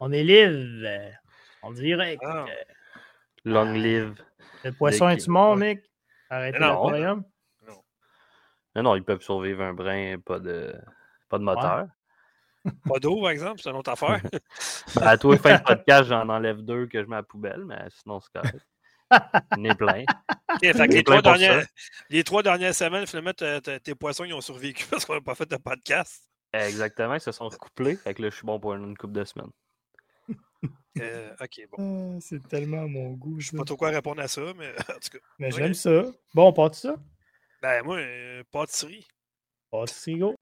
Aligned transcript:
On 0.00 0.12
est 0.12 0.22
live. 0.22 0.88
On 1.62 1.72
dirait. 1.72 2.18
Ah. 2.22 2.44
Long 3.44 3.72
live. 3.72 4.14
Le 4.64 4.72
poisson 4.72 5.08
est-tu 5.08 5.30
mort, 5.30 5.56
Nick? 5.56 5.80
Arrêtez 6.28 6.58
Non. 6.58 6.88
l'aquarium. 6.88 7.24
Non, 8.74 8.82
non, 8.82 8.96
ils 8.96 9.04
peuvent 9.04 9.22
survivre 9.22 9.62
un 9.62 9.72
brin, 9.72 10.18
pas 10.18 10.38
de, 10.38 10.74
pas 11.30 11.38
de 11.38 11.44
moteur. 11.44 11.86
Pas 12.84 12.98
d'eau, 12.98 13.20
par 13.20 13.30
exemple, 13.30 13.60
c'est 13.62 13.70
une 13.70 13.76
autre 13.76 13.92
affaire. 13.92 14.20
Ben, 14.96 15.06
à 15.06 15.16
tous 15.16 15.30
les 15.32 15.38
fins 15.38 15.56
de 15.56 15.62
podcast, 15.66 16.08
j'en 16.08 16.28
enlève 16.28 16.62
deux 16.62 16.86
que 16.88 17.00
je 17.00 17.06
mets 17.08 17.14
à 17.14 17.20
la 17.20 17.22
poubelle, 17.22 17.64
mais 17.64 17.78
sinon, 17.90 18.18
c'est 18.18 18.32
correct. 18.32 18.66
On 19.56 19.64
est 19.64 19.74
plein. 19.76 20.04
Fait 20.60 20.72
que 20.72 20.94
les, 20.94 21.02
plein 21.04 21.20
trois 21.20 21.38
dernières, 21.38 21.66
les 22.10 22.24
trois 22.24 22.42
dernières 22.42 22.74
semaines, 22.74 23.06
finalement, 23.06 23.32
tes 23.34 23.94
poissons 23.94 24.24
ils 24.24 24.34
ont 24.34 24.40
survécu 24.40 24.84
parce 24.90 25.04
qu'on 25.04 25.14
n'a 25.14 25.20
pas 25.20 25.36
fait 25.36 25.48
de 25.48 25.56
podcast. 25.56 26.28
Exactement, 26.52 27.14
ils 27.14 27.20
se 27.20 27.30
sont 27.30 27.48
couplés. 27.50 27.94
Fait 27.96 28.14
que 28.14 28.22
là, 28.22 28.30
je 28.30 28.36
suis 28.36 28.46
bon 28.46 28.58
pour 28.58 28.74
une 28.74 28.96
couple 28.96 29.12
de 29.14 29.24
semaines. 29.24 29.50
Euh, 31.00 31.34
ok, 31.40 31.68
bon. 31.70 32.16
Ah, 32.16 32.20
c'est 32.20 32.46
tellement 32.48 32.82
à 32.82 32.86
mon 32.86 33.10
goût. 33.12 33.38
Je 33.40 33.50
sais 33.50 33.56
pas 33.56 33.64
trop 33.64 33.76
quoi 33.76 33.90
répondre 33.90 34.20
à 34.22 34.28
ça, 34.28 34.40
mais 34.56 34.70
en 34.88 34.98
tout 34.98 35.10
cas. 35.12 35.18
Mais 35.38 35.50
j'aime 35.50 35.74
ça. 35.74 36.04
Bon, 36.34 36.48
on 36.48 36.52
part 36.52 36.70
de 36.70 36.74
ça? 36.74 36.96
Ben, 37.60 37.82
moi, 37.84 37.98
euh, 37.98 38.42
pâtisserie. 38.50 39.06
Pâtisserie, 39.70 40.18
go. 40.18 40.35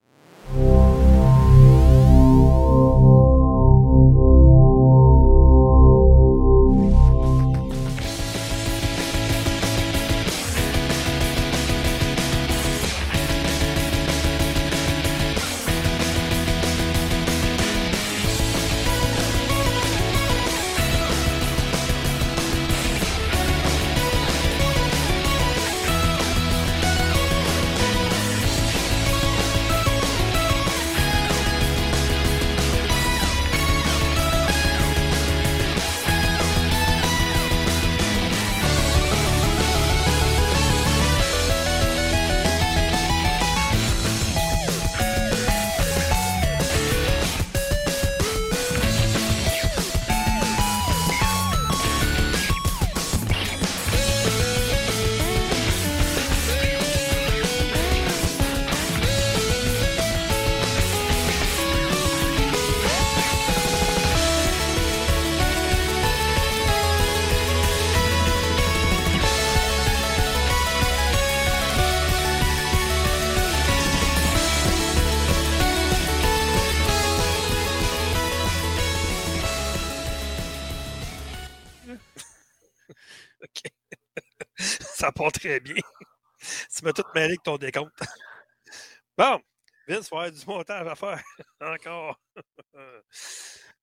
Très 85.45 85.59
bien. 85.59 85.75
tu 86.39 86.83
m'as 86.83 86.93
tout 86.93 87.03
mêlé 87.13 87.25
avec 87.27 87.43
ton 87.43 87.57
décompte. 87.57 87.93
bon, 89.17 89.39
Vince, 89.87 90.09
il 90.11 90.15
va 90.15 90.23
y 90.23 90.27
avoir 90.27 90.31
du 90.31 90.45
montage 90.47 90.87
à 90.87 90.95
faire. 90.95 91.23
Encore. 91.61 92.19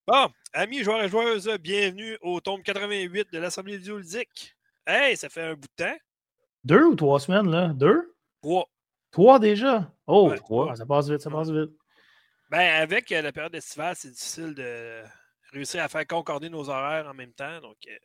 bon, 0.06 0.28
amis 0.52 0.82
joueurs 0.82 1.04
et 1.04 1.08
joueuses, 1.08 1.48
bienvenue 1.60 2.18
au 2.20 2.40
tome 2.40 2.62
88 2.62 3.32
de 3.32 3.38
l'Assemblée 3.38 3.76
vidéoludique. 3.76 4.56
Hey, 4.86 5.16
ça 5.16 5.28
fait 5.28 5.42
un 5.42 5.54
bout 5.54 5.68
de 5.78 5.84
temps. 5.84 5.96
Deux 6.64 6.84
ou 6.84 6.96
trois 6.96 7.20
semaines, 7.20 7.48
là? 7.48 7.68
Deux? 7.68 8.12
Trois. 8.42 8.68
Trois 9.12 9.38
déjà? 9.38 9.92
Oh, 10.06 10.30
Ouais, 10.30 10.36
trois. 10.36 10.64
trois. 10.66 10.76
Ça 10.76 10.86
passe 10.86 11.08
vite, 11.08 11.20
ça 11.20 11.30
passe 11.30 11.50
vite. 11.50 11.70
Ben, 12.50 12.82
avec 12.82 13.12
euh, 13.12 13.22
la 13.22 13.30
période 13.32 13.54
estivale, 13.54 13.94
c'est 13.96 14.10
difficile 14.10 14.54
de 14.54 15.02
réussir 15.52 15.82
à 15.82 15.88
faire 15.88 16.06
concorder 16.06 16.50
nos 16.50 16.68
horaires 16.68 17.06
en 17.06 17.14
même 17.14 17.32
temps. 17.32 17.60
Donc, 17.60 17.76
euh, 17.86 17.96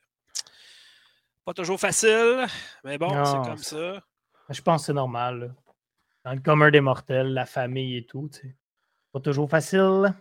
pas 1.48 1.54
toujours 1.54 1.80
facile, 1.80 2.46
mais 2.84 2.98
bon, 2.98 3.08
c'est 3.26 3.50
comme 3.50 3.58
ça. 3.58 4.04
Je 4.50 4.62
pense 4.62 4.82
que 4.82 4.86
c'est 4.88 4.94
normal. 4.94 5.40
là. 5.40 5.48
Dans 6.26 6.34
le 6.34 6.42
commun 6.42 6.70
des 6.72 6.82
mortels, 6.82 7.34
la 7.34 7.46
famille 7.46 7.96
et 7.96 8.06
tout, 8.06 8.30
tu 8.34 8.42
sais. 8.42 8.56
Pas 9.14 9.22
toujours 9.22 9.50
facile. 9.50 10.14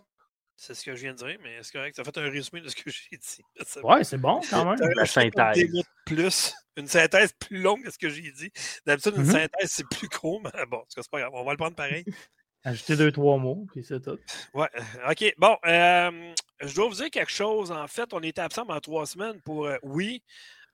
C'est 0.55 0.73
ce 0.73 0.85
que 0.85 0.95
je 0.95 1.01
viens 1.01 1.11
de 1.11 1.17
dire, 1.17 1.37
mais 1.43 1.61
c'est 1.61 1.73
correct. 1.73 1.95
Tu 1.95 2.01
as 2.01 2.03
fait 2.05 2.17
un 2.17 2.29
résumé 2.29 2.61
de 2.61 2.69
ce 2.69 2.75
que 2.77 2.83
j'ai 2.89 3.17
dit. 3.17 3.43
Ouais, 3.83 4.05
c'est 4.05 4.17
bon 4.17 4.39
quand 4.49 4.63
même. 4.63 4.79
La 4.95 5.05
synthèse. 5.05 5.67
plus, 6.05 6.53
une 6.77 6.87
synthèse 6.87 7.33
plus 7.33 7.61
longue 7.61 7.83
que 7.83 7.91
ce 7.91 7.97
que 7.97 8.07
j'ai 8.09 8.31
dit. 8.31 8.49
D'habitude, 8.85 9.15
une 9.17 9.23
Mhm. 9.23 9.31
synthèse, 9.31 9.69
c'est 9.69 9.87
plus 9.89 10.07
court, 10.07 10.41
mais 10.41 10.65
bon, 10.65 10.77
en 10.77 10.81
tout 10.81 10.95
cas, 10.95 11.01
c'est 11.01 11.11
pas 11.11 11.19
grave. 11.19 11.31
On 11.33 11.43
va 11.43 11.51
le 11.51 11.57
prendre 11.57 11.75
pareil. 11.75 12.05
Ajouter 12.63 12.95
deux, 12.95 13.11
trois 13.11 13.37
mots, 13.37 13.67
puis 13.73 13.83
c'est 13.83 13.99
tout. 14.01 14.17
Ouais, 14.53 14.67
euh, 14.75 15.11
OK. 15.11 15.33
Bon, 15.37 15.57
euh, 15.65 16.33
je 16.61 16.73
dois 16.73 16.87
vous 16.87 16.95
dire 16.95 17.09
quelque 17.11 17.31
chose. 17.31 17.71
En 17.71 17.87
fait, 17.87 18.13
on 18.13 18.21
était 18.21 18.41
absent 18.41 18.65
pendant 18.65 18.79
trois 18.79 19.05
semaines 19.05 19.41
pour, 19.41 19.65
euh, 19.67 19.77
oui, 19.83 20.23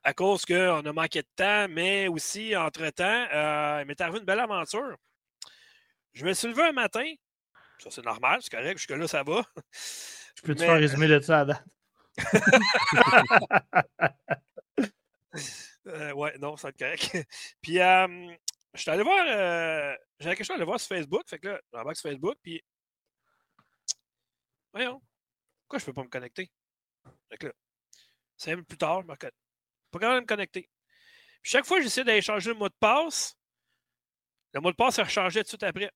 à 0.04 0.14
cause 0.14 0.46
qu'on 0.46 0.86
a 0.86 0.94
manqué 0.94 1.22
de 1.22 1.28
temps, 1.36 1.68
mais 1.70 2.08
aussi, 2.08 2.56
entre-temps, 2.56 3.28
euh, 3.34 3.80
il 3.82 3.88
m'est 3.88 4.00
arrivé 4.02 4.20
une 4.20 4.26
belle 4.26 4.40
aventure. 4.40 4.98
Je 6.14 6.26
me 6.26 6.34
suis 6.34 6.48
levé 6.50 6.64
un 6.64 6.72
matin. 6.74 7.06
Ça, 7.80 7.90
c'est 7.90 8.04
normal, 8.06 8.40
c'est 8.42 8.52
correct. 8.52 8.78
Jusque-là, 8.78 9.08
ça 9.08 9.24
va. 9.24 9.42
Je 10.36 10.42
peux 10.44 10.54
te 10.56 10.60
Mais- 10.62 10.66
faire 10.66 10.76
un 10.76 10.80
résumé 10.80 11.08
de 11.08 11.20
ça 11.20 11.40
à 11.42 11.46
date? 11.46 11.64
Euh, 15.86 16.14
ouais, 16.14 16.38
non, 16.38 16.56
ça 16.56 16.68
va 16.68 16.70
être 16.70 16.80
correct. 16.80 17.28
Puis, 17.62 17.78
euh, 17.82 18.34
je 18.74 18.82
suis 18.82 18.90
allé 18.90 19.04
voir, 19.04 19.26
euh, 19.28 19.94
j'avais 20.18 20.36
quelque 20.38 20.46
chose 20.46 20.54
à 20.54 20.56
aller 20.56 20.64
voir 20.66 20.80
sur 20.80 20.96
Facebook. 20.96 21.24
Fait 21.28 21.40
que 21.40 21.48
là, 21.50 21.62
j'embarque 21.74 21.98
sur 21.98 22.10
Facebook, 22.10 22.36
puis. 22.42 22.64
Voyons, 24.72 25.02
pourquoi 25.64 25.80
je 25.80 25.86
peux 25.86 25.92
pas 25.94 26.04
me 26.04 26.08
connecter? 26.10 26.50
Fait 27.30 27.38
que 27.38 27.48
là, 27.48 27.54
cinq 28.38 28.52
minutes 28.52 28.68
plus 28.70 28.78
tard, 28.78 29.02
je 29.02 29.08
me 29.08 29.12
reconnecte. 29.12 29.38
Pas 29.94 30.00
quand 30.00 30.10
même 30.10 30.22
me 30.22 30.28
connecter. 30.28 30.68
Chaque 31.44 31.66
fois 31.66 31.78
que 31.78 31.84
j'essaie 31.84 32.04
d'aller 32.04 32.22
changer 32.22 32.50
le 32.50 32.56
mot 32.56 32.68
de 32.68 32.74
passe, 32.80 33.38
le 34.54 34.60
mot 34.60 34.72
de 34.72 34.76
passe 34.76 34.96
se 34.96 35.02
rechangeait 35.02 35.42
tout 35.42 35.44
de 35.44 35.50
suite 35.50 35.64
après. 35.64 35.92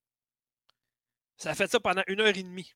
Ça 1.38 1.50
a 1.50 1.56
fait 1.56 1.68
ça 1.68 1.80
pendant 1.80 2.04
une 2.08 2.22
heure 2.22 2.28
et 2.28 2.44
demie. 2.44 2.72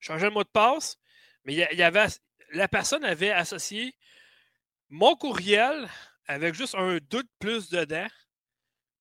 Je 0.00 0.08
changeais 0.08 0.26
le 0.26 0.32
mot 0.32 0.42
de 0.42 0.48
passe, 0.48 0.96
mais 1.44 1.54
il 1.54 1.78
y 1.78 1.82
avait, 1.82 2.06
la 2.50 2.66
personne 2.66 3.04
avait 3.04 3.30
associé 3.30 3.94
mon 4.88 5.14
courriel 5.14 5.88
avec 6.26 6.54
juste 6.54 6.74
un 6.74 6.96
2 6.96 6.98
de 7.00 7.28
plus 7.38 7.68
dedans 7.68 8.08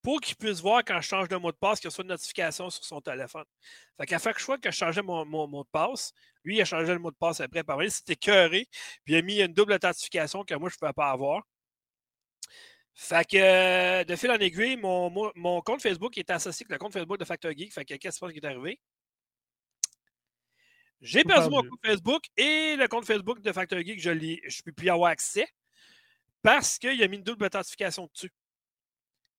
pour 0.04 0.20
qu'il 0.22 0.36
puisse 0.36 0.60
voir 0.60 0.84
quand 0.86 1.00
je 1.02 1.08
change 1.08 1.30
de 1.30 1.36
mot 1.38 1.52
de 1.52 1.58
passe 1.58 1.80
qu'il 1.80 1.88
reçoit 1.88 2.04
une 2.04 2.10
notification 2.10 2.70
sur 2.70 2.84
son 2.84 3.02
téléphone. 3.02 3.46
Fait 3.98 4.06
qu'à 4.06 4.20
chaque 4.20 4.40
fois 4.40 4.58
que 4.58 4.70
je 4.70 4.76
changeais 4.76 5.02
mon, 5.02 5.26
mon 5.26 5.48
mot 5.48 5.64
de 5.64 5.70
passe, 5.72 6.14
lui, 6.44 6.58
il 6.58 6.62
a 6.62 6.66
changé 6.66 6.92
le 6.94 7.00
mot 7.00 7.10
de 7.10 7.16
passe 7.16 7.40
après. 7.40 7.64
Par 7.64 7.80
c'était 7.90 8.18
cœuré, 8.18 8.68
puis 9.06 9.14
il 9.14 9.16
a 9.16 9.22
mis 9.22 9.40
une 9.42 9.54
double 9.54 9.74
authentification 9.74 10.44
que 10.44 10.54
moi, 10.56 10.70
je 10.70 10.76
ne 10.76 10.80
pouvais 10.80 10.94
pas 10.94 11.10
avoir. 11.10 11.44
Fait 12.94 13.26
que 13.28 13.38
euh, 13.38 14.04
de 14.04 14.16
fil 14.16 14.30
en 14.30 14.36
aiguille, 14.38 14.78
mon, 14.78 15.10
mon- 15.10 15.32
mon 15.36 15.62
compte 15.62 15.82
Facebook 15.82 16.16
est 16.18 16.30
associé 16.30 16.66
avec 16.66 16.74
le 16.74 16.78
compte 16.78 16.94
Facebook 16.94 17.18
de 17.18 17.26
Factor 17.26 17.52
Geek. 17.52 17.74
Fait 17.74 17.86
que 17.86 17.96
qu'est-ce 17.96 18.20
qui 18.20 18.38
est 18.38 18.46
arrivé? 18.46 18.80
J'ai 21.02 21.24
perdu 21.24 21.50
mon 21.50 21.64
compte 21.70 21.80
Facebook 21.86 22.24
et 22.38 22.76
le 22.76 22.88
compte 22.88 23.06
Facebook 23.06 23.42
de 23.42 23.52
Factor 23.52 23.80
Geek, 23.80 24.00
je 24.00 24.12
ne 24.12 24.64
peux 24.64 24.72
plus 24.74 24.88
y 24.88 24.90
avoir 24.90 25.12
accès 25.12 25.48
parce 26.42 26.78
qu'il 26.78 27.02
a 27.02 27.08
mis 27.08 27.18
une 27.18 27.24
double 27.24 27.46
authentification 27.46 28.10
dessus. 28.14 28.32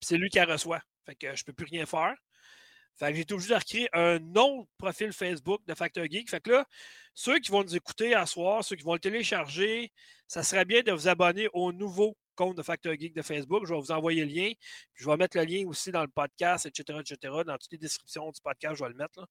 C'est 0.00 0.16
lui 0.16 0.28
qui 0.28 0.38
la 0.38 0.46
reçoit. 0.46 0.80
Fait 1.06 1.14
que 1.14 1.34
je 1.34 1.42
ne 1.42 1.44
peux 1.46 1.52
plus 1.52 1.66
rien 1.66 1.86
faire. 1.86 2.14
Fait 2.96 3.10
que 3.10 3.16
j'ai 3.16 3.22
été 3.22 3.34
obligé 3.34 3.50
de 3.50 3.58
recréer 3.58 3.88
un 3.92 4.36
autre 4.36 4.68
profil 4.78 5.12
Facebook 5.12 5.60
de 5.66 5.74
Factor 5.74 6.04
Geek. 6.04 6.30
Fait 6.30 6.40
que 6.40 6.50
là, 6.50 6.66
ceux 7.12 7.38
qui 7.40 7.50
vont 7.50 7.62
nous 7.62 7.74
écouter 7.74 8.14
à 8.14 8.24
soir, 8.26 8.64
ceux 8.64 8.76
qui 8.76 8.84
vont 8.84 8.94
le 8.94 9.00
télécharger, 9.00 9.92
ça 10.28 10.42
serait 10.42 10.64
bien 10.64 10.82
de 10.82 10.92
vous 10.92 11.08
abonner 11.08 11.48
au 11.52 11.72
nouveau 11.72 12.16
compte 12.36 12.56
de 12.56 12.62
Factor 12.62 12.94
Geek 12.94 13.14
de 13.14 13.22
Facebook. 13.22 13.66
Je 13.66 13.74
vais 13.74 13.80
vous 13.80 13.90
envoyer 13.90 14.24
le 14.24 14.32
lien. 14.32 14.52
Puis 14.92 15.04
je 15.04 15.10
vais 15.10 15.16
mettre 15.16 15.36
le 15.36 15.44
lien 15.44 15.66
aussi 15.66 15.90
dans 15.90 16.02
le 16.02 16.08
podcast, 16.08 16.66
etc., 16.66 17.00
etc. 17.00 17.34
Dans 17.46 17.58
toutes 17.58 17.72
les 17.72 17.78
descriptions 17.78 18.30
du 18.30 18.40
podcast, 18.40 18.76
je 18.76 18.84
vais 18.84 18.90
le 18.90 18.96
mettre. 18.96 19.26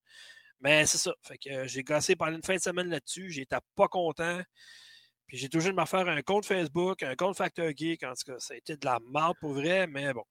Mais 0.60 0.86
c'est 0.86 0.98
ça. 0.98 1.14
Fait 1.22 1.38
que 1.38 1.50
euh, 1.50 1.68
j'ai 1.68 1.84
gossé 1.84 2.16
pendant 2.16 2.36
une 2.36 2.44
fin 2.44 2.56
de 2.56 2.62
semaine 2.62 2.90
là-dessus. 2.90 3.30
J'étais 3.30 3.58
pas 3.76 3.88
content. 3.88 4.42
Puis 5.28 5.38
j'ai 5.38 5.50
toujours 5.50 5.72
de 5.72 5.80
me 5.80 5.86
faire 5.86 6.08
un 6.08 6.22
compte 6.22 6.46
Facebook, 6.46 7.02
un 7.04 7.16
compte 7.16 7.38
Factor 7.38 7.70
Geek. 7.76 8.04
En 8.04 8.14
tout 8.14 8.32
cas, 8.34 8.40
ça 8.40 8.54
a 8.54 8.58
été 8.58 8.76
de 8.78 8.86
la 8.86 9.00
merde 9.10 9.36
pour 9.40 9.54
vrai, 9.54 9.88
mais 9.88 10.14
bon. 10.14 10.24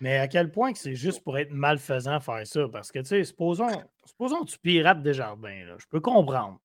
Mais 0.00 0.16
à 0.18 0.28
quel 0.28 0.50
point 0.50 0.72
que 0.72 0.78
c'est 0.78 0.94
juste 0.94 1.22
pour 1.22 1.38
être 1.38 1.50
malfaisant 1.50 2.20
faire 2.20 2.46
ça? 2.46 2.66
Parce 2.72 2.90
que, 2.90 3.00
tu 3.00 3.04
sais, 3.06 3.24
supposons, 3.24 3.68
supposons 4.06 4.44
que 4.44 4.50
tu 4.50 4.58
pirates 4.58 5.02
des 5.02 5.12
jardins, 5.14 5.64
là. 5.66 5.76
Je 5.78 5.86
peux 5.90 6.00
comprendre. 6.00 6.58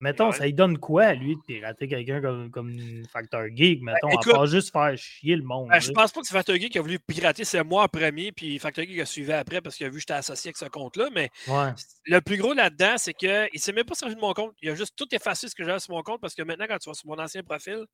Mettons, 0.00 0.26
Ouais. 0.26 0.32
ça 0.36 0.44
lui 0.44 0.52
donne 0.52 0.76
quoi, 0.76 1.04
à 1.04 1.14
lui, 1.14 1.36
de 1.36 1.40
pirater 1.46 1.88
quelqu'un 1.88 2.20
comme, 2.20 2.50
comme 2.50 2.76
Factor 3.10 3.44
Geek, 3.54 3.80
mettons, 3.80 4.10
écoute, 4.10 4.32
à 4.32 4.36
part 4.36 4.46
juste 4.46 4.70
faire 4.70 4.94
chier 4.98 5.34
le 5.36 5.44
monde. 5.44 5.70
Ben, 5.70 5.80
je 5.80 5.92
pense 5.92 6.12
pas 6.12 6.20
que 6.20 6.26
c'est 6.26 6.34
Factor 6.34 6.56
Geek 6.56 6.72
qui 6.72 6.78
a 6.78 6.82
voulu 6.82 6.98
pirater, 6.98 7.44
c'est 7.44 7.64
moi 7.64 7.84
en 7.84 7.88
premier, 7.88 8.30
puis 8.32 8.58
Factor 8.58 8.84
Geek 8.84 8.98
a 8.98 9.06
suivi 9.06 9.32
après 9.32 9.62
parce 9.62 9.76
qu'il 9.76 9.86
a 9.86 9.88
vu 9.88 9.94
que 9.94 10.00
j'étais 10.00 10.12
associé 10.12 10.48
avec 10.48 10.58
ce 10.58 10.66
compte-là. 10.66 11.08
Mais 11.14 11.30
Ouais. 11.48 11.70
le 12.04 12.20
plus 12.20 12.36
gros 12.36 12.52
là-dedans, 12.52 12.96
c'est 12.98 13.14
qu'il 13.14 13.30
ne 13.30 13.58
s'est 13.58 13.72
même 13.72 13.86
pas 13.86 13.94
servi 13.94 14.14
de 14.14 14.20
mon 14.20 14.34
compte. 14.34 14.52
Il 14.60 14.68
a 14.68 14.74
juste 14.74 14.94
tout 14.94 15.06
effacé 15.14 15.48
ce 15.48 15.54
que 15.54 15.64
j'avais 15.64 15.78
sur 15.78 15.94
mon 15.94 16.02
compte 16.02 16.20
parce 16.20 16.34
que 16.34 16.42
maintenant, 16.42 16.66
quand 16.68 16.78
tu 16.78 16.90
vas 16.90 16.94
sur 16.94 17.08
mon 17.08 17.18
ancien 17.18 17.42
profil, 17.42 17.86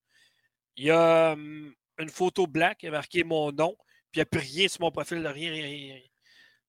il 0.76 0.86
y 0.86 0.90
a 0.90 1.32
hum, 1.34 1.72
une 1.98 2.08
photo 2.08 2.46
black, 2.48 2.82
y 2.82 2.88
a 2.88 2.90
marqué 2.90 3.22
mon 3.22 3.52
nom, 3.52 3.76
puis 4.10 4.18
il 4.18 4.18
n'y 4.18 4.22
a 4.22 4.26
plus 4.26 4.40
rien 4.40 4.68
sur 4.68 4.80
mon 4.82 4.90
profil, 4.90 5.22
de 5.22 5.28
rien, 5.28 5.50
rien, 5.50 5.62
rien. 5.64 6.00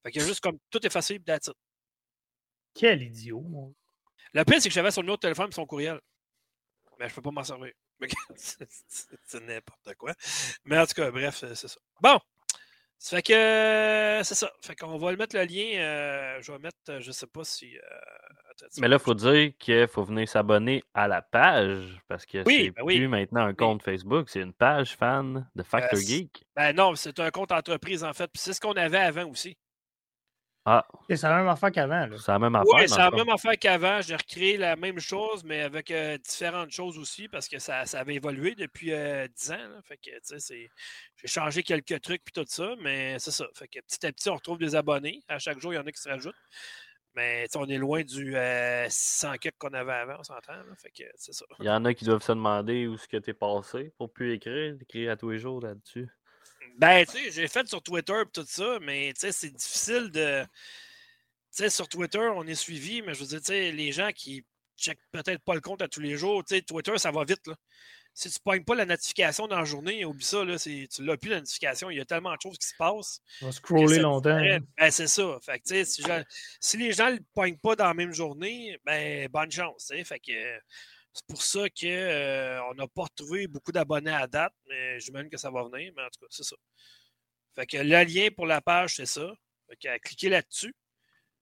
Fait 0.04 0.12
qu'il 0.12 0.22
a 0.22 0.26
juste 0.26 0.40
comme 0.42 0.58
tout 0.70 0.86
effacé, 0.86 1.16
puis 1.20 1.26
that's 1.26 1.48
it. 1.48 1.54
Quel 2.74 3.02
idiot. 3.04 3.42
moi. 3.42 3.70
Le 4.34 4.44
pire, 4.46 4.62
c'est 4.62 4.70
que 4.70 4.74
j'avais 4.76 4.92
son 4.92 5.02
numéro 5.02 5.18
de 5.18 5.22
téléphone 5.22 5.50
et 5.50 5.54
son 5.54 5.66
courriel. 5.66 6.00
Mais 7.00 7.10
je 7.10 7.16
peux 7.16 7.22
pas 7.22 7.32
m'en 7.32 7.44
servir. 7.44 7.74
C'est- 8.36 9.40
n'importe 9.42 9.94
quoi. 9.96 10.14
Mais 10.66 10.78
en 10.78 10.86
tout 10.86 10.94
cas, 10.94 11.12
bref, 11.12 11.38
c'est 11.40 11.56
ça. 11.56 11.80
Bon. 12.00 12.20
Ça 13.04 13.16
fait 13.18 13.24
que 13.24 13.34
euh, 13.34 14.24
c'est 14.24 14.36
ça. 14.36 14.52
Fait 14.62 14.76
qu'on 14.76 15.00
va 15.00 15.10
le 15.10 15.18
mettre 15.18 15.36
le 15.36 15.42
lien. 15.44 15.80
euh, 15.80 16.38
je 16.40 16.52
vais 16.52 16.60
mettre, 16.60 16.78
euh, 16.90 17.00
je 17.02 17.12
sais 17.12 17.26
pas 17.26 17.44
si. 17.44 17.76
euh, 17.76 17.82
attends 18.52 18.68
Mais 18.80 18.88
là, 18.88 18.98
il 18.98 19.04
faut 19.04 19.16
dire 19.16 19.52
qu'il 19.58 19.88
faut 19.88 20.04
venir 20.04 20.30
s'abonner 20.30 20.84
à 20.94 21.08
la 21.08 21.24
page 21.24 22.00
parce 22.08 22.28
que 22.28 22.44
Oui, 22.46 22.66
c'est 22.66 22.70
ben 22.70 22.84
oui. 22.84 22.98
plus 22.98 23.08
maintenant 23.08 23.44
un 23.48 23.56
compte 23.56 23.82
Facebook, 23.82 24.30
c'est 24.30 24.42
une 24.42 24.54
page 24.54 24.96
fan 24.96 25.50
de 25.56 25.64
Factor 25.64 26.00
Geek. 26.00 26.44
Ben 26.56 26.76
non, 26.76 26.94
c'est 26.94 27.20
un 27.20 27.32
compte 27.32 27.52
entreprise 27.52 28.04
en 28.04 28.14
fait. 28.14 28.28
Puis 28.32 28.40
c'est 28.40 28.54
ce 28.54 28.62
qu'on 28.62 28.74
avait 28.74 29.00
avant 29.00 29.28
aussi. 29.30 29.58
Ah, 30.64 30.86
C'est 31.10 31.24
la 31.24 31.38
même 31.38 31.48
affaire 31.48 31.72
qu'avant. 31.72 32.08
c'est 32.18 32.32
la 32.32 32.38
même 32.40 32.54
affaire. 32.56 32.74
Oui, 32.76 32.88
c'est 32.88 32.98
la 32.98 33.10
même 33.10 33.30
affaire 33.30 33.58
qu'avant. 33.60 34.00
J'ai 34.02 34.16
recréé 34.16 34.58
la 34.58 34.76
même 34.76 35.00
chose, 35.00 35.44
mais 35.44 35.62
avec 35.62 35.90
euh, 35.90 36.18
différentes 36.20 36.70
choses 36.70 37.00
aussi, 37.00 37.28
parce 37.28 37.48
que 37.48 37.58
ça, 37.58 37.86
ça 37.88 38.00
avait 38.02 38.14
évolué 38.16 38.54
depuis 38.54 38.94
euh, 38.94 39.28
10 39.36 39.52
ans. 39.54 39.56
là. 39.58 39.82
Fait 39.84 39.98
que, 39.98 40.12
tu 40.12 40.20
sais, 40.24 40.40
c'est- 40.40 40.70
j'ai 41.16 41.28
changé 41.28 41.64
quelques 41.64 42.00
trucs 42.02 42.24
puis 42.24 42.32
tout 42.32 42.46
ça, 42.48 42.76
mais 42.80 43.18
c'est 43.18 43.32
ça. 43.32 43.48
Fait 43.56 43.68
que 43.68 43.80
petit 43.80 44.06
à 44.06 44.12
petit, 44.12 44.30
on 44.30 44.36
retrouve 44.36 44.60
des 44.60 44.76
abonnés. 44.76 45.24
À 45.28 45.40
chaque 45.40 45.60
jour, 45.60 45.74
il 45.74 45.78
y 45.78 45.80
en 45.80 45.86
a 45.88 45.92
qui 45.92 46.00
se 46.02 46.10
rajoutent. 46.10 46.36
Mais 47.16 47.46
on 47.56 47.66
est 47.68 47.78
loin 47.78 48.04
du 48.04 48.38
euh, 48.38 48.88
600 48.88 49.34
quelques 49.42 49.58
qu'on 49.58 49.74
avait 49.74 49.92
avant, 49.92 50.16
on 50.20 50.24
s'entend. 50.24 50.54
là. 50.54 50.64
Fait 50.82 50.92
que 50.92 51.10
c'est 51.16 51.34
ça. 51.34 51.44
Il 51.60 51.66
y 51.66 51.70
en 51.70 51.84
a 51.86 51.94
qui 51.94 52.06
doivent 52.06 52.22
se 52.24 52.32
demander 52.32 52.88
où 52.88 52.94
est-ce 52.94 53.08
que 53.08 53.18
t'es 53.18 53.34
passé 53.34 53.92
pour 53.98 54.14
plus 54.14 54.32
écrire, 54.34 54.76
écrire 54.80 55.12
à 55.12 55.18
tous 55.18 55.32
les 55.32 55.40
jours 55.40 55.60
là-dessus. 55.60 56.08
Ben, 56.82 57.06
tu 57.06 57.12
sais, 57.12 57.32
j'ai 57.32 57.48
fait 57.48 57.68
sur 57.68 57.82
Twitter 57.84 58.24
et 58.26 58.32
tout 58.34 58.44
ça, 58.48 58.80
mais 58.82 59.14
tu 59.14 59.20
sais, 59.22 59.32
c'est 59.32 59.52
difficile 59.52 60.10
de. 60.10 60.44
Tu 60.44 60.50
sais, 61.52 61.70
sur 61.70 61.88
Twitter, 61.88 62.18
on 62.36 62.48
est 62.48 62.56
suivi, 62.56 63.04
mais 63.04 63.14
je 63.14 63.20
veux 63.20 63.28
dire, 63.28 63.40
tu 63.40 63.46
sais, 63.46 63.72
les 63.72 63.92
gens 63.92 64.10
qui 64.12 64.44
checkent 64.78 64.98
peut-être 65.12 65.44
pas 65.44 65.54
le 65.54 65.62
compte 65.62 65.84
à 65.84 65.88
tous 65.88 66.00
les 66.00 66.18
jours, 66.18 66.44
tu 66.44 66.56
sais, 66.56 66.62
Twitter, 66.64 66.98
ça 66.98 67.12
va 67.12 67.24
vite, 67.24 67.46
là. 67.46 67.56
Si 68.16 68.30
tu 68.32 68.40
pognes 68.44 68.64
pas 68.64 68.74
la 68.76 68.86
notification 68.88 69.48
dans 69.48 69.60
la 69.60 69.64
journée, 69.64 70.04
oublie 70.06 70.26
ça, 70.26 70.44
là, 70.44 70.58
c'est- 70.58 70.88
tu 70.94 71.06
l'as 71.06 71.16
plus 71.18 71.30
la 71.30 71.38
notification, 71.40 71.90
il 71.92 71.98
y 71.98 72.02
a 72.02 72.06
tellement 72.06 72.34
de 72.36 72.42
choses 72.42 72.58
qui 72.58 72.68
se 72.68 72.76
passent. 72.78 73.22
On 73.42 73.46
va 73.46 73.52
scroller 73.52 73.86
longtemps. 74.02 74.30
hein. 74.32 74.60
Ben, 74.78 74.92
c'est 74.92 75.08
ça. 75.08 75.38
Fait 75.46 75.60
que, 75.60 75.68
tu 75.68 75.86
sais, 75.86 76.26
si, 76.60 76.78
les 76.78 76.92
gens 76.94 77.10
ne 77.12 77.18
le 77.18 77.24
pognent 77.34 77.58
pas 77.60 77.76
dans 77.76 77.86
la 77.86 77.94
même 77.94 78.12
journée, 78.14 78.78
ben, 78.86 79.30
bonne 79.30 79.52
chance, 79.52 79.86
tu 79.88 79.96
sais. 79.98 80.04
Fait 80.04 80.20
que 80.20 80.60
c'est 81.14 81.26
pour 81.28 81.42
ça 81.42 81.70
qu'on 81.70 82.74
n'a 82.76 82.88
pas 82.88 83.04
retrouvé 83.04 83.48
beaucoup 83.48 83.72
d'abonnés 83.72 84.12
à 84.12 84.28
date, 84.28 84.54
mais 84.68 85.00
j'imagine 85.00 85.30
que 85.30 85.38
ça 85.38 85.52
va 85.52 85.64
venir, 85.64 85.94
mais 85.96 86.04
en 86.04 86.10
tout 86.10 86.22
cas, 86.22 86.28
c'est 86.30 86.44
ça. 86.44 86.56
Fait 87.56 87.66
que 87.66 87.78
le 87.78 88.04
lien 88.06 88.30
pour 88.36 88.46
la 88.46 88.62
page, 88.62 88.96
c'est 88.96 89.06
ça. 89.06 89.34
Fait 89.70 89.76
que, 89.78 89.88
euh, 89.90 89.98
cliquez 90.04 90.30
là-dessus, 90.30 90.74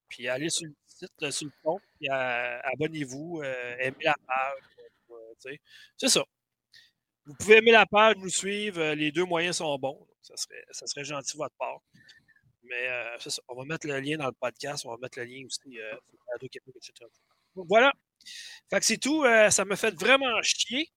puis 0.09 0.27
allez 0.29 0.49
sur 0.49 0.67
le 0.67 0.73
site, 0.87 1.11
euh, 1.23 1.31
sur 1.31 1.47
le 1.47 1.53
compte, 1.63 1.81
puis 1.99 2.09
euh, 2.09 2.59
abonnez-vous, 2.73 3.41
euh, 3.43 3.75
aimez 3.79 4.03
la 4.05 4.15
page. 4.27 4.63
euh, 5.11 5.55
c'est 5.97 6.09
ça. 6.09 6.23
Vous 7.25 7.35
pouvez 7.35 7.57
aimer 7.57 7.71
la 7.71 7.85
page, 7.85 8.15
nous 8.17 8.29
suivre, 8.29 8.79
euh, 8.81 8.95
les 8.95 9.11
deux 9.11 9.23
moyens 9.25 9.57
sont 9.57 9.77
bons. 9.77 10.05
ça, 10.21 10.35
serait, 10.37 10.63
ça 10.71 10.87
serait 10.87 11.03
gentil 11.05 11.33
de 11.33 11.37
votre 11.37 11.55
part. 11.57 11.79
Mais 12.63 12.87
euh, 12.89 13.19
ça. 13.19 13.41
On 13.47 13.55
va 13.55 13.65
mettre 13.65 13.87
le 13.87 13.99
lien 13.99 14.17
dans 14.17 14.27
le 14.27 14.33
podcast, 14.33 14.85
on 14.85 14.91
va 14.91 14.97
mettre 14.97 15.19
le 15.19 15.25
lien 15.25 15.45
aussi 15.45 15.79
euh, 15.79 15.93
sur 16.09 16.19
Radio-Québec, 16.33 16.75
etc. 16.77 17.09
Donc, 17.55 17.67
voilà. 17.69 17.93
Fait 18.69 18.79
que 18.79 18.85
c'est 18.85 18.97
tout. 18.97 19.23
euh, 19.23 19.49
ça 19.49 19.65
m'a 19.65 19.75
fait 19.75 19.93
vraiment 19.99 20.41
chier. 20.43 20.89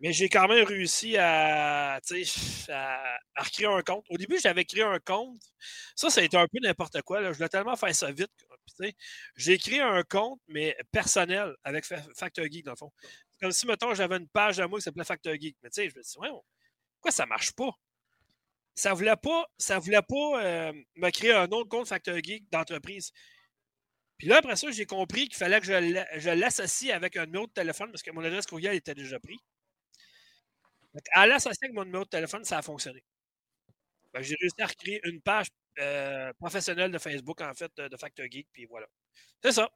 Mais 0.00 0.12
j'ai 0.12 0.28
quand 0.28 0.48
même 0.48 0.64
réussi 0.66 1.16
à, 1.16 1.94
à, 1.96 3.18
recréer 3.38 3.66
un 3.66 3.82
compte. 3.82 4.04
Au 4.10 4.16
début, 4.16 4.36
j'avais 4.42 4.64
créé 4.64 4.82
un 4.82 4.98
compte. 4.98 5.40
Ça, 5.94 6.10
ça 6.10 6.20
a 6.20 6.24
été 6.24 6.36
un 6.36 6.48
peu 6.48 6.58
n'importe 6.60 7.00
quoi. 7.02 7.22
Je 7.22 7.36
voulais 7.36 7.48
tellement 7.48 7.76
faire 7.76 7.94
ça 7.94 8.10
vite. 8.10 8.30
J'ai 9.36 9.58
créé 9.58 9.80
un 9.80 10.02
compte, 10.02 10.40
mais 10.48 10.76
personnel, 10.90 11.54
avec 11.62 11.84
Fa- 11.84 12.02
Factor 12.16 12.46
Geek, 12.50 12.64
dans 12.64 12.72
le 12.72 12.76
fond. 12.76 12.90
Comme 13.40 13.52
si, 13.52 13.64
mettons, 13.66 13.94
j'avais 13.94 14.16
une 14.16 14.28
page 14.28 14.58
à 14.58 14.66
moi 14.66 14.80
qui 14.80 14.84
s'appelait 14.84 15.04
Factor 15.04 15.34
Geek. 15.34 15.56
Mais 15.62 15.70
tu 15.70 15.82
sais, 15.82 15.88
je 15.88 15.96
me 15.96 16.02
dis, 16.02 16.18
ouais, 16.18 16.30
pourquoi 16.94 17.12
ça 17.12 17.24
marche 17.26 17.52
pas? 17.52 17.70
Ça 18.74 18.94
voulait 18.94 19.16
pas, 19.16 19.46
ça 19.58 19.78
voulait 19.78 20.02
pas 20.02 20.42
euh, 20.42 20.72
me 20.96 21.10
créer 21.10 21.32
un 21.32 21.46
autre 21.52 21.68
compte 21.68 21.86
Factor 21.86 22.16
Geek 22.22 22.50
d'entreprise. 22.50 23.12
Puis 24.18 24.28
là, 24.28 24.38
après 24.38 24.56
ça, 24.56 24.70
j'ai 24.70 24.86
compris 24.86 25.28
qu'il 25.28 25.36
fallait 25.36 25.60
que 25.60 25.66
je 25.66 25.72
l'a- 25.72 26.18
je 26.18 26.30
l'associe 26.30 26.92
avec 26.92 27.16
un 27.16 27.26
numéro 27.26 27.46
de 27.46 27.52
téléphone 27.52 27.90
parce 27.90 28.02
que 28.02 28.10
mon 28.10 28.24
adresse 28.24 28.46
courriel 28.46 28.74
était 28.74 28.94
déjà 28.94 29.18
pris. 29.18 29.38
Donc, 30.94 31.02
à 31.12 31.26
l'associer 31.26 31.66
avec 31.66 31.74
mon 31.74 31.84
numéro 31.84 32.04
de 32.04 32.08
téléphone, 32.08 32.44
ça 32.44 32.58
a 32.58 32.62
fonctionné. 32.62 33.02
J'ai 34.20 34.36
réussi 34.40 34.60
à 34.60 34.66
recréer 34.66 35.00
une 35.04 35.22
page 35.22 35.46
euh, 35.78 36.32
professionnelle 36.34 36.90
de 36.90 36.98
Facebook, 36.98 37.40
en 37.40 37.54
fait, 37.54 37.72
de, 37.76 37.96
Factor 37.96 38.26
Geek, 38.30 38.46
puis 38.52 38.66
voilà. 38.66 38.86
C'est 39.42 39.52
ça. 39.52 39.70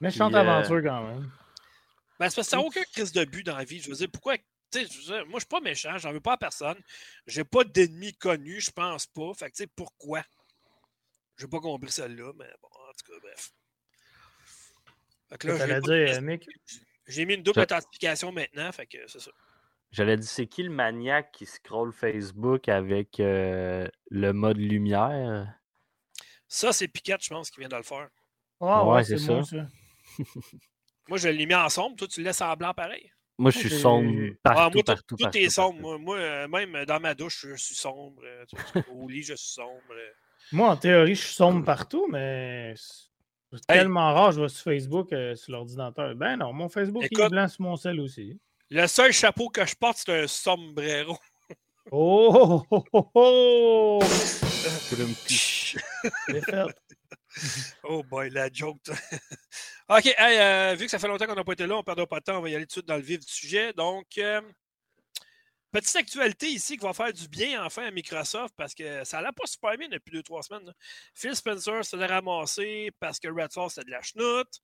Méchante 0.00 0.34
euh, 0.34 0.38
aventure 0.38 0.80
quand 0.82 1.02
même. 1.02 1.30
Ben, 2.18 2.28
c'est 2.28 2.36
parce 2.36 2.46
que 2.46 2.50
ça 2.50 2.56
n'a 2.58 2.62
aucun 2.62 2.82
crise 2.92 3.12
de 3.12 3.24
but 3.24 3.44
dans 3.44 3.56
la 3.56 3.64
vie. 3.64 3.80
Je 3.80 3.88
veux 3.88 3.96
dire, 3.96 4.08
pourquoi. 4.12 4.36
tu 4.38 4.44
sais, 4.72 4.86
je 4.86 4.98
veux 4.98 5.16
dire, 5.16 5.26
moi, 5.26 5.34
je 5.34 5.40
suis 5.40 5.48
pas 5.48 5.60
méchant, 5.60 5.98
j'en 5.98 6.12
veux 6.12 6.20
pas 6.20 6.34
à 6.34 6.36
personne. 6.36 6.80
J'ai 7.26 7.44
pas 7.44 7.64
d'ennemis 7.64 8.14
connus, 8.14 8.60
je 8.60 8.70
pense 8.70 9.06
pas. 9.06 9.34
Fait 9.34 9.50
que, 9.50 9.56
tu 9.56 9.64
sais, 9.64 9.66
pourquoi? 9.66 10.22
J'ai 11.38 11.46
pas 11.46 11.60
compris 11.60 11.90
celle-là, 11.90 12.32
mais 12.36 12.50
bon, 12.60 12.68
en 12.68 12.92
tout 12.92 13.12
cas, 13.12 13.18
bref. 13.22 13.52
Fait 15.30 15.38
que 15.38 15.48
là, 15.48 15.58
T'allais 15.58 15.74
j'ai 15.74 16.16
dire, 16.16 16.48
j'ai 17.06 17.24
mis 17.26 17.34
une 17.34 17.42
double 17.42 17.60
authentification 17.60 18.32
maintenant, 18.32 18.70
fait 18.72 18.86
que 18.86 18.98
c'est 19.06 19.20
ça. 19.20 19.30
J'allais 19.90 20.16
dire, 20.16 20.28
c'est 20.28 20.46
qui 20.46 20.62
le 20.62 20.70
maniaque 20.70 21.32
qui 21.32 21.46
scrolle 21.46 21.92
Facebook 21.92 22.68
avec 22.68 23.20
euh, 23.20 23.88
le 24.10 24.32
mode 24.32 24.58
lumière? 24.58 25.54
Ça, 26.46 26.72
c'est 26.72 26.88
Piquette, 26.88 27.22
je 27.22 27.28
pense, 27.28 27.50
qui 27.50 27.60
vient 27.60 27.68
de 27.68 27.76
le 27.76 27.82
faire. 27.82 28.08
Ah 28.60 28.84
Ouais, 28.84 28.94
ouais, 28.94 29.04
c'est 29.04 29.16
c'est 29.16 29.32
moi, 29.32 29.42
ça. 29.44 29.66
Moi, 31.08 31.18
je 31.18 31.28
l'ai 31.28 31.46
mis 31.46 31.54
en 31.54 31.68
sombre, 31.68 31.96
toi, 31.96 32.08
tu 32.08 32.20
le 32.20 32.26
laisses 32.26 32.40
en 32.42 32.54
blanc 32.54 32.74
pareil. 32.74 33.10
Moi, 33.38 33.50
je 33.50 33.58
suis 33.58 33.70
sombre 33.70 34.34
Ah, 34.44 34.54
partout, 34.54 34.60
moi, 34.60 34.70
tout, 34.70 34.82
partout, 34.84 35.16
tout 35.16 35.16
partout, 35.24 35.38
est 35.38 35.48
sombre. 35.48 35.80
partout. 35.80 35.98
Moi, 35.98 35.98
moi, 35.98 36.18
euh, 36.18 36.48
même 36.48 36.84
dans 36.84 37.00
ma 37.00 37.14
douche, 37.14 37.46
je 37.46 37.54
suis 37.54 37.74
sombre. 37.74 38.22
Au 38.90 39.08
lit, 39.08 39.22
je 39.22 39.34
suis 39.34 39.52
sombre. 39.52 39.94
Moi, 40.52 40.68
en 40.70 40.76
théorie, 40.76 41.14
je 41.14 41.22
suis 41.22 41.34
sombre 41.34 41.64
partout, 41.64 42.06
mais 42.10 42.74
c'est 42.76 43.08
Hey. 43.68 43.78
tellement 43.80 44.12
rare, 44.14 44.32
je 44.32 44.40
vais 44.42 44.48
sur 44.48 44.62
Facebook, 44.64 45.12
euh, 45.12 45.34
sur 45.34 45.52
l'ordinateur. 45.52 46.14
Ben 46.14 46.36
non, 46.36 46.52
mon 46.52 46.68
Facebook, 46.68 47.02
il 47.02 47.06
est 47.06 47.18
Écoute. 47.18 47.30
blanc 47.30 47.48
sur 47.48 47.62
mon 47.62 47.76
sel 47.76 47.98
aussi. 48.00 48.38
Le 48.70 48.86
seul 48.86 49.12
chapeau 49.12 49.48
que 49.48 49.64
je 49.64 49.74
porte, 49.74 49.98
c'est 50.04 50.22
un 50.22 50.26
sombrero. 50.26 51.16
Oh, 51.90 52.62
oh, 52.70 52.84
oh, 52.92 53.10
oh! 53.14 53.98
Oh 57.84 58.02
boy, 58.02 58.28
la 58.30 58.50
joke. 58.52 58.76
OK, 59.88 60.04
hey, 60.18 60.38
euh, 60.38 60.74
vu 60.74 60.84
que 60.84 60.90
ça 60.90 60.98
fait 60.98 61.08
longtemps 61.08 61.24
qu'on 61.26 61.34
n'a 61.34 61.44
pas 61.44 61.52
été 61.54 61.66
là, 61.66 61.76
on 61.76 61.78
ne 61.78 61.82
perdra 61.82 62.06
pas 62.06 62.20
de 62.20 62.24
temps, 62.24 62.38
on 62.38 62.42
va 62.42 62.50
y 62.50 62.54
aller 62.54 62.64
tout 62.66 62.68
de 62.68 62.72
suite 62.72 62.88
dans 62.88 62.96
le 62.96 63.02
vif 63.02 63.20
du 63.20 63.32
sujet. 63.32 63.72
Donc, 63.72 64.06
euh, 64.18 64.42
petite 65.72 65.96
actualité 65.96 66.46
ici 66.48 66.76
qui 66.76 66.84
va 66.84 66.92
faire 66.92 67.12
du 67.12 67.28
bien 67.28 67.64
enfin 67.64 67.84
à 67.86 67.90
Microsoft 67.90 68.54
parce 68.56 68.74
que 68.74 69.04
ça 69.04 69.18
n'allait 69.20 69.32
pas 69.32 69.46
super 69.46 69.76
bien 69.76 69.88
depuis 69.88 70.12
deux, 70.12 70.22
trois 70.22 70.42
semaines. 70.42 70.72
Phil 71.14 71.34
Spencer 71.36 71.84
s'est 71.84 72.04
ramassé 72.04 72.90
parce 73.00 73.18
que 73.18 73.28
Redfall 73.28 73.70
c'était 73.70 73.86
de 73.86 73.90
la 73.90 74.02
chenoute. 74.02 74.60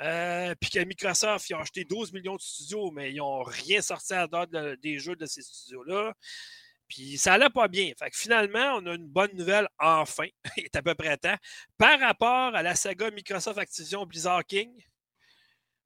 Euh, 0.00 0.54
puis 0.60 0.70
que 0.70 0.78
Microsoft, 0.80 1.50
ils 1.50 1.54
ont 1.54 1.60
acheté 1.60 1.84
12 1.84 2.12
millions 2.12 2.36
de 2.36 2.40
studios, 2.40 2.90
mais 2.90 3.12
ils 3.12 3.16
n'ont 3.16 3.42
rien 3.42 3.82
sorti 3.82 4.14
à 4.14 4.26
date 4.26 4.50
de- 4.50 4.76
des 4.82 4.98
jeux 4.98 5.16
de 5.16 5.26
ces 5.26 5.42
studios-là. 5.42 6.14
Puis 6.88 7.18
ça 7.18 7.34
allait 7.34 7.50
pas 7.50 7.68
bien. 7.68 7.92
Fait 7.98 8.10
que 8.10 8.16
finalement, 8.16 8.76
on 8.78 8.86
a 8.86 8.94
une 8.94 9.06
bonne 9.08 9.30
nouvelle 9.34 9.68
enfin. 9.78 10.26
Il 10.56 10.64
est 10.64 10.76
à 10.76 10.82
peu 10.82 10.94
près 10.94 11.16
temps. 11.16 11.36
Par 11.78 12.00
rapport 12.00 12.54
à 12.54 12.62
la 12.62 12.74
saga 12.74 13.10
Microsoft 13.10 13.58
Activision 13.58 14.06
Blizzard 14.06 14.44
King. 14.44 14.70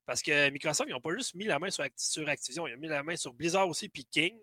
Parce 0.05 0.21
que 0.21 0.49
Microsoft, 0.49 0.89
ils 0.89 0.93
n'ont 0.93 1.01
pas 1.01 1.13
juste 1.15 1.33
mis 1.35 1.45
la 1.45 1.57
main 1.59 1.69
sur, 1.69 1.83
Acti- 1.83 2.11
sur 2.11 2.27
Activision, 2.29 2.67
ils 2.67 2.75
ont 2.75 2.79
mis 2.79 2.87
la 2.87 3.03
main 3.03 3.15
sur 3.15 3.33
Blizzard 3.33 3.67
aussi, 3.67 3.89
puis 3.89 4.05
King. 4.05 4.37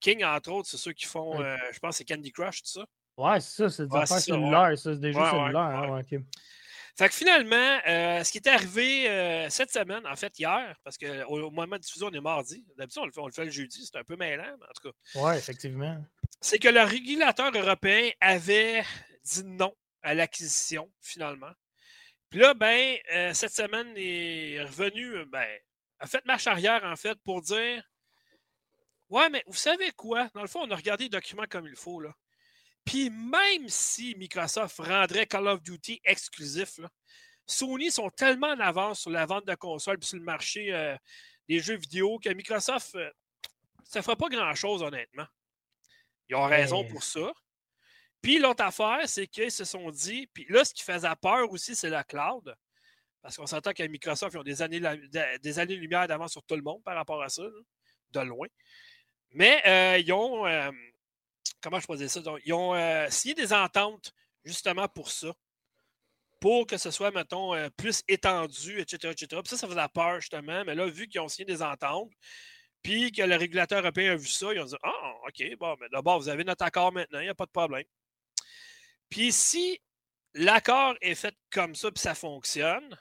King, 0.00 0.22
entre 0.24 0.50
autres, 0.52 0.68
c'est 0.68 0.76
ceux 0.76 0.92
qui 0.92 1.06
font, 1.06 1.40
euh, 1.40 1.56
je 1.72 1.78
pense, 1.78 1.96
c'est 1.96 2.04
Candy 2.04 2.30
Crush, 2.32 2.62
tout 2.62 2.70
ça. 2.70 2.84
Ouais, 3.16 3.40
c'est 3.40 3.62
ça, 3.62 3.70
c'est 3.70 3.86
des 3.86 3.96
affaires 3.96 4.20
cellulaires, 4.20 4.78
c'est 4.78 5.00
des 5.00 5.12
jeux 5.12 5.18
cellulaires. 5.30 5.92
hein. 5.94 6.02
Fait 6.98 7.08
que 7.10 7.14
finalement, 7.14 7.78
euh, 7.86 8.24
ce 8.24 8.32
qui 8.32 8.38
est 8.38 8.46
arrivé 8.48 9.08
euh, 9.10 9.50
cette 9.50 9.70
semaine, 9.70 10.06
en 10.06 10.16
fait 10.16 10.38
hier, 10.38 10.74
parce 10.82 10.96
qu'au 10.96 11.06
au 11.28 11.50
moment 11.50 11.76
de 11.76 11.82
diffusion, 11.82 12.06
on 12.06 12.12
est 12.12 12.20
mardi. 12.20 12.64
D'habitude, 12.78 13.02
on 13.02 13.06
le 13.06 13.12
fait, 13.12 13.20
on 13.20 13.26
le 13.26 13.32
fait 13.32 13.44
le 13.44 13.50
jeudi, 13.50 13.84
c'est 13.84 13.98
un 13.98 14.04
peu 14.04 14.16
mêlant, 14.16 14.44
mais 14.58 14.64
en 14.66 14.72
tout 14.80 14.90
cas. 14.90 15.20
Ouais, 15.20 15.36
effectivement. 15.38 16.02
c'est 16.40 16.58
que 16.58 16.68
le 16.68 16.80
régulateur 16.82 17.50
européen 17.54 18.10
avait 18.20 18.82
dit 19.24 19.44
non 19.44 19.74
à 20.02 20.14
l'acquisition, 20.14 20.90
finalement. 21.02 21.50
Puis 22.30 22.40
là, 22.40 22.54
ben, 22.54 22.98
euh, 23.12 23.32
cette 23.34 23.52
semaine 23.52 23.92
est 23.96 24.62
revenu, 24.62 25.24
ben, 25.26 25.46
a 26.00 26.06
fait 26.06 26.24
marche 26.26 26.46
arrière, 26.46 26.84
en 26.84 26.96
fait, 26.96 27.18
pour 27.24 27.40
dire 27.42 27.82
Ouais, 29.08 29.30
mais 29.30 29.44
vous 29.46 29.54
savez 29.54 29.92
quoi? 29.92 30.28
Dans 30.34 30.42
le 30.42 30.48
fond, 30.48 30.62
on 30.62 30.70
a 30.70 30.76
regardé 30.76 31.04
les 31.04 31.10
documents 31.10 31.46
comme 31.48 31.66
il 31.66 31.76
faut, 31.76 32.00
là. 32.00 32.12
Puis 32.84 33.10
même 33.10 33.68
si 33.68 34.14
Microsoft 34.16 34.78
rendrait 34.78 35.26
Call 35.26 35.48
of 35.48 35.62
Duty 35.62 36.00
exclusif, 36.04 36.78
là, 36.78 36.88
Sony 37.46 37.90
sont 37.90 38.10
tellement 38.10 38.48
en 38.48 38.60
avance 38.60 39.00
sur 39.02 39.10
la 39.10 39.26
vente 39.26 39.46
de 39.46 39.54
consoles 39.54 39.98
et 40.00 40.04
sur 40.04 40.18
le 40.18 40.24
marché 40.24 40.72
euh, 40.72 40.96
des 41.48 41.60
jeux 41.60 41.76
vidéo 41.76 42.18
que 42.18 42.28
Microsoft, 42.30 42.94
euh, 42.96 43.10
ça 43.84 44.00
ne 44.00 44.04
fera 44.04 44.16
pas 44.16 44.28
grand-chose, 44.28 44.82
honnêtement. 44.82 45.26
Ils 46.28 46.34
ont 46.34 46.46
raison 46.46 46.82
Ben 46.82 46.90
pour 46.90 47.04
ça. 47.04 47.32
Puis 48.26 48.40
l'autre 48.40 48.64
affaire, 48.64 49.02
c'est 49.04 49.28
qu'ils 49.28 49.52
se 49.52 49.64
sont 49.64 49.88
dit, 49.92 50.26
puis 50.26 50.44
là, 50.48 50.64
ce 50.64 50.74
qui 50.74 50.82
faisait 50.82 51.14
peur 51.22 51.48
aussi, 51.52 51.76
c'est 51.76 51.90
la 51.90 52.02
cloud. 52.02 52.56
Parce 53.22 53.36
qu'on 53.36 53.46
s'entend 53.46 53.70
qu'à 53.70 53.86
Microsoft, 53.86 54.34
ils 54.34 54.38
ont 54.38 54.42
des 54.42 54.62
années, 54.62 54.80
des 55.40 55.58
années-lumière 55.60 56.08
d'avance 56.08 56.32
sur 56.32 56.42
tout 56.42 56.56
le 56.56 56.62
monde 56.62 56.82
par 56.82 56.96
rapport 56.96 57.22
à 57.22 57.28
ça, 57.28 57.44
de 58.10 58.20
loin. 58.22 58.48
Mais 59.30 59.62
euh, 59.68 59.98
ils 59.98 60.12
ont, 60.12 60.44
euh, 60.44 60.72
comment 61.60 61.78
je 61.78 61.94
dire 61.94 62.10
ça? 62.10 62.20
Donc, 62.20 62.40
ils 62.44 62.52
ont 62.52 62.74
euh, 62.74 63.06
signé 63.10 63.34
des 63.34 63.52
ententes 63.52 64.12
justement 64.44 64.88
pour 64.88 65.12
ça. 65.12 65.32
Pour 66.40 66.66
que 66.66 66.78
ce 66.78 66.90
soit, 66.90 67.12
mettons, 67.12 67.52
plus 67.76 68.02
étendu, 68.08 68.80
etc., 68.80 69.12
etc. 69.12 69.40
Puis 69.40 69.50
ça, 69.50 69.56
ça 69.56 69.68
faisait 69.68 69.88
peur, 69.94 70.18
justement. 70.18 70.64
Mais 70.64 70.74
là, 70.74 70.88
vu 70.88 71.06
qu'ils 71.06 71.20
ont 71.20 71.28
signé 71.28 71.44
des 71.44 71.62
ententes, 71.62 72.10
puis 72.82 73.12
que 73.12 73.22
le 73.22 73.36
régulateur 73.36 73.82
européen 73.82 74.14
a 74.14 74.16
vu 74.16 74.26
ça, 74.26 74.52
ils 74.52 74.58
ont 74.58 74.64
dit 74.64 74.74
Ah, 74.82 75.14
OK, 75.28 75.56
bon, 75.60 75.76
mais 75.80 75.88
d'abord, 75.92 76.18
vous 76.18 76.28
avez 76.28 76.42
notre 76.42 76.64
accord 76.64 76.90
maintenant, 76.90 77.20
il 77.20 77.26
n'y 77.26 77.28
a 77.28 77.34
pas 77.36 77.46
de 77.46 77.52
problème. 77.52 77.84
Puis 79.08 79.32
si 79.32 79.80
l'accord 80.34 80.94
est 81.00 81.14
fait 81.14 81.34
comme 81.50 81.74
ça, 81.74 81.90
puis 81.90 82.00
ça 82.00 82.14
fonctionne, 82.14 82.96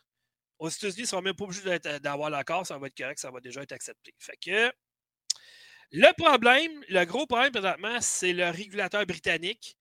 aux 0.59 0.69
États-Unis, 0.69 0.99
ils 0.99 1.01
ne 1.01 1.07
sont 1.07 1.21
même 1.21 1.35
pas 1.35 1.45
obligés 1.45 1.63
d'être- 1.63 1.99
d'avoir 2.01 2.29
l'accord, 2.29 2.65
ça 2.65 2.77
va 2.77 2.87
être 2.87 2.97
correct, 2.97 3.19
ça 3.19 3.31
va 3.31 3.39
déjà 3.41 3.61
être 3.61 3.73
accepté. 3.73 4.13
Fait 4.19 4.37
que 4.37 4.71
le 5.91 6.11
problème, 6.17 6.83
le 6.89 7.05
gros 7.05 7.27
problème 7.27 7.51
présentement, 7.51 7.99
c'est 8.01 8.33
le 8.33 8.49
régulateur 8.49 9.05
britannique 9.05 9.77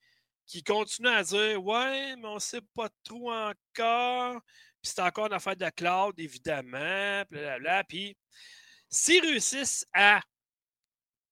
qui 0.47 0.63
continue 0.63 1.09
à 1.09 1.23
dire 1.23 1.63
Ouais, 1.65 2.17
mais 2.17 2.27
on 2.27 2.35
ne 2.35 2.41
sait 2.41 2.61
pas 2.75 2.89
trop 3.05 3.33
encore. 3.33 4.41
Puis 4.83 4.93
c'est 4.95 5.01
encore 5.01 5.27
une 5.27 5.33
affaire 5.33 5.57
de 5.57 5.69
cloud, 5.71 6.19
évidemment. 6.19 7.23
Blablabla. 7.31 7.85
Puis 7.85 8.17
s'ils 8.91 9.23
réussissent 9.25 9.87
à. 9.95 10.21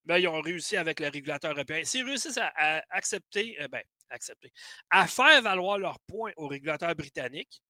Ben, 0.05 0.17
ils 0.17 0.27
ont 0.27 0.41
réussi 0.41 0.75
avec 0.75 0.99
le 0.99 1.07
régulateur 1.09 1.51
européen. 1.51 1.83
S'ils 1.85 2.05
réussissent 2.05 2.37
à, 2.37 2.51
à 2.55 2.81
accepter, 2.89 3.55
euh, 3.61 3.67
ben, 3.69 3.81
accepter, 4.13 4.51
à 4.89 5.07
faire 5.07 5.41
valoir 5.41 5.77
leur 5.77 5.99
point 6.01 6.31
au 6.37 6.47
régulateur 6.47 6.93
britannique, 6.95 7.61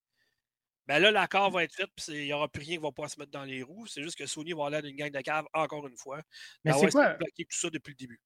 ben 0.86 0.98
là, 0.98 1.10
l'accord 1.10 1.50
va 1.50 1.64
être 1.64 1.74
fait, 1.74 1.86
puis 1.96 2.04
il 2.14 2.24
n'y 2.26 2.32
aura 2.34 2.46
plus 2.48 2.60
rien 2.62 2.76
qui 2.76 2.82
va 2.82 2.92
pas 2.92 3.08
se 3.08 3.18
mettre 3.18 3.30
dans 3.30 3.44
les 3.44 3.62
roues. 3.62 3.86
C'est 3.86 4.02
juste 4.02 4.18
que 4.18 4.26
Sony 4.26 4.52
va 4.52 4.66
aller 4.66 4.82
d'une 4.82 4.96
gang 4.96 5.10
de 5.10 5.20
caves 5.22 5.46
encore 5.54 5.86
une 5.88 5.96
fois. 5.96 6.20
Mais 6.62 6.72
Ben 6.72 6.78
c'est 6.78 6.90
quoi? 6.90 7.14
bloqué 7.14 7.44
tout 7.44 7.56
ça 7.58 7.70
depuis 7.70 7.92
le 7.92 7.96
début. 7.96 8.20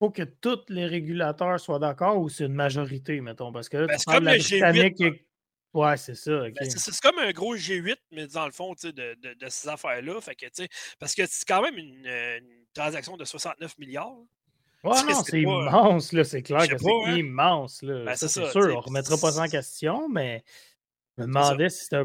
faut 0.00 0.10
que 0.10 0.22
tous 0.24 0.64
les 0.68 0.86
régulateurs 0.86 1.60
soient 1.60 1.78
d'accord 1.78 2.18
ou 2.20 2.28
c'est 2.28 2.46
une 2.46 2.54
majorité, 2.54 3.20
mettons? 3.20 3.52
Parce 3.52 3.68
que 3.68 3.76
là, 3.76 3.86
Ben, 3.86 3.96
tu 3.98 4.04
comme 4.04 4.24
la 4.24 4.34
le 4.34 4.40
G8, 4.40 4.48
Britannique 4.72 4.98
là. 4.98 5.06
et- 5.06 5.26
Ouais, 5.74 5.96
c'est 5.96 6.16
ça. 6.16 6.40
Ben, 6.50 6.68
c'est- 6.68 7.00
comme 7.00 7.18
un 7.20 7.30
gros 7.30 7.56
G8, 7.56 7.96
mais 8.10 8.26
dans 8.26 8.44
le 8.46 8.52
fond, 8.52 8.74
tu 8.74 8.88
sais, 8.88 8.92
de, 8.92 9.14
de- 9.22 9.34
de 9.34 9.48
ces 9.48 9.68
affaires-là. 9.68 10.20
Fait 10.20 10.34
que, 10.34 10.46
parce 10.98 11.14
que 11.14 11.22
c'est 11.26 11.46
quand 11.46 11.62
même 11.62 11.78
une, 11.78 12.04
euh, 12.06 12.38
une 12.40 12.66
transaction 12.74 13.16
de 13.16 13.24
69 13.24 13.78
milliards. 13.78 14.18
Ouais, 14.84 14.96
c'est- 14.96 15.04
non, 15.12 15.22
c'est 15.24 15.30
pas- 15.32 15.38
immense, 15.38 16.12
là. 16.12 16.24
C'est 16.24 16.42
clair 16.42 16.68
que 16.68 16.76
c'est 16.78 16.90
hein. 17.06 17.16
immense, 17.16 17.82
là. 17.82 18.04
Ben, 18.04 18.16
ça, 18.16 18.28
c'est 18.28 18.50
sûr. 18.50 18.62
On 18.62 18.68
ne 18.68 18.76
remettra 18.76 19.16
pas 19.16 19.32
ça 19.32 19.42
en 19.42 19.48
question, 19.48 20.08
mais 20.08 20.42
je 21.16 21.22
me 21.22 21.28
demandais 21.28 21.68
si 21.68 21.84
c'était. 21.84 22.02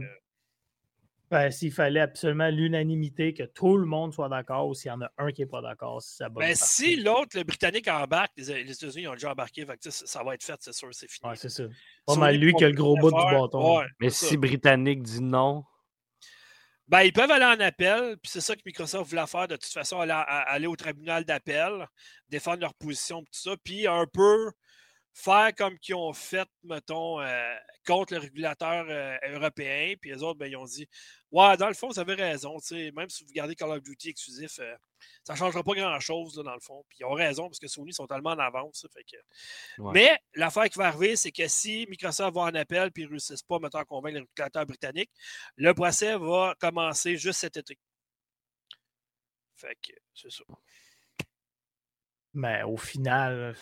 Ben, 1.30 1.52
s'il 1.52 1.74
fallait 1.74 2.00
absolument 2.00 2.48
l'unanimité, 2.48 3.34
que 3.34 3.44
tout 3.44 3.76
le 3.78 3.86
monde 3.86 4.14
soit 4.14 4.30
d'accord, 4.30 4.70
ou 4.70 4.74
s'il 4.74 4.88
y 4.88 4.92
en 4.94 5.02
a 5.02 5.12
un 5.18 5.32
qui 5.34 5.42
n'est 5.42 5.48
pas 5.48 5.62
d'accord, 5.62 6.02
si 6.02 6.16
ça 6.16 6.30
Ben, 6.30 6.56
si 6.56 6.96
l'autre, 6.96 7.36
le 7.38 7.44
Britannique, 7.44 7.90
embarque, 7.90 8.32
les, 8.38 8.64
les 8.64 8.72
États-Unis 8.72 9.10
ont 9.10 9.14
déjà 9.14 9.32
embarqué, 9.32 9.66
fait 9.66 9.76
que, 9.76 9.90
ça, 9.90 10.06
ça 10.06 10.24
va 10.24 10.36
être 10.36 10.44
fait, 10.44 10.56
c'est 10.62 10.74
sûr, 10.74 10.88
c'est 10.94 11.10
fini. 11.12 11.30
Ouais, 11.30 11.36
c'est 11.36 11.50
ça. 11.50 11.64
Pas 12.06 12.16
mal 12.16 12.38
lui 12.38 12.54
qui 12.54 12.64
a 12.64 12.70
le 12.70 12.76
gros 12.76 12.96
bout 12.96 13.12
du 13.12 13.18
bâton. 13.18 13.80
Ouais, 13.80 13.88
Mais 14.00 14.10
si 14.10 14.38
Britannique 14.38 15.04
dit 15.04 15.22
non, 15.22 15.66
Ben, 16.88 17.02
ils 17.02 17.12
peuvent 17.12 17.32
aller 17.32 17.44
en 17.46 17.60
appel, 17.60 18.18
puis 18.22 18.32
c'est 18.32 18.42
ça 18.42 18.56
que 18.56 18.62
Microsoft 18.66 19.10
voulait 19.10 19.28
faire 19.28 19.48
de 19.50 19.58
toute 19.58 19.72
façon, 19.72 20.00
aller, 20.00 20.14
aller 20.14 20.68
au 20.68 20.76
tribunal 20.78 21.26
d'appel, 21.26 21.86
défendre 22.30 22.62
leur 22.62 22.74
position, 22.76 23.22
tout 23.22 23.28
ça, 23.32 23.56
puis 23.62 23.88
un 23.88 24.06
peu 24.06 24.52
faire 25.18 25.52
comme 25.56 25.80
qu'ils 25.80 25.96
ont 25.96 26.14
fait, 26.14 26.48
mettons, 26.64 27.20
euh, 27.20 27.56
contre 27.88 28.14
le 28.14 28.20
régulateur 28.20 28.86
euh, 28.88 29.18
européen, 29.34 29.96
puis 30.00 30.12
les 30.12 30.22
autres, 30.22 30.38
ben, 30.38 30.46
ils 30.46 30.56
ont 30.56 30.66
dit 30.66 30.88
Ouais, 31.32 31.58
dans 31.58 31.68
le 31.68 31.74
fond, 31.74 31.88
vous 31.88 32.00
avez 32.00 32.14
raison, 32.14 32.60
tu 32.60 32.68
sais, 32.68 32.92
même 32.92 33.10
si 33.10 33.26
vous 33.26 33.34
gardez 33.34 33.56
Call 33.56 33.72
of 33.72 33.82
Duty 33.82 34.10
exclusif, 34.10 34.60
euh, 34.60 34.76
ça 35.24 35.34
ne 35.34 35.38
changera 35.38 35.64
pas 35.64 35.74
grand-chose, 35.74 36.38
là, 36.38 36.44
dans 36.44 36.54
le 36.54 36.60
fond. 36.60 36.86
Puis 36.88 37.00
ils 37.02 37.06
ont 37.06 37.14
raison, 37.14 37.48
parce 37.48 37.60
que 37.60 37.68
Sony 37.68 37.94
sont 37.94 38.06
tellement 38.06 38.32
en 38.32 38.40
avance. 38.40 38.82
ça 38.82 38.88
fait 38.90 39.04
que... 39.04 39.82
Ouais. 39.82 39.92
Mais 39.94 40.20
l'affaire 40.36 40.70
qui 40.70 40.78
va 40.78 40.88
arriver, 40.88 41.16
c'est 41.16 41.32
que 41.32 41.48
si 41.48 41.88
Microsoft 41.90 42.36
va 42.36 42.42
en 42.42 42.56
appel 42.56 42.92
puis 42.92 43.04
ne 43.04 43.10
réussissent 43.10 43.44
pas, 43.44 43.58
mettons, 43.60 43.80
à 43.80 43.86
convaincre 43.86 44.20
le 44.20 44.26
régulateur 44.26 44.66
britannique, 44.68 45.12
le 45.56 45.74
procès 45.74 46.16
va 46.18 46.56
commencer 46.60 47.18
juste 47.18 47.40
cet 47.40 47.58
été. 47.58 47.78
Fait 49.56 49.76
que 49.82 49.94
c'est 50.14 50.32
ça. 50.32 50.44
Mais 52.34 52.62
au 52.64 52.78
final, 52.78 53.56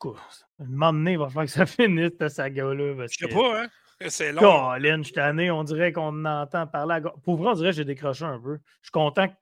tout 0.00 0.12
cas, 0.12 0.20
un 0.60 0.64
moment 0.66 0.92
donné, 0.92 1.12
il 1.12 1.18
va 1.18 1.28
falloir 1.28 1.44
que 1.46 1.50
ça 1.52 1.66
finisse, 1.66 2.12
cette 2.18 2.30
saga-là. 2.30 3.06
Je 3.06 3.14
sais 3.16 3.26
que- 3.28 3.34
pas, 3.34 3.62
hein? 3.64 3.68
C'est 4.08 4.32
long. 4.32 4.40
Colin, 4.40 5.02
je 5.02 5.12
tanné, 5.12 5.50
on 5.50 5.62
dirait 5.62 5.92
qu'on 5.92 6.24
entend 6.24 6.66
parler. 6.66 6.94
À... 6.94 7.00
Pour 7.02 7.36
vrai, 7.36 7.50
on 7.50 7.54
dirait 7.54 7.70
que 7.70 7.76
j'ai 7.76 7.84
décroché 7.84 8.24
un 8.24 8.40
peu. 8.40 8.54
Je 8.80 8.86
suis 8.86 8.90
content 8.92 9.28
que 9.28 9.34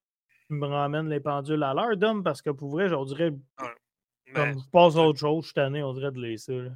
tu 0.49 0.55
me 0.55 0.67
ramènes 0.67 1.09
les 1.09 1.21
pendules 1.21 1.63
à 1.63 1.75
l'heure, 1.75 1.97
Dom, 1.97 2.25
parce 2.25 2.43
que 2.43 2.51
pour 2.51 2.71
vrai, 2.71 2.93
on 2.93 3.05
dirait, 3.05 3.31
Mais- 3.31 4.33
comme 4.35 4.59
je 4.59 4.69
passe 4.73 4.97
à 4.97 5.03
autre 5.03 5.21
chose, 5.21 5.43
je 5.43 5.47
suis 5.49 5.55
tanné, 5.55 5.83
on 5.85 5.93
dirait 5.93 6.11
de 6.11 6.21
laisser. 6.21 6.59
Là. 6.59 6.71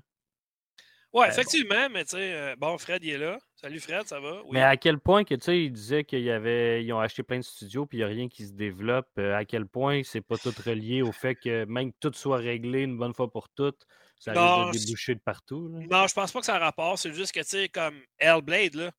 Ouais, 1.12 1.26
bon. 1.26 1.32
effectivement, 1.32 1.88
mais 1.90 2.04
tu 2.04 2.10
sais, 2.16 2.32
euh, 2.34 2.56
bon, 2.56 2.76
Fred, 2.78 3.02
il 3.04 3.10
est 3.10 3.18
là. 3.18 3.38
Salut 3.56 3.80
Fred, 3.80 4.06
ça 4.08 4.18
va? 4.20 4.42
Oui. 4.44 4.50
mais 4.52 4.62
à 4.62 4.76
quel 4.76 4.98
point 4.98 5.24
que 5.24 5.34
tu 5.34 5.42
sais, 5.42 5.64
ils 5.64 5.70
disaient 5.72 6.04
qu'ils 6.04 6.28
avait, 6.30 6.84
ils 6.84 6.92
ont 6.92 6.98
acheté 7.00 7.22
plein 7.22 7.38
de 7.38 7.44
studios 7.44 7.86
puis 7.86 7.98
il 7.98 8.00
n'y 8.00 8.04
a 8.04 8.08
rien 8.08 8.28
qui 8.28 8.46
se 8.46 8.52
développe. 8.52 9.08
euh, 9.18 9.34
à 9.36 9.44
quel 9.44 9.66
point 9.66 10.02
c'est 10.04 10.20
pas 10.20 10.36
tout 10.38 10.52
relié 10.66 11.02
au 11.02 11.12
fait 11.12 11.34
que 11.36 11.64
même 11.66 11.92
que 11.92 11.96
tout 12.00 12.12
soit 12.14 12.38
réglé 12.38 12.82
une 12.82 12.98
bonne 12.98 13.14
fois 13.14 13.30
pour 13.30 13.48
toutes, 13.50 13.86
ça 14.18 14.32
Non, 14.32 14.66
risque 14.66 14.80
de 14.80 14.86
déboucher 14.86 15.14
de 15.14 15.20
partout. 15.20 15.68
là. 15.68 15.78
Non, 15.88 16.06
je 16.06 16.14
pense 16.14 16.32
pas 16.32 16.40
que 16.40 16.46
ça 16.46 16.56
a 16.56 16.58
rapport. 16.58 16.98
C'est 16.98 17.12
juste 17.12 17.32
que, 17.32 17.40
tu 17.40 17.46
sais, 17.46 17.68
comme 17.68 18.00
Hellblade, 18.18 18.74
là, 18.74 18.90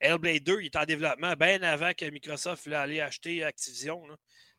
Hellblade 0.00 0.42
2, 0.44 0.60
il 0.60 0.66
est 0.66 0.76
en 0.76 0.84
développement 0.84 1.32
bien 1.34 1.62
avant 1.62 1.92
que 1.92 2.08
Microsoft 2.10 2.64
voulait 2.64 2.76
aller 2.76 3.00
acheter 3.00 3.42
Activision. 3.44 4.06
là. 4.06 4.16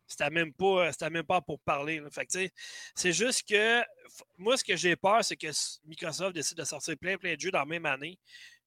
C'était 0.09 0.29
même 0.31 0.51
pas, 0.53 0.91
c'était 0.91 1.09
même 1.11 1.23
pas 1.23 1.39
pour 1.39 1.59
parler. 1.61 1.99
là. 1.99 2.09
Fait 2.09 2.25
que, 2.25 2.49
c'est 2.95 3.13
juste 3.13 3.47
que 3.47 3.81
moi, 4.37 4.57
ce 4.57 4.63
que 4.63 4.75
j'ai 4.75 4.95
peur, 4.95 5.23
c'est 5.23 5.37
que 5.37 5.47
Microsoft 5.85 6.33
décide 6.33 6.57
de 6.57 6.63
sortir 6.65 6.97
plein, 6.97 7.17
plein 7.17 7.35
de 7.35 7.39
jeux 7.39 7.51
dans 7.51 7.59
la 7.59 7.65
même 7.65 7.85
année, 7.85 8.17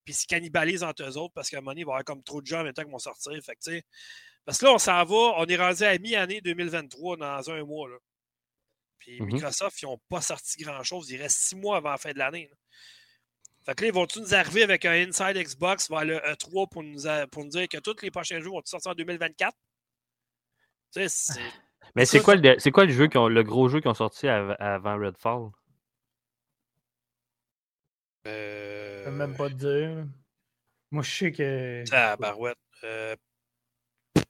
puis 0.04 0.14
se 0.14 0.26
cannibalisent 0.26 0.84
entre 0.84 1.02
eux 1.04 1.16
autres 1.18 1.34
parce 1.34 1.50
qu'à 1.50 1.58
un 1.58 1.60
moment 1.60 1.72
donné, 1.72 1.80
il 1.82 1.84
va 1.86 1.90
y 1.90 1.94
avoir 1.94 2.04
comme 2.04 2.22
trop 2.22 2.40
de 2.40 2.46
jeux 2.46 2.56
en 2.56 2.64
même 2.64 2.72
temps 2.72 2.84
qui 2.84 2.90
vont 2.90 2.98
sortir. 2.98 3.32
Fait 3.44 3.56
que, 3.56 3.80
parce 4.44 4.58
que 4.58 4.64
là, 4.66 4.72
on 4.72 4.78
s'en 4.78 5.04
va, 5.04 5.34
on 5.36 5.44
est 5.46 5.56
rendu 5.56 5.82
à 5.84 5.98
mi-année 5.98 6.40
2023 6.40 7.16
dans 7.16 7.50
un 7.50 7.64
mois. 7.64 7.88
Là. 7.88 7.96
Puis 8.98 9.20
Mhm. 9.20 9.32
Microsoft, 9.34 9.82
ils 9.82 9.86
n'ont 9.86 10.00
pas 10.08 10.20
sorti 10.20 10.62
grand-chose. 10.62 11.10
Il 11.10 11.20
reste 11.20 11.38
six 11.38 11.56
mois 11.56 11.76
avant 11.78 11.90
la 11.90 11.98
fin 11.98 12.12
de 12.12 12.18
l'année. 12.18 12.48
là. 12.50 12.56
Fait 13.64 13.74
que 13.76 13.82
là, 13.82 13.88
ils 13.88 13.94
vont-tu 13.94 14.20
nous 14.20 14.34
arriver 14.34 14.64
avec 14.64 14.84
un 14.84 14.92
Inside 15.08 15.36
Xbox 15.36 15.88
vers 15.88 16.04
le 16.04 16.16
E3 16.18 16.68
pour 16.68 16.82
nous, 16.82 17.06
a- 17.06 17.26
pour 17.28 17.44
nous 17.44 17.50
dire 17.50 17.68
que 17.68 17.78
tous 17.78 17.96
les 18.02 18.10
prochains 18.10 18.40
jeux 18.40 18.48
vont 18.50 18.60
sortir 18.64 18.90
en 18.90 18.94
2024? 18.94 19.56
C'est. 20.92 21.06
Mais 21.94 22.06
c'est 22.06 22.20
quoi, 22.22 22.36
le, 22.36 22.54
c'est 22.58 22.70
quoi 22.70 22.84
le 22.86 22.92
jeu 22.92 23.06
qui 23.08 23.18
ont, 23.18 23.28
le 23.28 23.42
gros 23.42 23.68
jeu 23.68 23.80
qui 23.80 23.88
ont 23.88 23.94
sorti 23.94 24.26
av- 24.28 24.56
avant 24.58 24.96
Redfall? 24.98 25.50
Je 28.24 28.30
Euh... 28.30 29.04
peux 29.04 29.10
même 29.10 29.36
pas 29.36 29.48
te 29.48 29.54
dire. 29.54 30.06
Moi, 30.90 31.02
je 31.02 31.10
sais 31.10 31.32
que. 31.32 31.84
Tabarouette. 31.88 32.56
Euh, 32.84 33.16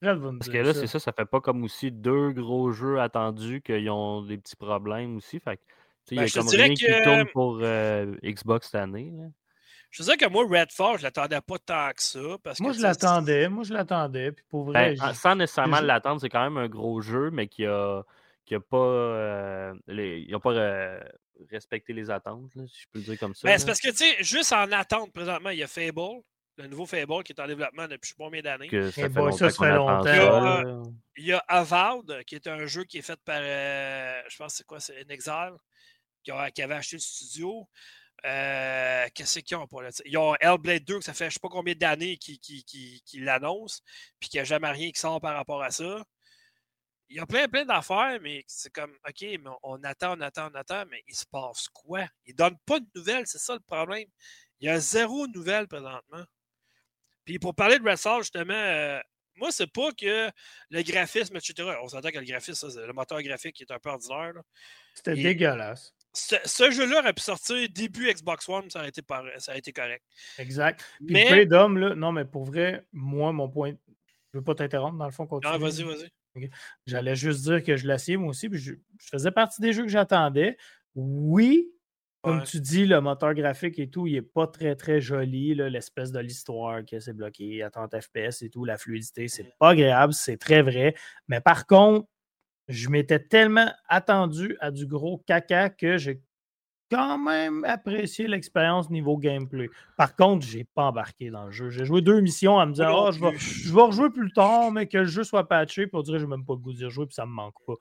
Fred 0.03 0.19
va 0.19 0.33
me 0.33 0.39
Parce 0.39 0.51
que 0.51 0.57
là, 0.59 0.75
ça. 0.75 0.81
c'est 0.81 0.87
ça, 0.87 0.99
ça 0.99 1.13
fait 1.13 1.25
pas 1.25 1.41
comme 1.41 1.63
aussi 1.65 1.93
deux 1.93 2.33
gros 2.33 2.73
jeux 2.73 3.01
attendus 3.01 3.63
qu'ils 3.63 3.89
ont 3.91 4.23
des 4.23 4.39
petits 4.39 4.57
problèmes 4.57 5.17
aussi. 5.17 5.39
Fait 5.41 5.57
que, 5.59 5.63
tu 5.63 5.69
sais, 6.05 6.15
il 6.15 6.17
Ben, 6.17 6.23
y 6.23 6.25
a 6.25 6.27
je 6.27 6.33
te 6.35 6.39
comme 6.41 6.49
rien 6.49 6.75
qui 6.75 6.87
tourne 7.05 7.27
pour 7.33 7.59
euh, 7.63 8.17
Xbox 8.25 8.67
cette 8.71 8.81
année. 8.81 9.13
là. 9.13 9.25
Je 9.93 9.99
te 9.99 10.03
disais 10.03 10.17
que 10.17 10.27
moi, 10.29 10.45
Redfall, 10.49 10.99
je 10.99 11.03
l'attendais 11.05 11.41
pas 11.41 11.59
tant 11.59 11.91
que 11.95 12.03
ça. 12.03 12.19
Parce 12.43 12.59
Moi, 12.59 12.71
que, 12.73 12.77
je 12.77 12.81
sais, 12.81 12.87
l'attendais. 12.89 13.49
Moi, 13.49 13.63
je 13.63 13.73
l'attendais. 13.73 14.33
Puis 14.33 14.45
pour 14.49 14.65
vrai, 14.65 14.97
Ben, 14.97 15.07
j'ai- 15.09 15.15
sans 15.15 15.37
nécessairement 15.37 15.81
l'attendre, 15.81 16.21
c'est 16.21 16.29
quand 16.29 16.43
même 16.43 16.57
un 16.57 16.69
gros 16.69 17.01
jeu, 17.01 17.31
mais 17.31 17.47
qui 17.47 17.65
a, 17.67 18.03
qui 18.45 18.57
a 18.57 18.61
pas, 18.61 18.77
euh, 18.77 19.73
les- 19.87 20.21
ils 20.27 20.33
n'ont 20.33 20.41
pas 20.41 20.51
euh, 20.53 21.01
respecté 21.51 21.93
les 21.93 22.11
attentes, 22.11 22.53
là, 22.57 22.65
si 22.67 22.81
je 22.83 22.87
peux 22.93 22.99
le 22.99 23.05
dire 23.05 23.19
comme 23.21 23.35
ça. 23.35 23.47
Ben, 23.47 23.57
c'est 23.59 23.67
parce 23.67 23.81
que, 23.81 23.91
tu 23.91 23.97
sais, 23.97 24.17
juste 24.25 24.53
en 24.53 24.71
attente 24.73 25.13
présentement, 25.13 25.51
il 25.51 25.59
y 25.59 25.63
a 25.63 25.69
Fable, 25.69 26.23
le 26.59 26.67
nouveau 26.67 26.85
Fable 26.87 27.23
qui 27.23 27.33
est 27.33 27.41
en 27.41 27.47
développement 27.47 27.87
depuis 27.89 28.09
je 28.09 28.09
sais 28.11 28.15
pas 28.19 28.25
combien 28.25 28.43
d'années. 28.43 28.69
ça 28.71 28.77
Eh 28.89 28.91
fait 28.93 29.09
boy, 29.09 29.25
longtemps 29.25 29.37
ça, 29.37 29.51
ça 29.51 29.57
qu'on 29.57 29.65
fait 29.65 29.75
longtemps. 29.75 30.03
ça, 30.05 30.15
Il 30.15 30.17
y 30.17 30.21
a- 30.21 30.41
là. 30.63 30.83
Il 31.17 31.25
y 31.27 31.33
a 31.33 31.39
Avowed, 31.49 32.25
qui 32.25 32.35
est 32.35 32.47
un 32.47 32.67
jeu 32.67 32.85
qui 32.85 32.99
est 32.99 33.03
fait 33.03 33.19
par, 33.25 33.39
euh, 33.41 34.21
je 34.29 34.37
pense, 34.37 34.53
que 34.53 34.57
c'est 34.59 34.67
quoi, 34.67 34.81
c'est 34.81 35.01
Inexile, 35.03 35.53
qui, 36.23 36.31
a- 36.31 36.51
qui 36.51 36.63
avait 36.63 36.75
acheté 36.75 36.97
le 36.97 37.01
studio. 37.01 37.69
Euh, 38.25 39.07
Qu'est-ce 39.15 39.41
qu'ils 39.41 39.57
ont 39.57 39.67
pour 39.67 39.83
le 39.83 39.91
Ils 40.05 40.17
ont 40.17 40.35
Hellblade 40.37 40.85
2, 40.85 40.99
que 40.99 41.05
ça 41.05 41.15
fait 41.15 41.29
je 41.29 41.35
sais 41.35 41.41
pas 41.41 41.49
combien 41.49 41.75
d'années 41.75 42.17
qu'ils 42.17 42.39
qui, 42.39 42.65
qui, 42.65 43.03
qui 43.05 43.19
l'annoncent, 43.21 43.81
puis 44.21 44.29
qu'il 44.29 44.39
n'y 44.39 44.43
a 44.43 44.45
jamais 44.45 44.71
rien 44.71 44.91
qui 44.91 45.01
sort 45.01 45.21
par 45.21 45.35
rapport 45.35 45.63
à 45.63 45.71
ça. 45.71 46.05
Il 47.09 47.17
y 47.17 47.21
a 47.21 47.27
plein, 47.27 47.47
plein 47.49 47.65
d'affaires, 47.65 48.19
mais 48.23 48.43
c'est 48.47 48.73
comme, 48.73 48.97
OK, 49.07 49.21
mais 49.21 49.51
on 49.63 49.83
attend, 49.85 50.17
on 50.17 50.21
attend, 50.21 50.51
on 50.51 50.55
attend, 50.55 50.85
mais 50.91 51.03
il 51.09 51.15
se 51.15 51.27
passe 51.27 51.69
quoi? 51.69 52.07
Ils 52.25 52.33
ne 52.33 52.37
donnent 52.37 52.59
pas 52.65 52.81
de 52.81 52.87
nouvelles, 52.95 53.27
c'est 53.27 53.39
ça 53.39 53.55
le 53.55 53.61
problème. 53.61 54.09
Il 54.61 54.67
y 54.67 54.71
a 54.71 54.79
zéro 54.79 55.27
nouvelle 55.27 55.69
présentement. 55.69 56.25
Puis 57.25 57.39
pour 57.39 57.55
parler 57.55 57.79
de 57.79 57.85
Red 57.85 58.23
justement, 58.23 58.55
euh, 58.55 59.01
moi, 59.37 59.51
c'est 59.51 59.71
pas 59.71 59.93
que 59.93 60.31
le 60.71 60.83
graphisme, 60.83 61.37
etc. 61.37 61.77
On 61.83 61.89
s'entend 61.89 62.11
que 62.11 62.19
le 62.19 62.25
graphisme, 62.25 62.69
le 62.87 62.93
moteur 62.93 63.23
graphique 63.23 63.61
est 63.61 63.71
un 63.71 63.79
peu 63.79 63.91
ordinaire. 63.91 64.35
C'était 64.95 65.15
dégueulasse. 65.15 65.95
Ce, 66.13 66.71
jeu-là 66.71 67.01
aurait 67.01 67.13
pu 67.13 67.23
sortir 67.23 67.57
début 67.71 68.13
Xbox 68.13 68.49
One, 68.49 68.71
ça 68.71 68.81
aurait 68.81 68.91
été, 68.91 69.03
ça 69.39 69.57
été 69.57 69.73
correct. 69.73 70.05
Exact. 70.39 70.85
Puis 71.07 71.15
mais... 71.15 71.47
d'hommes, 71.47 71.79
là, 71.79 71.95
non, 71.95 72.13
mais 72.13 72.25
pour 72.25 72.45
vrai, 72.45 72.87
moi, 72.93 73.33
mon 73.33 73.49
point. 73.49 73.73
Je 74.33 74.39
veux 74.39 74.45
pas 74.45 74.55
t'interrompre, 74.55 74.97
dans 74.97 75.07
le 75.07 75.13
fond, 75.13 75.27
continue. 75.27 75.53
Ah, 75.55 75.59
vas-y, 75.59 75.83
vas-y. 75.83 76.51
J'allais 76.87 77.17
juste 77.17 77.43
dire 77.43 77.63
que 77.63 77.77
je 77.77 77.87
l'assieds, 77.87 78.17
moi 78.17 78.31
aussi. 78.31 78.49
Puis 78.49 78.59
je, 78.59 78.73
je 78.73 79.09
faisais 79.11 79.31
partie 79.31 79.61
des 79.61 79.73
jeux 79.73 79.83
que 79.83 79.91
j'attendais. 79.91 80.57
Oui, 80.95 81.71
comme 82.23 82.45
tu 82.45 82.61
dis, 82.61 82.87
le 82.87 83.01
moteur 83.01 83.35
graphique 83.35 83.81
et 83.81 83.91
tout, 83.91 84.07
il 84.07 84.15
n'est 84.15 84.23
pas 84.23 84.47
très, 84.47 84.77
très 84.77 85.01
joli. 85.01 85.57
L'espèce 85.57 86.13
de 86.13 86.21
l'histoire 86.21 86.85
que 86.85 87.01
c'est 87.01 87.13
bloqué 87.13 87.65
à 87.65 87.71
30 87.71 88.01
FPS 88.01 88.43
et 88.43 88.49
tout, 88.49 88.65
la 88.65 88.79
fluidité, 88.79 89.27
c'est 89.27 89.53
pas 89.59 89.71
agréable, 89.71 90.13
c'est 90.13 90.37
très 90.37 90.63
vrai. 90.63 90.95
Mais 91.27 91.41
par 91.41 91.67
contre, 91.67 92.07
je 92.69 92.89
m'étais 92.89 93.19
tellement 93.19 93.71
attendu 93.89 94.57
à 94.61 94.71
du 94.71 94.87
gros 94.87 95.19
caca 95.27 95.69
que 95.69 95.99
j'ai 95.99 96.21
quand 96.91 97.19
même 97.19 97.65
apprécié 97.65 98.29
l'expérience 98.29 98.91
niveau 98.91 99.17
gameplay. 99.17 99.71
Par 99.97 100.15
contre, 100.15 100.47
j'ai 100.47 100.65
pas 100.65 100.85
embarqué 100.85 101.31
dans 101.31 101.47
le 101.47 101.51
jeu. 101.51 101.71
J'ai 101.71 101.87
joué 101.87 102.03
deux 102.03 102.21
missions 102.21 102.59
à 102.59 102.67
me 102.67 102.73
dire 102.73 102.93
oh, 102.95 103.11
je, 103.11 103.19
vais, 103.19 103.37
je 103.39 103.73
vais 103.73 103.81
rejouer 103.81 104.11
plus 104.11 104.31
tard, 104.33 104.71
mais 104.71 104.87
que 104.87 104.99
le 104.99 105.07
jeu 105.07 105.25
soit 105.25 105.49
patché. 105.49 105.87
Pour 105.87 106.03
dire, 106.03 106.19
je 106.19 106.25
n'ai 106.25 106.31
même 106.31 106.45
pas 106.45 106.53
le 106.53 106.59
goût 106.59 106.73
d'y 106.73 106.85
rejouer, 106.85 107.07
puis 107.07 107.15
ça 107.15 107.25
me 107.25 107.33
manque 107.33 107.55
pas. 107.67 107.75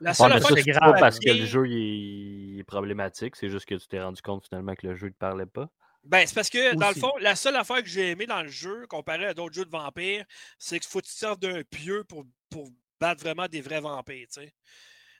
La 0.00 0.14
seule 0.14 0.40
c'est 0.42 0.62
grave. 0.62 0.94
Pas 0.94 1.00
parce 1.00 1.18
que 1.18 1.30
le 1.30 1.44
jeu 1.44 1.66
est 1.68 2.64
problématique, 2.64 3.36
c'est 3.36 3.50
juste 3.50 3.66
que 3.66 3.74
tu 3.74 3.86
t'es 3.86 4.02
rendu 4.02 4.22
compte 4.22 4.46
finalement 4.46 4.74
que 4.74 4.86
le 4.86 4.94
jeu 4.94 5.08
ne 5.08 5.12
te 5.12 5.18
parlait 5.18 5.46
pas? 5.46 5.68
Ben, 6.04 6.26
c'est 6.26 6.34
parce 6.34 6.48
que, 6.48 6.74
dans 6.76 6.88
le 6.88 6.94
fond, 6.94 7.12
la 7.20 7.36
seule 7.36 7.56
affaire 7.56 7.82
que 7.82 7.88
j'ai 7.88 8.12
aimé 8.12 8.24
dans 8.24 8.42
le 8.42 8.48
jeu, 8.48 8.86
comparé 8.88 9.26
à 9.26 9.34
d'autres 9.34 9.54
jeux 9.54 9.66
de 9.66 9.70
vampires, 9.70 10.24
c'est 10.58 10.78
qu'il 10.78 10.88
faut 10.88 11.00
que 11.00 11.06
tu 11.06 11.12
serves 11.12 11.38
d'un 11.38 11.62
pieu 11.62 12.04
pour, 12.04 12.24
pour 12.48 12.70
battre 13.00 13.22
vraiment 13.22 13.48
des 13.48 13.60
vrais 13.60 13.80
vampires, 13.80 14.26
tu 14.28 14.42
sais. 14.42 14.52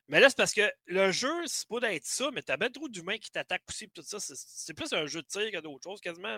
Mais 0.08 0.18
là, 0.18 0.28
c'est 0.28 0.36
parce 0.36 0.52
que 0.52 0.68
le 0.86 1.12
jeu, 1.12 1.46
c'est 1.46 1.68
pas 1.68 1.78
d'être 1.78 2.04
ça, 2.04 2.30
mais 2.32 2.42
t'as 2.42 2.56
bien 2.56 2.68
trop 2.68 2.88
d'humains 2.88 3.18
qui 3.18 3.30
t'attaquent 3.30 3.68
aussi, 3.68 3.88
tout 3.90 4.02
ça. 4.02 4.18
C'est 4.18 4.74
plus 4.74 4.92
un 4.92 5.06
jeu 5.06 5.22
de 5.22 5.26
tir 5.26 5.52
que 5.52 5.58
d'autres 5.58 5.84
choses, 5.84 6.00
quasiment. 6.00 6.36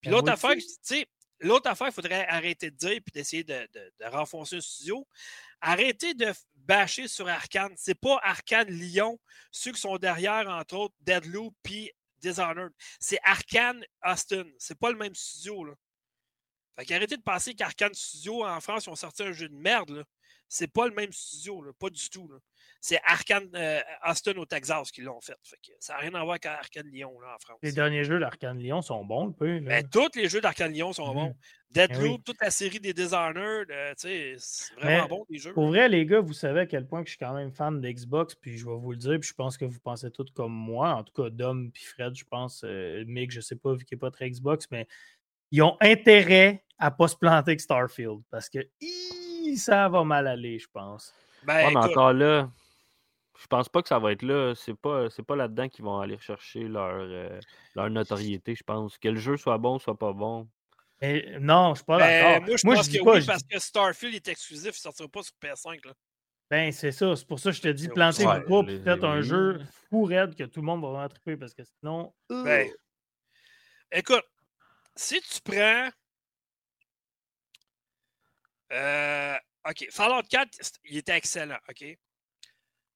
Puis 0.00 0.10
ben, 0.10 0.12
l'autre 0.12 0.32
affaire, 0.32 0.54
tu 0.54 0.64
sais, 0.82 1.06
L'autre 1.42 1.68
affaire, 1.68 1.88
il 1.88 1.92
faudrait 1.92 2.24
arrêter 2.28 2.70
de 2.70 2.76
dire 2.76 2.92
et 2.92 3.02
d'essayer 3.12 3.42
de, 3.42 3.68
de, 3.72 3.92
de, 3.98 4.06
renfoncer 4.06 4.56
un 4.56 4.60
studio. 4.60 5.08
Arrêtez 5.60 6.14
de 6.14 6.32
bâcher 6.54 7.08
sur 7.08 7.28
Arkane. 7.28 7.74
C'est 7.76 7.96
pas 7.96 8.20
Arkane 8.22 8.68
Lyon, 8.68 9.18
ceux 9.50 9.72
qui 9.72 9.80
sont 9.80 9.96
derrière, 9.98 10.48
entre 10.48 10.76
autres, 10.76 10.94
Deadloop 11.00 11.52
puis 11.64 11.90
Dishonored. 12.18 12.72
C'est 13.00 13.18
Arkane 13.24 13.84
Austin. 14.04 14.44
C'est 14.56 14.78
pas 14.78 14.90
le 14.92 14.96
même 14.96 15.16
studio. 15.16 15.64
Là. 15.64 15.74
Fait 16.78 16.86
qu'arrêtez 16.86 17.16
de 17.16 17.22
penser 17.22 17.54
qu'Arkane 17.54 17.94
Studio 17.94 18.44
en 18.44 18.60
France, 18.60 18.86
ils 18.86 18.90
ont 18.90 18.96
sorti 18.96 19.22
un 19.22 19.32
jeu 19.32 19.48
de 19.48 19.54
merde. 19.54 19.90
Là. 19.90 20.04
C'est 20.52 20.72
pas 20.72 20.86
le 20.86 20.94
même 20.94 21.12
studio, 21.12 21.62
là. 21.62 21.72
pas 21.78 21.90
du 21.90 22.10
tout. 22.10 22.28
Là 22.28 22.38
c'est 22.82 23.00
Arkane 23.04 23.48
euh, 23.54 23.80
Austin 24.04 24.32
au 24.36 24.44
Texas 24.44 24.90
qui 24.90 25.02
l'ont 25.02 25.20
fait. 25.20 25.38
ça 25.78 25.94
n'a 25.94 26.00
rien 26.00 26.14
à 26.14 26.24
voir 26.24 26.32
avec 26.32 26.46
Arkane 26.46 26.88
Lyon 26.88 27.16
là, 27.20 27.36
en 27.36 27.38
France. 27.38 27.58
Les 27.62 27.70
derniers 27.70 28.02
jeux 28.02 28.18
d'Arkane 28.18 28.58
Lyon 28.58 28.82
sont 28.82 29.04
bons 29.04 29.28
un 29.28 29.30
peu. 29.30 29.60
Ben, 29.60 29.88
tous 29.88 30.10
les 30.16 30.28
jeux 30.28 30.40
d'Arkane 30.40 30.72
Lyon 30.72 30.92
sont 30.92 31.14
bons. 31.14 31.34
Ben 31.70 31.86
Deadloop, 31.88 32.24
toute 32.24 32.40
la 32.42 32.50
série 32.50 32.80
des 32.80 32.92
Dishonored, 32.92 33.70
euh, 33.70 33.94
c'est 33.96 34.36
vraiment 34.76 35.06
bon 35.06 35.24
les 35.30 35.38
jeux. 35.38 35.54
Pour 35.54 35.68
vrai, 35.68 35.88
les 35.88 36.04
gars, 36.04 36.20
vous 36.20 36.32
savez 36.34 36.60
à 36.60 36.66
quel 36.66 36.86
point 36.86 37.02
que 37.02 37.08
je 37.08 37.12
suis 37.12 37.24
quand 37.24 37.32
même 37.32 37.52
fan 37.52 37.80
d'Xbox, 37.80 38.34
puis 38.34 38.58
je 38.58 38.66
vais 38.66 38.76
vous 38.76 38.90
le 38.90 38.98
dire, 38.98 39.18
puis 39.20 39.28
je 39.28 39.34
pense 39.34 39.56
que 39.56 39.64
vous 39.64 39.80
pensez 39.80 40.10
tous 40.10 40.30
comme 40.34 40.52
moi, 40.52 40.90
en 40.90 41.04
tout 41.04 41.14
cas 41.14 41.30
Dom 41.30 41.70
puis 41.70 41.84
Fred, 41.84 42.14
je 42.14 42.24
pense, 42.24 42.62
euh, 42.64 43.04
Mick, 43.06 43.30
je 43.30 43.40
sais 43.40 43.56
pas, 43.56 43.74
vu 43.74 43.84
qu'il 43.84 43.96
n'est 43.96 44.00
pas 44.00 44.10
très 44.10 44.28
Xbox, 44.28 44.66
mais 44.70 44.88
ils 45.52 45.62
ont 45.62 45.76
intérêt 45.80 46.64
à 46.78 46.90
ne 46.90 46.96
pas 46.96 47.08
se 47.08 47.16
planter 47.16 47.52
avec 47.52 47.60
Starfield, 47.60 48.20
parce 48.30 48.50
que 48.50 48.58
ça 49.56 49.88
va 49.88 50.04
mal 50.04 50.26
aller, 50.26 50.58
je 50.58 50.68
pense. 50.72 51.14
Ben, 51.44 51.70
mais 51.70 51.76
encore 51.76 52.12
là, 52.12 52.48
je 53.40 53.46
pense 53.46 53.68
pas 53.68 53.82
que 53.82 53.88
ça 53.88 53.98
va 53.98 54.12
être 54.12 54.22
là. 54.22 54.54
C'est 54.54 54.74
pas, 54.74 55.10
c'est 55.10 55.22
pas 55.22 55.36
là-dedans 55.36 55.68
qu'ils 55.68 55.84
vont 55.84 55.98
aller 55.98 56.18
chercher 56.18 56.60
leur, 56.60 56.94
euh, 56.94 57.40
leur 57.74 57.90
notoriété, 57.90 58.54
je 58.54 58.62
pense. 58.62 58.98
Que 58.98 59.08
le 59.08 59.18
jeu 59.18 59.36
soit 59.36 59.58
bon, 59.58 59.78
soit 59.78 59.98
pas 59.98 60.12
bon. 60.12 60.48
non, 61.40 61.74
je 61.74 61.78
suis 61.78 61.84
pas 61.84 61.98
ben, 61.98 62.40
d'accord. 62.40 62.46
moi, 62.46 62.56
je 62.56 62.62
pense 62.62 62.88
que 62.88 62.98
oui, 63.02 63.26
parce 63.26 63.42
que 63.42 63.58
Starfield 63.58 64.14
est 64.14 64.28
exclusif, 64.28 64.66
il 64.66 64.68
ne 64.68 64.72
sortira 64.72 65.08
pas 65.08 65.22
sur 65.22 65.34
PS5. 65.42 65.86
Là. 65.86 65.92
Ben, 66.50 66.70
c'est 66.70 66.92
ça. 66.92 67.16
C'est 67.16 67.26
pour 67.26 67.40
ça 67.40 67.50
que 67.50 67.56
je 67.56 67.62
te 67.62 67.68
dis, 67.68 67.88
plantez-vous 67.88 68.48
pas, 68.48 68.62
puis 68.62 68.80
faites 68.82 69.04
un 69.04 69.22
jeu 69.22 69.60
fou 69.88 70.04
raide 70.04 70.34
que 70.36 70.44
tout 70.44 70.60
le 70.60 70.66
monde 70.66 70.82
va 70.82 70.88
vraiment 70.88 71.08
triper, 71.08 71.36
parce 71.36 71.54
que 71.54 71.62
sinon. 71.64 72.12
Ben, 72.28 72.68
écoute, 73.90 74.24
si 74.94 75.20
tu 75.20 75.40
prends. 75.42 75.88
Euh, 78.72 79.36
OK, 79.68 79.86
Fallout 79.90 80.26
4, 80.28 80.50
il 80.84 80.98
était 80.98 81.16
excellent, 81.16 81.58
OK? 81.68 81.84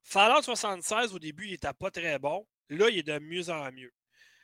Fallout 0.02 0.42
76, 0.42 1.14
au 1.14 1.18
début, 1.18 1.46
il 1.46 1.52
n'était 1.52 1.72
pas 1.72 1.90
très 1.90 2.18
bon. 2.18 2.46
Là, 2.68 2.88
il 2.88 2.98
est 2.98 3.02
de 3.02 3.18
mieux 3.18 3.50
en 3.50 3.70
mieux. 3.72 3.92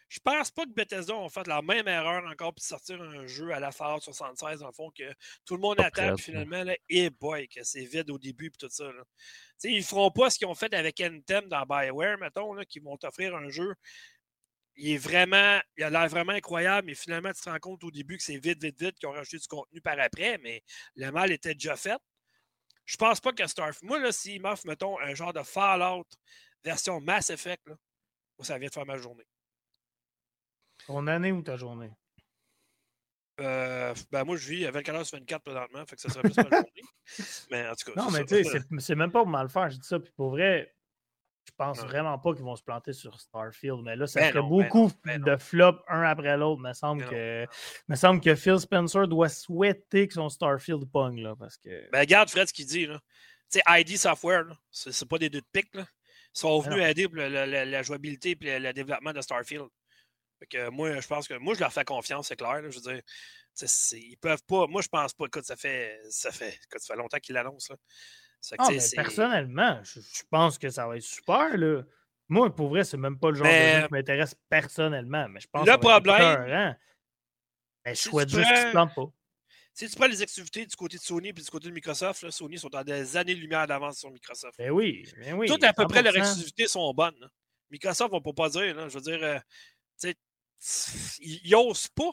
Je 0.09 0.21
pense 0.21 0.51
pas 0.51 0.64
que 0.66 0.71
Bethesda 0.71 1.14
ont 1.14 1.31
fait 1.31 1.47
la 1.47 1.62
même 1.62 1.88
erreur 1.88 2.23
encore 2.31 2.53
pour 2.53 2.62
sortir 2.62 3.01
un 3.01 3.27
jeu 3.27 3.51
à 3.51 3.61
la 3.61 3.73
Fallout 3.73 4.01
76, 4.01 4.61
dans 4.61 4.66
le 4.66 4.73
fond, 4.73 4.90
que 4.90 5.11
tout 5.47 5.55
le 5.55 5.62
monde 5.62 5.81
attend, 5.81 6.14
puis 6.16 6.25
finalement, 6.25 6.64
là, 6.64 6.77
et 6.90 7.09
boy, 7.09 7.49
que 7.49 7.64
c'est 7.64 7.87
vide 7.87 8.11
au 8.11 8.18
début, 8.18 8.51
puis 8.51 8.59
tout 8.59 8.68
ça. 8.71 8.92
Là. 8.92 9.05
Ils 9.64 9.79
ne 9.79 9.83
feront 9.83 10.11
pas 10.11 10.29
ce 10.29 10.37
qu'ils 10.37 10.49
ont 10.49 10.55
fait 10.55 10.75
avec 10.75 11.01
Anthem 11.01 11.49
dans 11.49 11.64
Bioware, 11.64 12.18
mettons, 12.18 12.53
là, 12.53 12.66
qui 12.66 12.79
vont 12.79 12.99
t'offrir 12.99 13.35
un 13.35 13.49
jeu. 13.49 13.75
Il 14.77 14.93
est 14.93 14.99
vraiment, 14.99 15.61
il 15.77 15.85
a 15.85 15.91
l'air 15.91 16.09
vraiment 16.09 16.33
incroyable, 16.33 16.87
mais 16.87 16.95
finalement, 16.95 17.33
tu 17.33 17.43
te 17.43 17.51
rends 17.51 17.59
compte 17.59 17.85
au 17.85 17.91
début 17.91 18.17
que 18.17 18.23
c'est 18.23 18.39
vite, 18.39 18.63
vite, 18.63 18.81
vite, 18.81 18.99
qu'ils 18.99 19.09
ont 19.09 19.13
rajouté 19.13 19.39
du 19.39 19.47
contenu 19.47 19.81
par 19.81 19.99
après, 20.01 20.39
mais 20.39 20.63
le 20.97 21.11
mal 21.11 21.31
était 21.31 21.55
déjà 21.55 21.77
fait. 21.77 22.01
Je 22.85 22.97
pense 22.97 23.21
pas 23.21 23.33
que 23.33 23.47
Starfield. 23.47 23.89
Moi, 23.89 24.01
là, 24.01 24.13
s'ils 24.13 24.41
m'offrent, 24.41 24.67
mettons, 24.67 24.99
un 24.99 25.15
genre 25.15 25.33
de 25.33 25.43
Fallout 25.43 26.07
version 26.65 27.01
Mass 27.01 27.31
Effect, 27.31 27.67
là, 27.67 27.75
ça 28.41 28.59
vient 28.59 28.69
de 28.69 28.75
faire 28.75 28.87
ma 28.87 28.97
journée. 28.97 29.27
Ton 30.87 31.07
année 31.07 31.33
ou 31.33 31.43
ta 31.43 31.57
journée? 31.57 31.91
Euh, 33.41 33.95
ben 34.11 34.25
moi, 34.25 34.37
je 34.37 34.49
vis 34.49 34.67
à 34.67 34.71
24 34.71 35.05
sur 35.05 35.19
24 35.19 35.43
présentement, 35.43 35.87
fait 35.87 35.97
que 35.97 36.03
ça 36.03 36.09
serait 36.11 36.23
plus 36.23 36.37
ma 36.37 36.43
journée. 36.51 36.83
Mais 37.51 37.69
en 37.69 37.75
tout 37.75 37.93
cas. 37.93 38.03
Non, 38.03 38.11
mais 38.11 38.25
tu 38.25 38.45
sais, 38.45 38.61
c'est 38.79 38.95
même 38.95 39.11
pas 39.11 39.21
pour 39.21 39.29
mal 39.29 39.49
faire, 39.49 39.71
je 39.71 39.79
dis 39.79 39.87
ça. 39.87 39.99
Puis 39.99 40.13
pour 40.17 40.31
vrai, 40.31 40.75
je 41.45 41.53
pense 41.57 41.79
vraiment 41.81 42.19
pas 42.19 42.35
qu'ils 42.35 42.45
vont 42.45 42.57
se 42.57 42.63
planter 42.63 42.93
sur 42.93 43.19
Starfield, 43.21 43.83
mais 43.83 43.97
là, 43.97 44.07
ça 44.07 44.21
ben 44.21 44.29
ferait 44.31 44.43
ben 44.43 44.49
beaucoup 44.49 44.91
ben 45.05 45.21
de 45.21 45.37
flops 45.37 45.83
un 45.89 46.03
après 46.03 46.37
l'autre. 46.37 46.61
Il 46.65 46.69
me 46.69 46.73
semble, 46.73 47.05
que, 47.05 47.47
me 47.89 47.97
semble 47.97 48.21
que 48.21 48.35
Phil 48.35 48.59
Spencer 48.59 49.09
doit 49.09 49.29
souhaiter 49.29 50.07
que 50.09 50.15
son 50.15 50.29
Starfield 50.29 50.91
pogne. 50.91 51.21
Là, 51.23 51.35
parce 51.37 51.57
que... 51.57 51.91
Ben, 51.91 52.01
regarde 52.01 52.31
Fred 52.31 52.49
ce 52.49 52.53
qu'il 52.53 52.67
dit. 52.67 52.87
Tu 52.87 52.95
sais, 53.49 53.63
ID 53.69 53.97
Software, 53.97 54.47
c'est 54.71 55.09
pas 55.09 55.19
des 55.19 55.31
deux 55.31 55.41
de 55.41 55.47
pique. 55.53 55.75
Là. 55.75 55.85
Ils 56.35 56.39
sont 56.39 56.61
venus 56.61 56.83
aider 56.83 57.09
pour 57.09 57.17
la, 57.17 57.83
jouabilité 57.83 58.37
et 58.41 58.59
le, 58.59 58.73
développement 58.73 59.13
de 59.13 59.21
Starfield. 59.21 59.67
que 60.49 60.71
moi, 60.71 61.01
je 61.01 61.07
pense 61.07 61.29
que 61.29 61.35
moi, 61.35 61.55
je 61.55 61.61
leur 61.61 61.73
fais 61.73 61.85
confiance, 61.85 62.29
c'est 62.29 62.37
clair. 62.37 62.63
je 62.71 62.79
veux 62.79 62.95
dire, 62.95 63.03
ils 63.93 64.17
peuvent 64.17 64.43
pas. 64.45 64.67
Moi, 64.67 64.81
je 64.81 64.89
pense 64.89 65.13
pas. 65.13 65.27
Écoute, 65.27 65.45
ça 65.45 65.57
fait, 65.57 65.99
ça 66.09 66.33
fait, 66.33 66.59
ça 66.77 66.95
fait 66.95 66.99
longtemps 66.99 67.19
qu'ils 67.19 67.35
l'annoncent. 67.35 67.75
Ah, 68.59 68.69
personnellement, 68.97 69.81
je, 69.85 70.01
pense 70.31 70.59
que 70.59 70.69
ça 70.69 70.87
va 70.87 70.97
être 70.97 71.03
super. 71.03 71.57
Là. 71.57 71.83
Moi, 72.29 72.55
pour 72.55 72.69
vrai, 72.71 72.85
c'est 72.85 72.97
même 72.97 73.19
pas 73.19 73.31
le 73.31 73.37
genre 73.37 73.47
de 73.47 73.53
jeu 73.53 73.87
qui 73.87 73.93
m'intéresse 73.93 74.35
personnellement. 74.49 75.29
Mais 75.29 75.41
je 75.41 75.49
pense 75.49 75.67
le 75.67 75.77
problème. 75.77 76.77
Mais 77.85 77.95
je 77.95 78.01
souhaite 78.01 78.29
juste 78.29 78.47
qu'ils 78.47 78.57
se 78.57 78.71
plantent 78.71 78.95
pas. 78.95 79.13
Si 79.75 79.89
tu 79.89 79.97
prends 79.97 80.07
les 80.07 80.21
activités 80.21 80.67
du 80.67 80.77
côté 80.77 80.99
de 80.99 81.03
Sony 81.03 81.29
et 81.29 81.33
du 81.33 81.43
côté 81.45 81.69
de 81.69 81.73
Microsoft, 81.73 82.23
là, 82.23 82.31
Sony 82.31 82.59
sont 82.59 82.69
dans 82.69 82.85
des 82.85 83.17
années-lumière 83.17 83.67
d'avance 83.67 84.01
sur 84.01 84.11
Microsoft. 84.11 84.59
Ben 84.59 84.71
oui, 84.71 85.09
ben 85.17 85.35
oui. 85.35 85.49
Toutes 85.49 85.65
à 85.65 85.73
peu 85.73 85.87
près 85.87 86.03
leurs 86.03 86.17
activités 86.17 86.67
sont 86.67 86.93
bonnes. 86.93 87.31
Microsoft, 87.71 88.13
on 88.13 88.19
ne 88.19 88.23
peut 88.23 88.35
pas 88.35 88.51
dire. 88.51 88.89
je 88.89 88.95
veux 88.95 89.01
dire, 89.01 89.23
euh, 89.23 89.39
ils, 91.21 91.41
ils 91.43 91.55
osent 91.55 91.89
pas. 91.89 92.11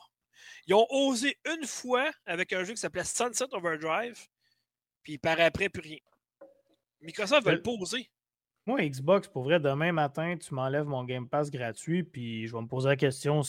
Ils 0.68 0.74
ont 0.74 0.88
osé 0.90 1.38
une 1.46 1.66
fois 1.66 2.10
avec 2.26 2.54
un 2.54 2.64
jeu 2.64 2.74
qui 2.74 2.80
s'appelait 2.80 3.04
Sunset 3.04 3.54
Overdrive, 3.54 4.26
puis 5.04 5.18
paraît 5.18 5.46
après 5.46 5.68
plus 5.68 5.82
rien. 5.82 5.98
Microsoft 7.02 7.44
va 7.44 7.54
le 7.54 7.62
poser. 7.62 8.10
Moi, 8.66 8.88
Xbox, 8.88 9.28
pour 9.28 9.44
vrai, 9.44 9.60
demain 9.60 9.92
matin, 9.92 10.38
tu 10.38 10.54
m'enlèves 10.54 10.86
mon 10.86 11.04
Game 11.04 11.28
Pass 11.28 11.50
gratuit, 11.50 12.04
puis 12.04 12.48
je 12.48 12.56
vais 12.56 12.62
me 12.62 12.68
poser 12.68 12.90
la 12.90 12.96
question 12.96 13.42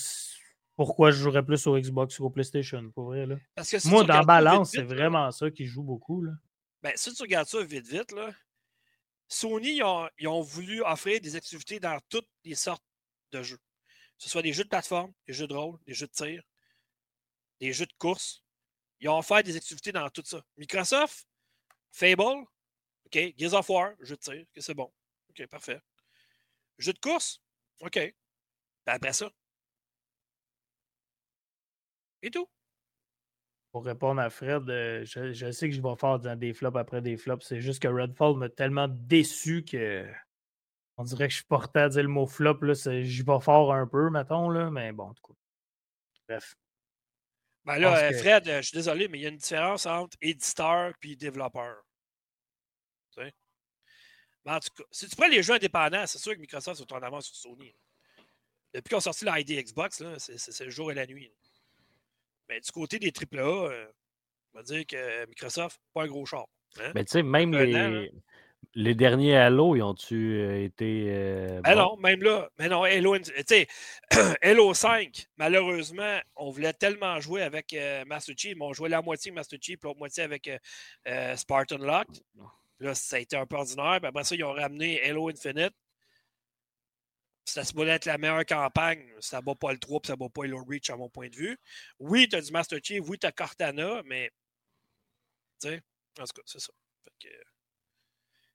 pourquoi 0.76 1.10
je 1.10 1.18
jouerais 1.18 1.44
plus 1.44 1.66
au 1.66 1.78
Xbox 1.78 2.18
ou 2.20 2.24
au 2.24 2.30
PlayStation, 2.30 2.90
pour 2.92 3.06
vrai. 3.06 3.26
Là. 3.26 3.36
Moi, 3.84 4.04
dans 4.04 4.24
balance, 4.24 4.70
c'est 4.70 4.82
vraiment 4.82 5.30
ça 5.30 5.50
qui 5.50 5.66
joue 5.66 5.82
beaucoup. 5.82 6.22
Là. 6.22 6.32
Ben, 6.82 6.92
si 6.96 7.12
tu 7.12 7.22
regardes 7.22 7.48
ça 7.48 7.62
vite, 7.62 7.86
vite, 7.86 8.12
là, 8.12 8.30
Sony, 9.28 9.76
ils 9.76 10.26
ont, 10.28 10.40
voulu 10.40 10.82
offrir 10.82 11.20
des 11.20 11.36
activités 11.36 11.78
dans 11.78 11.98
toutes 12.08 12.28
les 12.44 12.54
sortes 12.54 12.82
de 13.32 13.42
jeux. 13.42 13.58
que 13.58 14.24
ce 14.24 14.30
soit 14.30 14.42
des 14.42 14.52
jeux 14.52 14.64
de 14.64 14.68
plateforme, 14.68 15.12
des 15.26 15.34
jeux 15.34 15.46
de 15.46 15.54
rôle, 15.54 15.78
des 15.86 15.94
jeux 15.94 16.06
de 16.06 16.12
tir, 16.12 16.42
des 17.60 17.72
jeux 17.72 17.86
de 17.86 17.92
course. 17.98 18.42
Ils 19.00 19.08
ont 19.08 19.18
offert 19.18 19.42
des 19.42 19.56
activités 19.56 19.92
dans 19.92 20.08
tout 20.08 20.24
ça. 20.24 20.42
Microsoft, 20.56 21.26
Fable, 21.92 22.46
OK, 23.12 23.34
Gears 23.36 23.54
of 23.54 23.68
War, 23.68 23.94
jeu 24.00 24.16
de 24.16 24.20
tir, 24.20 24.46
c'est 24.56 24.74
bon. 24.74 24.90
OK, 25.30 25.46
parfait. 25.48 25.80
Jeu 26.78 26.92
de 26.92 26.98
course, 26.98 27.42
OK. 27.80 27.98
Ben, 28.86 28.92
après 28.92 29.12
ça. 29.12 29.30
Et 32.22 32.30
tout? 32.30 32.48
Pour 33.72 33.84
répondre 33.84 34.20
à 34.20 34.30
Fred, 34.30 34.68
euh, 34.68 35.04
je, 35.04 35.50
sais 35.52 35.68
que 35.68 35.74
je 35.74 35.80
vais 35.80 35.96
faire 35.96 36.18
des 36.36 36.52
flops 36.52 36.76
après 36.76 37.00
des 37.00 37.16
flops. 37.16 37.46
C'est 37.46 37.60
juste 37.60 37.82
que 37.82 37.88
Redfall 37.88 38.36
m'a 38.36 38.48
tellement 38.48 38.88
déçu 38.88 39.64
que 39.64 40.06
on 40.96 41.04
dirait 41.04 41.28
que 41.28 41.32
je 41.32 41.38
suis 41.38 41.46
porté 41.46 41.80
à 41.80 41.88
dire 41.88 42.02
le 42.02 42.08
mot 42.08 42.26
flop. 42.26 42.58
J'y 42.74 43.22
vais 43.22 43.40
fort 43.40 43.72
un 43.72 43.86
peu, 43.86 44.10
mettons, 44.10 44.50
là, 44.50 44.70
mais 44.70 44.92
bon, 44.92 45.10
du 45.12 45.20
coup. 45.20 45.36
Bref. 46.28 46.56
Ben 47.64 47.78
là, 47.78 47.96
euh, 47.96 48.12
Fred, 48.18 48.46
euh, 48.48 48.60
je 48.60 48.68
suis 48.68 48.76
désolé, 48.76 49.08
mais 49.08 49.18
il 49.18 49.22
y 49.22 49.26
a 49.26 49.30
une 49.30 49.36
différence 49.36 49.86
entre 49.86 50.16
éditeur 50.20 50.92
et 51.02 51.16
développeur. 51.16 51.82
Tu 54.44 54.48
sais? 54.48 54.50
Mais 54.50 54.52
en 54.52 54.60
tout 54.60 54.68
cas, 54.76 54.84
si 54.90 55.08
tu 55.08 55.16
prends 55.16 55.28
les 55.28 55.42
jeux 55.42 55.54
indépendants, 55.54 56.06
c'est 56.06 56.18
sûr 56.18 56.34
que 56.34 56.40
Microsoft 56.40 56.80
est 56.80 56.92
en 56.92 57.02
avance 57.02 57.26
sur 57.26 57.36
Sony. 57.36 57.74
Depuis 58.72 58.90
qu'on 58.90 58.98
a 58.98 59.00
sorti 59.00 59.24
l'ID 59.24 59.64
Xbox, 59.64 60.02
c'est 60.18 60.64
le 60.64 60.70
jour 60.70 60.92
et 60.92 60.94
la 60.94 61.06
nuit. 61.06 61.32
Mais 62.48 62.60
du 62.60 62.70
côté 62.70 62.98
des 62.98 63.12
AAA, 63.12 63.40
euh, 63.40 63.86
on 64.52 64.58
va 64.58 64.62
dire 64.62 64.86
que 64.86 65.26
Microsoft, 65.26 65.80
pas 65.92 66.02
un 66.02 66.06
gros 66.06 66.26
char. 66.26 66.46
Hein? 66.80 66.92
Mais 66.94 67.04
tu 67.04 67.12
sais, 67.12 67.22
même 67.22 67.52
les, 67.52 68.12
les 68.74 68.94
derniers 68.94 69.36
Halo, 69.36 69.74
ils 69.74 69.82
ont-tu 69.82 70.40
euh, 70.40 70.64
été. 70.64 71.06
Euh, 71.08 71.60
ben 71.62 71.74
non, 71.74 71.96
même 71.96 72.22
là. 72.22 72.48
Mais 72.58 72.68
non, 72.68 72.84
Halo, 72.84 73.16
Halo 74.42 74.74
5, 74.74 75.26
malheureusement, 75.36 76.20
on 76.36 76.50
voulait 76.50 76.72
tellement 76.72 77.20
jouer 77.20 77.42
avec 77.42 77.76
Master 78.06 78.34
Chief, 78.38 78.56
mais 78.56 78.64
on 78.64 78.72
jouait 78.72 78.88
la 78.88 79.02
moitié 79.02 79.32
Master 79.32 79.58
Chief, 79.60 79.80
l'autre 79.82 79.98
moitié 79.98 80.22
avec 80.22 80.48
Spartan 81.36 81.78
Lock. 81.78 82.06
Là, 82.80 82.94
ça 82.94 83.16
a 83.16 83.18
été 83.18 83.36
un 83.36 83.46
peu 83.46 83.56
ordinaire. 83.56 83.98
Puis 84.00 84.08
après 84.08 84.24
ça, 84.24 84.34
ils 84.34 84.44
ont 84.44 84.52
ramené 84.52 85.02
Halo 85.02 85.28
Infinite. 85.28 85.74
Ça 87.44 87.64
se 87.64 87.74
voulait 87.74 87.92
être 87.92 88.06
la 88.06 88.18
meilleure 88.18 88.46
campagne. 88.46 89.12
Ça 89.20 89.38
ne 89.38 89.42
bat 89.42 89.54
pas 89.54 89.72
le 89.72 89.78
3 89.78 90.00
puis 90.00 90.06
ça 90.08 90.14
ne 90.14 90.18
bat 90.18 90.28
pas 90.28 90.44
Halo 90.44 90.64
Reach 90.64 90.90
à 90.90 90.96
mon 90.96 91.08
point 91.08 91.28
de 91.28 91.36
vue. 91.36 91.58
Oui, 91.98 92.28
tu 92.28 92.36
as 92.36 92.40
du 92.40 92.50
Master 92.52 92.78
Chief, 92.82 93.02
oui, 93.06 93.18
tu 93.18 93.26
as 93.26 93.32
Cortana, 93.32 94.02
mais. 94.04 94.30
Tu 95.60 95.68
sais, 95.68 95.82
en 96.18 96.24
tout 96.24 96.32
cas, 96.34 96.42
c'est 96.46 96.60
ça. 96.60 96.72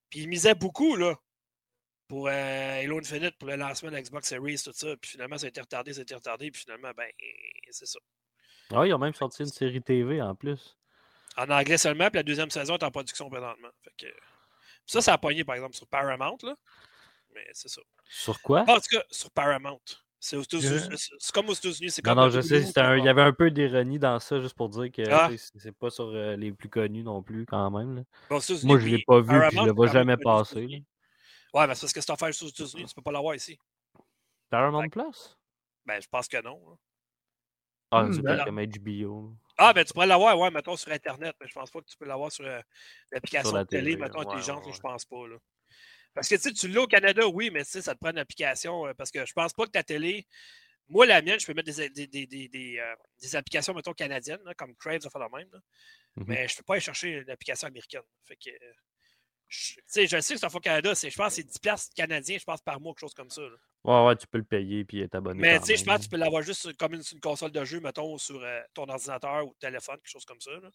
Puis 0.10 0.22
ils 0.22 0.28
misaient 0.28 0.56
beaucoup, 0.56 0.96
là, 0.96 1.16
pour 2.08 2.28
euh, 2.28 2.84
Halo 2.84 3.00
Infinite, 3.00 3.38
pour 3.38 3.48
le 3.50 3.56
lancement 3.56 3.92
de 3.92 3.98
l'Xbox 3.98 4.28
Series, 4.28 4.62
tout 4.64 4.72
ça. 4.74 4.96
Puis 4.98 5.12
finalement, 5.12 5.38
ça 5.38 5.46
a 5.46 5.50
été 5.50 5.62
retardé, 5.62 5.94
ça 5.94 6.00
a 6.00 6.04
été 6.04 6.16
retardé. 6.16 6.52
Puis 6.52 6.62
finalement, 6.62 6.92
ben, 6.96 7.10
c'est 7.70 7.86
ça. 7.88 8.00
Ah, 8.74 8.86
ils 8.88 8.94
ont 8.94 9.00
même 9.00 9.14
sorti 9.14 9.44
une 9.44 9.50
série 9.50 9.82
TV 9.82 10.22
en 10.22 10.36
plus. 10.36 10.78
En 11.38 11.50
anglais 11.50 11.78
seulement, 11.78 12.10
puis 12.10 12.18
la 12.20 12.24
deuxième 12.24 12.50
saison 12.50 12.76
est 12.76 12.84
en 12.84 12.92
production 12.92 13.30
présentement. 13.30 13.70
Fait 13.84 13.94
que... 13.98 14.14
Ça, 14.86 15.02
ça 15.02 15.14
a 15.14 15.18
pogné, 15.18 15.44
par 15.44 15.56
exemple, 15.56 15.76
sur 15.76 15.88
Paramount, 15.88 16.38
là. 16.44 16.56
Mais 17.34 17.46
c'est 17.54 17.70
ça. 17.70 17.82
Sur 18.08 18.42
quoi? 18.42 18.62
en 18.62 18.76
tout 18.76 18.88
cas, 18.92 19.04
sur 19.10 19.30
Paramount. 19.32 19.82
C'est 20.20 20.38
comme 21.34 21.50
aux 21.50 21.54
États-Unis. 21.54 21.92
C'est 21.92 22.02
comme 22.02 22.16
non, 22.16 22.26
non, 22.26 22.30
je 22.30 22.42
sais. 22.42 22.62
il 22.62 23.04
y 23.04 23.10
avait 23.10 23.22
un 23.22 23.34
peu 23.34 23.52
d'ironie 23.52 24.00
dans 24.00 24.20
ça, 24.20 24.40
juste 24.40 24.56
pour 24.56 24.70
dire 24.70 24.92
que 24.92 25.04
ah. 25.12 25.30
c'est 25.56 25.76
pas 25.76 25.90
sur 25.90 26.08
euh, 26.08 26.36
les 26.36 26.52
plus 26.52 26.70
connus 26.70 27.04
non 27.04 27.22
plus, 27.22 27.46
quand 27.46 27.70
même. 27.70 28.04
Moi, 28.30 28.80
je 28.80 28.88
l'ai 28.88 29.04
pas 29.06 29.20
vu, 29.20 29.40
puis 29.50 29.58
je 29.58 29.66
le 29.66 29.74
vois 29.74 29.88
jamais 29.88 30.18
passer. 30.18 30.84
Ouais, 31.54 31.68
mais 31.68 31.76
c'est 31.76 31.82
parce 31.82 31.94
que 31.94 32.02
c'est 32.02 32.12
offert 32.12 32.34
sur 32.34 32.46
les 32.48 32.52
États-Unis, 32.52 32.86
tu 32.86 32.96
peux 32.96 33.02
pas 33.02 33.12
l'avoir 33.12 33.36
ici. 33.36 33.58
Paramount 34.50 34.90
Plus? 34.90 35.38
Ben, 35.86 36.02
je 36.02 36.08
pense 36.08 36.28
que 36.28 36.42
non. 36.42 36.60
Ah, 37.92 38.04
hmm, 38.04 38.14
c'est 38.14 38.22
ben 38.22 38.44
comme 38.44 38.66
HBO. 38.66 39.36
Ah, 39.58 39.74
ben 39.74 39.86
tu 39.86 39.94
pourrais 39.94 40.08
l'avoir, 40.08 40.38
ouais, 40.38 40.52
mettons 40.52 40.76
sur 40.76 40.92
Internet, 40.92 41.36
mais 41.40 41.48
je 41.48 41.54
pense 41.54 41.72
pas 41.72 41.80
que 41.80 41.86
tu 41.86 41.98
peux 41.98 42.06
l'avoir 42.06 42.32
sur 42.32 42.46
euh, 42.46 42.60
l'application 43.12 43.54
de 43.54 43.64
télé, 43.64 43.96
mettons 43.96 44.20
intelligente, 44.20 44.66
je 44.72 44.80
pense 44.80 45.06
pas. 45.06 45.28
Là. 45.28 45.38
Parce 46.14 46.30
que 46.30 46.50
tu 46.50 46.68
l'as 46.70 46.82
au 46.82 46.88
Canada, 46.88 47.28
oui, 47.28 47.50
mais 47.52 47.64
ça 47.64 47.94
te 47.94 48.00
prend 48.00 48.12
une 48.12 48.18
application. 48.18 48.88
Euh, 48.88 48.94
parce 48.94 49.12
que 49.12 49.26
je 49.26 49.34
pense 49.34 49.54
pas 49.54 49.66
que 49.66 49.72
ta 49.72 49.84
télé. 49.84 50.26
Moi, 50.88 51.06
la 51.06 51.22
mienne, 51.22 51.40
je 51.40 51.46
peux 51.46 51.54
mettre 51.54 51.74
des, 51.74 51.90
des, 51.90 52.08
des, 52.08 52.48
des, 52.48 52.80
euh, 52.80 53.38
applications, 53.38 53.74
mettons, 53.74 53.94
canadiennes, 53.94 54.40
comme 54.58 54.76
Crave, 54.76 55.02
ça 55.02 55.10
fait 55.10 55.20
la 55.20 55.30
même. 55.30 55.48
Mmh 56.16 56.24
mais 56.28 56.48
je 56.48 56.54
ne 56.54 56.58
peux 56.58 56.64
pas 56.64 56.74
aller 56.76 56.82
chercher 56.82 57.10
une 57.10 57.30
application 57.30 57.68
américaine. 57.68 58.02
Fait 58.24 58.38
que. 58.38 58.50
Je, 59.48 59.76
je 59.88 60.22
sais 60.22 60.34
que 60.34 60.40
ça 60.40 60.50
fait 60.50 60.58
au 60.58 60.62
Canada, 60.62 60.94
je 60.94 61.16
pense 61.16 61.28
que 61.28 61.34
c'est 61.36 61.44
10 61.44 61.60
places 61.60 61.90
canadiens, 61.96 62.38
je 62.38 62.44
pense, 62.44 62.62
par 62.62 62.80
mois, 62.80 62.94
quelque 62.94 63.02
chose 63.02 63.14
comme 63.14 63.30
ça. 63.30 63.42
Ouais, 63.86 64.06
ouais, 64.08 64.16
tu 64.16 64.26
peux 64.26 64.40
le 64.40 64.44
payer 64.44 64.84
puis 64.84 65.02
être 65.02 65.14
abonné. 65.14 65.40
Mais 65.40 65.60
tu 65.60 65.68
sais, 65.68 65.76
je 65.78 65.84
pense 65.84 65.98
que 66.00 66.04
tu 66.04 66.10
peux 66.10 66.18
l'avoir 66.18 66.42
juste 66.42 66.76
comme 66.78 66.96
une, 66.96 67.04
console 67.22 67.52
de 67.52 67.64
jeu, 67.64 67.80
mettons, 67.80 68.18
sur 68.18 68.42
euh, 68.42 68.62
ton 68.74 68.90
ordinateur 68.90 69.46
ou 69.46 69.54
téléphone, 69.60 69.98
quelque 69.98 70.10
chose 70.10 70.26
comme 70.26 70.42
ça. 70.42 70.52
Là. 70.52 70.70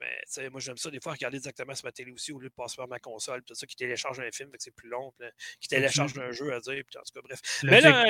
Mais 0.00 0.50
moi, 0.50 0.60
j'aime 0.60 0.76
ça 0.76 0.90
des 0.90 1.00
fois 1.00 1.12
regarder 1.12 1.38
exactement 1.38 1.74
sur 1.74 1.86
ma 1.86 1.92
télé 1.92 2.12
aussi 2.12 2.32
au 2.32 2.38
lieu 2.38 2.48
de 2.48 2.54
passer 2.54 2.76
par 2.76 2.86
ma 2.86 3.00
console. 3.00 3.42
Tout 3.42 3.54
ça 3.54 3.66
qui 3.66 3.74
télécharge 3.74 4.20
un 4.20 4.30
film, 4.30 4.50
c'est 4.58 4.74
plus 4.74 4.88
long. 4.88 5.12
qui 5.60 5.68
télécharge 5.68 6.16
un 6.18 6.30
jeu 6.30 6.52
à 6.52 6.60
dire. 6.60 6.82
Puis, 6.88 6.98
en 6.98 7.02
tout 7.02 7.14
cas, 7.14 7.20
bref. 7.22 7.40
mais 7.64 7.80
là, 7.80 8.04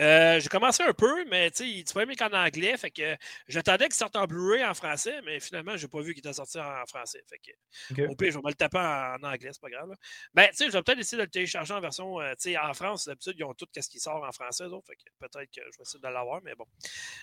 euh, 0.00 0.40
j'ai 0.40 0.48
commencé 0.48 0.82
un 0.82 0.92
peu, 0.92 1.24
mais 1.26 1.50
tu 1.52 1.84
peux 1.92 2.04
même 2.04 2.16
qu'en 2.16 2.32
anglais. 2.32 2.76
Fait 2.76 2.90
que 2.90 3.16
j'attendais 3.46 3.84
qu'il 3.84 3.94
sorte 3.94 4.16
en 4.16 4.24
Blu-ray 4.24 4.64
en 4.64 4.74
français, 4.74 5.20
mais 5.24 5.38
finalement, 5.38 5.76
j'ai 5.76 5.86
pas 5.86 6.00
vu 6.00 6.14
qu'il 6.14 6.18
était 6.18 6.32
sorti 6.32 6.58
en 6.58 6.84
français. 6.86 7.22
Fait 7.28 7.38
que, 7.38 8.02
Au 8.08 8.16
pire, 8.16 8.32
je 8.32 8.36
vais 8.38 8.42
me 8.42 8.48
le 8.48 8.54
taper 8.54 8.78
en, 8.78 9.22
anglais, 9.22 9.50
c'est 9.52 9.60
pas 9.60 9.70
grave. 9.70 9.94
Ben, 10.34 10.48
tu 10.50 10.56
sais, 10.56 10.66
je 10.66 10.72
vais 10.72 10.82
peut-être 10.82 10.98
essayer 10.98 11.18
de 11.18 11.22
le 11.22 11.30
télécharger 11.30 11.74
en 11.74 11.80
version. 11.80 12.20
Euh, 12.20 12.32
tu 12.32 12.50
sais, 12.50 12.58
en 12.58 12.74
France, 12.74 13.06
d'habitude, 13.06 13.34
ils 13.38 13.44
ont 13.44 13.54
tout 13.54 13.68
ce 13.76 13.88
qui 13.88 14.00
sort 14.00 14.24
en 14.24 14.32
français. 14.32 14.64
Fait 14.86 14.96
que 14.96 15.02
peut-être 15.20 15.50
que 15.50 15.60
je 15.60 15.78
vais 15.78 15.82
essayer 15.82 16.00
de 16.00 16.08
l'avoir, 16.08 16.40
mais 16.42 16.54
bon. 16.56 16.66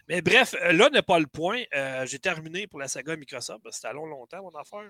Mais 0.08 0.22
bref, 0.22 0.56
euh, 0.62 0.72
là 0.72 0.90
n'est 0.90 1.02
pas 1.02 1.20
le 1.20 1.28
point. 1.28 1.64
j'ai 2.06 2.20
terminé 2.20 2.68
pour 2.68 2.80
la 2.80 2.88
saga 2.88 3.18
Microsoft. 3.18 3.66
C'était 3.72 3.92
long, 3.94 4.06
longtemps, 4.06 4.42
mon 4.44 4.58
affaire. 4.58 4.90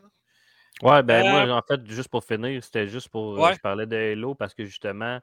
Ouais, 0.81 1.03
ben 1.03 1.47
moi, 1.47 1.57
en 1.57 1.61
fait, 1.61 1.85
juste 1.87 2.09
pour 2.09 2.23
finir, 2.23 2.63
c'était 2.63 2.87
juste 2.87 3.09
pour. 3.09 3.53
je 3.53 3.59
parlais 3.59 3.87
de 3.87 3.95
Halo 3.95 4.35
parce 4.35 4.53
que 4.53 4.65
justement, 4.65 5.19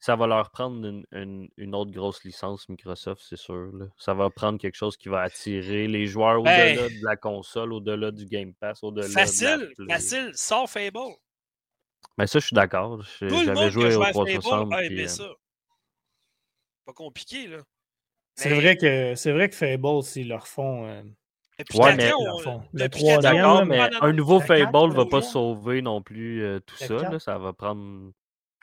ça 0.00 0.14
va 0.14 0.26
leur 0.26 0.50
prendre 0.50 1.02
une, 1.12 1.74
autre 1.74 1.90
grosse 1.90 2.22
licence 2.24 2.68
Microsoft, 2.68 3.22
c'est 3.28 3.38
sûr. 3.38 3.72
Ça 3.96 4.14
va 4.14 4.30
prendre 4.30 4.58
quelque 4.58 4.76
chose 4.76 4.96
qui 4.96 5.08
va 5.08 5.22
attirer 5.22 5.88
les 5.88 6.06
joueurs 6.06 6.40
au-delà 6.40 6.74
ben 6.74 6.76
de 6.76 7.04
la 7.04 7.16
console, 7.16 7.72
au-delà 7.72 8.10
du 8.10 8.26
Game 8.26 8.54
Pass, 8.54 8.82
au-delà 8.82 9.08
Facile, 9.08 9.72
facile, 9.88 10.30
sort 10.34 10.70
Fable. 10.70 11.16
Mais 12.16 12.26
ça, 12.26 12.38
je 12.38 12.46
suis 12.46 12.54
d'accord. 12.54 13.02
J'avais 13.20 13.70
joué 13.70 13.96
au 13.96 14.04
360. 14.04 14.70
Ah, 14.72 14.78
puis, 14.86 15.02
euh 15.02 15.08
ça. 15.08 15.28
Pas 16.86 16.92
compliqué, 16.92 17.48
là. 17.48 17.58
C'est 18.34 18.54
vrai 18.54 18.76
que 18.76 19.16
c'est 19.16 19.32
vrai 19.32 19.48
que 19.48 19.56
Fable, 19.56 20.02
s'ils 20.04 20.28
leur 20.28 20.46
font. 20.46 20.86
Euh... 20.86 21.02
Ouais, 21.74 21.96
mais, 21.96 22.10
font. 22.44 22.62
Le 22.72 23.20
d'accord, 23.20 23.66
mais 23.66 23.80
un 24.00 24.12
nouveau 24.12 24.38
Fable 24.38 24.88
ne 24.88 24.94
va 24.94 25.06
pas 25.06 25.22
sauver 25.22 25.82
non 25.82 26.02
plus 26.02 26.44
euh, 26.44 26.60
tout 26.60 26.76
ça. 26.76 26.94
Là, 26.94 27.18
ça 27.18 27.36
va 27.36 27.52
prendre 27.52 28.12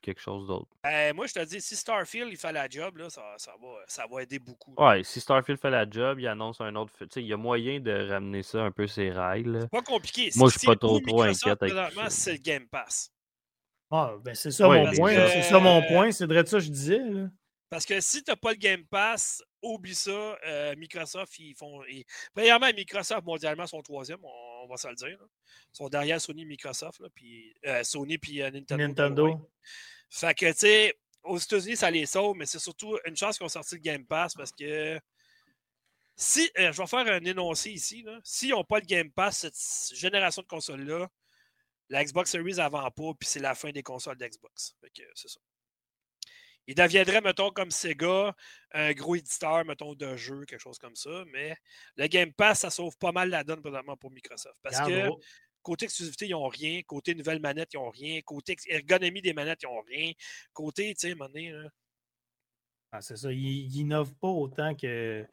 quelque 0.05 0.21
chose 0.21 0.47
d'autre. 0.47 0.69
Ben, 0.83 1.15
moi, 1.15 1.25
je 1.25 1.33
te 1.33 1.43
dis, 1.43 1.59
si 1.59 1.75
Starfield 1.75 2.29
il 2.31 2.37
fait 2.37 2.51
la 2.51 2.69
job, 2.69 2.97
là, 2.97 3.09
ça, 3.09 3.23
ça, 3.37 3.51
va, 3.61 3.67
ça 3.87 4.05
va 4.09 4.21
aider 4.23 4.39
beaucoup. 4.39 4.75
Ouais, 4.77 5.03
si 5.03 5.19
Starfield 5.19 5.59
fait 5.59 5.71
la 5.71 5.89
job, 5.89 6.19
il 6.19 6.27
annonce 6.27 6.61
un 6.61 6.75
autre. 6.75 6.93
Tu 6.99 7.05
sais, 7.11 7.21
il 7.21 7.27
y 7.27 7.33
a 7.33 7.37
moyen 7.37 7.79
de 7.79 8.09
ramener 8.09 8.43
ça 8.43 8.61
un 8.61 8.71
peu 8.71 8.87
ses 8.87 9.11
rails. 9.11 9.57
C'est 9.61 9.71
pas 9.71 9.81
compliqué. 9.81 10.29
Moi, 10.35 10.49
je 10.49 10.59
suis 10.59 10.67
pas 10.67 10.75
trop, 10.75 10.99
trop 10.99 11.23
inquiète 11.23 11.61
avec 11.61 11.73
ça. 11.73 12.09
C'est 12.09 12.33
le 12.33 12.37
Game 12.37 12.67
Pass. 12.67 13.11
Ah, 13.91 14.15
ben 14.23 14.33
c'est 14.35 14.51
ça, 14.51 14.67
mon 14.67 14.91
point. 14.91 15.13
C'est 15.13 15.43
ça 15.43 15.59
mon 15.59 15.81
point. 15.87 16.11
C'est 16.11 16.27
de 16.27 16.45
ça 16.45 16.57
que 16.57 16.63
je 16.63 16.69
disais. 16.69 16.99
Là. 16.99 17.27
Parce 17.69 17.85
que 17.85 17.99
si 17.99 18.23
tu 18.23 18.31
n'as 18.31 18.35
pas 18.35 18.51
le 18.51 18.57
Game 18.57 18.85
Pass, 18.85 19.43
oublie 19.61 19.95
ça. 19.95 20.37
Euh, 20.45 20.75
Microsoft, 20.77 21.37
ils 21.39 21.55
font. 21.55 21.81
Premièrement, 22.33 22.67
Microsoft, 22.75 23.25
mondialement, 23.25 23.67
sont 23.67 23.81
troisième, 23.81 24.19
on, 24.23 24.67
va 24.67 24.77
se 24.77 24.87
le 24.87 24.95
dire. 24.95 25.17
Ils 25.21 25.77
sont 25.77 25.89
derrière 25.89 26.21
Sony 26.21 26.43
et 26.43 26.45
Microsoft, 26.45 26.99
là, 26.99 27.07
puis, 27.13 27.53
euh, 27.65 27.83
Sony 27.83 28.17
puis 28.17 28.41
euh, 28.41 28.51
Nintendo. 28.51 28.87
Nintendo. 28.87 29.51
Fait 30.15 30.33
que, 30.33 30.45
tu 30.51 30.59
sais, 30.59 30.93
aux 31.23 31.37
États-Unis, 31.37 31.75
ça 31.75 31.91
les 31.91 32.05
sauve, 32.05 32.37
mais 32.37 32.45
c'est 32.45 32.59
surtout 32.59 32.97
une 33.05 33.17
chance 33.17 33.37
qu'ils 33.37 33.45
ont 33.45 33.49
sorti 33.49 33.75
le 33.75 33.81
Game 33.81 34.05
Pass 34.05 34.33
parce 34.33 34.51
que 34.51 34.97
si, 36.15 36.49
euh, 36.57 36.71
je 36.71 36.81
vais 36.81 36.87
faire 36.87 37.07
un 37.07 37.25
énoncé 37.25 37.71
ici, 37.71 38.05
s'ils 38.23 38.51
n'ont 38.51 38.63
pas 38.63 38.79
le 38.79 38.85
Game 38.85 39.11
Pass, 39.11 39.39
cette 39.39 39.97
génération 39.97 40.41
de 40.41 40.47
consoles-là, 40.47 41.09
la 41.89 42.03
Xbox 42.03 42.31
Series 42.31 42.61
avant 42.61 42.89
pas, 42.91 43.11
puis 43.19 43.27
c'est 43.27 43.41
la 43.41 43.55
fin 43.55 43.71
des 43.71 43.83
consoles 43.83 44.17
d'Xbox. 44.17 44.75
Fait 44.79 44.89
que 44.89 45.03
c'est 45.15 45.27
ça. 45.27 45.39
Il 46.67 46.73
deviendrait, 46.73 47.21
mettons, 47.21 47.51
comme 47.51 47.69
Sega, 47.69 48.33
un 48.71 48.91
gros 48.93 49.15
éditeur, 49.15 49.65
mettons, 49.65 49.93
de 49.93 50.15
jeux, 50.15 50.45
quelque 50.45 50.61
chose 50.61 50.79
comme 50.79 50.95
ça. 50.95 51.23
Mais 51.31 51.55
le 51.95 52.07
Game 52.07 52.33
Pass, 52.33 52.61
ça 52.61 52.71
sauve 52.71 52.97
pas 52.97 53.11
mal 53.11 53.29
la 53.29 53.43
donne, 53.43 53.61
présentement, 53.61 53.97
pour 53.97 54.11
Microsoft. 54.11 54.57
Parce 54.63 54.79
que 54.79 55.09
Côté 55.65 55.85
exclusivité, 55.85 56.27
ils 56.27 56.31
n'ont 56.31 56.47
rien. 56.47 56.81
Côté 56.85 57.15
nouvelle 57.15 57.39
manette, 57.41 57.73
ils 57.73 57.77
n'ont 57.77 57.89
rien. 57.89 58.21
Côté 58.21 58.55
ergonomie 58.67 59.23
des 59.23 59.33
manettes, 59.33 59.63
ils 59.63 59.65
n'ont 59.65 59.81
rien. 59.81 60.11
Côté, 60.53 60.93
tu 60.93 61.09
sais, 61.09 61.15
là. 61.15 61.69
Ah, 62.91 63.01
c'est 63.01 63.17
ça. 63.17 63.33
Ils 63.33 63.67
n'innovent 63.69 64.13
pas 64.13 64.27
autant 64.27 64.75
que, 64.75 65.25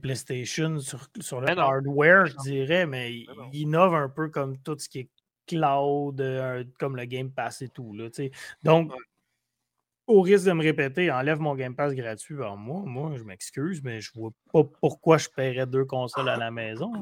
PlayStation 0.00 0.78
sur, 0.80 1.08
sur 1.20 1.40
le 1.40 1.46
ben 1.46 1.58
hardware, 1.58 2.26
je 2.26 2.36
dirais, 2.42 2.86
mais 2.86 3.24
ben 3.26 3.48
ils 3.52 3.62
innovent 3.62 3.94
un 3.94 4.08
peu 4.08 4.28
comme 4.28 4.58
tout 4.58 4.76
ce 4.78 4.88
qui 4.88 5.00
est 5.00 5.08
cloud, 5.46 6.20
euh, 6.20 6.64
comme 6.78 6.96
le 6.96 7.04
Game 7.04 7.30
Pass 7.30 7.62
et 7.62 7.68
tout. 7.68 7.92
Là, 7.94 8.08
donc, 8.62 8.92
au 10.06 10.20
risque 10.20 10.46
de 10.46 10.52
me 10.52 10.62
répéter, 10.62 11.10
enlève 11.10 11.38
mon 11.38 11.54
Game 11.54 11.74
Pass 11.74 11.94
gratuit 11.94 12.34
vers 12.34 12.56
moi. 12.56 12.82
Moi, 12.84 13.16
je 13.16 13.22
m'excuse, 13.22 13.82
mais 13.82 14.00
je 14.00 14.12
vois 14.14 14.30
pas 14.52 14.62
pourquoi 14.80 15.16
je 15.18 15.28
paierais 15.28 15.66
deux 15.66 15.84
consoles 15.84 16.28
à 16.28 16.36
la 16.36 16.50
maison. 16.50 16.92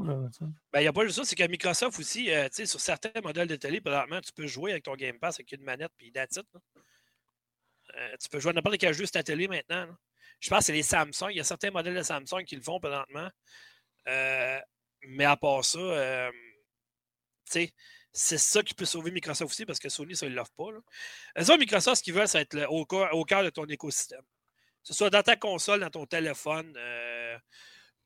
Ben, 0.72 0.80
il 0.80 0.82
n'y 0.82 0.86
a 0.86 0.92
pas 0.92 1.04
juste 1.04 1.16
ça, 1.16 1.24
c'est 1.24 1.34
que 1.34 1.46
Microsoft 1.48 1.98
aussi, 1.98 2.30
euh, 2.30 2.48
sur 2.52 2.80
certains 2.80 3.20
modèles 3.22 3.48
de 3.48 3.56
télé, 3.56 3.80
présentement, 3.80 4.20
tu 4.20 4.32
peux 4.32 4.46
jouer 4.46 4.72
avec 4.72 4.84
ton 4.84 4.94
Game 4.94 5.18
Pass 5.18 5.36
avec 5.36 5.50
une 5.52 5.62
manette 5.62 5.92
puis 5.98 6.12
that's 6.12 6.38
euh, 6.38 8.16
tu 8.18 8.28
peux 8.30 8.40
jouer 8.40 8.52
n'importe 8.54 8.78
quel 8.78 8.94
jeu 8.94 9.04
sur 9.04 9.12
ta 9.12 9.22
télé 9.22 9.48
maintenant. 9.48 9.86
Je 10.40 10.48
pense 10.48 10.60
que 10.60 10.64
c'est 10.66 10.72
les 10.72 10.82
Samsung. 10.82 11.28
Il 11.30 11.36
y 11.36 11.40
a 11.40 11.44
certains 11.44 11.70
modèles 11.70 11.96
de 11.96 12.02
Samsung 12.02 12.44
qui 12.46 12.56
le 12.56 12.62
font 12.62 12.80
présentement. 12.80 13.28
Euh, 14.08 14.58
mais 15.08 15.24
à 15.24 15.36
part 15.36 15.64
ça, 15.64 16.30
tu 17.50 17.52
sais, 17.52 17.72
c'est 18.12 18.38
ça 18.38 18.62
qui 18.62 18.74
peut 18.74 18.84
sauver 18.84 19.10
Microsoft 19.10 19.50
aussi 19.50 19.66
parce 19.66 19.78
que 19.78 19.88
Sony, 19.88 20.14
ça, 20.14 20.26
ils 20.26 20.32
ne 20.32 20.36
l'offre 20.36 20.52
pas. 20.56 20.70
Là. 20.70 21.56
Microsoft, 21.56 21.98
ce 21.98 22.02
qu'ils 22.02 22.14
veulent, 22.14 22.28
c'est 22.28 22.42
être 22.42 22.66
au, 22.68 22.84
cœur, 22.84 23.44
de 23.44 23.50
ton 23.50 23.64
écosystème. 23.64 24.20
Que 24.20 24.88
ce 24.88 24.94
soit 24.94 25.10
dans 25.10 25.22
ta 25.22 25.36
console, 25.36 25.80
dans 25.80 25.90
ton 25.90 26.06
téléphone, 26.06 26.74
euh, 26.76 27.38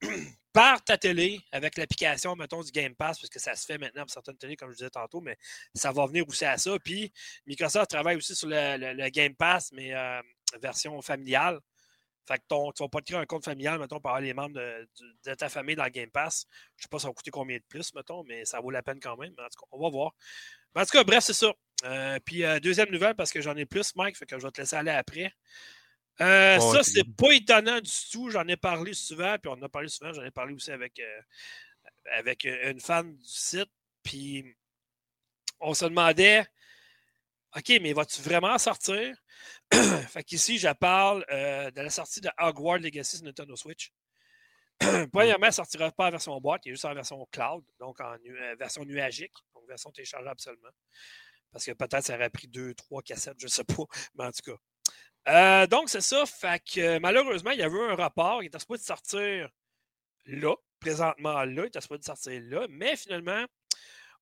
par 0.53 0.83
ta 0.85 0.97
télé, 0.97 1.41
avec 1.51 1.77
l'application, 1.77 2.37
mettons, 2.37 2.63
du 2.63 2.71
Game 2.71 2.95
Pass, 2.95 3.19
parce 3.19 3.31
que 3.31 3.41
ça 3.41 3.55
se 3.57 3.67
fait 3.67 3.79
maintenant 3.79 4.03
pour 4.03 4.11
certaines 4.11 4.37
télés, 4.37 4.57
comme 4.57 4.71
je 4.71 4.77
disais 4.77 4.91
tantôt, 4.91 5.21
mais 5.21 5.37
ça 5.75 5.91
va 5.91 6.07
venir 6.07 6.27
aussi 6.29 6.45
à 6.45 6.57
ça. 6.57 6.79
Puis 6.79 7.13
Microsoft 7.47 7.91
travaille 7.91 8.17
aussi 8.17 8.37
sur 8.37 8.49
le, 8.49 9.09
Game 9.11 9.35
Pass, 9.35 9.73
mais 9.73 9.95
euh, 9.95 10.21
version 10.61 11.01
familiale. 11.03 11.61
Fait 12.27 12.39
que 12.39 12.45
ton, 12.49 12.73
tu 12.73 12.83
vas 12.83 12.89
pas 12.89 13.01
te 13.01 13.07
créer 13.07 13.19
un 13.19 13.27
compte 13.27 13.45
familial, 13.45 13.79
mettons, 13.79 13.97
avoir 13.97 14.21
les 14.21 14.35
membres 14.35 14.55
de, 14.55 15.35
ta 15.35 15.49
famille 15.49 15.77
dans 15.77 15.85
le 15.85 15.91
Game 15.91 16.11
Pass. 16.11 16.47
Je 16.77 16.83
sais 16.83 16.89
pas 16.89 16.99
ça 16.99 17.09
va 17.09 17.15
coûter 17.15 17.31
combien 17.31 17.57
de 17.57 17.65
plus, 17.69 17.95
mettons, 17.95 18.25
mais 18.25 18.45
ça 18.45 18.61
vaut 18.61 18.71
la 18.71 18.83
peine 18.83 18.99
quand 19.01 19.17
même. 19.17 19.33
En 19.33 19.49
tout 19.49 19.61
cas, 19.61 19.67
on 19.71 19.83
va 19.83 19.91
voir. 19.91 20.13
en 20.75 20.85
tout 20.85 20.91
cas, 20.91 21.05
bref, 21.05 21.23
c'est 21.25 21.35
ça. 21.35 21.53
Euh, 21.85 22.19
puis 22.25 22.45
euh, 22.45 22.59
deuxième 22.59 22.91
nouvelle, 22.91 23.15
parce 23.15 23.31
que 23.31 23.41
j'en 23.41 23.55
ai 23.57 23.65
plus, 23.65 23.95
Mike, 23.95 24.17
fait 24.17 24.27
que 24.27 24.39
je 24.39 24.45
vais 24.45 24.51
te 24.51 24.61
laisser 24.61 24.77
aller 24.77 24.91
après. 24.91 25.33
Euh, 26.21 26.59
ça, 26.59 26.83
c'est 26.83 27.05
pas 27.05 27.33
étonnant 27.33 27.81
du 27.81 27.93
tout. 28.11 28.31
J'en 28.31 28.47
ai 28.49 28.57
parlé 28.57 28.93
souvent, 28.95 29.37
puis 29.39 29.49
on 29.49 29.61
en 29.61 29.63
a 29.63 29.69
parlé 29.69 29.89
souvent. 29.89 30.13
J'en 30.13 30.25
ai 30.25 30.31
parlé 30.31 30.55
aussi 30.55 30.73
avec, 30.73 31.01
avec 32.13 32.45
une 32.45 32.81
fan 32.81 33.15
du 33.15 33.29
site. 33.29 33.71
Puis 34.03 34.57
on 35.61 35.75
se 35.75 35.85
demandait 35.85 36.47
OK, 37.57 37.73
mais 37.81 37.95
vas-tu 37.95 38.21
vraiment 38.21 38.59
sortir? 38.59 39.17
fait 39.73 40.25
qu'ici, 40.25 40.59
je 40.59 40.69
parle 40.75 41.25
euh, 41.31 41.71
de 41.71 41.81
la 41.81 41.89
sortie 41.89 42.21
de 42.21 42.29
Hogwarts 42.39 42.79
Legacy 42.79 43.17
sur 43.17 43.25
Nintendo 43.25 43.57
Switch. 43.57 43.93
Premièrement, 44.79 45.47
elle 45.47 45.49
ne 45.49 45.51
sortira 45.51 45.91
pas 45.91 46.09
en 46.09 46.11
version 46.11 46.39
boîte, 46.39 46.67
il 46.67 46.71
est 46.71 46.73
juste 46.75 46.85
en 46.85 46.93
version 46.93 47.27
cloud, 47.33 47.65
donc 47.81 47.99
en 48.01 48.13
euh, 48.13 48.57
version 48.59 48.85
nuagique, 48.85 49.33
donc 49.55 49.67
version 49.67 49.91
téléchargeable 49.91 50.39
seulement. 50.39 50.69
Parce 51.51 51.65
que 51.65 51.73
peut-être 51.73 52.05
ça 52.05 52.17
aurait 52.17 52.29
pris 52.29 52.47
deux, 52.47 52.75
trois 52.75 53.01
cassettes, 53.01 53.39
je 53.39 53.47
ne 53.47 53.51
sais 53.51 53.65
pas, 53.65 53.85
mais 54.17 54.25
en 54.25 54.33
tout 54.33 54.53
cas. 54.53 54.59
Euh, 55.29 55.67
donc, 55.67 55.89
c'est 55.89 56.03
ça. 56.03 56.25
Fait 56.27 56.63
que 56.63 56.99
malheureusement, 56.99 57.51
il 57.53 57.59
y 57.59 57.63
avait 57.63 57.81
un 57.81 57.97
rapport. 57.97 58.43
Il 58.43 58.47
était 58.47 58.59
supposé 58.59 58.83
de 58.83 58.87
sortir 58.87 59.49
là, 60.27 60.55
présentement 60.79 61.45
là. 61.45 61.63
Il 61.63 61.67
était 61.67 61.81
supposé 61.81 62.01
de 62.01 62.05
sortir 62.05 62.41
là. 62.45 62.67
Mais 62.69 62.97
finalement, 62.97 63.45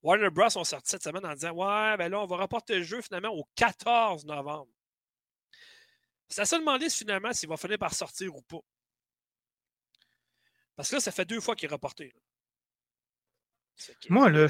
Warner 0.05 0.29
Bros. 0.29 0.57
ont 0.59 0.65
sorti 0.65 0.91
cette 0.91 1.03
semaine 1.03 1.25
en 1.25 1.33
disant 1.33 1.53
Ouais, 1.53 1.97
ben 1.97 2.11
là, 2.11 2.21
on 2.21 2.27
va 2.27 2.37
rapporter 2.37 2.77
le 2.77 2.83
jeu 2.83 3.01
finalement 3.01 3.31
au 3.31 3.49
14 3.57 4.27
novembre. 4.27 4.71
C'est 6.29 6.43
à 6.43 6.45
se 6.45 6.57
demander 6.57 6.91
finalement 6.91 7.33
s'il 7.33 7.49
va 7.49 7.57
finir 7.57 7.79
par 7.79 7.95
sortir 7.95 8.37
ou 8.37 8.43
pas. 8.43 8.61
Parce 10.77 10.91
que 10.91 10.97
là, 10.97 11.01
ça 11.01 11.11
fait 11.11 11.25
deux 11.25 11.41
fois 11.41 11.57
qu'il 11.57 11.69
est 11.71 11.73
reporté. 11.73 12.13
Moi, 14.09 14.31
là, 14.31 14.47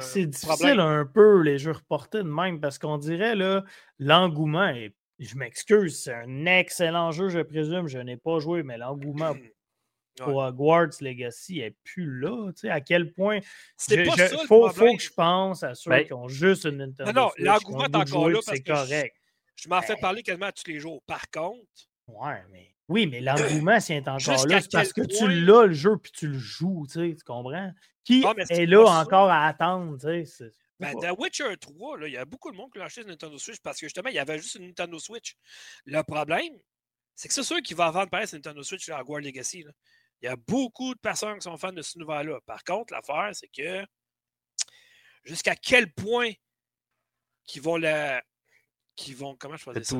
c'est 0.00 0.26
difficile 0.26 0.80
un 0.80 1.04
peu 1.04 1.42
les 1.42 1.58
jeux 1.58 1.72
reportés 1.72 2.18
de 2.18 2.22
même 2.22 2.60
parce 2.60 2.78
qu'on 2.78 2.98
dirait 2.98 3.36
là, 3.36 3.64
l'engouement 3.98 4.68
est. 4.68 4.94
Je 5.18 5.36
m'excuse, 5.36 6.00
c'est 6.00 6.14
un 6.14 6.46
excellent 6.46 7.10
jeu, 7.10 7.28
je 7.28 7.40
présume. 7.40 7.88
Je 7.88 7.98
n'ai 7.98 8.16
pas 8.16 8.38
joué, 8.38 8.62
mais 8.62 8.78
l'engouement 8.78 9.34
pour 10.18 10.36
Hogwarts 10.36 11.00
Legacy 11.00 11.58
n'est 11.58 11.74
plus 11.84 12.20
là. 12.20 12.52
Tu 12.52 12.60
sais, 12.60 12.70
à 12.70 12.80
quel 12.80 13.12
point. 13.12 13.40
Il 13.90 14.10
faut, 14.46 14.68
faut, 14.70 14.96
que 14.96 15.02
je 15.02 15.10
pense 15.10 15.62
à 15.62 15.74
ceux 15.74 15.90
ben 15.90 16.04
qui 16.04 16.12
ont 16.12 16.28
juste 16.28 16.64
une 16.64 16.78
Nintendo. 16.78 17.12
Non, 17.12 17.22
non, 17.22 17.30
l'engouement 17.38 17.84
est 17.84 17.96
encore 17.96 18.28
là. 18.28 18.38
C'est 18.42 18.62
correct. 18.62 19.16
Je, 19.56 19.68
m'en 19.68 19.82
fais 19.82 19.94
ben 19.94 20.00
parler 20.00 20.22
quasiment 20.22 20.50
tous 20.52 20.70
les 20.70 20.78
jours. 20.78 21.02
Par 21.06 21.30
contre. 21.30 21.64
Ouais, 22.06 22.42
mais. 22.50 22.74
Oui, 22.88 23.06
mais 23.06 23.20
l'engouement, 23.20 23.80
c'est 23.80 23.98
encore 24.08 24.46
là, 24.46 24.60
c'est 24.60 24.72
parce 24.72 24.92
que 24.92 25.02
tu 25.02 25.28
l'as 25.28 25.66
le 25.66 25.74
jeu 25.74 25.96
puis 25.98 26.10
tu 26.10 26.28
le 26.28 26.38
joues, 26.38 26.86
tu, 26.86 26.94
sais, 26.94 27.16
tu 27.16 27.24
comprends? 27.24 27.72
Qui 28.04 28.24
est 28.48 28.66
là 28.66 28.84
encore 28.84 29.28
à 29.28 29.46
attendre, 29.46 29.98
tu 29.98 30.24
sais? 30.24 30.52
Ben, 30.80 30.94
The 30.94 31.18
Witcher 31.18 31.56
3, 31.56 32.06
il 32.06 32.12
y 32.12 32.16
a 32.16 32.24
beaucoup 32.24 32.52
de 32.52 32.56
monde 32.56 32.70
qui 32.72 32.78
l'a 32.78 32.84
acheté 32.84 33.00
sur 33.02 33.10
Nintendo 33.10 33.36
Switch 33.36 33.58
parce 33.58 33.80
que 33.80 33.86
justement, 33.86 34.10
il 34.10 34.14
y 34.14 34.18
avait 34.18 34.38
juste 34.38 34.54
une 34.54 34.66
Nintendo 34.66 34.98
Switch. 34.98 35.36
Le 35.86 36.02
problème, 36.02 36.52
c'est 37.16 37.26
que 37.26 37.34
c'est 37.34 37.42
sûr 37.42 37.60
qu'il 37.62 37.76
va 37.76 37.90
vendre 37.90 38.08
pareil 38.10 38.28
sur 38.28 38.36
Nintendo 38.36 38.62
Switch 38.62 38.88
à 38.88 39.00
Hogwarts 39.00 39.22
Legacy. 39.22 39.64
Là. 39.64 39.72
Il 40.22 40.26
y 40.26 40.28
a 40.28 40.36
beaucoup 40.36 40.94
de 40.94 40.98
personnes 41.00 41.36
qui 41.36 41.42
sont 41.42 41.56
fans 41.56 41.72
de 41.72 41.82
ce 41.82 41.98
nouvel-là. 41.98 42.40
Par 42.46 42.64
contre, 42.64 42.92
l'affaire, 42.92 43.30
c'est 43.32 43.48
que 43.48 43.84
jusqu'à 45.24 45.54
quel 45.54 45.92
point 45.92 46.32
qu'ils 47.44 47.62
vont 47.62 47.76
la. 47.76 48.22
Qu'ils 48.96 49.16
vont. 49.16 49.36
Comment 49.36 49.56
je 49.56 49.62
faisais 49.62 49.84
ça? 49.84 49.96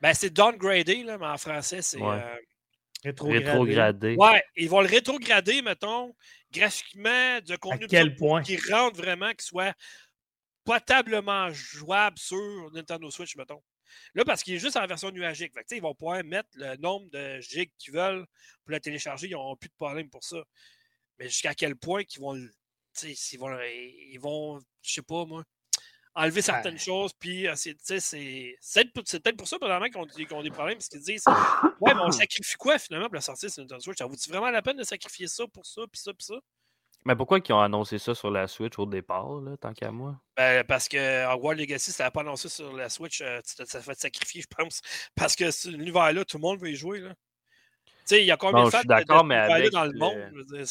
Ben, 0.00 0.14
c'est 0.14 0.30
downgradé, 0.30 1.02
là, 1.04 1.18
mais 1.18 1.26
en 1.26 1.38
français, 1.38 1.82
c'est. 1.82 2.02
Euh, 2.02 2.36
rétrogradé. 3.04 4.16
Ouais, 4.18 4.42
ils 4.56 4.68
vont 4.68 4.80
le 4.80 4.88
rétrograder, 4.88 5.62
mettons, 5.62 6.14
graphiquement, 6.52 7.40
de 7.40 7.56
contenu 7.56 7.86
quel 7.86 8.14
point? 8.14 8.42
qui 8.42 8.56
rentre 8.70 8.96
vraiment, 8.96 9.32
qui 9.32 9.46
soit 9.46 9.74
potablement 10.64 11.50
jouable 11.50 12.18
sur 12.18 12.70
Nintendo 12.72 13.10
Switch, 13.10 13.36
mettons. 13.36 13.62
Là, 14.14 14.24
parce 14.24 14.42
qu'il 14.42 14.54
est 14.54 14.58
juste 14.58 14.76
en 14.76 14.86
version 14.86 15.10
nuagique. 15.10 15.52
ils 15.70 15.82
vont 15.82 15.94
pouvoir 15.94 16.22
mettre 16.24 16.48
le 16.54 16.76
nombre 16.76 17.10
de 17.10 17.40
gigs 17.40 17.72
qu'ils 17.78 17.94
veulent 17.94 18.26
pour 18.64 18.72
la 18.72 18.80
télécharger. 18.80 19.28
Ils 19.28 19.32
n'auront 19.32 19.56
plus 19.56 19.68
de 19.68 19.74
problème 19.74 20.08
pour 20.08 20.24
ça. 20.24 20.42
Mais 21.18 21.28
jusqu'à 21.28 21.54
quel 21.54 21.76
point 21.76 22.04
qu'ils 22.04 22.22
vont, 22.22 22.34
ils 22.34 23.38
vont, 23.38 23.60
ils 23.60 24.18
vont, 24.18 24.60
je 24.82 24.92
sais 24.92 25.02
pas 25.02 25.24
moi, 25.24 25.44
enlever 26.14 26.42
certaines 26.42 26.78
choses. 26.78 27.12
Puis, 27.18 27.46
euh, 27.46 27.54
c'est 27.56 27.74
peut-être 27.74 29.36
pour 29.36 29.48
ça, 29.48 29.58
probablement, 29.58 30.06
qu'ils 30.06 30.34
ont, 30.34 30.42
des 30.42 30.50
problèmes. 30.50 30.76
Parce 30.76 30.88
qu'ils 30.88 31.00
disent, 31.00 31.24
ouais, 31.80 31.94
mais 31.94 32.00
on 32.00 32.10
sacrifie 32.10 32.56
quoi 32.56 32.78
finalement 32.78 33.06
pour 33.06 33.16
la 33.16 33.20
sortie 33.20 33.50
sur 33.50 33.62
Nintendo 33.62 33.80
Switch? 33.80 33.98
Ça 33.98 34.06
vaut-tu 34.06 34.28
vraiment 34.30 34.50
la 34.50 34.62
peine 34.62 34.76
de 34.76 34.84
sacrifier 34.84 35.28
ça 35.28 35.46
pour 35.46 35.66
ça, 35.66 35.82
puis 35.90 36.00
ça, 36.00 36.12
puis 36.12 36.26
ça? 36.26 36.34
Mais 37.06 37.16
pourquoi 37.16 37.38
ils 37.38 37.52
ont 37.52 37.60
annoncé 37.60 37.98
ça 37.98 38.14
sur 38.14 38.30
la 38.30 38.46
Switch 38.46 38.78
au 38.78 38.84
départ, 38.84 39.40
là, 39.40 39.56
tant 39.56 39.72
qu'à 39.72 39.90
moi? 39.90 40.20
Ben, 40.36 40.64
parce 40.64 40.86
que 40.86 41.32
Hogwarts 41.32 41.54
Legacy, 41.54 41.92
ça 41.92 42.04
n'a 42.04 42.10
pas 42.10 42.20
annoncé 42.20 42.48
sur 42.48 42.74
la 42.76 42.90
Switch, 42.90 43.22
euh, 43.22 43.40
ça 43.44 43.80
fait 43.80 43.98
sacrifier, 43.98 44.42
je 44.42 44.46
pense. 44.54 44.82
Parce 45.14 45.34
que 45.34 45.44
l'univers-là, 45.70 46.24
tout 46.24 46.36
le 46.36 46.42
monde 46.42 46.60
veut 46.60 46.70
y 46.70 46.76
jouer. 46.76 47.00
Là. 47.00 47.10
Tu 47.10 47.92
sais, 48.04 48.22
il 48.22 48.26
y 48.26 48.30
a 48.30 48.36
combien 48.36 48.64
de 48.64 48.70
fans 48.70 49.24
mais 49.24 49.36
avec 49.36 49.72
dans 49.72 49.84
le 49.84 49.98
monde? 49.98 50.64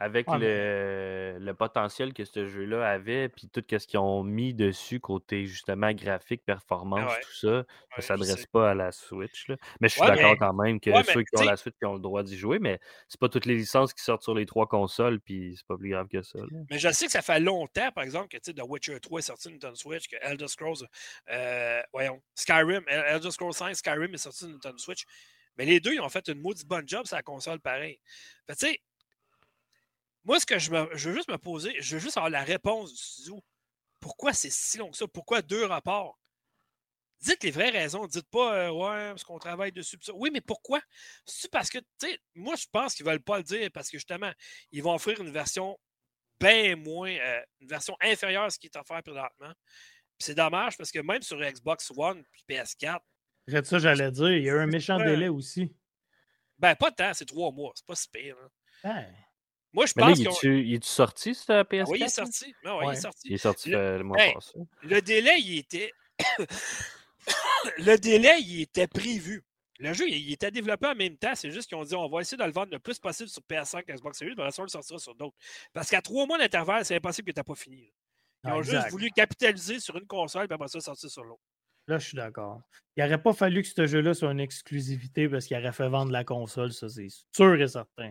Avec 0.00 0.26
le, 0.30 1.52
potentiel 1.58 2.14
que 2.14 2.24
ce 2.24 2.46
jeu-là 2.46 2.88
avait, 2.88 3.28
puis 3.28 3.48
tout 3.48 3.64
ce 3.68 3.84
qu'ils 3.86 3.98
ont 3.98 4.22
mis 4.22 4.54
dessus, 4.54 5.00
côté 5.00 5.44
justement 5.46 5.92
graphique, 5.92 6.44
performance, 6.44 7.12
tout 7.22 7.34
ça, 7.34 7.64
ça 7.98 8.14
ne 8.14 8.22
s'adresse 8.22 8.46
pas 8.46 8.70
à 8.70 8.74
la 8.74 8.92
Switch. 8.92 9.48
Là. 9.48 9.56
Mais 9.80 9.88
je 9.88 9.94
suis 9.94 10.06
d'accord 10.06 10.36
quand 10.38 10.54
même 10.54 10.78
que 10.78 10.90
ceux 11.02 11.22
qui 11.22 11.42
ont 11.42 11.44
la 11.44 11.56
Switch 11.56 11.74
qui 11.76 11.84
ont 11.84 11.94
le 11.94 12.00
droit 12.00 12.22
d'y 12.22 12.38
jouer, 12.38 12.60
mais 12.60 12.78
c'est 13.08 13.18
pas 13.18 13.28
toutes 13.28 13.46
les 13.46 13.56
licences 13.56 13.92
qui 13.92 14.02
sortent 14.04 14.22
sur 14.22 14.34
les 14.34 14.46
trois 14.46 14.68
consoles, 14.68 15.20
puis 15.20 15.54
c'est 15.56 15.66
pas 15.66 15.76
plus 15.76 15.90
grave 15.90 16.06
que 16.06 16.22
ça. 16.22 16.38
Mais 16.70 16.78
je 16.78 16.90
sais 16.90 17.06
que 17.06 17.12
ça 17.12 17.22
fait 17.22 17.40
longtemps, 17.40 17.90
par 17.90 18.04
exemple, 18.04 18.28
que 18.28 18.38
The 18.38 18.62
Witcher 18.62 19.00
3 19.00 19.18
est 19.18 19.22
sorti 19.22 19.42
sur 19.42 19.50
Nintendo 19.50 19.74
Switch, 19.74 20.06
que 20.06 20.16
Elder 20.20 20.46
Scrolls, 20.46 20.86
euh, 21.30 21.82
voyons, 21.92 22.22
Skyrim, 22.36 22.84
Elder 22.86 23.32
Scrolls 23.32 23.52
5, 23.52 23.74
Skyrim 23.74 24.14
est 24.14 24.18
sorti 24.18 24.38
sur 24.38 24.48
Nintendo 24.48 24.78
Switch. 24.78 25.04
Mais 25.56 25.64
les 25.64 25.80
deux, 25.80 25.92
ils 25.92 26.00
ont 26.00 26.08
fait 26.08 26.28
une 26.28 26.40
maudite 26.40 26.68
bonne 26.68 26.88
job 26.88 27.04
sur 27.04 27.16
la 27.16 27.22
console 27.22 27.58
pareil. 27.58 27.98
tu 28.48 28.54
sais, 28.54 28.80
moi, 30.24 30.40
ce 30.40 30.46
que 30.46 30.58
je, 30.58 30.70
veux 30.70 30.96
juste 30.96 31.30
me 31.30 31.38
poser, 31.38 31.74
je 31.80 31.96
veux 31.96 32.00
juste 32.00 32.16
avoir 32.16 32.30
la 32.30 32.42
réponse 32.42 32.92
du 32.92 32.98
studio. 32.98 33.42
Pourquoi 34.00 34.32
c'est 34.32 34.52
si 34.52 34.78
long 34.78 34.90
que 34.90 34.96
ça? 34.96 35.08
Pourquoi 35.08 35.42
deux 35.42 35.64
rapports? 35.64 36.18
Dites 37.20 37.42
les 37.42 37.50
vraies 37.50 37.70
raisons. 37.70 38.06
Dites 38.06 38.28
pas, 38.30 38.54
euh, 38.54 38.70
ouais, 38.70 39.08
parce 39.10 39.24
qu'on 39.24 39.38
travaille 39.38 39.72
dessus. 39.72 39.98
Oui, 40.14 40.30
mais 40.32 40.40
pourquoi? 40.40 40.80
C'est 41.24 41.50
parce 41.50 41.68
que, 41.68 41.78
tu 41.78 41.86
sais, 42.00 42.18
moi, 42.34 42.54
je 42.56 42.66
pense 42.70 42.94
qu'ils 42.94 43.04
ne 43.06 43.10
veulent 43.10 43.22
pas 43.22 43.38
le 43.38 43.42
dire 43.42 43.70
parce 43.72 43.90
que 43.90 43.96
justement, 43.98 44.32
ils 44.70 44.82
vont 44.82 44.94
offrir 44.94 45.20
une 45.20 45.30
version 45.30 45.76
bien 46.38 46.76
moins, 46.76 47.10
euh, 47.10 47.42
une 47.60 47.68
version 47.68 47.96
inférieure 48.00 48.44
à 48.44 48.50
ce 48.50 48.58
qui 48.58 48.66
est 48.66 48.76
offert 48.76 49.02
présentement. 49.02 49.52
C'est 50.18 50.34
dommage 50.34 50.76
parce 50.76 50.90
que 50.90 51.00
même 51.00 51.22
sur 51.22 51.40
Xbox 51.40 51.92
One 51.96 52.18
et 52.20 52.54
PS4. 52.54 53.00
C'est 53.46 53.66
ça, 53.66 53.78
j'allais 53.78 54.10
dire. 54.10 54.32
Il 54.32 54.44
y 54.44 54.50
a 54.50 54.54
un 54.54 54.66
méchant 54.66 54.98
délai 54.98 55.28
aussi. 55.28 55.74
Ben, 56.58 56.74
pas 56.74 56.90
tant, 56.90 57.14
c'est 57.14 57.24
trois 57.24 57.50
mois. 57.50 57.72
C'est 57.74 57.86
pas 57.86 57.94
si 57.94 58.08
pire. 58.08 58.36
Hein. 58.84 59.06
Moi, 59.78 59.86
je 59.86 59.92
pense 59.92 60.40
qu'il 60.40 60.74
est 60.74 60.84
sorti, 60.84 61.36
ce 61.36 61.52
PS4? 61.62 61.84
oui, 61.88 61.98
il 62.00 62.04
est 62.04 62.08
sorti. 62.08 62.52
Non, 62.64 62.82
il 62.82 62.96
est 62.96 63.00
sorti. 63.00 63.28
Il 63.28 63.34
est 63.34 63.38
sorti 63.38 63.70
le, 63.70 64.02
mois 64.02 64.16
passé. 64.34 64.58
Le 64.82 65.00
délai, 65.00 65.38
il 65.38 65.58
était. 65.58 65.92
le 67.78 67.96
délai, 67.96 68.40
il 68.40 68.62
était 68.62 68.88
prévu. 68.88 69.44
Le 69.78 69.92
jeu, 69.92 70.08
il 70.08 70.32
était 70.32 70.50
développé 70.50 70.88
en 70.88 70.96
même 70.96 71.16
temps. 71.16 71.36
C'est 71.36 71.52
juste 71.52 71.68
qu'ils 71.68 71.78
ont 71.78 71.84
dit 71.84 71.94
on 71.94 72.08
va 72.08 72.20
essayer 72.22 72.36
de 72.36 72.42
le 72.42 72.50
vendre 72.50 72.72
le 72.72 72.80
plus 72.80 72.98
possible 72.98 73.28
sur 73.28 73.40
PS5 73.48 73.84
et 73.86 73.92
Xbox 73.92 74.18
Series, 74.18 74.34
mais 74.36 74.42
on 74.42 74.62
le 74.62 74.68
sortira 74.68 74.98
sur 74.98 75.14
d'autres. 75.14 75.36
Parce 75.72 75.90
qu'à 75.90 76.02
trois 76.02 76.26
mois 76.26 76.38
d'intervalle, 76.38 76.84
c'est 76.84 76.96
impossible 76.96 77.28
que 77.28 77.34
tu 77.34 77.38
n'aies 77.38 77.44
pas 77.44 77.54
fini. 77.54 77.92
Ils 78.44 78.50
ont 78.50 78.62
juste 78.62 78.90
voulu 78.90 79.10
capitaliser 79.12 79.78
sur 79.78 79.96
une 79.96 80.08
console 80.08 80.48
et 80.50 80.52
après 80.52 80.66
ça 80.66 80.80
sortir 80.80 81.08
sur 81.08 81.22
l'autre. 81.22 81.42
Là, 81.86 81.98
je 81.98 82.08
suis 82.08 82.16
d'accord. 82.16 82.60
Il 82.96 83.04
n'aurait 83.04 83.22
pas 83.22 83.32
fallu 83.32 83.62
que 83.62 83.68
ce 83.68 83.86
jeu-là 83.86 84.12
soit 84.12 84.32
une 84.32 84.40
exclusivité 84.40 85.28
parce 85.28 85.46
qu'il 85.46 85.56
aurait 85.56 85.72
fait 85.72 85.88
vendre 85.88 86.10
la 86.10 86.24
console, 86.24 86.72
ça 86.72 86.88
c'est 86.88 87.06
sûr 87.32 87.62
et 87.62 87.68
certain. 87.68 88.10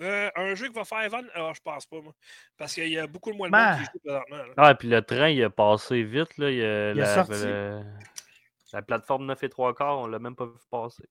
Euh, 0.00 0.30
un 0.34 0.54
jeu 0.54 0.68
qui 0.68 0.74
va 0.74 0.84
faire 0.84 1.10
vendre, 1.10 1.28
alors 1.34 1.54
je 1.54 1.60
pense 1.60 1.84
pas, 1.84 2.00
moi. 2.00 2.14
Parce 2.56 2.74
qu'il 2.74 2.88
y 2.88 2.98
a 2.98 3.06
beaucoup 3.06 3.32
moins 3.32 3.50
de 3.50 3.56
monde 3.56 3.78
qui 3.78 3.84
joue 3.84 3.98
présentement. 4.00 4.54
Ah, 4.56 4.70
et 4.70 4.74
puis 4.74 4.88
le 4.88 5.02
train, 5.02 5.28
il 5.28 5.42
a 5.44 5.50
passé 5.50 6.02
vite. 6.02 6.38
Là. 6.38 6.50
Il, 6.50 6.62
a, 6.64 6.94
la, 6.94 7.14
sorti. 7.14 7.44
la 8.72 8.82
plateforme 8.82 9.26
9 9.26 9.42
et 9.42 9.48
3 9.50 9.74
quarts, 9.74 9.98
on 9.98 10.06
l'a 10.06 10.18
même 10.18 10.34
pas 10.34 10.46
vu 10.46 10.52
passer. 10.70 11.04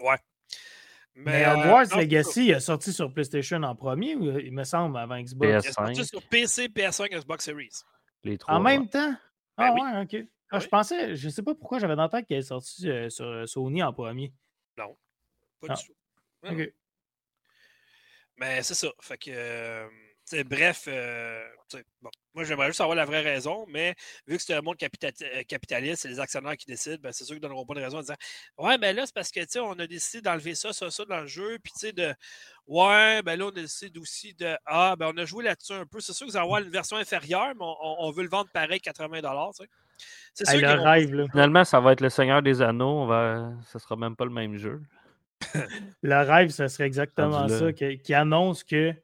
Ouais. 0.00 0.16
Mais, 1.16 1.44
euh, 1.44 1.56
Hogwarts 1.56 1.96
Legacy, 1.96 2.46
il 2.46 2.54
a 2.54 2.60
sorti 2.60 2.92
sur 2.92 3.12
PlayStation 3.12 3.60
en 3.64 3.74
premier, 3.74 4.12
il 4.12 4.52
me 4.52 4.62
semble, 4.62 4.96
avant 4.96 5.20
Xbox? 5.20 5.50
PS5. 5.50 5.50
Il 5.50 5.56
a 5.56 5.72
sorti 5.72 6.04
sur 6.04 6.22
PC, 6.22 6.68
PS5, 6.68 7.18
Xbox 7.18 7.44
Series. 7.44 7.82
Les 8.22 8.38
trois. 8.38 8.54
En 8.54 8.60
même 8.60 8.88
temps? 8.88 9.14
Ah 9.56 9.72
ben 9.72 9.96
ouais, 9.96 10.02
ok. 10.02 10.28
Ah, 10.50 10.60
je 10.60 10.68
pensais, 10.68 11.16
je 11.16 11.28
sais 11.28 11.42
pas 11.42 11.56
pourquoi 11.56 11.80
j'avais 11.80 11.96
dans 11.96 12.02
la 12.02 12.08
tête 12.08 12.26
qu'il 12.26 12.36
est 12.36 12.42
sorti 12.42 12.88
euh, 12.88 13.10
sur 13.10 13.48
Sony 13.48 13.82
en 13.82 13.92
premier. 13.92 14.32
Non, 14.78 14.96
pas 15.60 15.74
du 15.74 15.82
ah. 16.44 16.54
tout. 16.54 16.72
Mais 18.38 18.62
c'est 18.62 18.74
ça. 18.74 18.88
Fait 19.00 19.18
que 19.18 19.88
bref, 20.44 20.84
euh, 20.88 21.42
bon, 22.02 22.10
moi 22.34 22.44
j'aimerais 22.44 22.66
juste 22.66 22.78
savoir 22.78 22.96
la 22.96 23.04
vraie 23.04 23.20
raison, 23.20 23.64
mais 23.68 23.94
vu 24.26 24.36
que 24.36 24.42
c'est 24.42 24.54
un 24.54 24.60
monde 24.60 24.76
euh, 24.82 25.42
capitaliste, 25.46 26.02
c'est 26.02 26.08
les 26.08 26.20
actionnaires 26.20 26.56
qui 26.56 26.66
décident, 26.66 26.98
ben, 27.02 27.12
c'est 27.12 27.24
sûr 27.24 27.34
qu'ils 27.34 27.42
ne 27.42 27.48
donneront 27.48 27.64
pas 27.64 27.74
de 27.74 27.80
raison 27.80 27.98
en 27.98 28.00
disant 28.00 28.16
Ouais, 28.58 28.78
ben 28.78 28.94
là, 28.94 29.06
c'est 29.06 29.14
parce 29.14 29.30
que 29.30 29.58
on 29.60 29.78
a 29.78 29.86
décidé 29.86 30.22
d'enlever 30.22 30.54
ça, 30.54 30.72
ça, 30.72 30.90
ça 30.90 31.04
dans 31.04 31.20
le 31.20 31.26
jeu, 31.26 31.58
puis 31.62 31.72
tu 31.72 31.80
sais, 31.80 31.92
de 31.92 32.14
Ouais, 32.66 33.22
ben 33.22 33.38
là, 33.38 33.46
on 33.46 33.50
décide 33.50 33.96
aussi 33.98 34.34
de 34.34 34.56
Ah, 34.66 34.94
ben 34.98 35.10
on 35.14 35.16
a 35.16 35.24
joué 35.24 35.44
là-dessus 35.44 35.72
un 35.72 35.86
peu. 35.86 36.00
C'est 36.00 36.12
sûr 36.12 36.26
que 36.26 36.32
vous 36.32 36.36
allez 36.36 36.44
avoir 36.44 36.60
une 36.60 36.70
version 36.70 36.96
inférieure, 36.98 37.54
mais 37.58 37.64
on, 37.64 38.10
veut 38.10 38.22
le 38.22 38.28
vendre 38.28 38.50
pareil 38.52 38.80
80 38.80 39.20
C'est 40.34 40.46
sûr 40.46 40.60
le 40.60 40.82
rêve, 40.82 41.14
là. 41.14 41.26
Finalement, 41.30 41.64
ça 41.64 41.80
va 41.80 41.92
être 41.92 42.02
le 42.02 42.10
Seigneur 42.10 42.42
des 42.42 42.60
Anneaux, 42.60 43.02
on 43.02 43.06
va... 43.06 43.52
ça 43.66 43.78
sera 43.78 43.96
même 43.96 44.16
pas 44.16 44.24
le 44.24 44.32
même 44.32 44.56
jeu. 44.56 44.82
le 46.02 46.16
rêve, 46.16 46.50
ça 46.50 46.68
serait 46.68 46.86
exactement 46.86 47.48
ça, 47.48 47.72
qui 47.72 48.14
annonce 48.14 48.64
que 48.64 48.94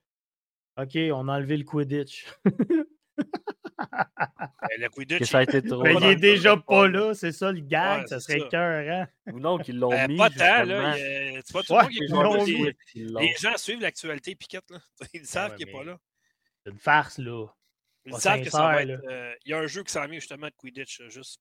OK, 0.76 0.96
on 1.12 1.28
a 1.28 1.36
enlevé 1.36 1.56
le 1.56 1.64
Quidditch. 1.64 2.26
Ben, 2.46 2.84
le 4.80 4.88
Quidditch. 4.88 5.30
ça 5.30 5.38
a 5.38 5.42
été 5.42 5.62
trop. 5.62 5.82
Mais 5.82 5.94
il 5.94 6.04
est 6.04 6.16
déjà 6.16 6.56
pas 6.56 6.88
là, 6.88 7.14
c'est 7.14 7.32
ça 7.32 7.52
le 7.52 7.60
gag, 7.60 8.08
ça 8.08 8.18
serait 8.18 8.48
cœur. 8.48 9.06
Ou 9.32 9.38
non, 9.38 9.58
qu'ils 9.58 9.78
l'ont 9.78 9.90
ben, 9.90 10.08
mis. 10.08 10.16
Pas 10.16 10.30
tant, 10.30 10.64
là. 10.64 10.96
C'est 10.96 11.52
pas 11.52 11.62
tout 11.62 11.74
le 11.74 12.12
monde 12.12 12.44
qui 12.46 12.64
est 12.64 12.76
Les, 13.20 13.34
gens 13.38 13.56
suivent 13.56 13.80
l'actualité 13.80 14.34
Piquette, 14.34 14.68
là. 14.70 14.78
Ils 15.14 15.26
savent 15.26 15.54
qu'il 15.54 15.66
n'est 15.66 15.72
pas 15.72 15.84
là. 15.84 15.98
C'est 16.64 16.72
une 16.72 16.78
farce, 16.78 17.18
là. 17.18 17.46
Ils 18.06 18.16
savent 18.16 18.42
que 18.42 18.50
ça 18.50 18.62
va 18.62 18.82
être. 18.82 19.00
Euh, 19.08 19.34
il 19.44 19.50
y 19.50 19.54
a 19.54 19.58
un 19.58 19.66
jeu 19.66 19.82
qui 19.82 19.92
s'en 19.92 20.06
vient 20.06 20.18
justement 20.18 20.46
de 20.46 20.54
Quidditch, 20.56 21.02
juste 21.08 21.40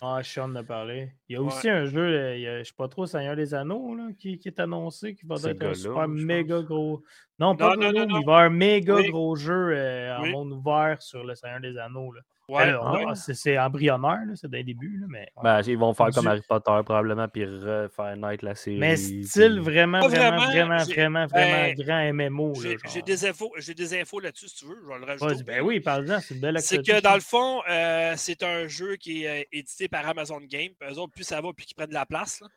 ah, 0.00 0.20
Sean 0.22 0.50
en 0.50 0.56
a 0.56 0.62
parlé. 0.62 1.12
Il 1.28 1.34
y 1.34 1.36
a 1.36 1.42
aussi 1.42 1.68
un 1.68 1.84
jeu, 1.84 2.00
euh, 2.00 2.36
je 2.36 2.58
ne 2.58 2.64
sais 2.64 2.72
pas 2.76 2.88
trop, 2.88 3.06
Seigneur 3.06 3.36
des 3.36 3.54
Anneaux, 3.54 3.94
là, 3.94 4.08
qui, 4.18 4.38
qui, 4.38 4.48
est 4.48 4.60
annoncé, 4.60 5.14
qui 5.14 5.26
va 5.26 5.36
être 5.44 5.62
un 5.62 5.74
super 5.74 6.08
méga 6.08 6.62
gros. 6.62 7.02
Non, 7.38 7.56
pas 7.56 7.76
non, 7.76 7.92
non, 7.92 8.04
il 8.04 8.12
va 8.12 8.18
y 8.18 8.22
avoir 8.22 8.40
un 8.40 8.50
méga 8.50 9.02
gros 9.08 9.36
jeu 9.36 9.70
euh, 9.72 10.16
en 10.16 10.26
monde 10.26 10.52
ouvert 10.52 11.00
sur 11.02 11.24
le 11.24 11.34
Seigneur 11.34 11.60
des 11.60 11.76
Anneaux. 11.78 12.12
Là. 12.12 12.20
Ouais, 12.52 13.14
c'est 13.14 13.58
embryonnaire, 13.58 14.20
c'est 14.34 14.50
dès 14.50 14.58
le 14.58 14.64
début. 14.64 15.02
mais, 15.08 15.28
ben, 15.42 15.60
ils 15.66 15.78
vont 15.78 15.94
faire 15.94 16.10
comme 16.10 16.26
Harry 16.26 16.42
Potter 16.46 16.78
probablement, 16.84 17.28
puis 17.28 17.44
refaire 17.44 18.16
naître 18.16 18.44
la 18.44 18.54
série. 18.54 18.78
Mais 18.78 18.96
style 18.96 19.60
vraiment, 19.60 20.00
vraiment, 20.00 20.46
vraiment, 20.46 20.84
vraiment, 20.84 21.26
vraiment, 21.26 21.74
grand 21.74 22.12
MMO. 22.12 22.54
J'ai 22.92 23.02
des 23.02 23.26
infos, 23.26 23.52
des 23.76 24.00
infos 24.00 24.20
là-dessus, 24.20 24.48
si 24.48 24.56
tu 24.56 24.66
veux. 24.66 24.78
Je 24.82 24.88
vais 24.88 24.98
le 24.98 25.04
rajouter. 25.04 25.44
ben 25.44 25.62
oui, 25.62 25.80
par 25.80 26.00
exemple, 26.00 26.22
c'est 26.26 26.34
une 26.34 26.40
belle 26.40 26.60
C'est 26.60 26.78
que 26.78 27.00
dans 27.00 27.14
le 27.14 27.20
fond, 27.20 27.62
euh, 27.68 28.14
c'est 28.16 28.42
un 28.42 28.68
jeu 28.68 28.96
qui 28.96 29.24
est 29.24 29.42
euh, 29.42 29.44
édité 29.52 29.88
par 29.88 30.06
Amazon 30.06 30.40
Game. 30.40 30.72
Eux 30.90 30.98
autres, 30.98 31.12
plus 31.12 31.24
ça 31.24 31.40
va, 31.40 31.52
plus 31.52 31.66
ils 31.70 31.74
prennent 31.74 31.88
de 31.88 31.94
la 31.94 32.06
place. 32.06 32.40
Là. 32.40 32.48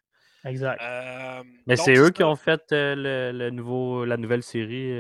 Exact. 0.50 0.80
Euh, 0.82 1.44
mais 1.66 1.76
c'est 1.76 1.98
eux 1.98 2.12
qui 2.12 2.24
ont 2.24 2.36
fait 2.36 2.62
le, 2.72 3.32
le, 3.34 3.50
nouveau, 3.50 4.06
la 4.06 4.18
nouvelle 4.18 4.44
série. 4.44 4.92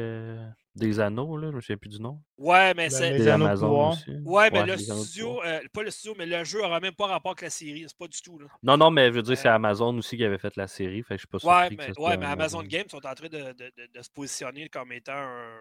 Des 0.76 1.00
anneaux, 1.00 1.38
là, 1.38 1.52
je 1.52 1.56
ne 1.56 1.62
sais 1.62 1.78
plus 1.78 1.90
du 1.90 2.02
nom. 2.02 2.22
Ouais, 2.38 2.74
mais 2.74 2.90
c'est. 2.90 3.18
Des 3.18 3.28
Amazon 3.30 3.92
aussi. 3.92 4.12
Ouais, 4.26 4.50
mais 4.52 4.66
le 4.66 4.78
studio, 4.78 5.42
euh, 5.44 5.62
pas 5.72 5.84
le 5.84 5.92
studio, 5.92 6.16
mais 6.18 6.26
le 6.26 6.44
jeu 6.44 6.62
n'aura 6.62 6.82
même 6.82 6.94
pas 6.94 7.08
rapport 7.08 7.32
avec 7.32 7.44
la 7.44 7.50
série. 7.50 7.86
C'est 7.88 7.98
pas 7.98 8.08
du 8.08 8.22
tout. 8.22 8.38
Là. 8.40 8.48
Non, 8.62 8.76
non, 8.76 8.92
mais 8.92 9.08
je 9.08 9.14
veux 9.14 9.22
dire, 9.22 9.38
c'est 9.38 9.48
euh, 9.48 9.54
Amazon 9.54 9.98
aussi 9.98 10.18
qui 10.18 10.26
avait 10.26 10.38
fait 10.38 10.56
la 10.58 10.68
série. 10.68 11.02
Fait 11.04 11.16
que 11.16 11.22
je 11.22 11.28
suis 11.28 11.46
pas 11.46 11.70
ouais, 11.70 11.76
mais, 11.78 11.98
ouais, 11.98 12.18
mais 12.18 12.26
Amazon 12.26 12.64
Games 12.64 12.90
sont 12.90 13.06
en 13.06 13.14
train 13.14 13.30
de, 13.30 13.54
de, 13.54 13.72
de, 13.94 14.02
se 14.02 14.10
positionner 14.10 14.68
comme 14.68 14.92
étant 14.92 15.14
un, 15.14 15.58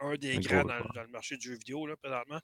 un 0.00 0.14
des 0.14 0.38
grands 0.38 0.64
dans, 0.64 1.02
le 1.02 1.08
marché 1.08 1.36
du 1.36 1.48
jeu 1.48 1.54
vidéo, 1.54 1.86
là, 1.86 1.96
présentement. 1.96 2.40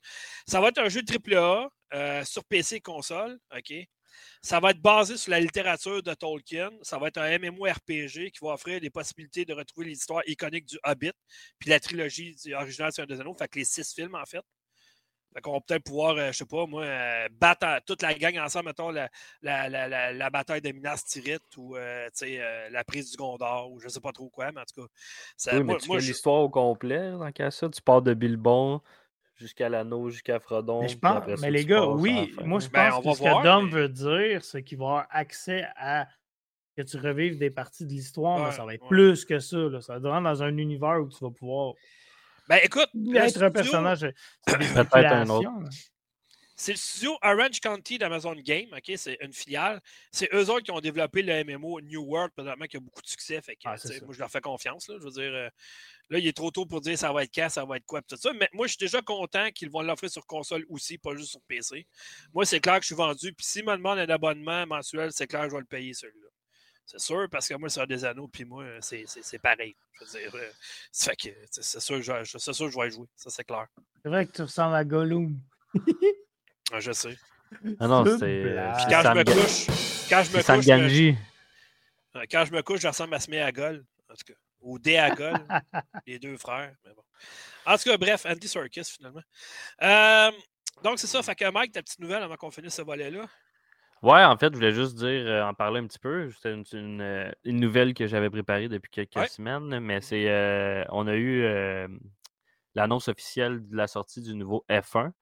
Ça 0.47 0.61
va 0.61 0.69
être 0.69 0.79
un 0.79 0.89
jeu 0.89 1.01
AAA 1.03 1.69
euh, 1.95 2.25
sur 2.25 2.45
PC 2.45 2.77
et 2.77 2.81
console. 2.81 3.39
OK? 3.57 3.73
Ça 4.43 4.61
va 4.61 4.71
être 4.71 4.81
basé 4.81 5.17
sur 5.17 5.31
la 5.31 5.41
littérature 5.41 6.03
de 6.03 6.15
Tolkien. 6.15 6.71
Ça 6.83 6.99
va 6.99 7.09
être 7.09 7.19
un 7.19 7.39
MMORPG 7.39 8.31
qui 8.31 8.39
va 8.43 8.53
offrir 8.53 8.81
des 8.81 8.91
possibilités 8.91 9.45
de 9.45 9.55
retrouver 9.55 9.87
les 9.87 9.93
histoires 9.93 10.23
iconiques 10.27 10.67
du 10.67 10.79
Hobbit, 10.85 11.13
puis 11.59 11.71
la 11.71 11.81
trilogie 11.81 12.37
originale 12.55 12.93
sur 12.93 13.05
un 13.05 13.07
des 13.07 13.21
anneaux, 13.21 13.35
fait 13.35 13.49
que 13.49 13.59
les 13.59 13.65
six 13.65 13.95
films, 13.95 14.15
en 14.15 14.25
fait. 14.25 14.43
Fait 15.35 15.41
qu'on 15.41 15.55
va 15.55 15.61
peut-être 15.61 15.83
pouvoir, 15.83 16.15
je 16.17 16.21
euh, 16.21 16.33
je 16.33 16.39
sais 16.39 16.47
pas, 16.47 16.65
moi, 16.67 16.85
euh, 16.85 17.29
battre 17.33 17.67
toute 17.87 18.03
la 18.03 18.15
gang 18.15 18.39
ensemble, 18.39 18.67
mettons, 18.67 18.91
la, 18.91 19.11
la, 19.43 19.69
la, 19.69 20.13
la 20.13 20.31
bataille 20.31 20.61
de 20.61 20.71
Minas 20.71 21.03
Tirith 21.09 21.43
ou 21.57 21.77
euh, 21.77 22.09
la 22.71 22.85
prise 22.85 23.11
du 23.11 23.17
Gondor 23.17 23.73
ou 23.73 23.81
je 23.81 23.89
sais 23.89 24.01
pas 24.01 24.13
trop 24.13 24.29
quoi, 24.29 24.53
mais 24.53 24.61
en 24.61 24.65
tout 24.65 24.83
cas. 24.83 24.89
Ça, 25.37 25.57
oui, 25.57 25.65
mais 25.65 25.77
tu 25.79 25.91
l'histoire 25.99 26.43
au 26.43 26.49
complet 26.49 27.11
dans 27.11 27.33
cas 27.33 27.51
ça. 27.51 27.69
Tu 27.69 27.83
pars 27.83 28.01
de 28.01 28.15
Bilbon, 28.15 28.81
jusqu'à 29.45 29.69
l'anneau, 29.69 30.09
jusqu'à 30.09 30.41
Frodon. 30.41 30.81
Mais, 30.81 30.89
je 30.89 30.97
pense, 30.97 31.41
mais 31.41 31.51
les 31.51 31.67
gars, 31.67 31.87
oui, 31.87 32.33
moi 32.45 32.61
je 32.61 32.69
ben, 32.69 32.91
pense 32.91 33.05
que 33.05 33.15
ce 33.15 33.23
que 33.23 33.43
Dom 33.43 33.69
veut 33.69 33.89
dire, 33.89 34.43
c'est 34.43 34.63
qu'il 34.63 34.79
va 34.79 34.85
avoir 34.85 35.07
accès 35.11 35.67
à 35.77 36.09
que 36.77 36.83
tu 36.83 36.97
revives 36.97 37.39
des 37.39 37.51
parties 37.51 37.85
de 37.85 37.91
l'histoire, 37.91 38.47
mais 38.47 38.53
ça 38.53 38.65
va 38.65 38.75
être 38.75 38.87
plus 38.89 39.25
que 39.25 39.39
ça. 39.39 39.57
Là. 39.57 39.81
Ça 39.81 39.99
va 39.99 40.17
être 40.17 40.23
dans 40.23 40.43
un 40.43 40.57
univers 40.57 41.01
où 41.01 41.09
tu 41.09 41.23
vas 41.23 41.31
pouvoir. 41.31 41.75
Ben 42.49 42.59
écoute, 42.63 42.89
être 43.15 43.43
un 43.43 43.51
personnage. 43.51 44.07
C'est 44.47 44.59
peut-être 44.59 45.13
un 45.13 45.29
autre. 45.29 45.51
C'est 46.57 46.73
le 46.73 46.79
studio 46.79 47.19
Orange 47.23 47.59
County 47.61 47.99
d'Amazon 47.99 48.37
Game, 48.37 48.69
ok, 48.73 48.93
c'est 48.97 49.19
une 49.21 49.33
filiale. 49.33 49.81
C'est 50.13 50.33
eux 50.33 50.51
autres 50.51 50.61
qui 50.63 50.71
ont 50.71 50.81
développé 50.81 51.23
le 51.23 51.43
MMO 51.45 51.81
New 51.81 52.03
World, 52.03 52.33
présentement, 52.33 52.67
qui 52.67 52.77
a 52.77 52.81
beaucoup 52.81 53.03
de 53.03 53.09
succès. 53.09 53.41
Fait 53.43 53.57
que, 53.57 53.63
ah, 53.65 53.77
moi, 54.03 54.15
je 54.15 54.19
leur 54.21 54.31
fais 54.31 54.41
confiance. 54.41 54.89
Là, 54.89 54.97
je 54.99 55.05
veux 55.05 55.11
dire, 55.11 55.33
euh, 55.35 55.49
là, 56.11 56.19
il 56.19 56.27
est 56.27 56.37
trop 56.37 56.53
tôt 56.53 56.65
pour 56.65 56.81
dire 56.81 56.97
ça 56.97 57.13
va 57.13 57.25
être 57.25 57.35
quand, 57.35 57.49
ça 57.49 57.65
va 57.65 57.77
être 57.77 57.87
quoi, 57.87 58.03
tout 58.03 58.17
ça. 58.17 58.33
Mais 58.33 58.49
moi, 58.53 58.67
je 58.67 58.73
suis 58.73 58.79
déjà 58.79 59.03
content 59.03 59.51
qu'ils 59.51 59.69
vont 59.69 59.83
l'offrir 59.83 60.11
sur 60.11 60.25
console 60.27 60.65
aussi, 60.69 60.97
pas 60.97 61.17
juste 61.17 61.31
sur 61.31 61.41
PC. 61.43 61.89
Moi, 62.33 62.47
c'est 62.47 62.61
clair 62.61 62.77
que 62.77 62.83
je 62.83 62.87
suis 62.87 62.95
vendu. 62.95 63.33
Puis 63.33 63.47
s'ils 63.47 63.65
me 63.65 63.77
demandent 63.77 63.99
un 63.99 64.09
abonnement 64.09 64.65
mensuel, 64.67 65.11
c'est 65.13 65.27
clair 65.27 65.43
que 65.43 65.51
je 65.51 65.55
vais 65.55 65.61
le 65.61 65.67
payer 65.67 65.93
celui-là. 65.93 66.29
C'est 66.87 67.01
sûr, 67.01 67.29
parce 67.31 67.49
que 67.49 67.55
moi, 67.55 67.69
c'est 67.69 67.87
des 67.87 68.05
anneaux, 68.05 68.29
puis 68.29 68.45
moi, 68.45 68.65
c'est 68.81 69.39
pareil. 69.43 69.75
Je 69.99 70.05
veux 70.05 70.21
dire, 70.21 70.35
euh, 70.35 70.51
c'est 70.93 71.19
sûr, 71.81 71.81
sûr, 71.81 71.97
que 71.97 72.03
je 72.03 72.79
vais 72.79 72.91
jouer. 72.91 73.07
Ça, 73.17 73.31
c'est 73.31 73.45
clair. 73.45 73.67
C'est 74.03 74.09
vrai 74.09 74.27
que 74.27 74.33
tu 74.33 74.43
ressembles 74.43 74.77
à 74.77 74.85
Gollum. 74.85 75.41
Ah, 76.73 76.81
je 76.81 76.93
sais. 76.93 77.17
Ah 77.79 77.87
non, 77.87 78.05
c'est. 78.19 78.57
quand 78.89 79.03
je 79.03 79.19
me 79.19 79.25
couche. 79.25 79.67
Quand 80.09 80.23
je 80.23 80.37
me 80.37 80.43
couche. 80.43 80.65
Je... 80.65 81.15
Euh, 82.17 82.25
quand 82.31 82.45
je 82.45 82.53
me 82.53 82.63
couche, 82.63 82.81
je 82.81 82.89
ressemble 82.89 83.15
à 83.15 83.21
Smeagol. 83.21 83.85
En 84.11 84.15
tout 84.15 84.25
cas. 84.33 84.39
Ou 84.61 84.79
Déagol. 84.79 85.35
les 86.07 86.19
deux 86.19 86.37
frères. 86.37 86.75
Mais 86.85 86.93
bon. 86.95 87.03
En 87.67 87.77
tout 87.77 87.85
cas, 87.85 87.97
bref, 87.97 88.27
Andy 88.27 88.49
Serkis, 88.49 88.85
finalement. 88.85 89.23
Euh, 89.83 90.31
donc, 90.83 90.99
c'est 90.99 91.07
ça. 91.07 91.23
Fait 91.23 91.35
que 91.35 91.51
Mike, 91.51 91.73
ta 91.73 91.83
petite 91.83 92.01
nouvelle 92.01 92.23
avant 92.23 92.37
qu'on 92.37 92.51
finisse 92.51 92.75
ce 92.75 92.83
volet-là? 92.83 93.27
Ouais, 94.03 94.25
en 94.25 94.37
fait, 94.37 94.49
je 94.49 94.57
voulais 94.57 94.73
juste 94.73 94.97
dire, 94.97 95.27
euh, 95.27 95.43
en 95.43 95.55
parler 95.55 95.81
un 95.81 95.87
petit 95.87 95.99
peu. 95.99 96.31
C'était 96.31 96.53
une, 96.53 97.33
une, 97.45 97.61
nouvelle 97.61 97.95
que 97.95 98.07
j'avais 98.07 98.31
préparée 98.31 98.69
depuis 98.69 98.91
quelques 98.91 99.29
semaines, 99.29 99.79
mais 99.81 100.01
c'est 100.01 100.87
on 100.91 101.07
a 101.07 101.15
eu 101.15 101.89
l'annonce 102.75 103.09
officielle 103.09 103.67
de 103.67 103.77
la 103.77 103.87
sortie 103.87 104.21
du 104.21 104.35
nouveau 104.35 104.65
F1. 104.69 105.13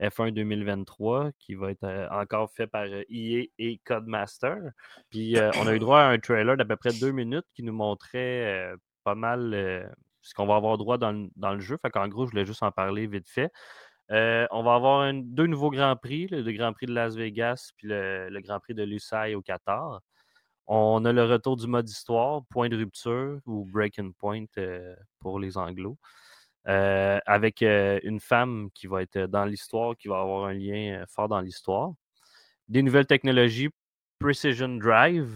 F1 0.00 0.32
2023 0.32 1.32
qui 1.38 1.54
va 1.54 1.70
être 1.70 1.84
euh, 1.84 2.08
encore 2.10 2.50
fait 2.50 2.66
par 2.66 2.84
EA 2.84 3.02
euh, 3.02 3.42
e 3.42 3.46
et 3.58 3.80
Codemaster. 3.84 4.58
Puis 5.10 5.36
euh, 5.36 5.50
on 5.60 5.66
a 5.66 5.74
eu 5.74 5.78
droit 5.78 6.00
à 6.00 6.08
un 6.08 6.18
trailer 6.18 6.56
d'à 6.56 6.64
peu 6.64 6.76
près 6.76 6.92
deux 6.92 7.12
minutes 7.12 7.46
qui 7.54 7.62
nous 7.62 7.72
montrait 7.72 8.72
pas 9.04 9.14
mal 9.14 9.90
ce 10.22 10.34
qu'on 10.34 10.46
va 10.46 10.56
avoir 10.56 10.78
droit 10.78 10.98
dans 10.98 11.12
le, 11.12 11.60
jeu. 11.60 11.76
Fait 11.80 11.90
qu'en 11.90 12.08
gros, 12.08 12.26
je 12.26 12.30
voulais 12.30 12.46
juste 12.46 12.62
en 12.62 12.70
parler 12.70 13.06
vite 13.06 13.28
fait. 13.28 13.50
on 14.10 14.62
va 14.62 14.74
avoir 14.74 15.12
deux 15.12 15.46
nouveaux 15.46 15.70
Grands 15.70 15.96
Prix, 15.96 16.28
le, 16.28 16.52
Grand 16.52 16.72
Prix 16.72 16.86
de 16.86 16.94
Las 16.94 17.16
Vegas 17.16 17.70
puis 17.76 17.88
le, 17.88 18.40
Grand 18.40 18.60
Prix 18.60 18.74
de 18.74 18.84
Lusail 18.84 19.34
au 19.34 19.42
Qatar. 19.42 20.00
On 20.66 21.04
a 21.06 21.12
le 21.12 21.24
retour 21.24 21.56
du 21.56 21.66
mode 21.66 21.88
histoire, 21.88 22.42
point 22.50 22.68
de 22.68 22.76
rupture 22.76 23.40
ou 23.46 23.64
breaking 23.64 24.12
point 24.12 24.44
pour 25.20 25.40
les 25.40 25.56
anglos. 25.56 25.98
Euh, 26.68 27.18
avec 27.24 27.62
euh, 27.62 27.98
une 28.02 28.20
femme 28.20 28.68
qui 28.74 28.86
va 28.88 29.00
être 29.00 29.20
dans 29.20 29.46
l'histoire, 29.46 29.96
qui 29.96 30.08
va 30.08 30.20
avoir 30.20 30.44
un 30.44 30.52
lien 30.52 31.00
euh, 31.00 31.06
fort 31.08 31.26
dans 31.26 31.40
l'histoire. 31.40 31.92
Des 32.68 32.82
nouvelles 32.82 33.06
technologies, 33.06 33.70
Precision 34.18 34.68
Drive, 34.76 35.30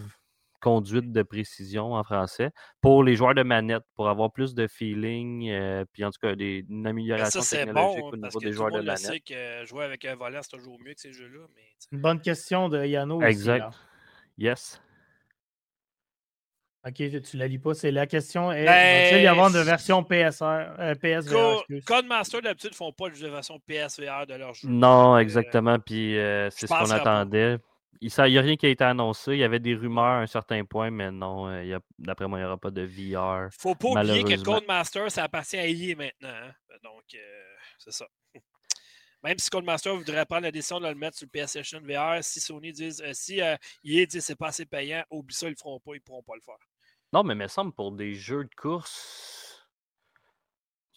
conduite 0.63 1.11
de 1.11 1.23
précision 1.23 1.95
en 1.95 2.03
français 2.03 2.51
pour 2.81 3.03
les 3.03 3.15
joueurs 3.15 3.33
de 3.33 3.41
manette, 3.41 3.83
pour 3.95 4.09
avoir 4.09 4.31
plus 4.31 4.53
de 4.53 4.67
feeling, 4.67 5.49
euh, 5.49 5.85
puis 5.91 6.05
en 6.05 6.11
tout 6.11 6.19
cas 6.21 6.35
des, 6.35 6.65
une 6.69 6.85
amélioration 6.85 7.41
technologique 7.41 8.03
au 8.05 8.15
niveau 8.15 8.39
des 8.39 8.51
joueurs 8.51 8.71
de 8.71 8.81
manette. 8.81 8.97
Sait 8.99 9.19
que 9.19 9.65
jouer 9.65 9.85
avec 9.85 10.05
un 10.05 10.15
volant, 10.15 10.39
c'est 10.43 10.55
toujours 10.55 10.79
mieux 10.79 10.93
que 10.93 11.01
ces 11.01 11.13
jeux-là. 11.13 11.47
Une 11.91 11.99
bonne 11.99 12.21
question 12.21 12.69
de 12.69 12.85
Yano. 12.85 13.21
Exact. 13.23 13.73
yes. 14.37 14.79
Ok, 16.85 16.95
tu 16.95 17.37
la 17.37 17.47
lis 17.47 17.59
pas. 17.59 17.73
C'est 17.73 17.91
la 17.91 18.07
question 18.07 18.51
est 18.51 18.65
va-t-il 18.65 19.23
y 19.23 19.27
avoir 19.27 19.49
de 19.49 19.55
ben, 19.55 19.63
version 19.63 20.03
PSR, 20.03 20.75
euh, 20.79 20.95
PSVR 20.95 21.63
Codemaster, 21.85 22.41
d'habitude, 22.41 22.71
ne 22.71 22.75
font 22.75 22.91
pas 22.91 23.09
de 23.09 23.27
version 23.27 23.57
PSVR 23.65 24.27
de 24.27 24.33
leur 24.33 24.53
jeu. 24.53 24.67
Non, 24.67 25.17
exactement. 25.17 25.79
Puis 25.79 26.17
euh, 26.17 26.49
c'est 26.49 26.67
ce 26.67 26.73
qu'on 26.73 26.91
attendait. 26.91 27.57
Il 28.01 28.09
n'y 28.09 28.37
a 28.37 28.41
rien 28.41 28.57
qui 28.57 28.65
a 28.65 28.69
été 28.69 28.83
annoncé. 28.83 29.31
Il 29.31 29.37
y 29.37 29.45
avait 29.45 29.61
des 29.61 29.75
rumeurs 29.75 30.03
à 30.03 30.19
un 30.19 30.27
certain 30.27 30.65
point, 30.65 30.91
mais 30.91 31.09
non, 31.09 31.47
euh, 31.47 31.79
d'après 31.97 32.27
moi, 32.27 32.37
il 32.37 32.41
n'y 32.41 32.47
aura 32.47 32.57
pas 32.57 32.71
de 32.71 32.81
VR. 32.81 33.47
faut 33.57 33.75
pas 33.75 34.01
oublier 34.01 34.25
que 34.25 34.43
Codemaster, 34.43 35.09
ça 35.09 35.23
appartient 35.23 35.57
à 35.57 35.65
EA 35.65 35.95
maintenant. 35.95 36.27
Hein. 36.27 36.51
Donc, 36.83 37.15
c'est 37.77 37.93
ça. 37.93 38.05
Même 39.23 39.39
si 39.39 39.49
Codemaster 39.49 39.95
voudrait 39.95 40.25
prendre 40.25 40.41
la 40.41 40.51
décision 40.51 40.81
de 40.81 40.87
le 40.89 40.95
mettre 40.95 41.15
sur 41.17 41.27
le 41.27 41.29
PlayStation 41.29 41.79
VR, 41.81 42.21
si 42.21 42.41
Sony 42.41 42.73
dit, 42.73 42.91
si 43.13 43.39
EA 43.39 43.57
dit 43.83 44.07
que 44.07 44.19
c'est 44.19 44.35
pas 44.35 44.47
assez 44.47 44.65
payant, 44.65 45.01
oublie 45.09 45.33
ça, 45.33 45.45
ils 45.45 45.51
ne 45.51 45.53
le 45.53 45.57
feront 45.57 45.79
pas, 45.79 45.91
ils 45.93 45.99
ne 45.99 46.01
pourront 46.01 46.23
pas 46.23 46.35
le 46.35 46.41
faire. 46.41 46.57
Non, 47.13 47.23
mais 47.23 47.35
il 47.35 47.37
me 47.37 47.47
semble 47.47 47.71
pour 47.71 47.91
des 47.91 48.15
jeux 48.15 48.43
de 48.43 48.55
course. 48.55 49.69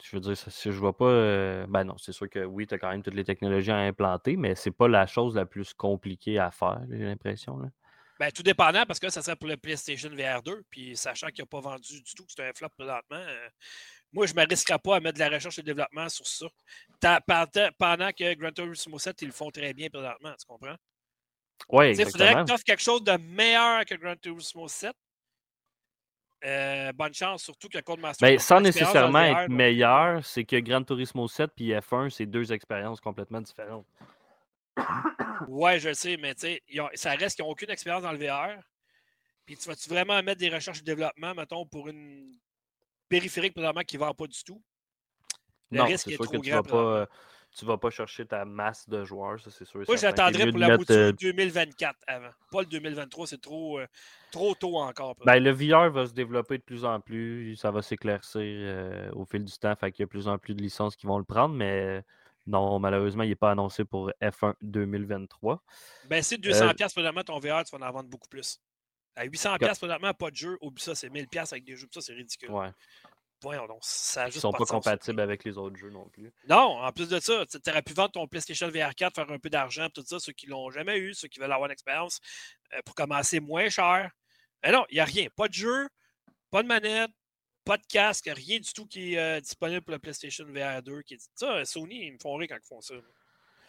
Je 0.02 0.16
veux 0.16 0.20
dire, 0.20 0.36
si 0.36 0.72
je 0.72 0.78
vois 0.78 0.96
pas. 0.96 1.04
Euh, 1.04 1.66
ben 1.68 1.84
non, 1.84 1.98
c'est 1.98 2.12
sûr 2.12 2.30
que 2.30 2.44
oui, 2.44 2.66
tu 2.66 2.74
as 2.74 2.78
quand 2.78 2.90
même 2.90 3.02
toutes 3.02 3.14
les 3.14 3.24
technologies 3.24 3.70
à 3.70 3.78
implanter, 3.78 4.36
mais 4.36 4.54
c'est 4.54 4.70
pas 4.70 4.88
la 4.88 5.06
chose 5.06 5.34
la 5.34 5.44
plus 5.44 5.74
compliquée 5.74 6.38
à 6.38 6.50
faire, 6.50 6.80
j'ai 6.88 6.98
l'impression. 6.98 7.58
Ben, 8.18 8.30
tout 8.30 8.42
dépendant, 8.42 8.86
parce 8.86 8.98
que 8.98 9.10
ça 9.10 9.20
serait 9.20 9.36
pour 9.36 9.48
le 9.48 9.58
PlayStation 9.58 10.08
VR 10.08 10.42
2, 10.42 10.64
puis 10.70 10.96
sachant 10.96 11.26
qu'il 11.28 11.42
n'a 11.42 11.46
pas 11.46 11.60
vendu 11.60 12.00
du 12.00 12.14
tout, 12.14 12.24
que 12.24 12.32
c'est 12.34 12.48
un 12.48 12.52
flop 12.54 12.70
présentement, 12.70 13.16
euh, 13.16 13.48
moi, 14.12 14.24
je 14.24 14.32
ne 14.32 14.40
me 14.40 14.46
risquerais 14.46 14.78
pas 14.78 14.96
à 14.96 15.00
mettre 15.00 15.18
de 15.18 15.24
la 15.24 15.28
recherche 15.28 15.58
et 15.58 15.62
de 15.62 15.66
développement 15.66 16.08
sur 16.08 16.26
ça. 16.26 16.46
Pendant 17.78 18.12
que 18.12 18.34
Gran 18.34 18.52
Turismo 18.52 18.98
7, 18.98 19.20
ils 19.20 19.26
le 19.26 19.32
font 19.32 19.50
très 19.50 19.74
bien 19.74 19.90
présentement, 19.90 20.32
tu 20.38 20.46
comprends? 20.46 20.76
Oui, 21.68 21.86
exactement. 21.86 22.24
Il 22.24 22.28
faudrait 22.28 22.42
que 22.42 22.46
tu 22.46 22.54
offres 22.54 22.64
quelque 22.64 22.82
chose 22.82 23.04
de 23.04 23.16
meilleur 23.18 23.84
que 23.84 23.94
Gran 23.96 24.16
Turismo 24.16 24.66
7, 24.68 24.94
euh, 26.44 26.92
bonne 26.92 27.14
chance, 27.14 27.42
surtout 27.44 27.68
que 27.68 27.78
Codemaster. 27.78 28.28
Ben, 28.28 28.38
sans 28.38 28.60
nécessairement 28.60 29.22
être 29.22 29.50
meilleur, 29.50 30.24
c'est 30.24 30.44
que 30.44 30.56
Gran 30.56 30.82
Turismo 30.82 31.26
7 31.28 31.50
et 31.58 31.78
F1, 31.78 32.10
c'est 32.10 32.26
deux 32.26 32.52
expériences 32.52 33.00
complètement 33.00 33.40
différentes. 33.40 33.86
Ouais, 35.48 35.78
je 35.78 35.92
sais, 35.92 36.16
mais 36.16 36.34
ça 36.94 37.10
reste 37.12 37.36
qu'ils 37.36 37.44
n'ont 37.44 37.50
aucune 37.50 37.70
expérience 37.70 38.02
dans 38.02 38.12
le 38.12 38.18
VR. 38.18 38.62
Puis 39.46 39.56
tu 39.56 39.68
vas-tu 39.68 39.88
vraiment 39.88 40.22
mettre 40.22 40.40
des 40.40 40.48
recherches 40.48 40.80
et 40.80 40.82
développement, 40.82 41.34
mettons, 41.34 41.64
pour 41.66 41.88
une 41.88 42.36
périphérique 43.08 43.54
probablement 43.54 43.84
qui 43.84 43.96
ne 43.96 44.00
vend 44.00 44.12
pas 44.12 44.26
du 44.26 44.42
tout? 44.44 44.62
Le 45.70 45.82
risque 45.82 46.08
est, 46.08 46.14
trop 46.14 46.24
que 46.24 46.36
grand. 46.36 46.42
Tu 46.42 46.50
vas, 46.50 46.62
pas, 46.62 47.06
tu 47.56 47.64
vas 47.64 47.78
pas 47.78 47.90
chercher 47.90 48.26
ta 48.26 48.44
masse 48.44 48.88
de 48.88 49.04
joueurs, 49.04 49.40
ça 49.40 49.50
c'est 49.50 49.64
sûr. 49.64 49.82
Moi, 49.88 49.96
j'attendrais 49.96 50.50
pour 50.50 50.58
la 50.58 50.76
mouture 50.76 51.12
2024 51.14 51.88
euh, 51.88 52.12
avant. 52.14 52.30
Pas 52.52 52.60
le 52.60 52.66
2023, 52.66 53.26
c'est 53.26 53.40
trop, 53.40 53.78
euh, 53.78 53.86
trop 54.30 54.54
tôt 54.54 54.76
encore. 54.76 55.16
Ben, 55.24 55.42
le 55.42 55.50
VR 55.50 55.90
va 55.90 56.06
se 56.06 56.12
développer 56.12 56.58
de 56.58 56.62
plus 56.62 56.84
en 56.84 57.00
plus. 57.00 57.56
Ça 57.56 57.70
va 57.70 57.80
s'éclaircir 57.80 58.42
euh, 58.42 59.10
au 59.12 59.24
fil 59.24 59.42
du 59.42 59.52
temps. 59.58 59.74
Fait 59.74 59.90
qu'il 59.90 60.02
y 60.02 60.04
a 60.04 60.06
de 60.06 60.10
plus 60.10 60.28
en 60.28 60.36
plus 60.38 60.54
de 60.54 60.62
licences 60.62 60.96
qui 60.96 61.06
vont 61.06 61.18
le 61.18 61.24
prendre, 61.24 61.54
mais 61.54 62.04
non, 62.46 62.78
malheureusement, 62.78 63.22
il 63.22 63.30
n'est 63.30 63.36
pas 63.36 63.52
annoncé 63.52 63.84
pour 63.84 64.12
F1 64.22 64.54
2023. 64.60 65.62
Ben, 66.10 66.22
c'est 66.22 66.36
200$ 66.36 66.62
euh... 66.62 66.88
présentement 66.92 67.22
ton 67.22 67.38
VR, 67.38 67.64
tu 67.64 67.76
vas 67.76 67.88
en 67.88 67.92
vendre 67.92 68.10
beaucoup 68.10 68.28
plus. 68.28 68.60
À 69.16 69.26
800$ 69.26 69.58
présentement, 69.58 70.12
pas 70.12 70.30
de 70.30 70.36
jeu. 70.36 70.58
Oublie 70.60 70.82
ça, 70.82 70.94
c'est 70.94 71.08
1000$ 71.08 71.38
avec 71.50 71.64
des 71.64 71.74
jeux. 71.74 71.88
Ça, 71.90 72.02
c'est 72.02 72.12
ridicule. 72.12 72.50
Ouais. 72.50 72.70
Voyons 73.46 73.68
donc, 73.68 73.78
ça 73.82 74.26
Ils 74.26 74.32
sont 74.32 74.50
pas, 74.50 74.64
compatibles 74.64 75.20
avec 75.20 75.44
les 75.44 75.56
autres 75.56 75.76
jeux 75.76 75.90
non 75.90 76.08
plus. 76.08 76.32
Non, 76.48 76.82
en 76.82 76.90
plus 76.90 77.08
de 77.08 77.20
ça, 77.20 77.46
tu 77.46 77.70
aurais 77.70 77.82
pu 77.82 77.92
vendre 77.92 78.10
ton 78.10 78.26
PlayStation 78.26 78.68
VR 78.68 78.92
4, 78.92 79.14
faire 79.14 79.30
un 79.30 79.38
peu 79.38 79.48
d'argent, 79.48 79.88
tout 79.88 80.02
ça, 80.04 80.18
ceux 80.18 80.32
qui 80.32 80.48
l'ont 80.48 80.68
jamais 80.72 80.98
eu, 80.98 81.14
ceux 81.14 81.28
qui 81.28 81.38
veulent 81.38 81.52
avoir 81.52 81.66
une 81.66 81.72
expérience, 81.72 82.18
euh, 82.74 82.80
pour 82.84 82.96
commencer 82.96 83.38
moins 83.38 83.68
cher. 83.68 84.10
Mais 84.64 84.72
non, 84.72 84.84
il 84.90 84.94
n'y 84.94 85.00
a 85.00 85.04
rien. 85.04 85.28
Pas 85.36 85.46
de 85.46 85.54
jeu, 85.54 85.88
pas 86.50 86.64
de 86.64 86.66
manette, 86.66 87.12
pas 87.64 87.76
de 87.76 87.86
casque, 87.88 88.28
rien 88.34 88.58
du 88.58 88.72
tout 88.72 88.84
qui 88.84 89.14
est 89.14 89.18
euh, 89.18 89.40
disponible 89.40 89.82
pour 89.82 89.92
la 89.92 90.00
PlayStation 90.00 90.44
VR 90.46 90.82
2. 90.82 91.02
Qui 91.02 91.14
est... 91.14 91.30
Ça, 91.36 91.64
Sony, 91.64 92.06
ils 92.06 92.14
me 92.14 92.18
font 92.18 92.34
rire 92.34 92.48
quand 92.50 92.58
ils 92.60 92.66
font 92.66 92.80
ça. 92.80 92.94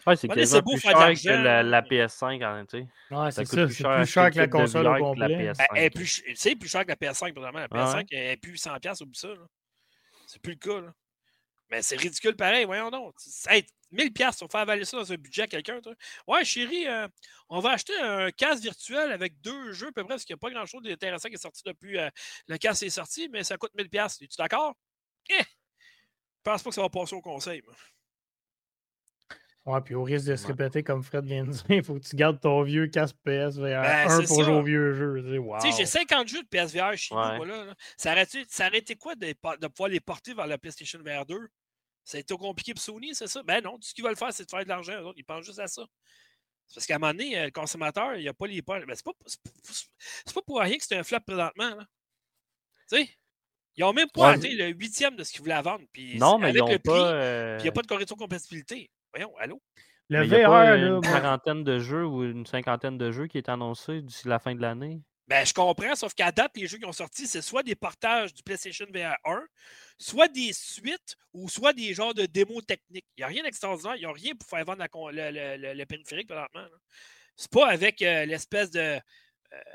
Ouais, 0.07 0.15
c'est 0.15 0.27
quasiment 0.27 0.63
plus 0.63 0.79
cher 0.79 0.93
que 0.93 1.29
la, 1.29 1.61
la, 1.61 1.81
PS5 1.83 2.43
en 2.43 2.65
tu 2.65 2.77
Ouais, 3.11 3.31
c'est 3.31 3.45
ça. 3.45 3.69
C'est 3.69 3.83
plus 3.83 4.05
cher 4.07 4.31
que 4.31 4.37
la 4.39 4.47
console 4.47 4.87
au 4.87 4.97
complet. 4.97 5.51
C'est 6.33 6.55
plus 6.55 6.67
cher 6.67 6.83
que 6.83 6.89
la 6.89 6.95
PS5, 6.95 7.31
probablement. 7.31 7.59
La 7.59 7.67
PS5 7.67 8.07
est 8.09 8.37
plus 8.37 8.55
100$, 8.55 9.03
oublie 9.03 9.19
ça. 9.19 9.27
Là. 9.27 9.35
C'est 10.27 10.41
plus 10.41 10.53
le 10.53 10.59
cas. 10.59 10.81
Là. 10.81 10.93
Mais 11.69 11.81
c'est 11.81 11.97
ridicule 11.97 12.35
pareil, 12.35 12.65
voyons 12.65 12.91
donc. 12.91 13.15
Hey, 13.47 13.65
1000 13.91 14.13
pièces 14.13 14.37
pour 14.37 14.51
faire 14.51 14.61
avaler 14.61 14.85
ça 14.85 14.97
dans 14.97 15.11
un 15.11 15.15
budget 15.15 15.43
à 15.43 15.47
quelqu'un. 15.47 15.79
Ouais, 16.27 16.45
chérie, 16.45 16.87
euh, 16.87 17.07
on 17.49 17.59
va 17.59 17.71
acheter 17.71 17.97
un 17.99 18.31
casque 18.31 18.63
virtuel 18.63 19.11
avec 19.11 19.39
deux 19.41 19.71
jeux 19.73 19.87
à 19.87 19.91
peu 19.91 20.03
près, 20.03 20.13
parce 20.15 20.25
qu'il 20.25 20.33
n'y 20.33 20.39
a 20.39 20.41
pas 20.41 20.51
grand-chose 20.51 20.83
d'intéressant 20.83 21.29
qui 21.29 21.35
est 21.35 21.41
sorti 21.41 21.63
depuis 21.65 21.97
euh, 21.97 22.09
le 22.47 22.57
casque 22.57 22.83
est 22.83 22.89
sorti, 22.89 23.29
mais 23.29 23.43
ça 23.43 23.57
coûte 23.57 23.71
1000 23.75 23.89
pièces. 23.89 24.21
Es-tu 24.21 24.37
d'accord? 24.37 24.75
Eh! 25.29 25.39
Je 25.39 25.43
pense 26.43 26.63
pas 26.63 26.69
que 26.69 26.75
ça 26.75 26.81
va 26.81 26.89
passer 26.89 27.15
au 27.15 27.21
conseil. 27.21 27.61
Ouais, 29.67 29.81
puis 29.81 29.95
au 29.95 30.03
risque 30.03 30.27
de 30.27 30.35
se 30.37 30.47
répéter, 30.47 30.81
comme 30.81 31.03
Fred 31.03 31.25
vient 31.25 31.43
de 31.43 31.51
dire, 31.51 31.63
il 31.69 31.83
faut 31.83 31.95
que 31.95 32.07
tu 32.07 32.15
gardes 32.15 32.39
ton 32.39 32.63
vieux 32.63 32.87
casque 32.87 33.17
PSVR 33.25 33.81
ben, 33.81 34.09
1 34.09 34.23
pour 34.23 34.41
jouer 34.41 34.53
au 34.53 34.63
vieux 34.63 34.93
jeu. 34.93 35.21
Tu 35.61 35.71
sais, 35.71 35.77
j'ai 35.77 35.85
50 35.85 36.29
jeux 36.29 36.41
de 36.41 36.47
PSVR 36.47 36.95
chez 36.95 37.13
moi. 37.13 37.45
Là, 37.45 37.75
Ça, 37.97 38.13
aurait, 38.13 38.25
ça 38.47 38.67
aurait 38.67 38.77
été 38.77 38.95
quoi 38.95 39.15
de, 39.15 39.27
de, 39.27 39.67
pouvoir 39.67 39.89
les 39.89 39.99
porter 39.99 40.33
vers 40.33 40.47
la 40.47 40.57
PlayStation 40.57 40.99
VR 40.99 41.25
2? 41.25 41.49
Ça 42.05 42.17
a 42.17 42.21
été 42.21 42.33
compliqué 42.37 42.73
pour 42.73 42.81
Sony, 42.81 43.13
c'est 43.13 43.27
ça? 43.27 43.43
Ben 43.43 43.61
non, 43.61 43.73
tout 43.73 43.89
ce 43.89 43.93
qu'ils 43.93 44.05
veulent 44.05 44.15
faire, 44.15 44.31
c'est 44.31 44.45
de 44.45 44.49
faire 44.49 44.63
de 44.63 44.69
l'argent. 44.69 45.11
Ils 45.17 45.25
pensent 45.25 45.45
juste 45.45 45.59
à 45.59 45.67
ça. 45.67 45.85
Parce 46.73 46.85
qu'à 46.85 46.95
un 46.95 46.99
moment 46.99 47.11
donné, 47.11 47.37
euh, 47.37 47.45
le 47.45 47.51
consommateur, 47.51 48.15
il 48.15 48.21
n'y 48.21 48.29
a 48.29 48.33
pas 48.33 48.47
les 48.47 48.61
poches. 48.61 48.85
Ben, 48.85 48.95
c'est 48.95 49.03
pas, 49.03 49.11
pas, 50.33 50.41
pour 50.43 50.61
rien 50.61 50.77
que 50.77 50.83
c'est 50.85 50.95
un 50.95 51.03
flop 51.03 51.19
présentement. 51.27 51.77
Tu 52.89 52.97
sais? 52.97 53.09
Ils 53.75 53.81
n'ont 53.81 53.91
même 53.91 54.09
pas 54.09 54.37
ouais. 54.37 54.55
le 54.55 54.69
huitième 54.69 55.17
de 55.17 55.25
ce 55.25 55.33
qu'ils 55.33 55.41
voulaient 55.41 55.61
vendre. 55.61 55.83
Puis 55.91 56.17
non, 56.17 56.39
mais 56.39 56.49
avec 56.49 56.63
ils 56.67 56.71
le 56.71 56.79
prix, 56.79 56.93
euh, 56.95 57.57
il 57.59 57.63
n'y 57.63 57.69
a 57.69 57.71
pas 57.73 57.81
de 57.81 57.87
correction 57.87 58.15
de 58.15 58.21
compatibilité. 58.21 58.89
Voyons, 59.13 59.33
allô? 59.37 59.61
Le 60.09 60.23
VR, 60.23 60.25
il 60.25 60.31
y 60.31 60.43
a 60.43 60.49
pas 60.49 60.77
une 60.77 61.01
quarantaine 61.01 61.63
de 61.63 61.79
jeux 61.79 62.05
ou 62.05 62.23
une 62.23 62.45
cinquantaine 62.45 62.97
de 62.97 63.11
jeux 63.11 63.27
qui 63.27 63.37
est 63.37 63.49
annoncé 63.49 64.01
d'ici 64.01 64.27
la 64.27 64.39
fin 64.39 64.55
de 64.55 64.61
l'année? 64.61 65.01
Ben, 65.27 65.45
je 65.45 65.53
comprends, 65.53 65.93
sauf 65.95 66.13
qu'à 66.13 66.31
date, 66.31 66.55
les 66.55 66.67
jeux 66.67 66.77
qui 66.77 66.85
ont 66.85 66.93
sorti, 66.93 67.27
c'est 67.27 67.41
soit 67.41 67.61
des 67.61 67.75
portages 67.75 68.33
du 68.33 68.41
PlayStation 68.43 68.85
VR 68.93 69.17
1, 69.25 69.43
soit 69.97 70.29
des 70.29 70.53
suites 70.53 71.17
ou 71.33 71.49
soit 71.49 71.73
des 71.73 71.93
genres 71.93 72.13
de 72.13 72.25
démos 72.25 72.65
techniques. 72.65 73.05
Il 73.17 73.21
n'y 73.21 73.23
a 73.25 73.27
rien 73.27 73.43
d'extraordinaire, 73.43 73.95
il 73.97 73.99
n'y 73.99 74.05
a 74.05 74.11
rien 74.13 74.33
pour 74.35 74.47
faire 74.47 74.63
vendre 74.63 74.85
le, 75.11 75.57
le, 75.57 75.73
le, 75.73 75.85
périphérique 75.85 76.29
présentement. 76.29 76.65
C'est 77.35 77.51
pas 77.51 77.67
avec 77.67 78.01
euh, 78.01 78.25
l'espèce 78.25 78.71
de 78.71 78.97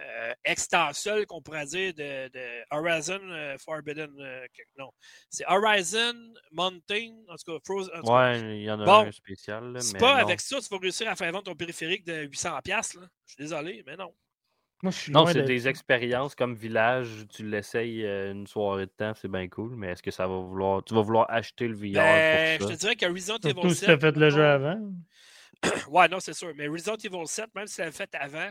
euh, 0.00 0.32
extension 0.44 1.24
qu'on 1.26 1.42
pourrait 1.42 1.66
dire 1.66 1.94
de, 1.94 2.30
Horizon 2.70 3.20
euh, 3.22 3.56
Forbidden. 3.58 4.10
Euh, 4.18 4.46
non, 4.78 4.90
c'est 5.30 5.44
Horizon 5.46 6.14
Mountain, 6.50 7.14
en 7.28 7.36
tout 7.36 7.52
cas, 7.52 7.58
Frozen. 7.64 8.00
ouais, 8.04 8.58
il 8.58 8.64
y 8.64 8.70
en 8.70 8.80
a 8.80 9.06
un 9.06 9.12
spécial. 9.12 9.76
C'est 9.80 9.98
pas 9.98 10.16
avec 10.16 10.40
ça 10.40 10.56
que 10.58 10.62
tu 10.62 10.68
vas 10.70 10.78
réussir 10.78 11.08
à 11.08 11.16
faire 11.16 11.32
vendre 11.32 11.44
ton 11.44 11.54
périphérique 11.54 12.04
de 12.04 12.26
800$. 12.26 12.66
Là. 12.68 12.82
Je 13.26 13.32
suis 13.34 13.42
désolé, 13.42 13.82
mais 13.86 13.96
non. 13.96 14.12
non, 15.08 15.26
c'est 15.26 15.42
des 15.42 15.68
expériences 15.68 16.34
comme 16.34 16.54
village, 16.54 17.26
tu 17.30 17.48
l'essayes 17.48 18.04
une 18.04 18.46
soirée 18.46 18.86
de 18.86 18.90
temps, 18.90 19.12
c'est 19.14 19.28
bien 19.28 19.48
cool, 19.48 19.76
mais 19.76 19.92
est-ce 19.92 20.02
que 20.02 20.10
ça 20.10 20.26
va 20.26 20.38
vouloir. 20.38 20.82
Tu 20.84 20.94
vas 20.94 21.02
vouloir 21.02 21.26
acheter 21.30 21.68
le 21.68 21.74
VR 21.74 21.94
ben, 21.94 22.60
Je 22.60 22.66
te 22.66 22.72
dirais 22.72 22.96
que 22.96 23.06
Resident 23.06 23.38
Evil 23.38 23.74
7. 23.74 23.88
Tout 23.88 23.94
tu 23.94 24.00
fait 24.00 24.16
le 24.16 24.30
jeu 24.30 24.44
avant. 24.44 24.80
ouais, 25.90 26.08
non, 26.08 26.20
c'est 26.20 26.34
sûr. 26.34 26.52
Mais 26.56 26.68
Resident 26.68 26.96
Evil 26.96 27.26
7, 27.26 27.54
même 27.54 27.66
si 27.66 27.76
tu 27.76 27.80
l'avais 27.80 27.92
fait 27.92 28.14
avant, 28.14 28.50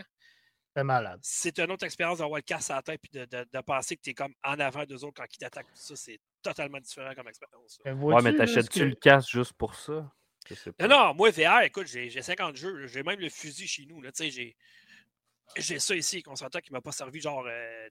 c'est 0.76 0.84
malade. 0.84 1.20
C'est 1.22 1.60
une 1.60 1.72
autre 1.72 1.86
expérience 1.86 2.20
d'avoir 2.20 2.38
le 2.38 2.44
casse 2.44 2.70
à 2.70 2.76
la 2.76 2.82
tête 2.82 3.02
et 3.14 3.18
de, 3.20 3.26
de, 3.26 3.46
de, 3.52 3.62
penser 3.62 3.98
que 3.98 4.02
tu 4.02 4.12
es 4.12 4.14
comme 4.14 4.34
en 4.44 4.60
avant 4.60 4.86
d'eux 4.86 5.04
autres 5.04 5.22
quand 5.22 5.26
ils 5.34 5.38
t'attaquent. 5.38 5.68
Ça, 5.74 5.96
c'est 5.96 6.20
totalement 6.42 6.80
différent 6.80 7.14
comme 7.14 7.28
expérience. 7.28 7.80
Ouais, 7.86 8.22
mais 8.22 8.36
t'achètes-tu 8.36 8.88
le 8.88 8.96
casque 8.96 9.32
juste 9.32 9.54
pour 9.54 9.76
ça? 9.76 10.10
Non, 10.80 10.88
non, 10.88 11.14
moi, 11.14 11.30
VR, 11.30 11.62
écoute, 11.62 11.88
j'ai 11.88 12.10
50 12.10 12.56
jeux. 12.56 12.88
J'ai 12.88 13.04
même 13.04 13.20
le 13.20 13.30
fusil 13.30 13.68
chez 13.68 13.86
nous. 13.86 14.02
J'ai 14.18 14.56
j'ai 15.58 15.80
ça 15.80 15.96
ici, 15.96 16.24
qu'on 16.24 16.36
s'entend 16.36 16.60
qui 16.60 16.72
m'a 16.72 16.82
pas 16.82 16.94
servi 16.94 17.20
genre 17.20 17.46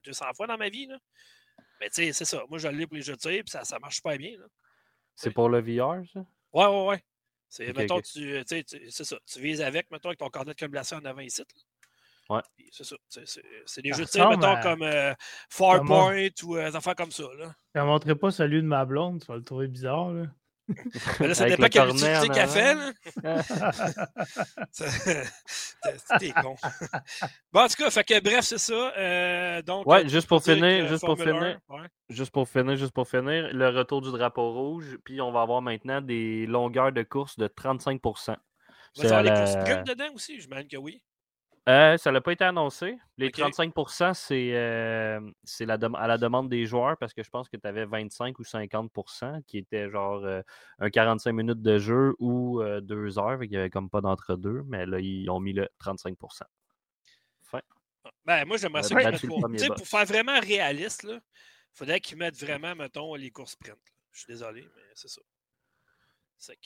200 0.04 0.24
euh, 0.24 0.32
fois 0.34 0.46
dans 0.46 0.56
ma 0.56 0.70
vie. 0.70 0.86
Là. 0.86 0.98
Mais 1.80 1.88
tu 1.88 1.96
sais, 1.96 2.12
c'est 2.12 2.24
ça. 2.24 2.42
Moi, 2.48 2.58
je 2.58 2.68
l'ai 2.68 2.86
pour 2.86 2.96
les 2.96 3.02
jeux 3.02 3.14
de 3.14 3.18
tir, 3.18 3.42
puis 3.44 3.50
ça, 3.50 3.64
ça 3.64 3.78
marche 3.78 4.00
pas 4.02 4.16
bien. 4.16 4.32
C'est 5.14 5.30
pour 5.30 5.48
le 5.48 5.60
VR, 5.60 6.02
ça? 6.12 6.20
Ouais, 6.52 6.66
ouais, 6.66 6.86
ouais. 6.86 7.04
C'est, 7.48 7.76
mettons, 7.76 8.00
tu, 8.00 8.42
c'est 8.46 9.04
ça. 9.04 9.18
Tu 9.26 9.40
vises 9.40 9.60
avec, 9.60 9.90
mettons, 9.90 10.08
avec 10.08 10.18
ton 10.18 10.30
cornet 10.30 10.52
de 10.52 10.56
câble 10.56 10.78
en 10.78 11.04
avant 11.04 11.20
ici. 11.20 11.42
Là. 11.42 11.62
Ouais. 12.30 12.40
C'est 12.70 12.84
ça. 12.84 12.96
C'est 13.66 13.82
des 13.82 13.92
jeux 13.92 14.04
de 14.04 14.08
tir, 14.08 14.30
mettons, 14.30 14.60
comme 14.60 14.82
euh, 14.82 15.12
Farpoint 15.48 16.28
ou 16.44 16.56
euh, 16.56 16.70
des 16.70 16.76
affaires 16.76 16.94
comme 16.94 17.10
ça. 17.10 17.24
Là. 17.38 17.52
Je 17.74 17.80
ne 17.80 17.84
montrerai 17.84 18.14
pas 18.14 18.30
celui 18.30 18.62
de 18.62 18.66
ma 18.66 18.84
blonde, 18.84 19.20
tu 19.20 19.26
vas 19.26 19.36
le 19.36 19.42
trouver 19.42 19.66
bizarre. 19.66 20.12
Là. 20.12 20.26
là, 21.18 21.34
ça 21.34 21.48
dépend 21.48 21.66
quelle 21.66 21.88
utilité 21.88 22.28
qu'elle 22.28 22.48
fait. 22.48 22.76
C'était 24.70 26.32
con. 26.42 26.54
bon, 27.52 27.60
en 27.60 27.66
tout 27.66 27.82
cas, 27.82 27.90
fait 27.90 28.04
que, 28.04 28.20
bref, 28.20 28.44
c'est 28.44 28.58
ça. 28.58 28.92
Euh, 28.96 29.62
donc, 29.62 29.84
ouais, 29.88 30.08
juste 30.08 30.28
pour, 30.28 30.40
finir, 30.40 30.86
juste 30.86 31.04
pour 31.04 31.18
finir, 31.18 31.58
juste 32.08 32.30
pour 32.30 32.48
finir, 32.48 32.76
juste 32.76 32.92
pour 32.92 33.08
finir, 33.08 33.50
le 33.52 33.68
retour 33.70 34.02
du 34.02 34.12
drapeau 34.12 34.52
rouge, 34.52 34.96
puis 35.04 35.20
on 35.20 35.32
va 35.32 35.42
avoir 35.42 35.60
maintenant 35.60 36.00
des 36.00 36.46
longueurs 36.46 36.92
de 36.92 37.02
course 37.02 37.36
de 37.36 37.48
35 37.48 38.00
va 38.96 39.04
y 39.04 39.06
avoir 39.06 39.22
les 39.22 39.30
courses 39.30 39.84
dedans 39.84 40.12
aussi? 40.14 40.40
J'imagine 40.40 40.68
que 40.68 40.76
oui. 40.76 41.02
Euh, 41.68 41.98
ça 41.98 42.10
n'a 42.10 42.20
pas 42.20 42.32
été 42.32 42.44
annoncé. 42.44 42.98
Les 43.18 43.30
35% 43.30 44.14
c'est 44.14 44.56
euh, 44.56 45.20
à 45.94 46.06
la 46.06 46.18
demande 46.18 46.48
des 46.48 46.64
joueurs 46.64 46.96
parce 46.96 47.12
que 47.12 47.22
je 47.22 47.28
pense 47.28 47.48
que 47.48 47.56
tu 47.56 47.66
avais 47.66 47.84
25 47.84 48.38
ou 48.38 48.42
50% 48.42 49.42
qui 49.44 49.58
était 49.58 49.90
genre 49.90 50.24
euh, 50.24 50.40
un 50.78 50.88
45 50.88 51.32
minutes 51.32 51.60
de 51.60 51.78
jeu 51.78 52.14
ou 52.18 52.62
deux 52.80 53.18
heures. 53.18 53.44
Il 53.44 53.50
n'y 53.50 53.56
avait 53.56 53.70
comme 53.70 53.90
pas 53.90 54.00
d'entre-deux, 54.00 54.62
mais 54.66 54.86
là, 54.86 55.00
ils 55.00 55.28
ont 55.28 55.40
mis 55.40 55.52
le 55.52 55.68
35 55.78 56.16
Fin. 57.42 57.60
Ben, 58.24 58.46
moi, 58.46 58.56
j'aimerais 58.56 58.82
ça 58.82 59.12
qu'ils 59.12 59.28
pour, 59.28 59.40
pour 59.76 59.86
faire 59.86 60.06
vraiment 60.06 60.40
réaliste, 60.40 61.06
il 61.06 61.20
faudrait 61.74 62.00
qu'ils 62.00 62.16
mettent 62.16 62.38
vraiment, 62.38 62.74
mettons, 62.74 63.14
les 63.14 63.30
courses 63.30 63.52
sprint. 63.52 63.78
Je 64.12 64.20
suis 64.20 64.26
désolé, 64.26 64.62
mais 64.62 64.82
c'est 64.94 65.08
ça 65.08 65.20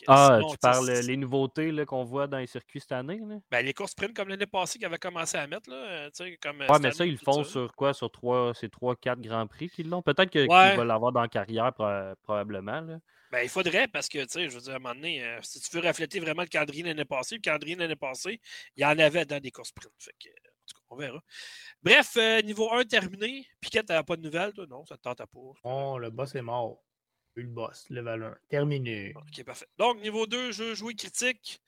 ah, 0.07 0.41
tu 0.51 0.57
parles 0.59 0.91
les 0.91 1.17
nouveautés 1.17 1.85
qu'on 1.87 2.05
voit 2.05 2.27
dans 2.27 2.39
les 2.39 2.47
circuits 2.47 2.81
cette 2.81 2.93
année? 2.93 3.21
Ben, 3.51 3.65
les 3.65 3.75
courses 3.75 3.93
sprint 3.93 4.15
comme 4.15 4.29
l'année 4.29 4.47
passée 4.47 4.79
qu'ils 4.79 4.87
avaient 4.87 4.99
commencé 4.99 5.37
à 5.37 5.47
mettre. 5.47 5.69
Là, 5.71 5.77
euh, 5.77 6.11
comme, 6.41 6.63
euh, 6.63 6.67
ouais, 6.69 6.79
mais 6.81 6.93
ça, 6.93 7.05
ils 7.05 7.13
le 7.13 7.19
font 7.19 7.45
sur 7.45 7.75
quoi? 7.75 7.93
Sur 7.93 8.11
trois, 8.11 8.55
ces 8.55 8.69
3-4 8.69 9.21
Grands 9.21 9.47
Prix 9.47 9.69
qu'ils 9.69 9.89
l'ont? 9.89 10.03
Peut-être 10.03 10.31
qu'ils 10.31 10.47
vont 10.47 10.85
l'avoir 10.85 11.13
dans 11.13 11.23
la 11.23 11.29
carrière, 11.29 11.73
probablement. 12.23 12.81
Là. 12.81 12.99
Ben, 13.33 13.41
il 13.43 13.49
faudrait, 13.49 13.89
parce 13.89 14.09
que, 14.09 14.19
tu 14.19 14.29
sais, 14.29 14.49
je 14.49 14.55
veux 14.55 14.61
dire, 14.61 14.75
à 14.75 14.77
un 14.77 14.79
moment 14.79 14.95
donné, 14.95 15.25
euh, 15.25 15.39
si 15.43 15.61
tu 15.61 15.77
veux 15.77 15.87
refléter 15.87 16.21
vraiment 16.21 16.43
le 16.43 16.49
calendrier 16.49 16.85
l'année 16.85 17.05
passée, 17.05 17.37
le 17.37 17.41
calendrier 17.41 17.75
l'année 17.75 17.97
passée, 17.97 18.41
il 18.77 18.83
y 18.83 18.87
en 18.87 18.97
avait 18.99 19.25
dans 19.25 19.41
des 19.41 19.51
courses 19.51 19.71
sprint. 19.71 19.93
Fait 19.99 20.15
que, 20.23 20.29
en 20.29 20.67
tout 20.67 20.75
cas, 20.75 20.83
on 20.91 20.97
verra. 20.97 21.21
Bref, 21.83 22.17
niveau 22.45 22.73
1 22.73 22.85
terminé. 22.85 23.47
Piquette, 23.61 23.87
t'avais 23.87 24.05
pas 24.05 24.17
de 24.17 24.23
nouvelles, 24.23 24.53
toi? 24.53 24.67
Non, 24.69 24.85
ça 24.87 24.97
te 24.97 25.03
tente 25.03 25.19
pas. 25.19 25.41
Oh, 25.65 25.99
le 25.99 26.11
boss 26.11 26.35
est 26.37 26.43
mort 26.43 26.79
le 27.43 27.49
boss, 27.49 27.87
level 27.91 28.23
1. 28.23 28.37
Terminé. 28.49 29.13
Ok, 29.17 29.45
parfait. 29.45 29.67
Donc, 29.79 30.01
niveau 30.01 30.27
2, 30.27 30.53
jeu 30.53 30.75
joué 30.75 30.95
critique. 30.95 31.61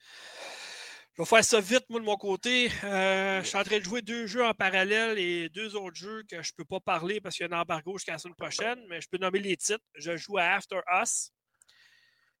Je 1.13 1.23
vais 1.23 1.25
faire 1.25 1.43
ça 1.43 1.59
vite, 1.59 1.85
moi, 1.89 1.99
de 1.99 2.05
mon 2.05 2.15
côté. 2.15 2.69
Euh, 2.83 3.41
je 3.41 3.47
suis 3.47 3.57
en 3.57 3.63
train 3.63 3.79
de 3.79 3.83
jouer 3.83 4.01
deux 4.01 4.27
jeux 4.27 4.45
en 4.45 4.53
parallèle 4.53 5.17
et 5.17 5.49
deux 5.49 5.75
autres 5.75 5.95
jeux 5.95 6.23
que 6.29 6.41
je 6.43 6.51
ne 6.51 6.55
peux 6.57 6.65
pas 6.65 6.79
parler 6.79 7.19
parce 7.19 7.35
qu'il 7.35 7.47
y 7.47 7.51
a 7.51 7.55
un 7.55 7.61
embargo 7.61 7.97
jusqu'à 7.97 8.13
la 8.13 8.17
semaine 8.19 8.35
prochaine, 8.35 8.79
mais 8.87 9.01
je 9.01 9.09
peux 9.09 9.17
nommer 9.17 9.39
les 9.39 9.57
titres. 9.57 9.83
Je 9.95 10.15
joue 10.15 10.37
à 10.37 10.43
After 10.43 10.79
Us 11.01 11.31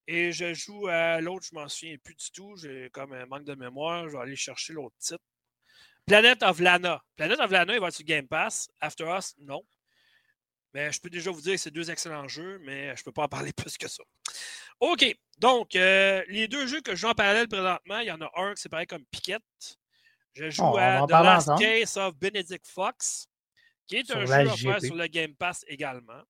et 0.05 0.31
je 0.31 0.53
joue 0.53 0.87
à 0.87 1.19
l'autre, 1.19 1.47
je 1.49 1.55
m'en 1.55 1.67
souviens 1.67 1.97
plus 2.03 2.15
du 2.15 2.31
tout. 2.31 2.55
J'ai 2.55 2.89
comme 2.91 3.13
un 3.13 3.25
manque 3.25 3.45
de 3.45 3.55
mémoire. 3.55 4.07
Je 4.07 4.13
vais 4.13 4.23
aller 4.23 4.35
chercher 4.35 4.73
l'autre 4.73 4.95
titre. 4.99 5.23
Planet 6.05 6.41
of 6.43 6.59
Lana. 6.59 7.03
Planet 7.17 7.39
of 7.39 7.51
Lana, 7.51 7.73
il 7.73 7.81
va 7.81 7.87
être 7.87 7.95
sur 7.95 8.05
Game 8.05 8.27
Pass. 8.27 8.69
After 8.79 9.05
Us, 9.17 9.33
non. 9.39 9.63
Mais 10.77 10.91
je 10.91 11.01
peux 11.01 11.09
déjà 11.09 11.31
vous 11.31 11.41
dire 11.41 11.53
que 11.53 11.57
c'est 11.57 11.71
deux 11.71 11.89
excellents 11.89 12.27
jeux, 12.27 12.59
mais 12.59 12.95
je 12.95 13.01
ne 13.01 13.05
peux 13.05 13.11
pas 13.11 13.23
en 13.23 13.27
parler 13.27 13.51
plus 13.57 13.79
que 13.79 13.87
ça. 13.87 14.03
OK. 14.79 15.03
Donc, 15.39 15.75
euh, 15.75 16.23
les 16.27 16.47
deux 16.47 16.67
jeux 16.67 16.81
que 16.81 16.91
je 16.91 16.97
joue 16.97 17.07
en 17.07 17.15
parallèle 17.15 17.47
présentement, 17.47 17.97
il 17.97 18.05
y 18.05 18.11
en 18.11 18.21
a 18.21 18.29
un 18.35 18.53
qui 18.53 18.61
c'est 18.61 18.69
pareil 18.69 18.85
comme 18.85 19.03
Piquette. 19.05 19.41
Je 20.35 20.51
joue 20.51 20.61
oh, 20.65 20.77
à 20.77 21.07
The 21.07 21.09
Last 21.09 21.49
Case 21.57 21.97
of 21.97 22.15
Benedict 22.17 22.67
Fox, 22.67 23.27
qui 23.87 23.95
est 23.95 24.11
un 24.11 24.23
jeu 24.23 24.51
offert 24.51 24.79
sur 24.83 24.93
le 24.93 25.07
Game 25.07 25.33
Pass 25.33 25.65
également. 25.67 26.21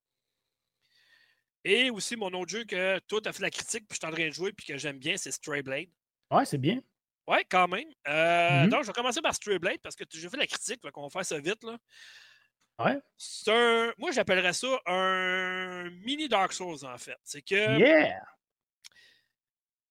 Et 1.66 1.90
aussi, 1.90 2.16
mon 2.16 2.32
autre 2.32 2.50
jeu 2.50 2.64
que 2.64 3.00
toi, 3.00 3.20
tu 3.20 3.28
as 3.28 3.34
fait 3.34 3.44
la 3.44 3.52
critique, 3.52 3.86
puis 3.86 4.00
je 4.02 4.08
suis 4.08 4.08
en 4.08 4.16
train 4.16 4.30
de 4.30 4.34
jouer, 4.34 4.54
puis 4.54 4.66
que 4.66 4.78
j'aime 4.78 4.98
bien, 4.98 5.18
c'est 5.18 5.34
Stray 5.34 5.62
Blade. 5.62 5.90
Ouais, 6.32 6.46
c'est 6.46 6.58
bien. 6.58 6.80
Ouais, 7.28 7.44
quand 7.50 7.68
même. 7.68 7.90
Euh, 8.08 8.64
mm-hmm. 8.64 8.70
Donc, 8.70 8.84
je 8.84 8.88
vais 8.88 8.94
commencer 8.94 9.22
par 9.22 9.36
Stray 9.36 9.60
Blade 9.60 9.80
parce 9.84 9.98
que 9.98 10.06
j'ai 10.10 10.30
fait 10.30 10.38
la 10.38 10.48
critique, 10.48 10.82
donc 10.82 10.98
on 10.98 11.04
va 11.04 11.10
faire 11.10 11.26
ça 11.26 11.38
vite. 11.38 11.66
Là. 11.66 11.78
Ouais. 12.80 13.00
Un, 13.48 13.94
moi, 13.98 14.12
j'appellerais 14.12 14.54
ça 14.54 14.68
un 14.86 15.90
mini 16.06 16.28
Dark 16.28 16.54
Souls, 16.54 16.86
en 16.86 16.98
fait. 16.98 17.18
C'est 17.24 17.42
que. 17.42 17.80
Yeah! 17.80 18.22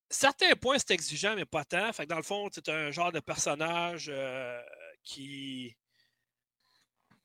Certains 0.09 0.55
points, 0.55 0.79
c'est 0.79 0.93
exigeant, 0.93 1.35
mais 1.35 1.45
pas 1.45 1.65
tant. 1.65 1.93
Fait 1.93 2.05
que 2.05 2.11
dans 2.11 2.17
le 2.17 2.23
fond, 2.23 2.49
c'est 2.53 2.69
un 2.69 2.93
genre 2.93 3.11
de 3.11 3.19
personnage 3.19 4.09
euh, 4.09 4.61
qui. 5.03 5.77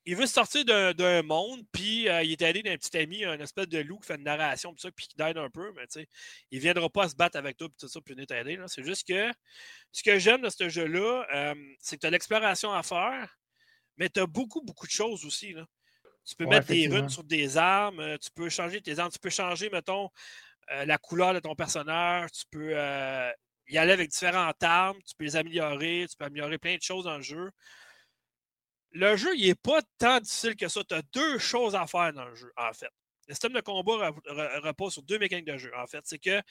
Il 0.04 0.16
veut 0.16 0.26
sortir 0.26 0.66
d'un 0.66 1.22
monde, 1.22 1.62
puis 1.72 2.10
euh, 2.10 2.24
il 2.24 2.32
est 2.32 2.42
allé 2.42 2.64
d'un 2.64 2.76
petit 2.76 2.98
ami, 2.98 3.24
un 3.24 3.40
espèce 3.40 3.68
de 3.68 3.78
loup 3.78 4.00
qui 4.00 4.08
fait 4.08 4.16
une 4.16 4.24
narration, 4.24 4.74
puis 4.74 4.82
ça, 4.82 4.90
puis 4.92 5.08
qui 5.08 5.16
d'aide 5.16 5.38
un 5.38 5.52
peu, 5.52 5.72
mais 5.76 5.86
tu 5.86 6.00
sais, 6.00 6.08
il 6.50 6.58
ne 6.58 6.64
viendra 6.64 6.90
pas 6.90 7.08
se 7.08 7.16
battre 7.16 7.38
avec 7.38 7.56
toi, 7.56 7.70
puis 7.70 7.78
tout 7.80 7.88
ça, 7.88 8.02
puis 8.02 8.16
venir 8.16 8.26
t'aider. 8.26 8.60
C'est 8.66 8.84
juste 8.84 9.08
que 9.08 9.32
ce 9.92 10.02
que 10.02 10.18
j'aime 10.18 10.42
de 10.42 10.50
ce 10.50 10.70
jeu-là, 10.70 11.28
euh, 11.32 11.56
c'est 11.80 11.98
que 11.98 12.02
tu 12.02 12.08
as 12.08 12.10
l'exploration 12.10 12.74
à 12.74 12.82
faire, 12.82 13.38
mais 14.02 14.10
tu 14.10 14.20
as 14.20 14.26
beaucoup, 14.26 14.62
beaucoup 14.62 14.88
de 14.88 14.92
choses 14.92 15.24
aussi. 15.26 15.54
Là. 15.54 15.64
Tu 16.26 16.36
peux 16.36 16.48
mettre 16.48 16.66
des 16.66 16.88
runes 16.88 17.08
sur 17.08 17.24
des 17.24 17.56
armes, 17.56 18.00
euh, 18.00 18.18
tu 18.18 18.32
peux 18.32 18.50
changer 18.50 18.82
tes 18.82 18.98
armes, 18.98 19.12
tu 19.12 19.20
peux 19.20 19.30
changer, 19.30 19.70
mettons, 19.70 20.10
euh, 20.72 20.86
la 20.86 20.98
couleur 20.98 21.36
de 21.36 21.40
ton 21.40 21.54
personnage, 21.54 22.32
tu 22.32 22.46
peux 22.50 22.72
euh, 22.74 23.32
y 23.68 23.78
aller 23.78 23.92
avec 23.92 24.10
différentes 24.10 24.64
armes, 24.64 24.98
tu 25.08 25.14
peux 25.16 25.26
les 25.26 25.36
améliorer, 25.36 26.08
tu 26.10 26.18
peux 26.18 26.26
améliorer 26.26 26.58
plein 26.58 26.78
de 26.78 26.82
choses 26.82 27.04
dans 27.04 27.18
le 27.18 27.22
jeu. 27.22 27.52
Le 28.90 29.16
jeu, 29.16 29.30
il 29.38 29.46
n'est 29.46 29.54
pas 29.54 29.84
tant 30.00 30.20
difficile 30.20 30.56
que 30.56 30.68
ça. 30.68 30.84
Tu 30.84 30.96
as 30.96 31.04
deux 31.14 31.38
choses 31.38 31.76
à 31.76 31.86
faire 31.86 32.12
dans 32.12 32.26
le 32.26 32.34
jeu, 32.34 32.52
en 32.58 32.74
fait. 32.74 32.90
Le 33.28 33.36
système 33.36 33.54
de 33.54 33.62
combat 33.62 34.10
repose 34.64 34.94
sur 34.94 35.04
deux 35.04 35.20
mécaniques 35.20 35.46
de 35.46 35.58
jeu, 35.58 35.72
en 35.78 35.86
fait. 35.86 36.02
C'est 36.06 36.18
que 36.18 36.42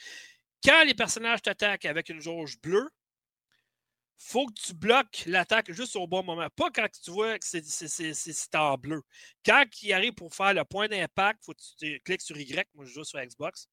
quand 0.65 0.85
les 0.85 0.95
personnages 0.95 1.43
t'attaquent 1.43 1.87
avec 1.87 2.11
une 2.11 2.21
jauge 2.21 2.61
bleue, 2.61 2.89
faut 4.23 4.47
que 4.47 4.53
tu 4.53 4.75
bloques 4.75 5.25
l'attaque 5.27 5.73
juste 5.73 5.97
au 5.97 6.07
bon 6.07 6.23
moment. 6.23 6.47
Pas 6.55 6.71
quand 6.71 6.87
tu 7.03 7.11
vois 7.11 7.39
que 7.39 7.45
c'est 7.47 8.55
en 8.55 8.77
bleu. 8.77 9.03
Quand 9.45 9.65
il 9.83 9.93
arrive 9.95 10.13
pour 10.13 10.35
faire 10.35 10.53
le 10.53 10.65
point 10.65 10.89
d'impact, 10.89 11.43
faut 11.43 11.53
que 11.53 11.61
tu 11.79 12.01
cliques 12.01 12.21
sur 12.21 12.37
Y. 12.37 12.69
Moi, 12.75 12.85
je 12.85 12.93
joue 12.93 13.05
sur 13.05 13.19
Xbox. 13.19 13.69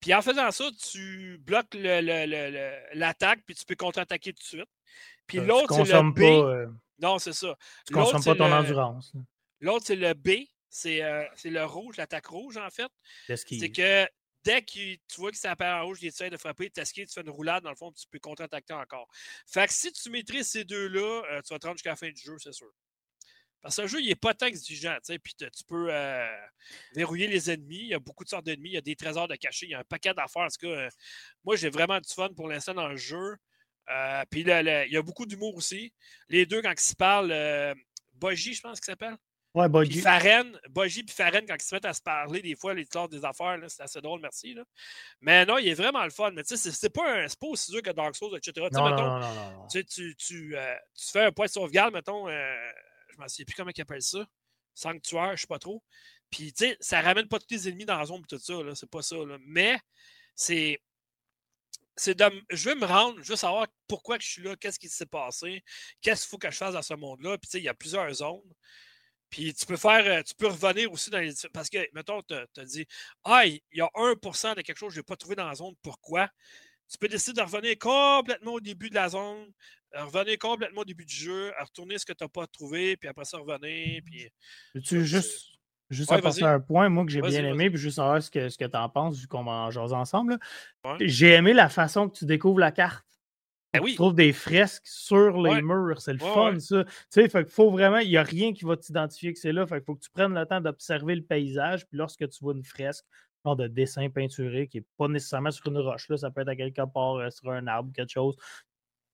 Puis 0.00 0.14
en 0.14 0.22
faisant 0.22 0.50
ça, 0.52 0.64
tu 0.90 1.38
bloques 1.38 1.74
l'attaque, 1.74 3.40
puis 3.44 3.54
tu 3.56 3.64
peux 3.64 3.74
contre-attaquer 3.74 4.32
tout 4.32 4.42
de 4.42 4.46
suite. 4.46 4.70
Puis 5.26 5.38
euh, 5.38 5.44
l'autre, 5.44 5.74
c'est 5.84 5.92
le 5.92 6.12
B. 6.12 6.20
Euh, 6.20 6.68
non, 7.00 7.18
c'est 7.18 7.32
ça. 7.32 7.56
Tu 7.86 7.94
consommes 7.94 8.22
pas 8.22 8.36
ton 8.36 8.52
endurance. 8.52 9.12
L'autre, 9.60 9.86
c'est 9.86 9.96
le 9.96 10.14
B. 10.14 10.28
Euh, 10.86 11.24
c'est 11.34 11.50
le 11.50 11.64
rouge, 11.64 11.96
l'attaque 11.96 12.26
rouge, 12.26 12.56
en 12.56 12.70
fait. 12.70 12.90
C'est 13.26 13.70
que 13.70 14.06
dès 14.44 14.62
que 14.62 14.94
tu 14.94 15.16
vois 15.18 15.30
que 15.30 15.36
ça 15.36 15.52
apparaît 15.52 15.80
en 15.80 15.86
rouge, 15.86 15.98
il 16.02 16.08
essaie 16.08 16.30
de 16.30 16.36
frapper, 16.36 16.70
t'esquives, 16.70 17.06
tu 17.06 17.14
fais 17.14 17.20
une 17.20 17.30
roulade, 17.30 17.62
dans 17.62 17.70
le 17.70 17.76
fond, 17.76 17.92
tu 17.92 18.06
peux 18.10 18.18
contre-attaquer 18.18 18.74
encore. 18.74 19.08
Fait 19.46 19.66
que 19.66 19.72
si 19.72 19.92
tu 19.92 20.10
maîtrises 20.10 20.48
ces 20.48 20.64
deux-là, 20.64 21.22
euh, 21.30 21.42
tu 21.42 21.52
vas 21.52 21.58
te 21.58 21.66
rendre 21.66 21.78
jusqu'à 21.78 21.90
la 21.90 21.96
fin 21.96 22.10
du 22.10 22.20
jeu, 22.20 22.36
c'est 22.38 22.52
sûr. 22.52 22.70
Parce 23.60 23.76
que 23.76 23.82
le 23.82 23.88
jeu, 23.88 24.00
il 24.00 24.08
n'est 24.08 24.16
pas 24.16 24.34
tant 24.34 24.46
exigeant, 24.46 24.94
tu 24.96 25.12
sais, 25.12 25.18
puis 25.20 25.34
tu 25.36 25.64
peux 25.68 25.86
euh, 25.90 26.26
verrouiller 26.94 27.28
les 27.28 27.48
ennemis. 27.48 27.76
Il 27.76 27.88
y 27.88 27.94
a 27.94 28.00
beaucoup 28.00 28.24
de 28.24 28.28
sortes 28.28 28.44
d'ennemis, 28.44 28.70
il 28.70 28.74
y 28.74 28.78
a 28.78 28.82
des 28.82 28.96
trésors 28.96 29.28
de 29.28 29.36
cachés, 29.36 29.66
il 29.66 29.70
y 29.70 29.74
a 29.74 29.80
un 29.80 29.84
paquet 29.84 30.12
d'affaires. 30.14 30.42
En 30.42 30.48
tout 30.48 30.66
cas, 30.66 30.72
euh, 30.72 30.88
moi, 31.44 31.54
j'ai 31.54 31.70
vraiment 31.70 32.00
du 32.00 32.12
fun 32.12 32.30
pour 32.34 32.48
l'instant 32.48 32.74
dans 32.74 32.88
le 32.88 32.96
jeu. 32.96 33.36
puis 34.30 34.40
il 34.40 34.48
y 34.48 34.96
a 34.96 35.02
beaucoup 35.02 35.26
d'humour 35.26 35.54
aussi. 35.54 35.92
Les 36.28 36.44
deux, 36.44 36.60
quand 36.60 36.72
ils 36.72 36.80
se 36.80 36.96
parlent, 36.96 37.76
Boji, 38.14 38.54
je 38.54 38.60
pense 38.62 38.80
qu'il 38.80 38.86
s'appelle? 38.86 39.16
Ouais, 39.54 39.68
Boji. 39.68 40.00
Faren, 40.00 40.58
Boji 40.70 41.02
puis 41.02 41.14
Faren, 41.14 41.44
quand 41.46 41.54
ils 41.54 41.62
se 41.62 41.74
mettent 41.74 41.84
à 41.84 41.92
se 41.92 42.00
parler, 42.00 42.40
des 42.40 42.56
fois, 42.56 42.72
les 42.72 42.86
sortes 42.90 43.12
des 43.12 43.22
affaires, 43.24 43.58
c'est 43.68 43.82
assez 43.82 44.00
drôle, 44.00 44.20
merci. 44.20 44.54
Là. 44.54 44.64
Mais 45.20 45.44
non, 45.44 45.58
il 45.58 45.68
est 45.68 45.74
vraiment 45.74 46.02
le 46.04 46.10
fun. 46.10 46.30
Mais 46.30 46.42
tu 46.42 46.56
sais, 46.56 46.70
c'est 46.70 46.90
pas, 46.90 47.26
pas 47.28 47.46
aussi 47.46 47.70
dur 47.70 47.82
que 47.82 47.90
Dark 47.90 48.16
Souls, 48.16 48.34
etc. 48.36 48.68
Non, 48.72 48.88
non, 48.88 48.96
non, 48.96 49.20
non, 49.20 49.66
Tu, 49.70 49.84
tu, 49.84 50.16
tu, 50.16 50.56
euh, 50.56 50.74
tu, 50.96 51.10
fais 51.10 51.24
un 51.24 51.32
point 51.32 51.46
de 51.46 51.50
sauvegarde, 51.50 51.92
mettons, 51.92 52.28
euh, 52.28 52.70
je 53.10 53.22
ne 53.22 53.28
sais 53.28 53.44
plus 53.44 53.54
comment 53.54 53.70
ils 53.76 53.80
appellent 53.82 54.00
ça. 54.00 54.24
Sanctuaire, 54.74 55.28
je 55.28 55.32
ne 55.32 55.36
sais 55.36 55.46
pas 55.46 55.58
trop. 55.58 55.82
Puis, 56.30 56.54
tu 56.54 56.64
sais, 56.64 56.76
ça 56.80 57.02
ramène 57.02 57.28
pas 57.28 57.38
tous 57.38 57.50
les 57.50 57.68
ennemis 57.68 57.84
dans 57.84 57.98
la 57.98 58.06
zone 58.06 58.22
et 58.22 58.26
tout 58.26 58.38
ça, 58.38 58.54
c'est 58.74 58.90
pas 58.90 59.02
ça. 59.02 59.16
Là. 59.16 59.36
Mais, 59.44 59.78
c'est 60.34 60.80
c'est 61.94 62.14
de, 62.14 62.24
je 62.50 62.70
veux 62.70 62.74
me 62.74 62.86
rendre, 62.86 63.22
je 63.22 63.28
veux 63.28 63.36
savoir 63.36 63.66
pourquoi 63.86 64.18
je 64.18 64.26
suis 64.26 64.42
là, 64.42 64.56
qu'est-ce 64.56 64.78
qui 64.78 64.88
s'est 64.88 65.04
passé, 65.04 65.62
qu'est-ce 66.00 66.22
qu'il 66.22 66.30
faut 66.30 66.38
que 66.38 66.50
je 66.50 66.56
fasse 66.56 66.72
dans 66.72 66.80
ce 66.80 66.94
monde-là. 66.94 67.36
Puis, 67.36 67.48
tu 67.48 67.50
sais, 67.50 67.58
il 67.58 67.64
y 67.64 67.68
a 67.68 67.74
plusieurs 67.74 68.10
zones. 68.14 68.40
Puis 69.32 69.54
tu 69.54 69.64
peux 69.64 69.78
faire, 69.78 70.04
euh, 70.06 70.22
tu 70.22 70.34
peux 70.34 70.46
revenir 70.46 70.92
aussi 70.92 71.08
dans 71.08 71.18
les. 71.18 71.32
Parce 71.54 71.70
que, 71.70 71.78
mettons, 71.94 72.20
tu 72.22 72.34
as 72.34 72.64
dit 72.64 72.86
Ah, 73.24 73.46
il 73.46 73.60
y 73.72 73.80
a 73.80 73.88
1% 73.94 74.54
de 74.54 74.60
quelque 74.60 74.76
chose 74.76 74.90
que 74.90 74.96
je 74.96 75.00
n'ai 75.00 75.04
pas 75.04 75.16
trouvé 75.16 75.34
dans 75.34 75.48
la 75.48 75.54
zone, 75.54 75.72
pourquoi? 75.82 76.28
Tu 76.90 76.98
peux 76.98 77.08
décider 77.08 77.40
de 77.40 77.42
revenir 77.42 77.78
complètement 77.78 78.52
au 78.52 78.60
début 78.60 78.90
de 78.90 78.94
la 78.94 79.08
zone, 79.08 79.46
revenir 79.94 80.38
complètement 80.38 80.82
au 80.82 80.84
début 80.84 81.06
du 81.06 81.14
jeu, 81.14 81.50
à 81.58 81.64
retourner 81.64 81.96
ce 81.96 82.04
que 82.04 82.12
tu 82.12 82.22
n'as 82.22 82.28
pas 82.28 82.46
trouvé, 82.46 82.98
puis 82.98 83.08
après 83.08 83.24
ça 83.24 83.38
revenir. 83.38 84.02
Puis... 84.04 84.28
Tu 84.84 85.04
juste. 85.04 85.48
Juste 85.88 86.10
ouais, 86.10 86.42
un 86.44 86.58
point, 86.58 86.88
moi, 86.88 87.04
que 87.04 87.10
j'ai 87.10 87.20
bien 87.20 87.44
aimé, 87.44 87.68
puis 87.68 87.78
juste 87.78 87.96
savoir 87.96 88.22
ce 88.22 88.30
que, 88.30 88.48
ce 88.48 88.56
que 88.56 88.64
tu 88.64 88.76
en 88.78 88.88
penses, 88.88 89.18
vu 89.18 89.26
qu'on 89.26 89.44
va 89.44 89.68
en 89.68 89.92
ensemble. 89.92 90.38
J'ai 91.00 91.32
aimé 91.32 91.52
la 91.52 91.68
façon 91.68 92.08
que 92.08 92.16
tu 92.16 92.24
découvres 92.24 92.60
la 92.60 92.72
carte. 92.72 93.04
Ben 93.72 93.82
tu 93.82 93.94
trouves 93.94 94.14
des 94.14 94.32
fresques 94.32 94.86
sur 94.86 95.40
les 95.40 95.62
murs, 95.62 96.00
c'est 96.00 96.12
le 96.12 96.18
fun, 96.18 96.58
ça. 96.60 96.84
Tu 96.84 96.90
sais, 97.08 97.28
fait 97.28 97.48
faut 97.48 97.70
vraiment, 97.70 97.98
il 97.98 98.08
n'y 98.08 98.16
a 98.16 98.22
rien 98.22 98.52
qui 98.52 98.64
va 98.64 98.76
t'identifier 98.76 99.32
que 99.32 99.38
c'est 99.38 99.52
là. 99.52 99.66
Fait 99.66 99.80
faut 99.80 99.94
que 99.94 100.02
tu 100.02 100.10
prennes 100.10 100.34
le 100.34 100.44
temps 100.44 100.60
d'observer 100.60 101.14
le 101.14 101.22
paysage, 101.22 101.86
puis 101.86 101.96
lorsque 101.96 102.28
tu 102.28 102.38
vois 102.42 102.54
une 102.54 102.64
fresque, 102.64 103.04
genre 103.44 103.56
de 103.56 103.66
dessin 103.66 104.08
peinturé 104.08 104.68
qui 104.68 104.78
n'est 104.78 104.86
pas 104.96 105.08
nécessairement 105.08 105.50
sur 105.50 105.66
une 105.66 105.78
roche. 105.78 106.08
Là. 106.08 106.16
Ça 106.16 106.30
peut 106.30 106.42
être 106.42 106.48
à 106.48 106.56
quelque 106.56 106.84
part 106.92 107.16
euh, 107.16 107.30
sur 107.30 107.50
un 107.50 107.66
arbre, 107.66 107.92
quelque 107.92 108.12
chose. 108.12 108.36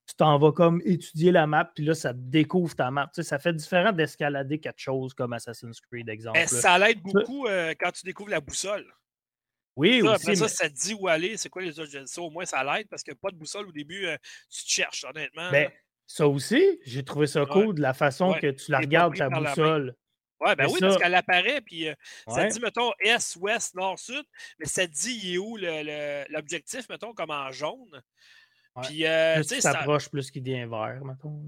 Tu 0.07 0.15
t'en 0.15 0.37
vas 0.39 0.51
comme 0.51 0.81
étudier 0.85 1.31
la 1.31 1.45
map, 1.45 1.65
puis 1.65 1.85
là, 1.85 1.93
ça 1.93 2.13
découvre 2.13 2.75
ta 2.75 2.89
map. 2.89 3.07
Tu 3.13 3.21
sais, 3.21 3.23
ça 3.23 3.37
fait 3.37 3.53
différent 3.53 3.91
d'escalader 3.91 4.59
quelque 4.59 4.79
chose 4.79 5.13
comme 5.13 5.33
Assassin's 5.33 5.79
Creed, 5.81 6.09
exemple. 6.09 6.39
ça 6.47 6.79
l'aide 6.79 7.01
beaucoup 7.01 7.45
euh, 7.45 7.73
quand 7.79 7.91
tu 7.91 8.05
découvres 8.05 8.31
la 8.31 8.41
boussole. 8.41 8.85
Oui, 9.75 10.01
ça, 10.01 10.11
aussi. 10.11 10.23
Après 10.23 10.35
ça, 10.35 10.47
ça 10.47 10.69
te 10.69 10.75
dit 10.75 10.93
où 10.93 11.07
aller, 11.07 11.37
c'est 11.37 11.49
quoi 11.49 11.61
les 11.61 11.79
autres 11.79 12.05
ça, 12.05 12.21
Au 12.21 12.29
moins, 12.29 12.45
ça 12.45 12.63
l'aide 12.63 12.87
parce 12.89 13.03
que 13.03 13.13
pas 13.13 13.31
de 13.31 13.35
boussole 13.35 13.67
au 13.67 13.71
début, 13.71 14.05
euh, 14.05 14.17
tu 14.49 14.63
te 14.63 14.69
cherches, 14.69 15.05
honnêtement. 15.05 15.51
Ben, 15.51 15.69
ça 16.05 16.27
aussi, 16.27 16.79
j'ai 16.85 17.03
trouvé 17.03 17.27
ça 17.27 17.45
cool 17.45 17.75
de 17.75 17.81
la 17.81 17.93
façon 17.93 18.33
que 18.33 18.51
tu 18.51 18.71
la 18.71 18.79
regardes, 18.79 19.15
ta 19.15 19.29
boussole. 19.29 19.95
Ouais, 20.41 20.55
ben 20.55 20.67
oui, 20.71 20.79
parce 20.79 20.97
qu'elle 20.97 21.15
apparaît, 21.15 21.59
puis 21.59 21.89
euh, 21.89 21.93
ça 22.27 22.45
dit, 22.45 22.59
mettons, 22.61 22.91
Est, 22.99 23.35
Ouest, 23.35 23.75
Nord, 23.75 23.99
Sud, 23.99 24.23
mais 24.57 24.65
ça 24.65 24.87
te 24.87 24.93
dit, 24.93 25.19
il 25.21 25.35
est 25.35 25.37
où 25.37 25.57
l'objectif, 26.29 26.87
mettons, 26.89 27.13
comme 27.13 27.31
en 27.31 27.51
jaune. 27.51 28.01
Puis, 28.83 29.05
euh, 29.05 29.43
tu 29.43 29.59
s'approche 29.59 30.09
plus 30.09 30.31
qu'il 30.31 30.43
devient 30.43 30.65
vert, 30.65 31.01
mettons. 31.03 31.41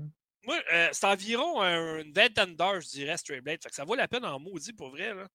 Moi, 0.43 0.59
euh, 0.73 0.89
c'est 0.91 1.05
environ 1.05 1.61
une 1.61 2.11
vingtaine 2.13 2.55
d'heures, 2.55 2.81
je 2.81 2.89
dirais, 2.89 3.17
Stray 3.17 3.41
Blade. 3.41 3.61
Fait 3.61 3.69
que 3.69 3.75
ça 3.75 3.85
vaut 3.85 3.95
la 3.95 4.07
peine 4.07 4.25
en 4.25 4.39
maudit 4.39 4.73
pour 4.73 4.89
vrai. 4.89 5.13
Là. 5.13 5.27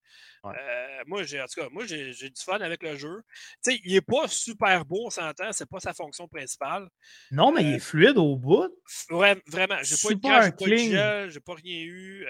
Euh, 0.46 1.02
moi, 1.06 1.22
j'ai, 1.22 1.40
en 1.40 1.46
tout 1.46 1.60
cas, 1.60 1.68
moi, 1.70 1.84
j'ai, 1.86 2.12
du 2.12 2.42
fun 2.44 2.58
avec 2.60 2.82
le 2.82 2.96
jeu. 2.96 3.22
Tu 3.62 3.72
sais, 3.72 3.80
il 3.84 3.94
n'est 3.94 4.00
pas 4.00 4.26
super 4.26 4.84
beau, 4.84 5.06
on 5.06 5.10
s'entend, 5.10 5.52
c'est 5.52 5.68
pas 5.68 5.80
sa 5.80 5.94
fonction 5.94 6.26
principale. 6.26 6.88
Non, 7.30 7.52
mais 7.52 7.62
il 7.62 7.74
est 7.74 7.78
fluide 7.78 8.18
au 8.18 8.36
bout. 8.36 8.68
Ouais, 9.10 9.40
vraiment. 9.46 9.76
J'ai 9.82 9.96
pas 9.96 10.12
eu 10.12 10.16
de 10.16 10.20
crash, 10.20 10.44
j'ai 10.44 10.52
pas 10.52 10.66
eu 10.66 10.70
de 10.70 10.90
gel, 10.90 11.30
j'ai 11.30 11.40
pas 11.40 11.54
rien 11.54 11.80
eu. 11.82 12.26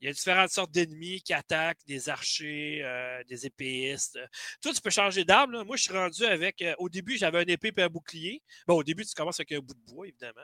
Il 0.00 0.06
y 0.06 0.10
a 0.10 0.12
différentes 0.12 0.50
sortes 0.50 0.70
d'ennemis 0.70 1.22
qui 1.22 1.32
attaquent, 1.32 1.84
des 1.86 2.08
archers, 2.08 2.82
euh, 2.84 3.22
des 3.24 3.46
épéistes. 3.46 4.18
Toi, 4.62 4.72
tu 4.72 4.80
peux 4.80 4.90
changer 4.90 5.24
d'arme. 5.24 5.64
Moi, 5.64 5.76
je 5.76 5.82
suis 5.82 5.92
rendu 5.92 6.24
avec. 6.24 6.62
Euh, 6.62 6.74
au 6.78 6.88
début, 6.88 7.16
j'avais 7.16 7.38
un 7.38 7.46
épée 7.46 7.72
et 7.76 7.82
un 7.82 7.88
bouclier. 7.88 8.42
Bon, 8.66 8.76
au 8.76 8.84
début, 8.84 9.04
tu 9.04 9.12
commences 9.14 9.40
avec 9.40 9.52
un 9.52 9.58
bout 9.58 9.74
de 9.74 9.92
bois, 9.92 10.06
évidemment. 10.06 10.40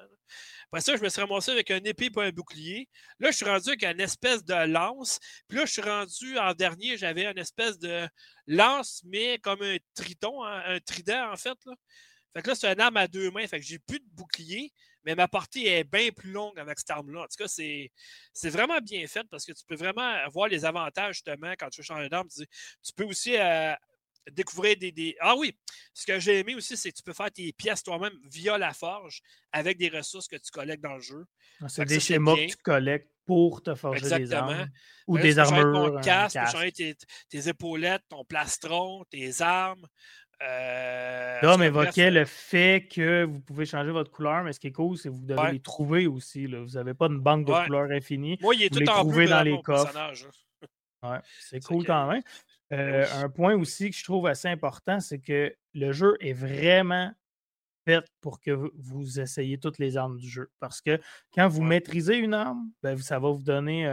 Après 0.67 0.81
ça, 0.81 0.97
je 0.97 1.03
me 1.03 1.09
suis 1.09 1.21
ramassé 1.21 1.53
avec 1.53 1.71
un 1.71 1.83
épée 1.85 2.11
et 2.17 2.21
un 2.21 2.31
bouclier. 2.31 2.89
Là, 3.21 3.31
je 3.31 3.37
suis 3.37 3.45
rendu 3.45 3.69
avec 3.69 3.85
une 3.85 4.01
espèce 4.01 4.45
de 4.45 4.67
lance. 4.67 5.21
Puis 5.49 5.59
là, 5.59 5.67
je 5.67 5.73
suis 5.73 5.83
rendu 5.83 6.39
en 6.39 6.53
dernier, 6.55 6.97
j'avais 6.97 7.27
une 7.27 7.39
espèce 7.39 7.79
de 7.79 8.09
lance, 8.49 9.03
mais 9.05 9.39
comme 9.39 9.63
un 9.63 9.77
triton, 9.95 10.43
hein, 10.45 10.63
un 10.67 10.81
trident, 10.81 11.31
en 11.33 11.37
fait. 11.37 11.59
Là. 11.65 11.75
Fait 12.35 12.43
que 12.43 12.49
là, 12.49 12.55
c'est 12.57 12.73
une 12.73 12.81
arme 12.81 12.97
à 12.97 13.07
deux 13.07 13.31
mains. 13.31 13.47
Fait 13.47 13.61
que 13.61 13.65
j'ai 13.65 13.79
plus 13.79 14.01
de 14.01 14.09
bouclier 14.13 14.73
mais 15.05 15.15
ma 15.15 15.29
portée 15.29 15.67
est 15.67 15.85
bien 15.85 16.11
plus 16.11 16.31
longue 16.31 16.59
avec 16.59 16.79
cette 16.79 16.91
arme-là. 16.91 17.23
En 17.23 17.27
tout 17.27 17.37
cas, 17.39 17.49
c'est, 17.49 17.91
vraiment 18.45 18.81
bien 18.81 19.07
fait 19.07 19.25
parce 19.31 19.45
que 19.45 19.53
tu 19.53 19.65
peux 19.67 19.77
vraiment 19.77 20.03
avoir 20.25 20.49
les 20.49 20.65
avantages 20.65 21.17
justement 21.17 21.53
quand 21.59 21.69
tu 21.69 21.81
veux 21.81 21.85
changer 21.85 22.09
d'arme. 22.09 22.29
Tu, 22.29 22.93
peux 22.95 23.05
aussi 23.05 23.37
euh, 23.37 23.75
découvrir 24.33 24.77
des, 24.77 25.17
Ah 25.21 25.37
oui, 25.37 25.57
ce 25.93 26.07
que 26.07 26.19
j'ai 26.19 26.41
aimé 26.41 26.55
aussi, 26.55 26.77
c'est 26.77 26.91
que 26.91 26.97
tu 26.97 27.03
peux 27.03 27.13
faire 27.13 27.31
tes 27.31 27.53
pièces 27.53 27.83
toi-même 27.83 28.15
via 28.25 28.57
la 28.59 28.73
forge 28.73 29.21
avec 29.53 29.79
des 29.79 29.89
ressources 29.89 30.29
que 30.29 30.37
tu 30.37 30.51
collectes 30.51 30.83
dans 30.83 30.95
le 30.95 31.01
jeu. 31.01 31.25
Ah, 31.61 31.69
c'est 31.69 31.85
des 31.85 32.01
schémas 32.01 32.35
que 32.35 32.51
tu 32.51 32.57
collectes 32.57 33.11
pour 33.27 33.63
te 33.63 33.75
forger 33.75 34.19
des 34.19 34.33
armes. 34.33 34.69
Ou 35.07 35.19
des 35.19 35.39
armures. 35.39 35.73
Ton 35.73 36.01
casque, 36.01 36.37
tu 36.37 36.45
peux 36.45 36.51
changer 36.51 36.73
tes, 36.73 36.97
tes, 37.29 37.49
épaulettes, 37.49 38.03
ton 38.09 38.25
plastron, 38.25 39.05
tes 39.11 39.41
armes. 39.41 39.87
Euh, 40.43 41.41
L'homme 41.43 41.63
évoquait 41.63 42.11
le 42.11 42.25
fait 42.25 42.89
que 42.91 43.25
vous 43.25 43.41
pouvez 43.41 43.67
changer 43.67 43.91
votre 43.91 44.11
couleur, 44.11 44.45
mais 44.45 44.53
ce 44.53 44.61
qui 44.61 44.69
est 44.69 44.73
cool, 44.73 44.97
c'est 44.97 45.09
que 45.09 45.15
vous 45.15 45.25
devez 45.25 45.53
les 45.53 45.61
trouver 45.61 46.07
aussi. 46.07 46.47
Là. 46.47 46.61
Vous 46.61 46.73
n'avez 46.73 46.95
pas 46.95 47.07
une 47.07 47.21
banque 47.21 47.47
de 47.47 47.67
couleurs 47.67 47.91
infinie. 47.91 48.39
Moi, 48.41 48.55
il 48.55 48.63
est 48.63 48.69
vous 48.73 48.81
tout 48.81 48.81
les 48.81 48.89
en 48.89 49.01
trouvez 49.01 49.27
dans 49.27 49.43
les 49.43 49.61
coffres. 49.63 49.95
Ouais, 51.03 51.19
c'est 51.41 51.63
cool 51.63 51.85
quand 51.85 52.07
même. 52.09 52.23
Euh, 52.73 53.05
un 53.17 53.29
point 53.29 53.55
aussi 53.55 53.91
que 53.91 53.97
je 53.97 54.05
trouve 54.05 54.27
assez 54.27 54.49
important, 54.49 54.99
c'est 54.99 55.19
que 55.19 55.55
le 55.75 55.93
jeu 55.93 56.17
est 56.21 56.33
vraiment 56.33 57.13
pour 58.21 58.41
que 58.41 58.51
vous 58.77 59.21
essayiez 59.21 59.59
toutes 59.59 59.79
les 59.79 59.97
armes 59.97 60.17
du 60.17 60.29
jeu. 60.29 60.51
Parce 60.61 60.81
que 60.81 61.01
quand 61.35 61.49
vous 61.49 61.63
maîtrisez 61.63 62.17
une 62.17 62.35
arme, 62.35 62.71
ben, 62.83 62.97
ça 62.99 63.19
va 63.19 63.31
vous 63.31 63.43
donner 63.43 63.87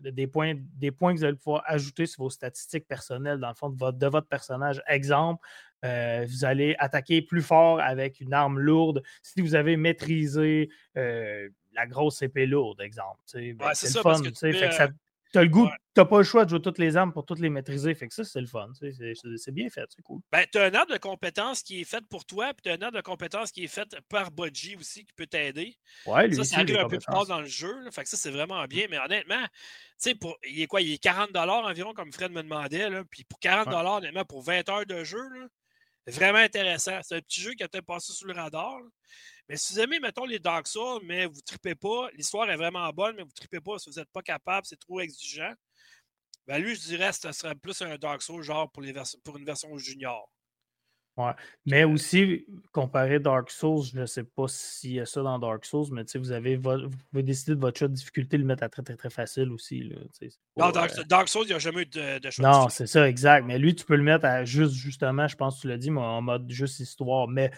des, 0.00 0.26
points, 0.26 0.54
des 0.76 0.90
points 0.90 1.14
que 1.14 1.18
vous 1.18 1.24
allez 1.24 1.36
pouvoir 1.36 1.62
ajouter 1.66 2.06
sur 2.06 2.24
vos 2.24 2.30
statistiques 2.30 2.86
personnelles, 2.86 3.38
dans 3.38 3.48
le 3.48 3.54
fond, 3.54 3.70
de 3.70 3.78
votre, 3.78 3.98
de 3.98 4.06
votre 4.06 4.28
personnage. 4.28 4.82
Exemple, 4.86 5.46
vous 5.82 6.44
allez 6.44 6.76
attaquer 6.78 7.22
plus 7.22 7.42
fort 7.42 7.80
avec 7.80 8.20
une 8.20 8.34
arme 8.34 8.58
lourde 8.58 9.02
si 9.22 9.40
vous 9.40 9.54
avez 9.54 9.76
maîtrisé 9.76 10.70
la 10.94 11.86
grosse 11.86 12.22
épée 12.22 12.46
lourde, 12.46 12.80
exemple. 12.80 13.20
C'est 13.24 13.52
le 13.52 14.02
fun. 14.02 14.22
Fait 14.22 14.52
que 14.52 14.74
ça, 14.74 14.88
tu 15.32 15.38
as 15.38 15.42
le 15.42 15.48
goût, 15.48 15.68
tu 15.94 16.04
pas 16.04 16.18
le 16.18 16.24
choix 16.24 16.44
de 16.44 16.50
jouer 16.50 16.62
toutes 16.62 16.78
les 16.78 16.96
armes 16.96 17.12
pour 17.12 17.26
toutes 17.26 17.40
les 17.40 17.50
maîtriser. 17.50 17.94
Fait 17.94 18.08
que 18.08 18.14
ça, 18.14 18.24
c'est 18.24 18.40
le 18.40 18.46
fun. 18.46 18.70
C'est 18.74 19.52
bien 19.52 19.68
fait, 19.68 19.86
c'est 19.94 20.02
cool. 20.02 20.20
Ben, 20.30 20.46
tu 20.50 20.58
as 20.58 20.64
un 20.64 20.74
arbre 20.74 20.92
de 20.92 20.98
compétences 20.98 21.62
qui 21.62 21.80
est 21.80 21.84
fait 21.84 22.04
pour 22.08 22.24
toi, 22.24 22.54
puis 22.54 22.62
tu 22.62 22.70
as 22.70 22.74
un 22.74 22.82
arbre 22.82 22.96
de 22.96 23.02
compétences 23.02 23.50
qui 23.50 23.64
est 23.64 23.68
fait 23.68 23.96
par 24.08 24.30
Budgie 24.30 24.76
aussi 24.76 25.04
qui 25.04 25.12
peut 25.12 25.26
t'aider. 25.26 25.76
Ouais, 26.06 26.28
lui 26.28 26.36
ça, 26.36 26.44
ça 26.44 26.56
arrive 26.58 26.76
un 26.76 26.88
peu 26.88 26.98
plus 26.98 27.12
tard 27.12 27.26
dans 27.26 27.40
le 27.40 27.46
jeu. 27.46 27.74
Fait 27.90 28.04
que 28.04 28.08
ça, 28.08 28.16
c'est 28.16 28.30
vraiment 28.30 28.64
bien. 28.66 28.86
Mais 28.88 28.98
honnêtement, 28.98 29.42
tu 29.42 29.50
sais, 29.98 30.14
pour, 30.14 30.36
il 30.48 30.62
est 30.62 30.66
quoi? 30.66 30.80
Il 30.80 30.92
est 30.92 30.98
40 30.98 31.36
environ, 31.36 31.92
comme 31.94 32.12
Fred 32.12 32.32
me 32.32 32.42
demandait. 32.42 32.88
Là. 32.88 33.02
Puis 33.10 33.24
pour 33.24 33.40
40 33.40 33.68
honnêtement, 33.68 34.24
pour 34.24 34.42
20 34.42 34.68
heures 34.68 34.86
de 34.86 35.04
jeu, 35.04 35.28
là, 35.30 35.46
vraiment 36.06 36.38
intéressant. 36.38 36.98
C'est 37.02 37.16
un 37.16 37.20
petit 37.20 37.40
jeu 37.40 37.52
qui 37.52 37.62
a 37.62 37.68
peut-être 37.68 37.86
passé 37.86 38.12
sous 38.12 38.26
le 38.26 38.34
radar. 38.34 38.78
Mais 39.48 39.56
si 39.56 39.72
vous 39.72 39.80
aimez, 39.80 39.98
mettons, 39.98 40.26
les 40.26 40.38
Dark 40.38 40.66
Souls, 40.66 41.00
mais 41.04 41.26
vous 41.26 41.36
ne 41.36 41.40
tripez 41.40 41.74
pas, 41.74 42.10
l'histoire 42.14 42.50
est 42.50 42.56
vraiment 42.56 42.88
bonne, 42.90 43.16
mais 43.16 43.22
vous 43.22 43.28
ne 43.28 43.34
tripez 43.34 43.60
pas 43.60 43.78
si 43.78 43.88
vous 43.88 43.96
n'êtes 43.96 44.10
pas 44.12 44.22
capable, 44.22 44.66
c'est 44.66 44.78
trop 44.78 45.00
exigeant, 45.00 45.54
ben 46.46 46.62
lui, 46.62 46.74
je 46.74 46.80
dirais 46.80 47.10
que 47.10 47.16
ce 47.16 47.32
serait 47.32 47.54
plus 47.54 47.80
un 47.82 47.96
Dark 47.96 48.22
Souls, 48.22 48.42
genre 48.42 48.70
pour, 48.70 48.82
les 48.82 48.94
pour 49.22 49.36
une 49.36 49.44
version 49.44 49.76
junior. 49.76 50.30
Ouais. 51.18 51.32
Mais 51.66 51.82
aussi, 51.82 52.46
comparé 52.70 53.18
Dark 53.18 53.50
Souls, 53.50 53.82
je 53.92 54.00
ne 54.00 54.06
sais 54.06 54.22
pas 54.22 54.46
s'il 54.46 54.92
y 54.92 55.00
a 55.00 55.04
ça 55.04 55.20
dans 55.20 55.38
Dark 55.38 55.64
Souls, 55.64 55.88
mais 55.90 56.04
vous, 56.14 56.30
avez 56.30 56.56
vous 56.56 56.88
pouvez 57.10 57.24
décider 57.24 57.56
de 57.56 57.60
votre 57.60 57.76
choix 57.76 57.88
de 57.88 57.92
difficulté, 57.92 58.38
le 58.38 58.44
mettre 58.44 58.62
à 58.62 58.68
très 58.68 58.82
très 58.82 58.96
très 58.96 59.10
facile 59.10 59.50
aussi. 59.50 59.80
Là, 59.80 59.96
non, 60.56 60.68
euh, 60.68 61.04
Dark, 61.08 61.28
Souls, 61.28 61.42
il 61.44 61.48
n'y 61.48 61.54
a 61.54 61.58
jamais 61.58 61.82
eu 61.82 61.86
de, 61.86 62.20
de 62.20 62.30
choix. 62.30 62.48
Non, 62.48 62.68
c'est 62.68 62.86
ça, 62.86 63.08
exact. 63.08 63.44
Mais 63.44 63.58
lui, 63.58 63.74
tu 63.74 63.84
peux 63.84 63.96
le 63.96 64.04
mettre 64.04 64.24
à 64.26 64.44
juste, 64.44 64.74
justement, 64.74 65.26
je 65.26 65.34
pense 65.34 65.56
que 65.56 65.62
tu 65.62 65.68
l'as 65.68 65.76
dit, 65.76 65.90
mais 65.90 66.00
en 66.00 66.22
mode 66.22 66.48
juste 66.50 66.78
histoire. 66.78 67.26
Mais 67.26 67.50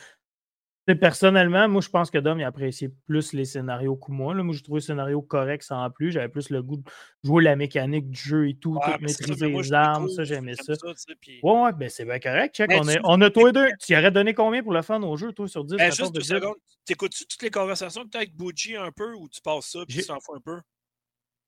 Personnellement, 1.01 1.69
moi, 1.69 1.83
je 1.83 1.89
pense 1.89 2.11
que 2.11 2.19
Dom 2.19 2.41
il 2.41 2.45
apprécié 2.45 2.91
plus 3.07 3.33
les 3.33 3.45
scénarios 3.45 3.97
que 3.97 4.11
moi. 4.11 4.35
Là. 4.35 4.43
Moi, 4.43 4.55
j'ai 4.55 4.63
trouvé 4.63 4.79
le 4.79 4.85
scénario 4.85 5.23
correct 5.23 5.63
sans 5.63 5.89
plus. 5.91 6.11
J'avais 6.11 6.29
plus 6.29 6.51
le 6.51 6.63
goût 6.63 6.79
de 6.79 6.83
jouer 7.23 7.45
la 7.45 7.55
mécanique 7.55 8.11
du 8.11 8.19
jeu 8.19 8.49
et 8.49 8.55
tout, 8.55 8.79
maîtriser 9.01 9.49
les 9.49 9.73
armes. 9.73 10.09
ça, 10.09 10.25
j'aimais 10.25 10.55
ça. 10.55 10.73
Ouais, 10.73 11.41
ouais, 11.43 11.73
ben 11.73 11.89
c'est 11.89 12.05
bien 12.05 12.19
correct. 12.19 12.57
Check. 12.57 12.71
on, 12.73 12.87
on, 13.05 13.21
a 13.21 13.31
toi 13.31 13.53
deux. 13.53 13.69
Tu 13.79 13.97
aurais 13.97 14.11
donné 14.11 14.35
combien 14.35 14.63
pour 14.63 14.73
le 14.73 14.83
fun 14.83 15.01
au 15.03 15.17
jeu, 15.17 15.33
toi, 15.33 15.47
sur 15.47 15.65
10 15.65 15.77
ben, 15.77 15.93
Juste 15.93 16.15
deux 16.15 16.23
secondes. 16.23 16.57
T'écoutes-tu 16.85 17.27
toutes 17.27 17.43
les 17.43 17.51
conversations 17.51 18.05
que 18.05 18.11
tu 18.11 18.17
as 18.17 18.21
avec 18.21 18.35
Bougie 18.35 18.77
un 18.77 18.91
peu 18.91 19.15
ou 19.15 19.29
tu 19.29 19.41
passes 19.41 19.67
ça 19.67 19.81
puis 19.87 19.99
tu 19.99 20.07
t'en 20.07 20.19
fous 20.19 20.35
un 20.35 20.41
peu? 20.41 20.61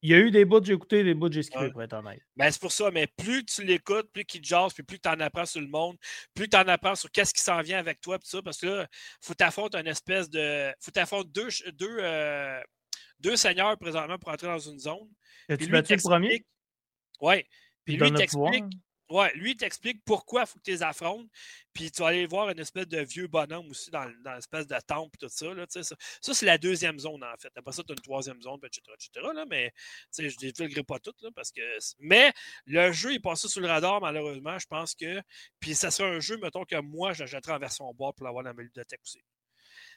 Il 0.02 0.10
y 0.10 0.14
a 0.14 0.18
eu 0.18 0.32
des 0.32 0.44
bouts 0.44 0.60
que 0.60 0.66
j'ai 0.66 0.72
écoutés, 0.72 1.04
des 1.04 1.14
bouts 1.14 1.28
que 1.28 1.34
j'ai 1.34 1.44
skippés, 1.44 1.70
pour 1.70 1.80
être 1.80 1.92
honnête. 1.92 2.20
Ben, 2.36 2.50
c'est 2.50 2.60
pour 2.60 2.72
ça, 2.72 2.90
mais 2.90 3.06
plus 3.06 3.44
tu 3.44 3.62
l'écoutes, 3.62 4.10
plus 4.12 4.24
qu'il 4.24 4.44
jase, 4.44 4.72
puis 4.74 4.82
plus 4.82 4.98
tu 4.98 5.08
en 5.08 5.20
apprends 5.20 5.46
sur 5.46 5.60
le 5.60 5.68
monde, 5.68 5.96
plus 6.34 6.48
tu 6.48 6.56
en 6.56 6.66
apprends 6.66 6.96
sur 6.96 7.08
qu'est-ce 7.12 7.32
qui 7.32 7.40
s'en 7.40 7.60
vient 7.62 7.78
avec 7.78 8.00
toi, 8.00 8.18
puis 8.18 8.28
ça, 8.28 8.42
parce 8.42 8.58
que 8.58 8.66
là, 8.66 8.88
faut 9.20 9.34
t'affronter 9.34 9.78
une 9.78 9.86
espèce 9.86 10.28
de. 10.28 10.72
faut 10.80 10.90
t'affronter 10.90 11.30
deux, 11.32 11.48
deux, 11.74 11.98
euh, 12.00 12.60
deux 13.20 13.36
seigneurs 13.36 13.78
présentement 13.78 14.18
pour 14.18 14.32
entrer 14.32 14.48
dans 14.48 14.58
une 14.58 14.78
zone. 14.78 15.08
As-tu 15.48 15.68
battu 15.68 15.94
le 15.94 16.02
premier? 16.02 16.44
Oui. 17.20 17.44
Puis 17.84 17.96
lui, 17.96 18.12
t'explique. 18.12 18.64
Ouais, 19.12 19.30
lui, 19.34 19.50
il 19.50 19.56
t'explique 19.56 20.02
pourquoi 20.04 20.42
il 20.42 20.46
faut 20.46 20.58
que 20.58 20.64
tu 20.64 20.70
les 20.70 20.82
affrontes. 20.82 21.28
Puis 21.74 21.90
tu 21.90 22.02
vas 22.02 22.08
aller 22.08 22.26
voir 22.26 22.48
une 22.48 22.58
espèce 22.58 22.88
de 22.88 23.00
vieux 23.00 23.26
bonhomme 23.26 23.68
aussi 23.68 23.90
dans, 23.90 24.10
dans 24.24 24.34
l'espèce 24.34 24.66
de 24.66 24.76
temple, 24.86 25.16
tout 25.18 25.28
ça. 25.28 25.52
Là, 25.52 25.66
ça, 25.68 25.82
ça 25.82 25.96
c'est 26.34 26.46
la 26.46 26.58
deuxième 26.58 26.98
zone, 26.98 27.22
en 27.22 27.36
fait. 27.38 27.52
Après 27.56 27.72
ça, 27.72 27.82
tu 27.82 27.92
as 27.92 27.94
une 27.94 28.02
troisième 28.02 28.40
zone, 28.40 28.58
etc. 28.64 28.82
etc. 28.94 29.26
là, 29.34 29.44
mais 29.48 29.72
je 30.18 30.24
ne 30.24 30.30
défilgerai 30.40 30.82
pas 30.82 30.98
tout. 30.98 31.12
Là, 31.20 31.30
parce 31.34 31.52
que... 31.52 31.60
Mais 32.00 32.32
le 32.66 32.90
jeu 32.92 33.12
est 33.12 33.20
passé 33.20 33.48
sous 33.48 33.60
le 33.60 33.68
radar, 33.68 34.00
malheureusement. 34.00 34.58
Je 34.58 34.66
pense 34.66 34.94
que. 34.94 35.20
Puis 35.60 35.74
ça 35.74 35.90
sera 35.90 36.08
un 36.08 36.20
jeu, 36.20 36.38
mettons, 36.38 36.64
que 36.64 36.80
moi, 36.80 37.12
j'achèterai 37.12 37.52
en 37.52 37.58
version 37.58 37.92
boîte 37.92 38.16
pour 38.16 38.24
l'avoir 38.24 38.44
dans 38.44 38.54
ma 38.54 38.62
bibliothèque 38.62 39.00
aussi. 39.02 39.22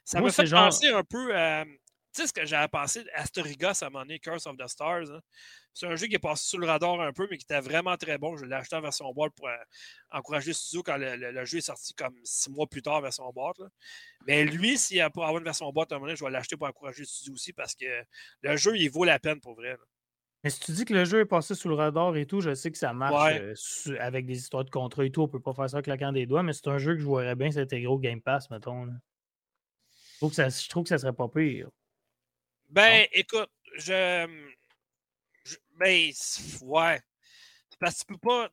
Ça 0.04 0.22
me 0.22 0.30
fait 0.30 0.50
penser 0.50 0.90
un 0.90 1.04
peu 1.04 1.36
à. 1.36 1.66
Tu 2.16 2.22
sais 2.22 2.28
ce 2.28 2.34
que 2.34 2.46
j'avais 2.46 2.70
pensé 2.70 3.04
Astorigas 3.14 3.80
à 3.82 3.88
un 3.88 3.90
moment 3.90 4.06
donné, 4.06 4.20
Curse 4.20 4.48
of 4.48 4.56
the 4.56 4.68
Stars. 4.70 5.12
Hein? 5.12 5.20
C'est 5.74 5.86
un 5.86 5.98
jeu 5.98 6.08
qui 6.08 6.16
est 6.16 6.20
passé 6.20 6.48
sous 6.48 6.58
le 6.58 6.66
radar 6.66 7.02
un 7.02 7.12
peu, 7.12 7.28
mais 7.30 7.38
qui 7.38 7.44
était 7.44 7.60
vraiment 7.60 7.98
très 7.98 8.18
bon. 8.18 8.38
Je 8.38 8.46
l'ai 8.46 8.56
acheté 8.56 8.78
en 8.78 8.82
version 8.82 9.12
boîte 9.12 9.34
pour 9.36 9.50
euh, 9.50 9.56
encourager 10.12 10.52
le 10.52 10.54
studio 10.54 10.82
quand 10.82 10.96
le, 10.98 11.44
jeu 11.44 11.58
est 11.58 11.62
sorti 11.62 11.94
comme 11.94 12.16
six 12.24 12.50
mois 12.50 12.68
plus 12.68 12.82
tard 12.82 13.02
version 13.02 13.30
boîte. 13.34 13.58
Mais 14.26 14.46
lui, 14.46 14.78
s'il 14.78 15.02
a 15.02 15.10
pour 15.10 15.26
avoir 15.26 15.40
une 15.40 15.44
version 15.44 15.70
boîte 15.74 15.92
à 15.92 15.96
un 15.96 15.98
moment 15.98 16.08
donné, 16.08 16.16
je 16.16 16.24
vais 16.24 16.32
l'acheter 16.32 16.56
pour 16.56 16.68
encourager 16.68 17.02
le 17.02 17.06
studio 17.06 17.34
aussi 17.34 17.52
parce 17.52 17.76
que 17.76 17.86
le 18.44 18.56
jeu, 18.56 18.78
il 18.78 18.90
vaut 18.90 19.04
la 19.04 19.20
peine 19.20 19.42
pour 19.42 19.56
vrai. 19.56 19.76
Mais 20.46 20.52
si 20.52 20.62
tu 20.62 20.72
dis 20.72 20.86
que 20.86 20.94
le 20.94 21.04
jeu 21.04 21.20
est 21.20 21.26
passé 21.26 21.54
sous 21.54 21.68
le 21.68 21.76
radar 21.76 22.16
et 22.16 22.26
tout, 22.26 22.40
je 22.40 22.54
sais 22.54 22.72
que 22.72 22.78
ça 22.78 22.94
marche 22.94 23.34
euh, 23.34 23.98
avec 24.00 24.26
des 24.26 24.38
histoires 24.38 24.64
de 24.64 24.70
contrat 24.70 25.04
et 25.04 25.12
tout. 25.12 25.24
On 25.24 25.28
peut 25.28 25.42
pas 25.42 25.54
faire 25.54 25.70
ça 25.70 25.82
claquant 25.82 26.14
des 26.14 26.26
doigts, 26.26 26.44
mais 26.44 26.54
c'est 26.54 26.70
un 26.70 26.78
jeu 26.78 26.94
que 26.94 27.02
je 27.02 27.06
voudrais 27.06 27.36
bien 27.36 27.52
s'intégrer 27.52 27.88
au 27.88 28.00
Game 28.00 28.22
Pass, 28.22 28.50
mettons. 28.52 28.86
Je, 28.86 30.18
trouve 30.20 30.30
que 30.30 30.36
ça, 30.38 30.48
je 30.48 30.70
trouve 30.70 30.84
que 30.84 30.90
ça 30.90 30.98
serait 30.98 31.12
pas 31.12 31.28
pire. 31.28 31.68
Ben, 32.76 33.08
écoute, 33.14 33.50
je. 33.78 34.28
je 35.46 35.56
ben, 35.80 36.12
ouais. 36.62 37.02
Parce 37.80 37.96
que 37.96 38.00
tu 38.00 38.06
peux 38.06 38.18
pas. 38.18 38.50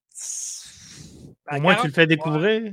Au 1.51 1.61
moins, 1.61 1.75
tu 1.75 1.89
le 1.89 1.93
fais 1.93 2.07
découvrir. 2.07 2.73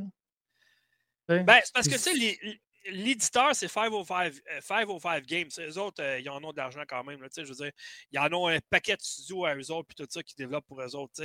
Ben, 1.27 1.61
c'est 1.63 1.73
parce 1.73 1.87
que, 1.87 1.97
tu 1.97 2.59
l'éditeur, 2.85 3.55
c'est 3.55 3.67
505, 3.67 4.33
505 4.61 5.09
euh, 5.09 5.21
Games. 5.27 5.49
Eux 5.59 5.77
autres, 5.79 6.03
euh, 6.03 6.19
ils 6.19 6.29
en 6.29 6.43
ont 6.43 6.51
de 6.51 6.57
l'argent 6.57 6.83
quand 6.87 7.03
même. 7.03 7.19
je 7.35 7.41
veux 7.41 7.55
dire, 7.55 7.71
ils 8.11 8.19
en 8.19 8.31
ont 8.33 8.47
un 8.47 8.59
paquet 8.69 8.95
de 8.95 9.01
studios 9.01 9.45
à 9.45 9.55
eux 9.55 9.71
autres, 9.71 9.87
puis 9.87 9.95
tout 9.95 10.07
ça, 10.09 10.23
qui 10.23 10.35
développent 10.35 10.67
pour 10.67 10.81
eux 10.81 10.95
autres. 10.95 11.23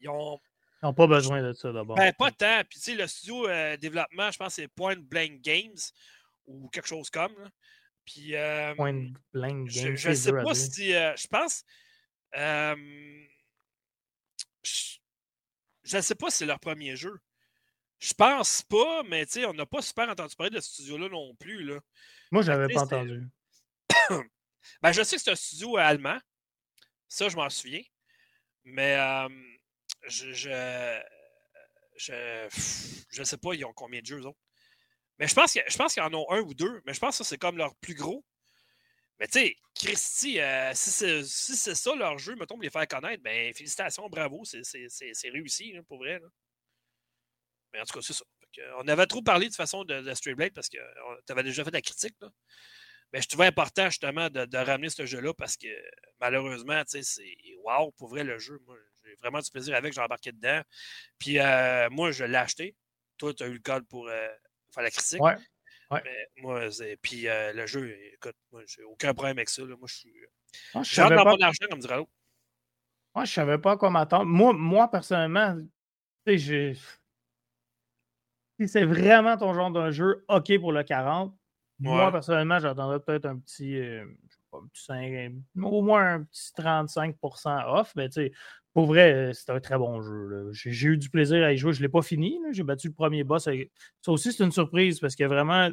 Ils 0.00 0.08
ont. 0.08 0.40
Ils 0.82 0.86
n'ont 0.86 0.94
pas 0.94 1.06
besoin 1.06 1.42
de 1.42 1.52
ça 1.52 1.70
d'abord. 1.70 1.96
Ben, 1.96 2.14
pas 2.14 2.30
tant. 2.30 2.62
Puis, 2.68 2.78
tu 2.78 2.92
sais, 2.92 2.94
le 2.94 3.06
studio 3.06 3.46
euh, 3.46 3.76
développement, 3.76 4.30
je 4.30 4.38
pense 4.38 4.56
que 4.56 4.62
c'est 4.62 4.68
Point 4.68 4.96
Blank 4.96 5.42
Games 5.42 5.78
ou 6.46 6.68
quelque 6.68 6.88
chose 6.88 7.10
comme. 7.10 7.34
Puis. 8.04 8.34
Point 8.76 9.12
Blank 9.32 9.68
Games. 9.68 9.96
Je 9.96 10.08
ne 10.10 10.14
sais 10.14 10.32
pas 10.32 10.54
si. 10.54 10.92
je 10.92 11.26
pense. 11.26 11.64
je 15.84 15.96
ne 15.96 16.00
sais 16.00 16.14
pas 16.14 16.30
si 16.30 16.38
c'est 16.38 16.46
leur 16.46 16.60
premier 16.60 16.96
jeu. 16.96 17.18
Je 17.98 18.14
pense 18.14 18.62
pas, 18.62 19.02
mais 19.02 19.26
tu 19.26 19.32
sais, 19.32 19.44
on 19.44 19.52
n'a 19.52 19.66
pas 19.66 19.82
super 19.82 20.08
entendu 20.08 20.34
parler 20.34 20.50
de 20.50 20.60
ce 20.60 20.70
studio-là 20.70 21.10
non 21.10 21.34
plus. 21.34 21.64
Là. 21.64 21.80
Moi, 22.30 22.42
je 22.42 22.50
n'avais 22.50 22.72
pas 22.72 22.82
entendu. 22.82 23.28
ben, 24.82 24.92
je 24.92 25.02
sais 25.02 25.16
que 25.16 25.22
c'est 25.22 25.30
un 25.30 25.36
studio 25.36 25.76
allemand. 25.76 26.18
Ça, 27.08 27.28
je 27.28 27.36
m'en 27.36 27.50
souviens. 27.50 27.82
Mais 28.64 28.96
je, 30.06 30.32
je, 30.32 31.00
je, 31.96 33.04
je, 33.10 33.22
sais 33.22 33.36
pas, 33.36 33.54
ils 33.54 33.64
ont 33.64 33.72
combien 33.74 34.00
de 34.00 34.06
jeux, 34.06 34.20
eux 34.20 34.26
autres? 34.26 34.38
Mais 35.20 35.28
je 35.28 35.34
pense, 35.34 35.52
je 35.54 35.76
pense 35.76 35.94
qu'ils 35.94 36.02
en 36.02 36.12
ont 36.14 36.28
un 36.30 36.40
ou 36.40 36.54
deux. 36.54 36.82
Mais 36.86 36.94
je 36.94 36.98
pense 36.98 37.18
que 37.18 37.24
c'est 37.24 37.38
comme 37.38 37.58
leur 37.58 37.76
plus 37.76 37.94
gros. 37.94 38.24
Mais 39.20 39.26
tu 39.28 39.38
sais, 39.38 39.56
Christy, 39.74 40.40
euh, 40.40 40.72
si 40.74 40.90
c'est 40.90 41.74
ça 41.74 41.94
leur 41.94 42.18
jeu, 42.18 42.34
mettons, 42.36 42.54
pour 42.54 42.62
les 42.62 42.70
faire 42.70 42.88
connaître, 42.88 43.22
ben 43.22 43.52
félicitations, 43.54 44.08
bravo, 44.08 44.44
c'est 44.44 45.30
réussi, 45.30 45.74
pour 45.86 45.98
vrai. 45.98 46.20
Mais 47.72 47.80
en 47.80 47.84
tout 47.84 47.92
cas, 47.92 48.00
c'est 48.02 48.14
ça. 48.14 48.24
on 48.78 48.88
avait 48.88 49.06
trop 49.06 49.22
parlé 49.22 49.48
de 49.48 49.54
façon 49.54 49.84
de, 49.84 50.00
de 50.00 50.14
Straight 50.14 50.36
Blade 50.36 50.54
parce 50.54 50.70
que 50.70 50.78
tu 51.26 51.32
avais 51.32 51.42
déjà 51.42 51.64
fait 51.64 51.70
de 51.70 51.76
la 51.76 51.82
critique. 51.82 52.16
Là. 52.20 52.30
Mais 53.12 53.20
je 53.20 53.28
trouvais 53.28 53.46
important 53.46 53.86
justement 53.90 54.30
de, 54.30 54.56
ramener 54.56 54.88
ce 54.88 55.04
jeu-là 55.04 55.34
parce 55.34 55.56
que 55.56 55.68
malheureusement, 56.20 56.82
c'est 56.86 57.02
wow, 57.64 57.92
pour 57.92 58.08
vrai 58.08 58.24
le 58.24 58.38
jeu. 58.38 58.58
Moi, 58.66 58.76
j'ai 59.04 59.14
vraiment 59.16 59.40
du 59.40 59.50
plaisir 59.50 59.74
avec, 59.74 59.92
j'ai 59.92 60.00
embarqué 60.00 60.32
dedans. 60.32 60.62
Puis 61.18 61.38
euh, 61.38 61.90
moi, 61.90 62.10
je 62.10 62.24
l'ai 62.24 62.38
acheté. 62.38 62.74
Toi, 63.18 63.34
tu 63.34 63.42
as 63.42 63.48
eu 63.48 63.54
le 63.54 63.60
code 63.60 63.86
pour 63.88 64.08
euh, 64.08 64.28
faire 64.72 64.82
la 64.82 64.90
critique. 64.90 65.20
Ouais. 65.20 65.36
Mais 65.92 66.28
moi, 66.42 66.68
puis 67.02 67.26
euh, 67.26 67.52
le 67.52 67.66
jeu, 67.66 67.96
écoute, 68.14 68.36
moi, 68.52 68.62
j'ai 68.66 68.84
aucun 68.84 69.12
problème 69.12 69.38
avec 69.38 69.48
ça. 69.48 69.62
Moi, 69.64 69.76
je 69.86 69.94
suis. 69.94 70.14
Ah, 70.74 70.82
je 70.82 71.00
dans 71.00 71.08
pas... 71.08 71.24
mon 71.24 71.40
argent, 71.40 71.66
comme 71.68 71.80
dirait 71.80 71.96
l'autre. 71.96 72.10
Moi, 73.14 73.24
je 73.24 73.32
savais 73.32 73.58
pas 73.58 73.76
quoi 73.76 73.90
m'attendre. 73.90 74.26
Moi, 74.26 74.52
moi, 74.52 74.88
personnellement, 74.88 75.56
sais, 76.26 76.38
j'ai 76.38 76.76
si 78.60 78.68
c'est 78.68 78.84
vraiment 78.84 79.36
ton 79.38 79.54
genre 79.54 79.70
d'un 79.70 79.90
jeu, 79.90 80.24
OK 80.28 80.58
pour 80.60 80.72
le 80.72 80.82
40. 80.82 81.34
Moi, 81.78 82.12
personnellement, 82.12 82.58
j'attendrais 82.58 83.00
peut-être 83.00 83.24
un 83.24 83.38
petit, 83.38 83.78
euh, 83.78 84.04
au 84.52 85.80
moins 85.80 86.16
un 86.16 86.24
petit 86.24 86.52
35% 86.54 87.64
off. 87.68 87.94
Mais 87.96 88.10
tu 88.10 88.26
sais, 88.26 88.32
pour 88.72 88.86
vrai, 88.86 89.12
euh, 89.12 89.32
c'est 89.32 89.50
un 89.50 89.60
très 89.60 89.76
bon 89.78 90.00
jeu. 90.00 90.50
J'ai 90.52 90.88
eu 90.88 90.96
du 90.96 91.10
plaisir 91.10 91.44
à 91.44 91.52
y 91.52 91.56
jouer. 91.56 91.72
Je 91.72 91.80
ne 91.80 91.82
l'ai 91.82 91.88
pas 91.88 92.02
fini. 92.02 92.38
J'ai 92.52 92.62
battu 92.62 92.88
le 92.88 92.94
premier 92.94 93.24
boss. 93.24 93.44
Ça 93.44 94.12
aussi, 94.12 94.32
c'est 94.32 94.44
une 94.44 94.52
surprise 94.52 95.00
parce 95.00 95.16
qu'il 95.16 95.24
y 95.24 95.26
a 95.26 95.28
vraiment 95.28 95.70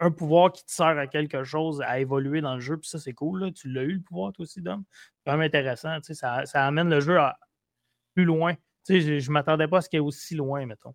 un 0.00 0.10
pouvoir 0.10 0.50
qui 0.52 0.64
te 0.64 0.72
sert 0.72 0.98
à 0.98 1.06
quelque 1.06 1.44
chose, 1.44 1.82
à 1.82 2.00
évoluer 2.00 2.40
dans 2.40 2.54
le 2.54 2.60
jeu. 2.60 2.78
Puis 2.78 2.88
ça, 2.88 2.98
c'est 2.98 3.12
cool. 3.12 3.52
Tu 3.52 3.70
l'as 3.70 3.82
eu, 3.82 3.94
le 3.94 4.00
pouvoir, 4.00 4.32
toi 4.32 4.44
aussi, 4.44 4.62
Dom? 4.62 4.84
C'est 4.90 5.30
vraiment 5.30 5.44
intéressant. 5.44 5.98
Ça, 6.02 6.46
ça 6.46 6.66
amène 6.66 6.88
le 6.88 7.00
jeu 7.00 7.18
à 7.18 7.38
plus 8.14 8.24
loin. 8.24 8.54
je 8.88 8.94
ne 8.94 9.32
m'attendais 9.32 9.68
pas 9.68 9.78
à 9.78 9.80
ce 9.82 9.88
qu'il 9.88 9.98
y 9.98 10.02
ait 10.02 10.04
aussi 10.04 10.34
loin, 10.34 10.64
mettons. 10.64 10.94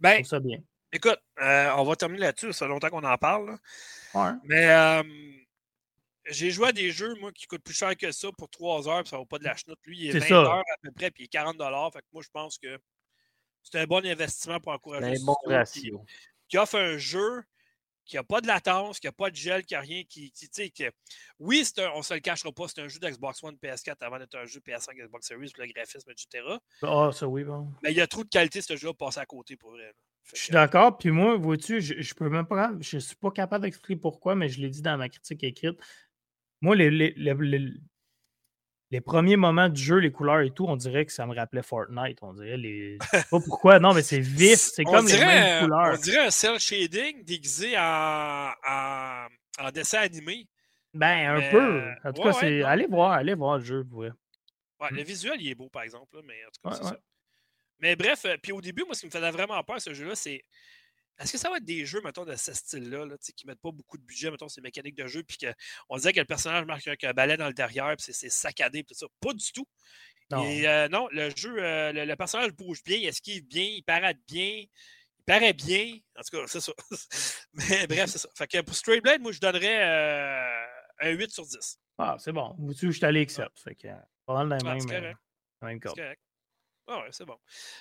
Ben, 0.00 0.24
ça 0.24 0.40
bien. 0.40 0.58
Écoute, 0.92 1.20
euh, 1.40 1.70
on 1.76 1.84
va 1.84 1.94
terminer 1.94 2.22
là-dessus, 2.22 2.52
ça 2.52 2.66
fait 2.66 2.68
longtemps 2.68 2.88
qu'on 2.88 3.04
en 3.04 3.16
parle. 3.16 3.56
Mais 4.44 4.70
euh, 4.70 5.02
j'ai 6.30 6.50
joué 6.50 6.68
à 6.68 6.72
des 6.72 6.90
jeux, 6.90 7.14
moi, 7.16 7.32
qui 7.32 7.46
coûtent 7.46 7.62
plus 7.62 7.74
cher 7.74 7.96
que 7.96 8.10
ça 8.12 8.28
pour 8.36 8.48
3 8.48 8.88
heures, 8.88 9.02
puis 9.02 9.10
ça 9.10 9.16
vaut 9.16 9.26
pas 9.26 9.38
de 9.38 9.44
la 9.44 9.56
chenoute. 9.56 9.78
Lui, 9.84 9.98
il 9.98 10.16
est, 10.16 10.18
20 10.18 10.30
heures 10.32 10.58
à 10.58 10.76
peu 10.82 10.92
près, 10.92 11.10
puis 11.10 11.24
il 11.24 11.26
est 11.26 11.28
40 11.28 11.56
Fait 11.92 12.00
que 12.00 12.06
moi, 12.12 12.22
je 12.22 12.28
pense 12.32 12.58
que 12.58 12.78
c'est 13.62 13.78
un 13.78 13.84
bon 13.84 14.04
investissement 14.04 14.60
pour 14.60 14.72
encourager. 14.72 15.20
Un 15.20 15.24
bon 15.24 15.36
ratio. 15.46 16.04
Qui, 16.48 16.58
offre 16.58 16.78
un 16.78 16.98
jeu 16.98 17.42
qui 18.04 18.16
n'a 18.16 18.24
pas 18.24 18.40
de 18.40 18.46
latence, 18.46 18.98
qui 18.98 19.06
n'a 19.06 19.12
pas 19.12 19.30
de 19.30 19.36
gel, 19.36 19.64
qui 19.64 19.74
n'a 19.74 19.80
rien, 19.80 20.02
qui, 20.02 20.32
tu 20.32 20.48
sais, 20.50 20.70
que, 20.70 20.90
oui, 21.38 21.64
un, 21.78 21.90
on 21.94 22.02
se 22.02 22.14
le 22.14 22.20
cachera 22.20 22.50
pas, 22.50 22.66
c'est 22.66 22.80
un 22.80 22.88
jeu 22.88 22.98
d'Xbox 22.98 23.42
One, 23.44 23.56
PS4 23.62 23.96
avant 24.00 24.18
d'être 24.18 24.34
un 24.36 24.46
jeu 24.46 24.60
PS5, 24.60 24.94
Xbox 24.96 25.28
Series, 25.28 25.52
le 25.56 25.66
graphisme, 25.72 26.10
etc. 26.10 26.44
Ah, 26.82 27.10
ça 27.12 27.28
oui, 27.28 27.44
bon. 27.44 27.72
Mais 27.82 27.92
il 27.92 27.96
y 27.96 28.00
a 28.00 28.06
trop 28.06 28.24
de 28.24 28.28
qualité, 28.28 28.62
ce 28.62 28.76
jeu-là, 28.76 28.94
passer 28.94 29.20
à 29.20 29.26
côté 29.26 29.56
pour 29.56 29.72
vrai. 29.72 29.92
Je 30.34 30.40
suis 30.40 30.52
d'accord. 30.52 30.98
Puis 30.98 31.10
moi, 31.10 31.36
vois-tu, 31.36 31.80
je, 31.80 32.00
je, 32.00 32.14
peux 32.14 32.28
même 32.28 32.46
pas. 32.46 32.72
Je 32.80 32.98
suis 32.98 33.16
pas 33.16 33.30
capable 33.30 33.64
d'expliquer 33.64 34.00
pourquoi, 34.00 34.34
mais 34.34 34.48
je 34.48 34.60
l'ai 34.60 34.68
dit 34.68 34.82
dans 34.82 34.96
ma 34.96 35.08
critique 35.08 35.42
écrite. 35.42 35.78
Moi, 36.60 36.76
les, 36.76 36.90
les, 36.90 37.14
les, 38.90 39.00
premiers 39.00 39.36
moments 39.36 39.68
du 39.68 39.80
jeu, 39.80 39.96
les 39.96 40.12
couleurs 40.12 40.40
et 40.40 40.50
tout, 40.50 40.66
on 40.66 40.76
dirait 40.76 41.06
que 41.06 41.12
ça 41.12 41.26
me 41.26 41.34
rappelait 41.34 41.62
Fortnite. 41.62 42.18
On 42.22 42.34
dirait 42.34 42.56
les. 42.56 42.98
Je 43.00 43.18
sais 43.18 43.24
pas 43.30 43.40
pourquoi. 43.40 43.78
Non, 43.78 43.94
mais 43.94 44.02
c'est 44.02 44.20
vif. 44.20 44.58
C'est 44.58 44.84
comme 44.84 45.06
les 45.06 45.18
mêmes 45.18 45.64
couleurs. 45.64 45.94
On 45.94 46.00
dirait 46.00 46.26
un 46.26 46.30
cel 46.30 46.58
shading 46.58 47.24
déguisé 47.24 47.78
en, 47.78 48.50
en, 48.68 49.70
dessin 49.72 50.00
animé. 50.00 50.46
Ben, 50.92 51.36
un 51.36 51.50
peu. 51.50 51.82
En 52.04 52.12
tout 52.12 52.22
cas, 52.22 52.32
c'est. 52.32 52.62
allez 52.62 52.86
voir, 52.86 53.12
allez 53.12 53.34
voir 53.34 53.58
le 53.58 53.64
jeu. 53.64 53.86
Ouais. 53.92 54.10
ouais 54.80 54.88
le 54.90 55.02
visuel, 55.02 55.40
il 55.40 55.50
est 55.50 55.54
beau, 55.54 55.68
par 55.68 55.82
exemple. 55.82 56.20
mais 56.24 56.34
en 56.44 56.50
tout 56.50 56.68
cas, 56.68 56.76
c'est 56.76 56.88
ça. 56.88 57.00
Mais 57.80 57.96
bref, 57.96 58.26
euh, 58.26 58.36
puis 58.42 58.52
au 58.52 58.60
début, 58.60 58.84
moi, 58.84 58.94
ce 58.94 59.00
qui 59.00 59.06
me 59.06 59.10
faisait 59.10 59.30
vraiment 59.30 59.62
peur, 59.62 59.80
ce 59.80 59.94
jeu-là, 59.94 60.14
c'est. 60.14 60.44
Est-ce 61.20 61.32
que 61.32 61.38
ça 61.38 61.50
va 61.50 61.58
être 61.58 61.64
des 61.64 61.84
jeux, 61.84 62.00
mettons, 62.02 62.24
de 62.24 62.34
ce 62.34 62.54
style-là, 62.54 63.04
là, 63.04 63.16
qui 63.18 63.46
ne 63.46 63.52
mettent 63.52 63.60
pas 63.60 63.70
beaucoup 63.70 63.98
de 63.98 64.02
budget, 64.02 64.30
mettons, 64.30 64.48
ces 64.48 64.62
mécaniques 64.62 64.96
de 64.96 65.06
jeu, 65.06 65.22
puis 65.22 65.36
qu'on 65.36 65.96
disait 65.96 66.12
que 66.12 66.20
le 66.20 66.26
personnage 66.26 66.64
marque 66.64 66.86
avec 66.86 67.04
un 67.04 67.12
balai 67.12 67.36
dans 67.36 67.46
le 67.46 67.52
derrière, 67.52 67.94
puis 67.96 68.12
c'est 68.12 68.30
saccadé, 68.30 68.84
tout 68.84 68.94
ça? 68.94 69.06
Pas 69.20 69.34
du 69.34 69.52
tout. 69.52 69.66
Non. 70.30 70.44
Et 70.44 70.66
euh, 70.66 70.88
non, 70.88 71.08
le 71.10 71.30
jeu, 71.36 71.54
euh, 71.58 71.92
le, 71.92 72.16
personnage 72.16 72.52
bouge 72.52 72.82
bien, 72.82 72.96
il 72.96 73.06
esquive 73.06 73.46
bien, 73.46 73.64
il 73.64 73.82
paraît 73.82 74.16
bien, 74.28 74.64
il 74.64 75.24
paraît 75.26 75.52
bien. 75.52 75.98
En 76.16 76.22
tout 76.22 76.38
cas, 76.38 76.44
c'est 76.46 76.60
ça. 76.60 76.72
Mais 77.52 77.86
bref, 77.86 78.08
c'est 78.08 78.18
ça. 78.18 78.28
Fait 78.34 78.46
que 78.46 78.60
pour 78.62 78.74
Stray 78.74 79.00
Blade, 79.00 79.20
moi, 79.20 79.32
je 79.32 79.40
donnerais 79.40 79.82
un 81.00 81.10
8 81.10 81.30
sur 81.30 81.44
10. 81.44 81.78
Ah, 81.98 82.16
c'est 82.18 82.32
bon. 82.32 82.54
Vous 82.58 82.72
je 82.72 82.90
suis 82.90 83.04
allé 83.04 83.20
accept. 83.20 83.58
Fait 83.60 83.74
que, 83.74 83.88
pas 84.24 84.44
mal 84.44 84.58
dans 84.58 84.74
même, 84.74 85.14
même 85.62 85.80
ah 86.92 86.98
ouais, 86.98 87.08
c'est 87.12 87.24
bon. 87.24 87.36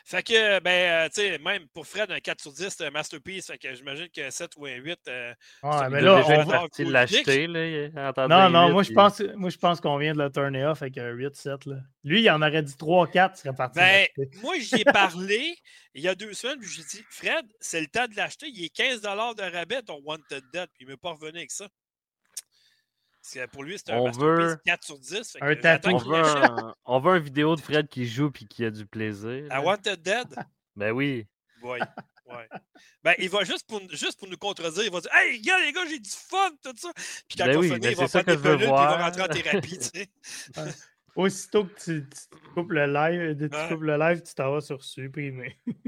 Fait 0.05 0.21
que, 0.21 0.59
ben, 0.59 0.69
euh, 0.69 1.09
tu 1.09 1.21
sais, 1.21 1.39
même 1.39 1.67
pour 1.69 1.87
Fred, 1.87 2.11
un 2.11 2.19
4 2.19 2.41
sur 2.41 2.53
10, 2.53 2.69
c'est 2.69 2.85
un 2.85 2.91
masterpiece. 2.91 3.47
Fait 3.47 3.57
que 3.57 3.73
j'imagine 3.73 4.07
que 4.09 4.29
7 4.29 4.51
ou 4.57 4.67
un 4.67 4.75
8. 4.75 4.99
Euh, 5.07 5.33
ouais, 5.63 5.89
mais 5.89 6.01
là, 6.01 6.23
on 6.23 6.43
va 6.43 6.67
l'acheter. 6.77 7.47
Non, 7.47 8.49
non, 8.49 8.69
moi, 8.71 8.83
je 8.83 8.93
pense, 8.93 9.19
moi, 9.35 9.49
je 9.49 9.57
pense 9.57 9.81
qu'on 9.81 9.97
vient 9.97 10.13
de 10.13 10.21
le 10.21 10.31
turner 10.31 10.65
off 10.65 10.83
avec 10.83 10.99
un 10.99 11.09
8, 11.09 11.35
7. 11.35 11.65
Là. 11.65 11.77
Lui, 12.03 12.21
il 12.21 12.29
en 12.29 12.41
aurait 12.41 12.61
dit 12.61 12.77
3, 12.77 13.07
4, 13.07 13.33
il 13.35 13.41
serait 13.41 13.55
parti. 13.55 13.79
Ben, 13.79 14.07
moi, 14.43 14.59
j'y 14.59 14.81
ai 14.81 14.85
parlé 14.85 15.55
il 15.95 16.03
y 16.03 16.07
a 16.07 16.13
deux 16.13 16.33
semaines, 16.33 16.59
puis 16.59 16.69
j'ai 16.69 16.83
dit, 16.83 17.03
Fred, 17.09 17.45
c'est 17.59 17.81
le 17.81 17.87
temps 17.87 18.07
de 18.07 18.15
l'acheter. 18.15 18.47
Il 18.47 18.63
est 18.63 18.69
15 18.69 19.01
de 19.01 19.51
rabais, 19.57 19.81
ton 19.81 19.99
Wanted 20.05 20.43
Dead, 20.53 20.67
puis 20.75 20.81
il 20.81 20.85
ne 20.85 20.91
m'est 20.91 20.97
pas 20.97 21.13
revenu 21.13 21.39
avec 21.39 21.51
ça 21.51 21.67
pour 23.51 23.63
lui, 23.63 23.77
c'est 23.77 23.91
un 23.91 23.97
on 23.97 24.11
veut... 24.11 24.57
4 24.65 24.83
sur 24.83 24.99
10. 24.99 25.37
Un 25.41 25.55
tatou. 25.55 25.89
On 25.91 25.97
veut, 25.97 26.25
un... 26.25 26.75
on 26.85 26.99
veut 26.99 27.17
une 27.17 27.23
vidéo 27.23 27.55
de 27.55 27.61
Fred 27.61 27.87
qui 27.87 28.05
joue 28.05 28.31
et 28.41 28.45
qui 28.45 28.65
a 28.65 28.71
du 28.71 28.85
plaisir. 28.85 29.47
I 29.51 29.57
Wanted 29.63 30.01
Dead? 30.01 30.27
ben 30.75 30.91
oui. 30.91 31.27
Oui. 31.63 31.79
Ouais. 32.29 32.47
Ben, 33.03 33.15
il 33.17 33.27
va 33.27 33.43
juste 33.43 33.67
pour, 33.67 33.81
juste 33.89 34.19
pour 34.19 34.27
nous 34.27 34.37
contredire, 34.37 34.83
il 34.83 34.91
va 34.91 35.01
dire 35.01 35.09
Hey, 35.15 35.41
gars, 35.41 35.59
les 35.65 35.71
gars, 35.71 35.85
j'ai 35.89 35.99
du 35.99 36.09
fun, 36.11 36.51
tout 36.63 36.73
ça. 36.77 36.91
Puis 37.27 37.37
quand 37.37 37.45
ben 37.45 37.57
on 37.57 37.59
oui, 37.61 37.69
finit, 37.69 37.79
ben 37.79 37.89
il 37.89 37.97
va 37.97 38.07
faire 38.07 38.23
des 38.23 38.37
pelules, 38.37 38.61
il 38.61 38.69
va 38.69 39.03
rentrer 39.03 39.21
en 39.23 39.27
thérapie, 39.27 39.79
tu 39.79 39.99
sais. 39.99 40.09
Aussitôt 41.15 41.65
que 41.65 41.79
tu, 41.79 42.07
coupes 42.53 42.71
le 42.71 42.85
live, 42.85 43.37
tu 43.37 43.67
coupes 43.67 43.83
le 43.83 43.97
live, 43.97 44.21
tu 44.21 44.33
t'en 44.33 44.51
vas 44.51 44.61
sur 44.61 44.83
supprimer. 44.83 45.59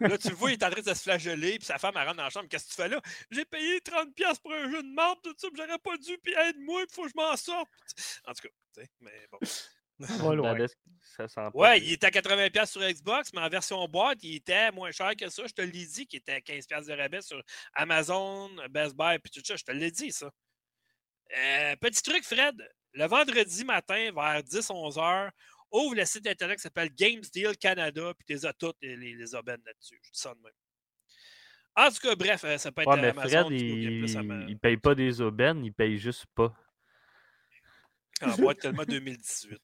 là, 0.00 0.18
tu 0.18 0.28
le 0.28 0.34
vois, 0.34 0.50
il 0.50 0.54
est 0.54 0.64
en 0.64 0.70
train 0.70 0.82
de 0.82 0.94
se 0.94 1.02
flageller, 1.02 1.58
puis 1.58 1.66
sa 1.66 1.78
femme, 1.78 1.94
elle 1.96 2.04
rentre 2.04 2.16
dans 2.16 2.24
la 2.24 2.30
chambre. 2.30 2.48
Qu'est-ce 2.48 2.66
que 2.66 2.70
tu 2.70 2.76
fais 2.76 2.88
là? 2.88 3.00
J'ai 3.30 3.44
payé 3.44 3.78
30$ 3.78 4.40
pour 4.40 4.52
un 4.52 4.70
jeu 4.70 4.82
de 4.82 4.94
marde, 4.94 5.18
tout 5.22 5.34
ça, 5.36 5.48
j'aurais 5.54 5.78
pas 5.78 5.96
dû, 5.98 6.18
puis 6.22 6.34
aide-moi, 6.34 6.82
il 6.88 6.94
faut 6.94 7.04
que 7.04 7.08
je 7.08 7.16
m'en 7.16 7.36
sorte. 7.36 7.68
En 8.26 8.32
tout 8.32 8.42
cas, 8.42 8.54
tu 8.74 8.80
sais, 8.82 8.88
mais 9.00 9.26
bon. 9.30 9.38
ouais, 11.54 11.80
il 11.80 11.92
était 11.92 12.06
à 12.06 12.10
80$ 12.10 12.66
sur 12.66 12.80
Xbox, 12.80 13.32
mais 13.32 13.40
en 13.40 13.48
version 13.48 13.86
boîte, 13.86 14.18
il 14.22 14.36
était 14.36 14.72
moins 14.72 14.90
cher 14.90 15.14
que 15.16 15.28
ça. 15.28 15.46
Je 15.46 15.52
te 15.52 15.62
l'ai 15.62 15.86
dit 15.86 16.06
qu'il 16.06 16.18
était 16.18 16.32
à 16.32 16.40
15$ 16.40 16.86
de 16.86 16.92
rabais 16.92 17.22
sur 17.22 17.40
Amazon, 17.74 18.50
Best 18.70 18.96
Buy, 18.96 19.18
puis 19.18 19.30
tout 19.30 19.44
ça. 19.44 19.54
Je 19.56 19.64
te 19.64 19.70
l'ai 19.70 19.90
dit, 19.90 20.10
ça. 20.10 20.30
Euh, 21.36 21.76
petit 21.76 22.02
truc, 22.02 22.24
Fred 22.24 22.56
le 22.94 23.06
vendredi 23.06 23.64
matin, 23.64 24.10
vers 24.12 24.42
10-11 24.42 25.00
heures, 25.00 25.30
ouvre 25.70 25.94
le 25.94 26.04
site 26.04 26.26
internet 26.26 26.56
qui 26.56 26.62
s'appelle 26.62 26.90
Games 26.94 27.22
Deal 27.32 27.56
Canada, 27.56 28.12
puis 28.14 28.26
tu 28.26 28.32
les 28.32 28.46
as 28.46 28.52
toutes, 28.52 28.76
les, 28.82 28.96
les 28.96 29.34
aubaines 29.34 29.62
là-dessus. 29.64 29.98
Je 30.02 30.10
dis 30.10 30.18
ça 30.18 30.34
de 30.34 30.40
même. 30.40 30.52
En 31.74 31.88
tout 31.88 32.00
cas, 32.02 32.14
bref, 32.14 32.44
euh, 32.44 32.58
ça 32.58 32.70
peut 32.70 32.82
être 32.82 32.88
ouais, 32.88 33.00
mais 33.00 33.08
Amazon. 33.08 33.46
Fred, 33.46 33.52
il, 33.52 34.50
il 34.50 34.58
paye 34.58 34.76
pas 34.76 34.94
des 34.94 35.20
aubaines, 35.22 35.64
il 35.64 35.72
paye 35.72 35.96
juste 35.96 36.26
pas. 36.34 36.54
En 38.20 38.36
boîte 38.36 38.60
tellement 38.60 38.84
2018. 38.84 39.58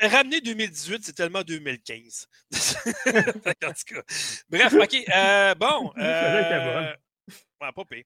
ramener 0.00 0.40
2018, 0.40 1.04
c'est 1.04 1.12
tellement 1.12 1.42
2015. 1.42 2.28
en 3.06 3.72
tout 3.72 3.94
cas. 3.94 4.02
Bref, 4.48 4.72
OK. 4.74 4.94
Euh, 5.14 5.54
bon. 5.54 5.92
Euh, 5.98 6.94
ouais, 7.60 7.72
pas 7.72 7.84
pire. 7.84 8.04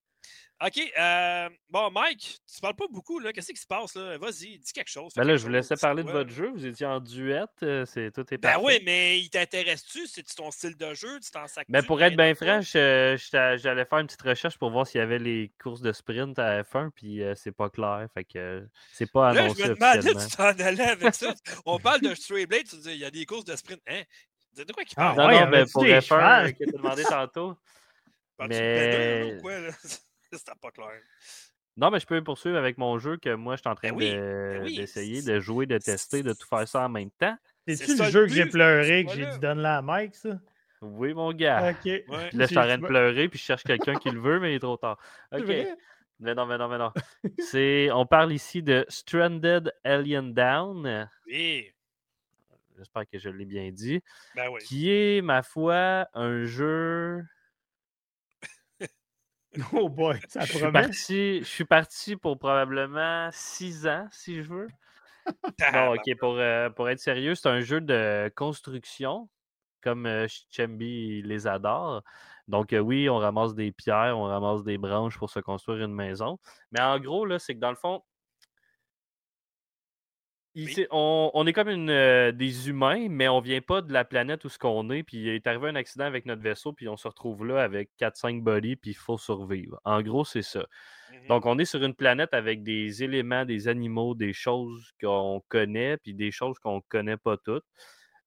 OK. 0.65 0.93
Euh, 0.97 1.49
bon, 1.71 1.91
Mike, 1.91 2.39
tu 2.53 2.61
parles 2.61 2.77
pas 2.77 2.87
beaucoup, 2.89 3.19
là. 3.19 3.33
Qu'est-ce 3.33 3.53
qui 3.53 3.61
se 3.61 3.67
passe, 3.67 3.97
là? 3.97 4.17
Vas-y, 4.19 4.59
dis 4.59 4.73
quelque 4.73 4.91
chose. 4.91 5.13
Ben 5.17 5.25
là, 5.25 5.37
je 5.37 5.43
vous 5.43 5.49
laissais 5.49 5.75
parler 5.75 6.05
de 6.05 6.11
votre 6.11 6.31
jeu. 6.31 6.51
Vous 6.55 6.65
étiez 6.65 6.87
en 6.87 7.01
duette. 7.01 7.51
Euh, 7.65 7.85
c'est, 7.85 8.13
tout 8.13 8.25
est 8.33 8.39
Ben 8.39 8.59
oui, 8.63 8.81
mais 8.85 9.19
il 9.19 9.29
t'intéresse-tu? 9.29 10.07
C'est 10.07 10.23
ton 10.37 10.53
style 10.53 10.77
de 10.77 10.95
jeu? 10.95 11.19
Tu 11.21 11.31
t'en 11.33 11.49
sacs 11.49 11.67
Ben 11.69 11.85
pour 11.85 12.01
être 12.03 12.17
bien 12.17 12.35
franc, 12.35 12.61
j'allais 12.63 13.85
faire 13.85 13.99
une 13.99 14.07
petite 14.07 14.23
recherche 14.23 14.57
pour 14.57 14.71
voir 14.71 14.87
s'il 14.87 15.01
y 15.01 15.03
avait 15.03 15.19
les 15.19 15.53
courses 15.61 15.81
de 15.81 15.93
sprint 15.93 16.39
à 16.39 16.63
F1, 16.63 16.91
puis 16.91 17.23
euh, 17.23 17.35
c'est 17.35 17.53
pas 17.53 17.69
clair. 17.69 18.07
Fait 18.15 18.25
que 18.25 18.65
c'est 18.93 19.11
pas 19.11 19.31
annoncé. 19.31 19.63
Là, 19.63 19.67
je 19.67 19.71
me 19.71 19.75
demandais 19.75 20.27
tu 20.27 20.37
t'en 20.37 20.45
allais 20.45 20.91
avec 20.91 21.15
ça. 21.15 21.35
On 21.67 21.81
parle 21.81 22.03
de 22.03 22.15
Stray 22.15 22.47
Blade, 22.47 22.69
tu 22.69 22.77
dis, 22.77 22.91
il 22.91 22.99
y 22.99 23.05
a 23.05 23.11
des 23.11 23.27
courses 23.27 23.45
de 23.45 23.57
sprint. 23.57 23.81
Hein? 23.89 24.03
De 24.57 24.73
quoi 24.73 24.85
qu'il 24.85 24.95
ah, 24.99 25.15
parle? 25.17 25.35
non, 25.35 25.41
non, 25.41 25.51
ben, 25.51 25.67
pour 25.69 25.85
F1, 25.85 26.53
que 26.53 26.65
tu 26.65 26.71
demandé 26.71 27.03
tantôt. 27.09 27.57
Mais... 28.49 29.39
Quoi, 29.41 29.59
là? 29.59 29.71
C'était 30.39 30.53
pas 30.61 30.71
clair. 30.71 31.01
Non, 31.77 31.91
mais 31.91 32.01
je 32.01 32.07
peux 32.07 32.23
poursuivre 32.23 32.59
avec 32.59 32.77
mon 32.77 32.99
jeu 32.99 33.17
que 33.17 33.35
moi, 33.35 33.57
je 33.57 33.63
suis 33.63 33.69
en 33.71 33.75
train 33.75 33.93
ben 33.93 33.99
ben 33.99 34.65
d'essayer 34.65 35.23
de, 35.23 35.41
jouer, 35.41 35.67
de 35.67 35.79
tester, 35.79 36.23
de 36.23 36.35
tout 36.35 36.47
faire 36.47 36.69
ça 36.69 36.85
en 36.85 36.89
même 36.89 37.11
temps. 37.11 37.37
C'est-tu 37.67 37.97
le 37.97 38.11
jeu 38.11 38.27
que 38.27 38.33
j'ai 38.33 38.47
pleuré, 38.47 39.07
que 39.07 39.13
j'ai 39.13 39.27
dit 39.27 39.39
donne 39.39 39.61
la 39.61 39.79
à 39.79 39.83
Mike, 39.83 40.15
ça? 40.15 40.39
Oui, 40.83 41.15
mon 41.15 41.33
gars. 41.33 41.71
OK. 41.71 41.87
Là, 42.09 42.29
je 42.33 42.45
suis 42.45 42.59
en 42.59 42.63
train 42.63 42.79
de 42.79 42.87
pleurer, 42.87 43.29
puis 43.29 43.39
je 43.39 43.45
cherche 43.45 43.63
quelqu'un 43.63 43.95
qui 43.95 44.11
le 44.11 44.21
veut, 44.21 44.41
mais 44.41 44.53
il 44.53 44.57
est 44.57 44.61
trop 44.61 44.77
tard. 44.77 44.99
OK. 45.33 45.47
Mais 46.21 46.35
non, 46.35 46.47
mais 46.47 46.59
non, 46.59 46.69
mais 46.69 46.79
non. 46.79 46.93
C'est, 47.39 47.91
on 47.91 48.07
parle 48.07 48.33
ici 48.33 48.63
de 48.63 48.85
Stranded 48.89 49.73
Alien 49.83 50.33
Down. 50.33 51.09
Oui. 51.27 51.69
J'espère 52.77 53.09
que 53.09 53.19
je 53.19 53.29
l'ai 53.29 53.45
bien 53.45 53.71
dit. 53.71 54.01
Ben 54.35 54.49
oui. 54.51 54.61
Qui 54.63 54.91
est, 54.91 55.23
ma 55.23 55.43
foi, 55.43 56.07
un 56.15 56.45
jeu 56.45 57.25
Oh 59.73 59.89
boy, 59.89 60.19
ça 60.29 60.47
promet. 60.47 60.91
Je 60.93 61.43
suis 61.43 61.65
parti, 61.65 62.17
pour 62.17 62.39
probablement 62.39 63.29
six 63.33 63.87
ans, 63.87 64.07
si 64.11 64.43
je 64.43 64.49
veux. 64.49 64.69
non, 65.73 65.93
ok, 65.93 66.19
pour, 66.19 66.37
euh, 66.39 66.71
pour 66.71 66.89
être 66.89 66.99
sérieux, 66.99 67.35
c'est 67.35 67.49
un 67.49 67.61
jeu 67.61 67.81
de 67.81 68.33
construction, 68.35 69.29
comme 69.83 70.07
euh, 70.07 70.27
Chemby 70.51 71.23
les 71.23 71.47
adore. 71.47 72.03
Donc, 72.49 72.73
euh, 72.73 72.79
oui, 72.79 73.09
on 73.09 73.19
ramasse 73.19 73.55
des 73.55 73.73
pierres, 73.73 74.19
on 74.19 74.25
ramasse 74.25 74.65
des 74.65 74.79
branches 74.79 75.19
pour 75.19 75.31
se 75.31 75.41
construire 75.41 75.85
une 75.85 75.95
maison. 75.95 76.39
Mais 76.73 76.81
en 76.81 76.99
gros, 76.99 77.25
là, 77.27 77.39
c'est 77.39 77.55
que 77.55 77.61
dans 77.61 77.71
le 77.71 77.77
fond, 77.77 78.03
on, 80.91 81.47
est 81.47 81.53
comme 81.53 81.69
une, 81.69 81.91
euh, 81.91 82.33
des 82.33 82.69
humains, 82.69 83.09
mais 83.09 83.29
on 83.29 83.41
vient 83.41 83.61
pas 83.61 83.81
de 83.81 83.93
la 83.93 84.05
planète 84.05 84.45
où 84.45 84.49
ce 84.49 84.59
qu'on 84.59 84.91
est. 84.91 85.03
Puis 85.03 85.19
il 85.19 85.29
est 85.29 85.47
arrivé 85.47 85.69
un 85.69 85.75
accident 85.75 86.05
avec 86.05 86.27
notre 86.27 86.43
vaisseau, 86.43 86.73
puis 86.73 86.89
on 86.89 86.97
se 86.97 87.09
retrouve 87.09 87.47
là 87.47 87.63
avec 87.63 87.91
4-5 87.99 88.43
bodies, 88.43 88.77
puis 88.77 88.91
il 88.91 88.97
faut 88.97 89.19
survivre. 89.19 89.81
En 89.85 90.03
gros, 90.03 90.25
c'est 90.25 90.43
ça. 90.43 90.67
Mmh 91.11 91.29
Donc, 91.29 91.47
on 91.47 91.59
est 91.59 91.65
sur 91.65 91.83
une 91.83 91.95
planète 91.95 92.35
avec 92.35 92.63
des 92.63 93.03
éléments, 93.03 93.45
des 93.45 93.69
animaux, 93.69 94.15
des 94.15 94.33
choses 94.33 94.93
qu'on 95.01 95.43
connaît, 95.49 95.97
puis 95.97 96.15
des 96.15 96.31
choses 96.31 96.59
qu'on 96.59 96.81
connaît 96.83 97.17
pas 97.17 97.37
toutes. 97.37 97.65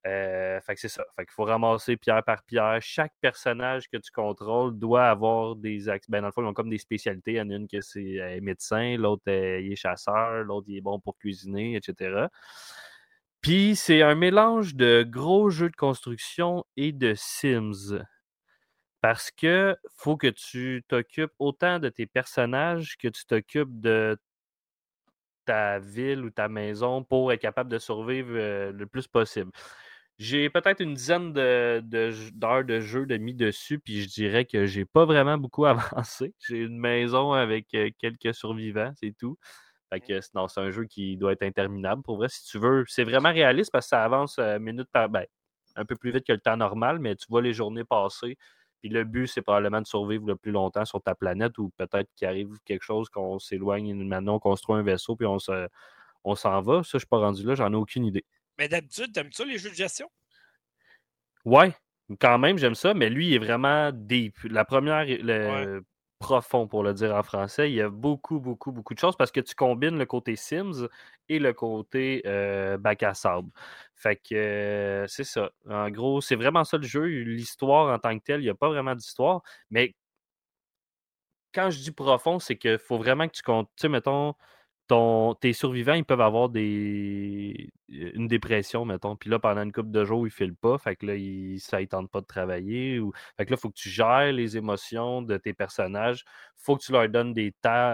Euh, 0.05 0.61
fait 0.61 0.75
que 0.75 0.81
c'est 0.81 0.89
ça. 0.89 1.03
Fait 1.15 1.25
qu'il 1.25 1.33
faut 1.33 1.45
ramasser 1.45 1.97
pierre 1.97 2.23
par 2.23 2.43
pierre. 2.43 2.77
Chaque 2.81 3.13
personnage 3.21 3.89
que 3.89 3.97
tu 3.97 4.11
contrôles 4.11 4.77
doit 4.77 5.07
avoir 5.07 5.55
des 5.55 5.89
actes. 5.89 6.05
Ben, 6.09 6.21
dans 6.21 6.27
le 6.27 6.31
fond, 6.31 6.43
ils 6.43 6.47
ont 6.47 6.53
comme 6.53 6.69
des 6.69 6.77
spécialités. 6.77 7.33
Il 7.33 7.37
y 7.37 7.41
en 7.41 7.49
a 7.49 7.55
une 7.55 7.67
qui 7.67 7.77
est 7.77 8.41
médecin, 8.41 8.97
l'autre 8.97 9.23
est 9.27 9.75
chasseur, 9.75 10.43
l'autre 10.43 10.67
est 10.69 10.81
bon 10.81 10.99
pour 10.99 11.17
cuisiner, 11.17 11.75
etc. 11.75 12.27
Puis 13.41 13.75
c'est 13.75 14.01
un 14.01 14.15
mélange 14.15 14.75
de 14.75 15.05
gros 15.07 15.49
jeux 15.49 15.69
de 15.69 15.75
construction 15.75 16.65
et 16.77 16.91
de 16.91 17.13
Sims. 17.15 17.99
Parce 19.01 19.31
que 19.31 19.75
faut 19.93 20.17
que 20.17 20.27
tu 20.27 20.83
t'occupes 20.87 21.33
autant 21.39 21.79
de 21.79 21.89
tes 21.89 22.07
personnages 22.07 22.97
que 22.97 23.07
tu 23.07 23.25
t'occupes 23.25 23.79
de 23.79 24.17
ta 25.45 25.79
ville 25.79 26.25
ou 26.25 26.31
ta 26.31 26.49
maison 26.49 27.03
pour 27.03 27.31
être 27.31 27.41
capable 27.41 27.69
de 27.69 27.77
survivre 27.77 28.31
euh, 28.31 28.71
le 28.71 28.87
plus 28.87 29.07
possible. 29.07 29.51
J'ai 30.17 30.49
peut-être 30.49 30.81
une 30.81 30.93
dizaine 30.93 31.33
d'heures 31.33 32.63
de, 32.63 32.79
jeu 32.79 33.05
de 33.05 33.17
mis 33.17 33.33
dessus, 33.33 33.79
puis 33.79 34.01
je 34.01 34.07
dirais 34.07 34.45
que 34.45 34.65
j'ai 34.65 34.85
pas 34.85 35.05
vraiment 35.05 35.37
beaucoup 35.37 35.65
avancé. 35.99 36.33
J'ai 36.39 36.59
une 36.59 36.79
maison 36.79 37.33
avec 37.33 37.67
quelques 37.69 38.33
survivants, 38.33 38.93
c'est 38.95 39.13
tout. 39.17 39.37
Fait 39.91 39.99
que 39.99 40.19
non, 40.33 40.47
c'est 40.47 40.61
un 40.61 40.71
jeu 40.71 40.85
qui 40.85 41.17
doit 41.17 41.33
être 41.33 41.43
interminable. 41.43 42.01
Pour 42.01 42.17
vrai, 42.17 42.29
si 42.29 42.43
tu 42.45 42.59
veux, 42.59 42.85
c'est 42.87 43.03
vraiment 43.03 43.31
réaliste 43.31 43.71
parce 43.71 43.85
que 43.87 43.89
ça 43.89 44.03
avance 44.03 44.39
minute 44.59 44.89
par 44.91 45.09
ben, 45.09 45.25
un 45.75 45.85
peu 45.85 45.95
plus 45.95 46.11
vite 46.11 46.25
que 46.25 46.33
le 46.33 46.39
temps 46.39 46.57
normal, 46.57 46.99
mais 46.99 47.15
tu 47.15 47.25
vois 47.29 47.41
les 47.41 47.53
journées 47.53 47.83
passer. 47.83 48.37
Puis 48.81 48.89
le 48.89 49.03
but, 49.03 49.27
c'est 49.27 49.41
probablement 49.41 49.81
de 49.81 49.87
survivre 49.87 50.25
le 50.27 50.35
plus 50.35 50.51
longtemps 50.51 50.85
sur 50.85 51.01
ta 51.01 51.15
planète 51.15 51.57
ou 51.57 51.71
peut-être 51.77 52.09
qu'il 52.15 52.27
arrive 52.27 52.49
quelque 52.65 52.83
chose, 52.83 53.09
qu'on 53.09 53.39
s'éloigne 53.39 53.93
maintenant, 54.05 54.35
on 54.35 54.39
construit 54.39 54.75
un 54.77 54.83
vaisseau, 54.83 55.15
puis 55.15 55.27
on 55.27 55.39
se, 55.39 55.67
on 56.23 56.35
s'en 56.35 56.61
va. 56.61 56.83
Ça, 56.83 56.91
je 56.93 56.99
suis 56.99 57.07
pas 57.07 57.19
rendu 57.19 57.45
là, 57.45 57.55
j'en 57.55 57.71
ai 57.73 57.75
aucune 57.75 58.05
idée. 58.05 58.25
Mais 58.57 58.67
d'habitude, 58.67 59.13
t'aimes-tu 59.13 59.45
les 59.45 59.57
jeux 59.57 59.69
de 59.69 59.75
gestion? 59.75 60.09
Ouais, 61.45 61.73
quand 62.19 62.37
même, 62.39 62.57
j'aime 62.57 62.75
ça, 62.75 62.93
mais 62.93 63.09
lui, 63.09 63.27
il 63.27 63.33
est 63.35 63.39
vraiment 63.39 63.91
deep. 63.91 64.35
La 64.45 64.65
première, 64.65 65.05
le 65.05 65.83
profond 66.19 66.67
pour 66.67 66.81
le 66.83 66.93
dire 66.93 67.13
en 67.15 67.23
français, 67.23 67.69
il 67.69 67.75
y 67.75 67.81
a 67.81 67.89
beaucoup, 67.89 68.39
beaucoup, 68.39 68.71
beaucoup 68.71 68.93
de 68.93 68.99
choses 68.99 69.15
parce 69.17 69.31
que 69.31 69.41
tu 69.41 69.53
combines 69.53 69.97
le 69.97 70.05
côté 70.05 70.35
Sims 70.35 70.87
et 71.29 71.39
le 71.39 71.53
côté 71.53 72.23
euh, 72.25 72.77
bac 72.77 73.03
à 73.03 73.13
sable. 73.13 73.49
Fait 73.95 74.15
que 74.15 74.33
euh, 74.35 75.07
c'est 75.07 75.23
ça. 75.23 75.51
En 75.69 75.89
gros, 75.91 76.21
c'est 76.21 76.35
vraiment 76.35 76.63
ça 76.63 76.77
le 76.77 76.83
jeu. 76.83 77.05
L'histoire 77.05 77.93
en 77.93 77.99
tant 77.99 78.17
que 78.17 78.23
telle, 78.23 78.41
il 78.41 78.45
n'y 78.45 78.49
a 78.49 78.55
pas 78.55 78.69
vraiment 78.69 78.95
d'histoire, 78.95 79.41
mais 79.69 79.93
quand 81.53 81.69
je 81.69 81.79
dis 81.79 81.91
profond, 81.91 82.39
c'est 82.39 82.57
qu'il 82.57 82.77
faut 82.77 82.97
vraiment 82.97 83.27
que 83.27 83.33
tu 83.33 83.41
comptes, 83.41 83.69
tu 83.75 83.81
sais, 83.83 83.89
mettons, 83.89 84.35
tes 84.87 85.53
survivants, 85.53 85.93
ils 85.93 86.05
peuvent 86.05 86.21
avoir 86.21 86.49
des, 86.49 87.69
une 87.89 88.27
dépression, 88.27 88.85
mettons. 88.85 89.15
Puis 89.15 89.29
là, 89.29 89.39
pendant 89.39 89.63
une 89.63 89.71
couple 89.71 89.91
de 89.91 90.05
jours, 90.05 90.21
ils 90.21 90.29
ne 90.29 90.29
filent 90.29 90.55
pas. 90.55 90.77
Fait 90.77 90.95
que 90.95 91.05
là, 91.07 91.15
ils, 91.15 91.59
ça 91.59 91.79
ne 91.79 91.85
tente 91.85 92.09
pas 92.11 92.21
de 92.21 92.25
travailler. 92.25 92.99
Ou... 92.99 93.11
Fait 93.37 93.45
que 93.45 93.51
là, 93.51 93.57
il 93.57 93.61
faut 93.61 93.69
que 93.69 93.77
tu 93.77 93.89
gères 93.89 94.31
les 94.31 94.57
émotions 94.57 95.21
de 95.21 95.37
tes 95.37 95.53
personnages. 95.53 96.23
Il 96.57 96.63
faut 96.63 96.75
que 96.77 96.83
tu 96.83 96.91
leur 96.91 97.09
donnes 97.09 97.33
des, 97.33 97.53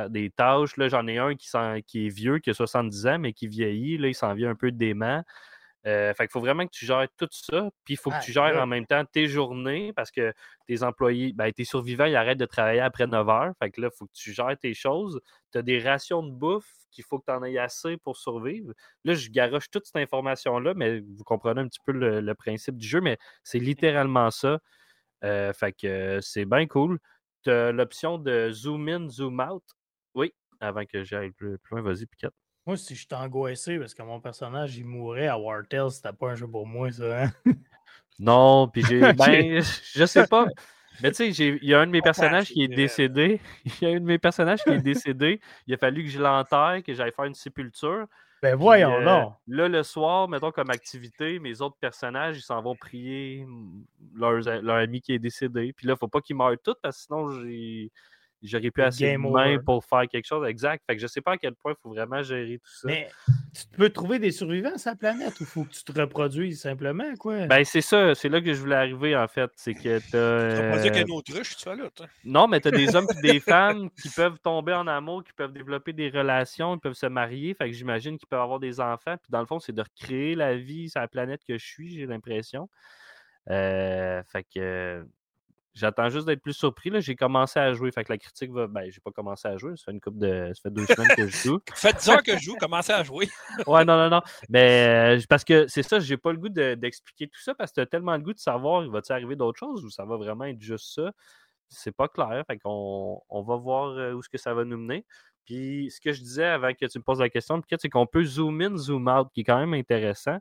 des 0.10 0.30
tâches. 0.32 0.78
Là, 0.78 0.90
j'en 0.90 1.08
ai 1.08 1.18
un 1.18 1.36
qui, 1.36 1.50
qui 1.88 2.08
est 2.08 2.10
vieux, 2.10 2.40
qui 2.40 2.50
a 2.50 2.54
70 2.54 3.08
ans, 3.08 3.20
mais 3.20 3.34
qui 3.34 3.48
vieillit. 3.48 3.98
Là, 3.98 4.08
il 4.10 4.16
s'en 4.16 4.34
vient 4.34 4.50
un 4.50 4.56
peu 4.56 4.72
dément. 4.72 5.24
Euh, 5.88 6.14
fait 6.14 6.26
qu'il 6.26 6.32
faut 6.32 6.40
vraiment 6.42 6.66
que 6.66 6.72
tu 6.72 6.86
gères 6.86 7.08
tout 7.18 7.28
ça. 7.32 7.70
Puis 7.86 7.96
il 7.96 7.98
faut 7.98 8.12
que 8.12 8.16
ah, 8.18 8.22
tu 8.24 8.32
gères 8.32 8.62
en 8.62 8.68
même 8.68 8.86
temps 8.86 9.04
tes 9.06 9.28
journées 9.28 9.94
parce 9.94 10.12
que 10.12 10.34
tes 10.68 10.84
employés, 10.84 11.34
ben, 11.34 11.52
tes 11.52 11.66
survivants, 11.66 12.06
ils 12.06 12.16
arrêtent 12.16 12.38
de 12.38 12.46
travailler 12.46 12.82
après 12.82 13.08
9 13.08 13.30
heures. 13.30 13.54
Fait 13.60 13.72
que 13.72 13.82
là, 13.82 13.90
il 13.92 13.98
faut 13.98 14.06
que 14.06 14.14
tu 14.14 14.32
gères 14.34 14.58
tes 14.60 14.74
choses. 14.74 15.20
Tu 15.52 15.58
as 15.58 15.62
des 15.64 15.80
rations 15.80 16.22
de 16.22 16.32
bouffe 16.32 16.70
qu'il 16.92 17.04
faut 17.04 17.20
que 17.20 17.26
tu 17.26 17.32
en 17.32 17.44
aies 17.44 17.58
assez 17.58 17.98
pour 17.98 18.18
survivre. 18.18 18.74
Là, 19.06 19.14
je 19.14 19.30
garoche 19.30 19.70
toute 19.72 19.86
cette 19.86 19.96
information-là, 19.96 20.74
mais 20.76 21.00
vous 21.00 21.24
comprenez 21.24 21.62
un 21.62 21.68
petit 21.68 21.80
peu 21.86 21.94
le, 21.94 22.34
principe 22.36 22.78
du 22.78 22.88
jeu, 22.88 23.02
mais 23.02 23.18
c'est 23.44 23.60
littéralement 23.60 24.32
ça. 24.32 24.60
Euh, 25.24 25.54
fait 25.54 25.74
que 25.74 26.20
c'est 26.22 26.46
bien 26.46 26.68
cool. 26.68 27.00
Tu 27.44 27.52
as 27.52 27.72
l'option 27.72 28.18
de 28.18 28.52
zoom 28.52 28.88
in, 28.90 29.10
zoom 29.10 29.40
out. 29.40 29.64
Oui, 30.16 30.34
avant 30.60 30.86
que 30.86 31.04
j'aille 31.04 31.32
plus, 31.32 31.58
loin, 31.72 31.82
vas-y, 31.82 32.06
Piquette. 32.06 32.34
Moi, 32.66 32.78
si 32.78 32.96
je 32.96 33.00
suis 33.00 33.16
angoissé 33.16 33.80
parce 33.80 33.94
que 33.94 34.04
mon 34.04 34.20
personnage, 34.20 34.78
il 34.78 34.86
mourrait 34.86 35.28
à 35.28 35.38
Wartel, 35.38 35.90
c'était 35.90 36.14
pas 36.14 36.32
un 36.32 36.36
jeu 36.36 36.48
pour 36.48 36.68
moi, 36.68 36.92
ça. 36.92 37.24
Hein? 37.24 37.32
Non, 38.20 38.68
puis 38.68 38.84
j'ai. 38.88 39.00
Ben, 39.14 39.62
je 39.94 40.06
sais 40.06 40.28
pas. 40.28 40.46
Mais 41.02 41.12
tu 41.12 41.34
sais, 41.34 41.58
il 41.62 41.68
y 41.68 41.74
a 41.74 41.80
un 41.80 41.88
de 41.88 41.92
mes 41.92 42.02
personnages 42.02 42.50
qui 42.50 42.64
est 42.64 42.68
décédé. 42.68 43.40
Il 43.66 43.72
y 43.82 43.86
a 43.92 43.96
un 43.96 44.00
de 44.00 44.06
mes 44.06 44.20
personnages 44.20 44.64
qui 44.64 44.70
est 44.70 44.82
décédé. 44.82 45.42
Il 45.66 45.74
a 45.74 45.78
fallu 45.78 46.04
que 46.04 46.10
je 46.10 46.20
l'enterre, 46.20 46.82
que 46.86 46.94
j'aille 46.94 47.12
faire 47.12 47.26
une 47.26 47.34
sépulture. 47.34 48.06
Ben 48.42 48.56
voyons 48.56 48.96
euh, 48.96 49.04
non. 49.04 49.34
Là, 49.48 49.68
le 49.68 49.84
soir, 49.84 50.28
mettons 50.28 50.52
comme 50.52 50.72
activité, 50.72 51.38
mes 51.38 51.62
autres 51.62 51.78
personnages, 51.80 52.38
ils 52.38 52.42
s'en 52.42 52.60
vont 52.62 52.76
prier 52.76 53.46
leur, 54.16 54.34
leur 54.34 54.78
ami 54.78 55.00
qui 55.00 55.14
est 55.14 55.20
décédé. 55.20 55.74
Puis 55.74 55.86
là, 55.86 55.94
il 55.94 56.00
faut 56.00 56.08
pas 56.08 56.22
qu'ils 56.22 56.36
meurent 56.36 56.58
tous 56.64 56.76
parce 56.82 56.98
que 56.98 57.04
sinon, 57.04 57.30
j'ai 57.30 57.92
j'aurais 58.42 58.72
pu 58.72 58.82
assez 58.82 59.14
de 59.14 59.18
main 59.18 59.58
pour 59.60 59.84
faire 59.86 60.08
quelque 60.10 60.26
chose 60.26 60.48
exact. 60.48 60.84
Fait 60.88 60.96
que 60.96 61.02
je 61.02 61.08
sais 61.08 61.22
pas 61.22 61.34
à 61.34 61.38
quel 61.38 61.54
point 61.56 61.74
il 61.74 61.82
faut 61.82 61.90
vraiment 61.90 62.22
gérer 62.24 62.60
tout 62.60 62.72
ça. 62.72 62.88
Mais 62.88 63.10
tu 63.54 63.64
peux 63.78 63.90
trouver 63.90 64.20
des 64.20 64.32
survivants 64.32 64.78
sur 64.78 64.92
la 64.92 64.96
planète 64.96 65.40
ou 65.40 65.46
faut 65.46 65.64
que 65.64 65.72
tu 65.72 65.84
te 65.84 66.00
reproduises 66.00 66.62
simplement, 66.62 67.14
quoi? 67.20 67.48
Ben, 67.48 67.64
c'est 67.64 67.82
ça. 67.82 68.16
C'est 68.16 68.30
là 68.30 68.42
que 68.42 68.54
je 68.54 68.60
voulais 68.60 68.76
arriver, 68.76 69.16
en 69.16 69.28
fait. 69.28 69.52
C'est 69.56 69.74
que 69.74 70.00
t'as. 70.12 70.82
Tu 70.82 70.90
dire 70.92 71.16
autre 71.16 71.34
ruche, 71.34 71.56
tu 71.56 71.64
fais 71.64 71.76
là, 71.76 71.90
toi. 71.94 72.08
Non, 72.24 72.48
mais 72.48 72.60
t'as 72.60 72.72
des 72.72 72.96
hommes 72.96 73.08
et 73.18 73.22
des 73.22 73.40
femmes 73.40 73.90
qui 73.92 74.10
peuvent 74.10 74.40
tomber 74.40 74.74
en 74.74 74.88
amour, 74.88 75.24
qui 75.24 75.34
peuvent 75.34 75.54
développer 75.54 75.94
des 75.94 76.10
relations, 76.10 76.76
qui 76.76 76.82
peuvent 76.82 76.94
se 76.94 77.08
marier. 77.08 77.54
Fait 77.54 77.70
que 77.70 77.76
j'imagine 77.76 78.18
qu'ils 78.18 78.28
peuvent 78.28 78.42
avoir 78.42 78.60
des 78.60 78.80
enfants. 78.80 79.18
Puis 79.18 79.30
dans 79.30 79.40
le 79.40 79.46
fond, 79.46 79.60
c'est 79.60 79.74
de 79.74 79.82
recréer 79.82 80.36
la 80.36 80.56
vie 80.56 80.90
sur 80.90 81.02
la 81.02 81.08
planète 81.08 81.42
que 81.48 81.58
je 81.58 81.66
suis, 81.66 81.92
j'ai 81.92 82.06
l'impression. 82.06 82.70
Euh, 83.50 84.22
fait 84.32 84.46
que 84.54 85.06
J'attends 85.74 86.10
juste 86.10 86.28
d'être 86.28 86.42
plus 86.42 86.54
surpris. 86.54 86.92
J'ai 87.00 87.16
commencé 87.16 87.58
à 87.58 87.74
jouer. 87.74 87.92
Fait 87.92 88.04
que 88.04 88.12
la 88.12 88.18
critique 88.18 88.52
va. 88.52 88.68
Ben, 88.68 88.92
j'ai 88.92 89.00
pas 89.00 89.12
commencé 89.12 89.48
à 89.48 89.56
jouer. 89.56 89.78
Ça 89.78 89.86
fait 89.86 89.92
une 89.92 90.02
couple 90.02 90.20
de. 90.20 90.52
Ça 90.54 90.62
fait 90.64 90.70
deux 90.70 90.86
semaines 90.86 91.16
que 91.16 91.28
je 91.28 91.38
joue. 91.38 91.60
Faites 91.76 91.98
10 91.98 92.10
heures 92.10 92.24
que 92.24 92.38
je 92.38 92.44
joue, 92.44 92.56
commencez 92.58 92.92
à 92.92 93.04
jouer. 93.04 93.30
ouais, 93.68 93.86
non, 93.86 93.96
non, 93.96 94.10
non. 94.10 94.22
Mais 94.50 95.18
euh, 95.18 95.22
parce 95.30 95.46
que 95.46 95.68
c'est 95.68 95.84
ça, 95.84 96.00
j'ai 96.00 96.18
pas 96.18 96.34
le 96.34 96.40
goût 96.40 96.50
d'expliquer 96.50 97.28
tout 97.28 97.40
ça 97.40 97.56
parce 97.56 97.72
que 97.72 97.76
tu 97.76 97.82
as 97.82 97.86
tellement 97.86 98.14
le 98.14 98.22
goût 98.22 98.34
de 98.34 98.40
savoir, 98.40 98.84
il 98.84 98.92
va-t-il 98.92 99.14
arriver 99.14 99.38
d'autres 99.38 99.60
choses 99.60 99.86
ou 99.86 99.90
ça 99.90 100.04
va 100.04 100.18
vraiment 100.18 100.46
être 100.46 100.62
juste 100.62 100.94
ça? 100.94 101.12
C'est 101.70 101.96
pas 101.96 102.10
clair. 102.10 102.44
Fait 102.48 102.58
qu'on 102.60 103.22
on 103.30 103.42
va 103.42 103.56
voir 103.56 103.92
euh, 103.92 104.12
où 104.12 104.22
ce 104.22 104.28
que 104.28 104.38
ça 104.38 104.54
va 104.54 104.66
nous 104.66 104.78
mener. 104.78 105.06
Puis 105.46 105.90
ce 105.90 106.02
que 106.02 106.12
je 106.12 106.22
disais 106.22 106.46
avant 106.46 106.74
que 106.74 106.86
tu 106.86 106.98
me 106.98 107.04
poses 107.04 107.22
la 107.22 107.30
question, 107.30 107.62
c'est 107.80 107.90
qu'on 107.90 108.06
peut 108.06 108.26
zoom 108.26 108.62
in, 108.62 108.76
zoom 108.76 109.08
out, 109.08 109.30
qui 109.34 109.42
est 109.42 109.46
quand 109.46 109.60
même 109.60 109.74
intéressant 109.74 110.40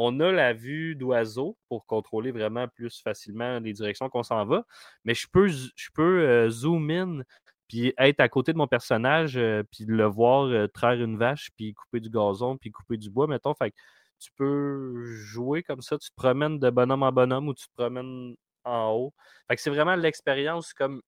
on 0.00 0.20
a 0.20 0.30
la 0.30 0.52
vue 0.52 0.94
d'oiseau 0.94 1.58
pour 1.68 1.84
contrôler 1.84 2.30
vraiment 2.30 2.68
plus 2.68 3.00
facilement 3.02 3.58
les 3.58 3.72
directions 3.72 4.08
qu'on 4.08 4.22
s'en 4.22 4.46
va, 4.46 4.64
mais 5.04 5.12
je 5.12 5.26
peux, 5.30 5.48
je 5.48 5.88
peux 5.92 6.20
euh, 6.20 6.50
zoom 6.50 6.90
in 6.90 7.22
puis 7.66 7.92
être 7.98 8.20
à 8.20 8.28
côté 8.28 8.52
de 8.52 8.58
mon 8.58 8.68
personnage, 8.68 9.36
euh, 9.36 9.62
puis 9.70 9.84
le 9.86 10.06
voir 10.06 10.44
euh, 10.44 10.68
traire 10.68 11.02
une 11.02 11.18
vache, 11.18 11.50
puis 11.56 11.74
couper 11.74 12.00
du 12.00 12.10
gazon, 12.10 12.56
puis 12.56 12.70
couper 12.70 12.96
du 12.96 13.10
bois, 13.10 13.26
mettons. 13.26 13.54
Fait 13.54 13.74
tu 14.18 14.30
peux 14.36 15.04
jouer 15.04 15.62
comme 15.62 15.82
ça, 15.82 15.98
tu 15.98 16.10
te 16.10 16.14
promènes 16.16 16.58
de 16.58 16.70
bonhomme 16.70 17.02
en 17.02 17.12
bonhomme 17.12 17.48
ou 17.48 17.54
tu 17.54 17.66
te 17.68 17.74
promènes 17.74 18.36
en 18.64 18.90
haut. 18.92 19.14
Fait 19.48 19.56
que 19.56 19.62
c'est 19.62 19.70
vraiment 19.70 19.96
l'expérience 19.96 20.72
comme 20.74 21.02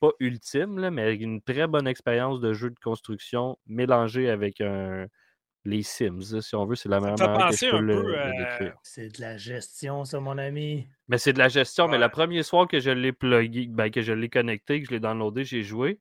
pas 0.00 0.12
ultime, 0.20 0.90
mais 0.90 1.14
une 1.16 1.42
très 1.42 1.66
bonne 1.66 1.86
expérience 1.86 2.40
de 2.40 2.52
jeu 2.52 2.70
de 2.70 2.78
construction 2.80 3.58
mélangée 3.66 4.30
avec 4.30 4.60
un, 4.60 5.06
les 5.64 5.82
Sims, 5.82 6.40
si 6.40 6.54
on 6.54 6.64
veut, 6.64 6.74
c'est 6.74 6.88
la 6.88 7.00
meilleure 7.00 7.18
manière 7.18 7.50
que 7.50 7.56
je 7.56 7.70
peux 7.70 7.80
le, 7.80 8.16
euh, 8.16 8.70
C'est 8.82 9.14
de 9.16 9.20
la 9.20 9.36
gestion, 9.36 10.04
ça, 10.04 10.18
mon 10.18 10.38
ami. 10.38 10.88
Mais 11.08 11.18
c'est 11.18 11.34
de 11.34 11.38
la 11.38 11.48
gestion. 11.48 11.86
Mais 11.86 11.98
le 11.98 12.08
premier 12.08 12.42
soir 12.42 12.66
que 12.66 12.80
je 12.80 12.90
l'ai 12.90 13.12
plugué, 13.12 13.66
ben, 13.68 13.90
que 13.90 14.00
je 14.00 14.12
l'ai 14.12 14.30
connecté, 14.30 14.80
que 14.80 14.86
je 14.86 14.92
l'ai 14.92 15.00
downloadé, 15.00 15.44
j'ai 15.44 15.62
joué. 15.62 15.98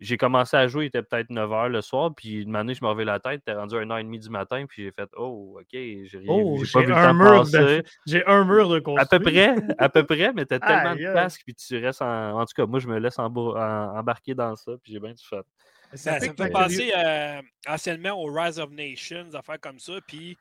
J'ai 0.00 0.16
commencé 0.16 0.56
à 0.56 0.68
jouer, 0.68 0.84
il 0.84 0.86
était 0.88 1.02
peut-être 1.02 1.28
9 1.28 1.50
h 1.50 1.68
le 1.68 1.80
soir, 1.80 2.14
puis 2.14 2.42
une 2.42 2.54
année, 2.54 2.72
je 2.72 2.84
me 2.84 2.88
revais 2.88 3.04
la 3.04 3.18
tête, 3.18 3.42
t'es 3.44 3.52
rendu 3.52 3.76
à 3.76 3.80
1h30 3.80 4.20
du 4.20 4.30
matin, 4.30 4.64
puis 4.68 4.84
j'ai 4.84 4.92
fait 4.92 5.10
Oh, 5.16 5.58
ok, 5.60 5.66
j'ai 5.72 6.08
rien 6.18 6.28
oh, 6.28 6.62
pas 6.72 6.82
vu 6.82 6.92
un 6.92 7.12
mur 7.12 7.44
de... 7.50 7.82
J'ai 8.06 8.24
un 8.26 8.44
mur 8.44 8.68
de 8.68 8.78
construire. 8.78 9.02
À 9.02 9.06
peu 9.06 9.18
près, 9.18 9.54
à 9.76 9.88
peu 9.88 10.06
près, 10.06 10.32
mais 10.32 10.46
t'as 10.46 10.60
tellement 10.60 10.94
de 10.94 11.10
place, 11.10 11.38
puis 11.38 11.52
tu 11.52 11.84
restes 11.84 12.00
en. 12.00 12.40
En 12.40 12.46
tout 12.46 12.54
cas, 12.54 12.66
moi, 12.66 12.78
je 12.78 12.86
me 12.86 12.98
laisse 12.98 13.18
embarquer 13.18 14.34
dans 14.34 14.54
ça, 14.54 14.72
puis 14.80 14.92
j'ai 14.92 15.00
bien 15.00 15.12
du 15.12 15.24
fun. 15.24 15.42
Ça, 15.94 16.18
me 16.20 16.20
fait 16.20 16.50
penser 16.50 16.92
euh, 16.96 17.40
anciennement 17.66 18.12
au 18.12 18.32
Rise 18.32 18.58
of 18.58 18.70
Nations, 18.70 19.34
affaires 19.34 19.60
comme 19.60 19.78
ça. 19.78 19.94
Puis 20.06 20.36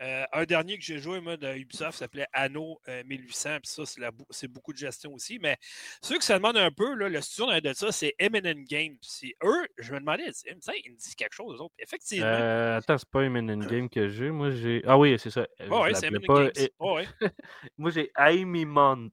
euh, 0.00 0.24
un 0.32 0.44
dernier 0.44 0.78
que 0.78 0.84
j'ai 0.84 0.98
joué, 0.98 1.20
moi, 1.20 1.36
de 1.36 1.52
Ubisoft, 1.56 1.98
s'appelait 1.98 2.28
Anno 2.32 2.80
1800. 3.06 3.48
Euh, 3.48 3.58
puis 3.58 3.84
ça, 3.84 4.12
c'est 4.30 4.48
beaucoup 4.48 4.72
de 4.72 4.78
gestion 4.78 5.12
aussi. 5.12 5.38
Mais 5.40 5.56
ceux 6.02 6.18
qui 6.18 6.26
se 6.26 6.32
demandent 6.32 6.56
un 6.56 6.70
peu, 6.70 6.94
là, 6.94 7.08
le 7.08 7.20
studio 7.20 7.60
de 7.60 7.72
ça, 7.72 7.90
c'est 7.90 8.14
Eminent 8.18 8.62
Games. 8.68 8.96
C'est 9.00 9.34
eux, 9.42 9.66
je 9.78 9.92
me 9.92 9.98
demandais, 9.98 10.30
ils 10.46 10.54
me 10.92 10.96
disent 10.96 11.14
quelque 11.16 11.34
chose, 11.34 11.56
eux 11.56 11.62
autres. 11.62 11.74
Effectivement. 11.80 12.26
Euh, 12.26 12.78
attends, 12.78 12.96
c'est 12.96 13.10
pas 13.10 13.22
Eminent 13.22 13.58
Games 13.58 13.88
que 13.88 14.08
j'ai. 14.08 14.30
Moi, 14.30 14.50
j'ai. 14.50 14.82
Ah 14.86 14.96
oui, 14.96 15.18
c'est 15.18 15.30
ça. 15.30 15.46
Oh, 15.68 15.82
oui, 15.82 15.90
c'est 15.94 16.06
Eminent 16.06 16.44
Games. 16.44 16.68
Oh, 16.78 17.00
moi, 17.78 17.90
j'ai 17.90 18.10
Amy 18.14 18.64
Mont. 18.64 19.10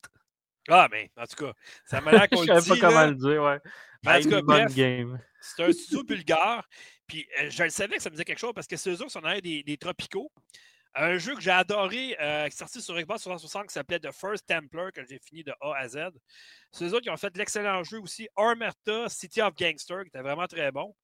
Ah, 0.67 0.88
mais 0.91 1.11
en 1.17 1.25
tout 1.25 1.45
cas, 1.45 1.53
ça 1.86 2.01
m'a 2.01 2.11
l'air 2.11 2.29
qu'on 2.29 2.41
le 2.41 2.47
dit. 2.47 2.53
Je 2.53 2.59
sais 2.59 2.79
pas 2.79 2.88
comment 2.89 3.05
le 3.07 3.15
dire, 3.15 3.41
ouais. 3.41 3.59
en 4.05 4.21
tout 4.21 4.29
cas, 4.29 4.41
bref, 4.41 4.75
c'est 5.45 5.63
un 5.63 5.71
studio 5.71 6.03
bulgare. 6.03 6.67
Puis 7.07 7.27
euh, 7.39 7.49
je 7.49 7.63
le 7.63 7.69
savais 7.69 7.97
que 7.97 8.01
ça 8.01 8.09
me 8.09 8.15
disait 8.15 8.25
quelque 8.25 8.39
chose 8.39 8.53
parce 8.53 8.67
que 8.67 8.77
c'est 8.77 8.89
eux 8.89 9.01
autres 9.01 9.11
sont 9.11 9.21
des, 9.21 9.63
des 9.63 9.77
tropicaux. 9.77 10.31
Un 10.97 11.17
jeu 11.17 11.35
que 11.35 11.41
j'ai 11.41 11.51
adoré, 11.51 12.15
euh, 12.21 12.47
qui 12.47 12.55
est 12.55 12.57
sorti 12.57 12.81
sur 12.81 12.95
Xbox 12.97 13.21
360, 13.21 13.67
qui 13.67 13.73
s'appelait 13.73 13.99
The 13.99 14.11
First 14.13 14.47
Templar, 14.47 14.93
que 14.93 15.03
j'ai 15.05 15.19
fini 15.19 15.43
de 15.43 15.53
A 15.59 15.75
à 15.75 15.87
Z. 15.89 15.97
C'est 16.71 16.85
eux 16.85 16.93
autres 16.93 17.01
qui 17.01 17.09
ont 17.09 17.17
fait 17.17 17.35
l'excellent 17.35 17.83
jeu 17.83 17.99
aussi, 17.99 18.29
Armerta 18.37 19.09
City 19.09 19.41
of 19.41 19.55
Gangster, 19.55 20.03
qui 20.03 20.07
était 20.07 20.21
vraiment 20.21 20.47
très 20.47 20.71
bon. 20.71 20.95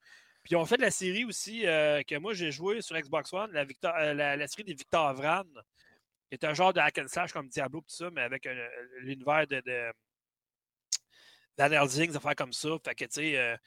Puis 0.44 0.54
ils 0.54 0.56
ont 0.56 0.66
fait 0.66 0.78
la 0.78 0.92
série 0.92 1.26
aussi 1.26 1.68
euh, 1.68 2.02
que 2.04 2.16
moi 2.16 2.34
j'ai 2.34 2.52
joué 2.52 2.82
sur 2.82 2.98
Xbox 2.98 3.34
One, 3.34 3.52
la, 3.52 4.38
la, 4.38 4.48
série 4.48 4.64
des 4.64 4.74
Victor 4.74 5.14
Vran, 5.14 5.44
qui 6.30 6.36
est 6.36 6.44
un 6.46 6.54
genre 6.54 6.72
de 6.74 6.80
hack 6.80 6.98
and 6.98 7.08
slash 7.08 7.34
comme 7.34 7.50
Diablo, 7.50 7.82
tout 7.82 7.94
ça, 7.94 8.10
mais 8.12 8.22
avec 8.22 8.48
l'univers 9.02 9.46
de, 9.46 9.60
de 9.60 9.92
des 11.58 12.16
affaires 12.16 12.36
comme 12.36 12.54
ça. 12.54 12.70
Fait 12.84 12.96
que, 12.96 13.06
tu 13.06 13.12
sais, 13.12 13.60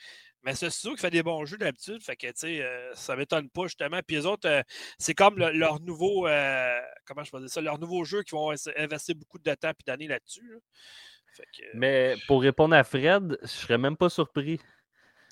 mais 0.44 0.54
c'est 0.54 0.70
sûr 0.70 0.92
qui 0.92 1.00
fait 1.00 1.10
des 1.10 1.22
bons 1.22 1.44
jeux 1.46 1.56
d'habitude. 1.56 2.02
Fait 2.02 2.16
que, 2.16 2.26
tu 2.26 2.32
sais, 2.36 2.62
euh, 2.62 2.94
ça 2.94 3.16
m'étonne 3.16 3.48
pas, 3.48 3.62
justement. 3.62 4.00
Puis 4.06 4.16
les 4.16 4.26
autres, 4.26 4.48
euh, 4.48 4.62
c'est 4.98 5.14
comme 5.14 5.38
leur 5.38 5.80
nouveau, 5.80 6.26
euh, 6.26 6.78
comment 7.06 7.24
je 7.24 7.30
peux 7.30 7.40
dire 7.40 7.48
ça, 7.48 7.60
leur 7.60 7.78
nouveau 7.78 8.04
jeu 8.04 8.22
qui 8.22 8.34
vont 8.34 8.52
investir 8.76 9.14
beaucoup 9.16 9.38
de 9.38 9.54
temps 9.54 9.70
et 9.70 9.84
d'années 9.86 10.08
là-dessus. 10.08 10.58
Mais 11.74 12.14
pour 12.26 12.42
répondre 12.42 12.76
à 12.76 12.84
Fred, 12.84 13.38
je 13.42 13.48
serais 13.48 13.78
même 13.78 13.96
pas 13.96 14.10
surpris. 14.10 14.60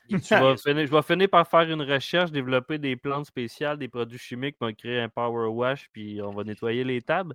je, 0.08 0.84
vais 0.84 1.02
finir, 1.02 1.28
par 1.28 1.46
faire 1.46 1.70
une 1.70 1.82
recherche, 1.82 2.32
développer 2.32 2.78
des 2.78 2.96
plantes 2.96 3.26
spéciales, 3.26 3.78
des 3.78 3.88
produits 3.88 4.18
chimiques, 4.18 4.56
créer 4.76 5.00
un 5.00 5.08
power 5.08 5.48
wash, 5.48 5.88
puis 5.92 6.20
on 6.20 6.30
va 6.30 6.42
nettoyer 6.42 6.82
les 6.84 7.02
tables. 7.02 7.34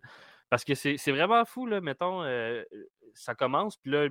Parce 0.49 0.63
que 0.63 0.75
c'est 0.75 1.11
vraiment 1.11 1.43
fou, 1.45 1.65
là, 1.65 1.81
mettons, 1.81 2.23
ça 3.17 3.35
commence, 3.35 3.77
puis 3.77 3.91
là, 3.91 4.07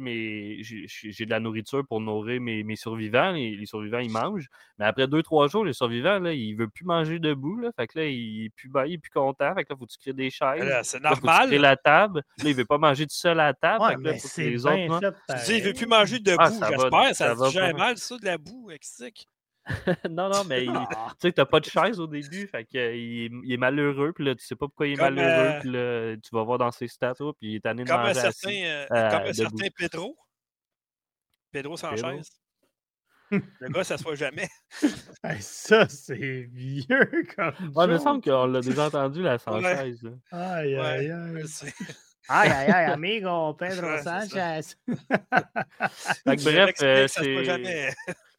j'ai 0.61 1.24
de 1.24 1.30
la 1.30 1.41
nourriture 1.41 1.87
pour 1.87 2.01
nourrir 2.01 2.41
mes, 2.41 2.76
survivants. 2.76 3.32
Les, 3.32 3.57
les, 3.57 3.66
survivants, 3.66 4.01
ils 4.01 4.11
mangent. 4.11 4.49
Mais 4.78 4.84
après 4.84 5.07
deux, 5.07 5.22
trois 5.22 5.49
jours, 5.49 5.64
les 5.64 5.72
survivants, 5.72 6.18
là, 6.18 6.32
ils 6.32 6.53
ne 6.53 6.59
veulent 6.59 6.70
plus 6.70 6.84
manger 6.84 7.18
debout. 7.18 7.57
Là, 7.57 7.70
fait 7.76 7.87
que 7.87 7.99
là, 8.01 8.07
il 8.07 8.47
est 8.47 8.51
plus, 8.51 8.68
ben, 8.68 8.84
il 8.87 8.95
est 8.95 8.99
plus 8.99 9.11
content. 9.11 9.55
Fait 9.55 9.64
que 9.64 9.72
là, 9.72 9.76
faut 9.78 9.87
que 9.87 9.93
tu 9.93 9.99
crées 9.99 10.12
des 10.12 10.30
chaises. 10.30 10.64
C'est 10.82 11.03
normal. 11.03 11.51
Là, 11.51 11.59
la 11.59 11.76
table. 11.76 12.22
Là, 12.43 12.51
il 12.51 12.55
veut 12.55 12.64
pas 12.64 12.78
manger 12.78 13.07
tout 13.07 13.14
seul 13.14 13.39
à 13.41 13.47
la 13.47 13.55
table. 13.55 13.84
Ouais, 13.84 14.12
là, 14.12 14.18
les 14.37 14.66
autres, 14.66 15.01
fait, 15.01 15.37
tu 15.39 15.45
dis, 15.47 15.59
il 15.59 15.62
veut 15.62 15.72
plus 15.72 15.87
manger 15.87 16.18
debout, 16.18 16.39
ah, 16.41 16.51
j'espère. 16.51 17.14
Ça, 17.14 17.37
ça, 17.37 17.51
ça 17.51 17.72
mal, 17.72 17.97
ça, 17.97 18.18
de 18.18 18.24
la 18.24 18.39
boue, 18.39 18.70
extique. 18.70 19.28
non, 20.11 20.29
non, 20.29 20.45
mais 20.45 20.67
ah. 20.69 20.87
tu 21.11 21.14
sais 21.21 21.31
que 21.31 21.37
t'as 21.37 21.45
pas 21.45 21.61
de 21.61 21.64
chaise 21.64 21.99
au 21.99 22.07
début, 22.07 22.47
fait 22.47 22.64
qu'il 22.64 22.81
il 23.45 23.53
est 23.53 23.57
malheureux, 23.57 24.12
puis 24.12 24.25
là, 24.25 24.35
tu 24.35 24.45
sais 24.45 24.55
pas 24.55 24.67
pourquoi 24.67 24.87
il 24.87 24.93
est 24.93 25.03
malheureux, 25.03 25.29
euh 25.29 25.61
puis 25.61 25.71
là, 25.71 26.17
tu 26.23 26.35
vas 26.35 26.45
voir 26.45 26.59
dans 26.59 26.71
ses 26.71 26.87
stats, 26.87 27.14
puis 27.14 27.35
il 27.41 27.55
est 27.57 27.61
tanné 27.61 27.83
de 27.85 27.89
comme 27.89 28.01
manger 28.01 28.21
un 28.21 28.31
certain, 28.31 28.57
euh, 28.57 28.87
euh, 28.93 29.11
Comme 29.11 29.29
un 29.29 29.33
certain 29.33 29.67
Pedro. 29.77 30.17
Pedro 31.51 31.77
sans 31.77 31.97
chaise. 31.97 32.31
Le 33.31 33.69
gars, 33.71 33.83
ça 33.83 33.99
se 33.99 34.05
voit 34.05 34.14
jamais. 34.14 34.49
ça, 35.41 35.89
c'est 35.89 36.49
vieux 36.53 37.27
comme 37.35 37.73
Ouais, 37.75 37.87
il 37.87 37.91
me 37.91 37.99
semble 37.99 38.23
qu'on 38.23 38.47
l'a 38.47 38.61
déjà 38.61 38.87
entendu, 38.87 39.23
la 39.23 39.39
sans 39.39 39.61
chaise. 39.61 40.01
Aïe, 40.31 40.77
aïe, 40.77 41.11
aïe. 41.11 41.45
Aïe, 42.29 42.51
aïe, 42.51 42.71
aïe, 42.71 42.93
amigo, 42.93 43.55
Pedro 43.55 43.99
Sanchez. 43.99 44.77
bref, 46.25 46.73
c'est... 46.77 47.95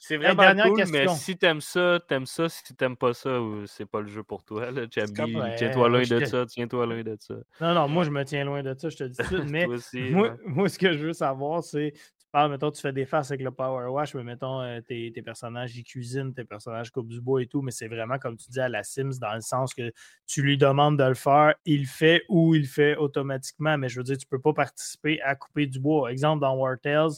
C'est 0.08 0.16
vraiment 0.16 0.64
cool, 0.64 0.84
mais 0.90 1.08
si 1.10 1.36
t'aimes 1.38 1.60
ça, 1.60 2.00
t'aimes 2.08 2.26
ça. 2.26 2.48
Si 2.48 2.64
t'aimes 2.76 2.96
pas 2.96 3.14
ça, 3.14 3.40
c'est 3.66 3.86
pas 3.86 4.00
le 4.00 4.08
jeu 4.08 4.24
pour 4.24 4.42
toi. 4.42 4.72
Là. 4.72 4.88
tiens-toi 4.88 5.90
loin 5.90 6.02
de 6.02 6.26
ça, 6.26 6.46
tiens-toi 6.46 6.86
loin 6.86 7.04
de 7.04 7.18
ça. 7.20 7.36
Non, 7.60 7.74
non, 7.74 7.90
moi, 7.90 8.06
je 8.06 8.10
me 8.10 8.24
tiens 8.24 8.46
loin 8.46 8.64
de 8.64 8.74
ça, 8.78 8.88
je 8.88 8.96
te 8.96 9.04
dis 9.04 9.18
tout. 9.18 9.44
Mais 9.50 9.68
moi, 10.12 10.38
moi, 10.46 10.70
ce 10.70 10.80
que 10.80 10.94
je 10.94 11.08
veux 11.08 11.14
savoir, 11.14 11.62
c'est 11.62 11.94
tu 11.94 12.26
parles, 12.32 12.52
mettons, 12.52 12.72
tu 12.72 12.82
fais 12.82 12.94
des 12.94 13.06
faces 13.06 13.32
avec 13.32 13.42
le 13.42 13.52
Power 13.52 13.88
Wash, 13.88 14.14
mais 14.14 14.24
mettons, 14.24 14.62
euh, 14.62 14.82
tes, 14.82 15.14
tes, 15.14 15.22
personnages, 15.22 15.78
ils 15.78 15.86
cuisinent, 15.86 16.34
tes 16.34 16.44
personnages 16.44 16.92
coupent 16.92 17.08
du 17.08 17.22
bois 17.22 17.42
et 17.42 17.48
tout, 17.48 17.62
mais 17.62 17.72
c'est 17.72 17.88
vraiment, 17.88 18.18
comme 18.18 18.36
tu 18.36 18.50
dis, 18.50 18.60
à 18.60 18.68
la 18.68 18.84
Sims, 18.84 19.18
dans 19.22 19.34
le 19.34 19.40
sens 19.40 19.74
que 19.74 19.94
tu 20.26 20.42
lui 20.42 20.58
demandes 20.58 21.00
de 21.00 21.06
le 21.06 21.14
faire, 21.14 21.56
il 21.64 21.86
fait 21.86 22.24
ou 22.28 22.54
il 22.54 22.68
fait 22.68 22.98
automatiquement, 22.98 23.78
mais 23.78 23.88
je 23.88 24.00
veux 24.00 24.04
dire, 24.04 24.18
tu 24.18 24.28
peux 24.28 24.42
pas 24.42 24.52
participer 24.52 25.22
à 25.22 25.36
couper 25.36 25.68
du 25.68 25.80
bois. 25.80 26.12
Exemple, 26.12 26.42
dans 26.42 26.54
War 26.56 26.78
Tales, 26.82 27.12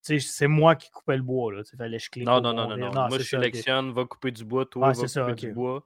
c'est 0.00 0.48
moi 0.48 0.76
qui 0.76 0.90
coupais 0.90 1.16
le 1.16 1.22
bois. 1.22 1.52
Là. 1.52 1.62
Fallait 1.76 1.98
je 1.98 2.08
non, 2.20 2.40
non, 2.40 2.52
non, 2.52 2.68
non, 2.68 2.76
non, 2.76 3.08
Moi, 3.08 3.18
je 3.18 3.24
sélectionne, 3.24 3.92
va 3.92 4.04
couper 4.04 4.30
du 4.30 4.44
bois, 4.44 4.66
toi, 4.66 4.92
va 4.92 5.06
couper 5.06 5.34
du 5.34 5.52
bois. 5.52 5.84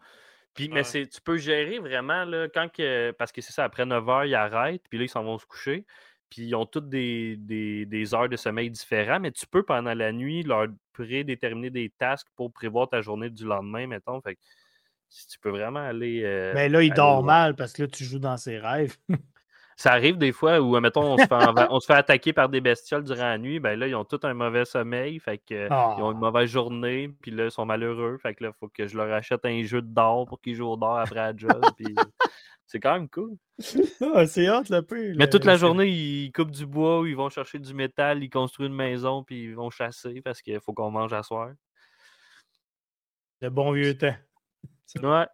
Puis, 0.55 0.69
mais 0.69 0.83
tu 0.83 1.21
peux 1.23 1.37
gérer 1.37 1.79
vraiment 1.79 2.25
là, 2.25 2.49
quand 2.53 2.69
que. 2.73 3.13
Parce 3.13 3.31
que 3.31 3.41
c'est 3.41 3.53
ça, 3.53 3.65
après 3.65 3.87
9 3.87 4.09
heures, 4.09 4.25
ils 4.25 4.35
arrêtent, 4.35 4.83
puis 4.89 4.99
là, 4.99 5.05
ils 5.05 5.09
s'en 5.09 5.23
vont 5.23 5.39
se 5.39 5.47
coucher. 5.47 5.87
Puis 6.31 6.43
ils 6.43 6.55
ont 6.55 6.67
toutes 6.67 6.91
des, 6.91 7.37
des, 7.39 7.87
des, 7.87 8.15
heures 8.15 8.29
de 8.29 8.37
sommeil 8.37 8.71
différents, 8.71 9.19
mais 9.19 9.31
tu 9.31 9.47
peux 9.47 9.63
pendant 9.63 9.95
la 9.95 10.13
nuit 10.13 10.43
leur 10.43 10.67
prédéterminer 10.93 11.71
des 11.71 11.91
tasks 11.97 12.27
pour 12.37 12.53
prévoir 12.53 12.89
ta 12.89 13.01
journée 13.01 13.31
du 13.31 13.45
lendemain, 13.45 13.87
mettons. 13.87 14.21
Fait 14.21 14.35
que 14.35 14.41
tu 15.31 15.39
peux 15.39 15.51
vraiment 15.51 15.81
aller. 15.81 16.23
Euh, 16.25 16.53
mais 16.55 16.69
là, 16.69 16.83
il 16.83 16.93
dort 16.93 17.23
mal 17.23 17.55
parce 17.55 17.73
que 17.73 17.83
là, 17.83 17.89
tu 17.89 18.05
joues 18.05 18.19
dans 18.19 18.37
ses 18.37 18.59
rêves. 18.59 18.97
ça 19.79 19.93
arrive 19.93 20.19
des 20.19 20.33
fois 20.33 20.61
où, 20.61 20.79
mettons, 20.81 21.15
on 21.15 21.17
se, 21.17 21.27
fait 21.27 21.67
on 21.71 21.79
se 21.79 21.87
fait 21.87 21.95
attaquer 21.95 22.33
par 22.33 22.49
des 22.49 22.61
bestioles 22.61 23.05
durant 23.05 23.29
la 23.29 23.39
nuit, 23.39 23.61
ben 23.61 23.79
là, 23.79 23.87
ils 23.87 23.95
ont 23.95 24.05
tout 24.05 24.19
un 24.25 24.35
mauvais 24.35 24.65
sommeil, 24.65 25.21
fait 25.21 25.39
que, 25.39 25.69
ils 25.69 26.03
ont 26.03 26.11
une 26.11 26.17
ah. 26.17 26.21
mauvaise 26.21 26.51
journée, 26.51 27.15
puis 27.23 27.31
là, 27.31 27.45
ils 27.45 27.51
sont 27.53 27.65
malheureux, 27.65 28.19
fait 28.21 28.35
que 28.35 28.43
là, 28.43 28.51
il 28.53 28.59
faut 28.59 28.69
que 28.69 28.89
je 28.89 28.97
leur 28.97 29.13
achète 29.15 29.45
un 29.45 29.63
jeu 29.63 29.81
de 29.81 29.87
d'or 29.87 30.27
pour 30.27 30.41
qu'ils 30.41 30.57
jouent 30.57 30.71
au 30.71 30.77
d'or 30.77 30.99
après 30.99 31.21
la 31.21 31.37
job, 31.37 31.63
puis 31.77 31.95
c'est 32.67 32.81
quand 32.81 32.95
même 32.95 33.09
cool. 33.09 33.37
Ah, 34.15 34.27
c'est 34.27 34.49
hâte, 34.49 34.69
le 34.69 34.83
peu. 34.83 35.15
Mais 35.17 35.31
toute 35.31 35.45
la 35.45 35.57
journée, 35.57 35.87
ils 35.87 36.33
coupent 36.33 36.51
du 36.51 36.67
bois, 36.67 37.05
ils 37.07 37.17
vont 37.17 37.31
chercher 37.31 37.61
du 37.61 37.73
métal, 37.73 38.25
ils 38.25 38.31
construisent 38.31 38.71
une 38.71 38.75
maison, 38.75 39.23
puis 39.23 39.45
ils 39.45 39.55
vont 39.55 39.71
chasser 39.71 40.21
parce 40.23 40.43
qu'il 40.43 40.59
faut 40.61 40.73
qu'on 40.73 40.91
mange 40.91 41.13
à 41.13 41.23
soir. 41.23 41.51
Le 43.41 43.51
bon 43.51 43.71
vieux 43.71 43.97
temps. 43.97 44.17
Ouais. 45.01 45.27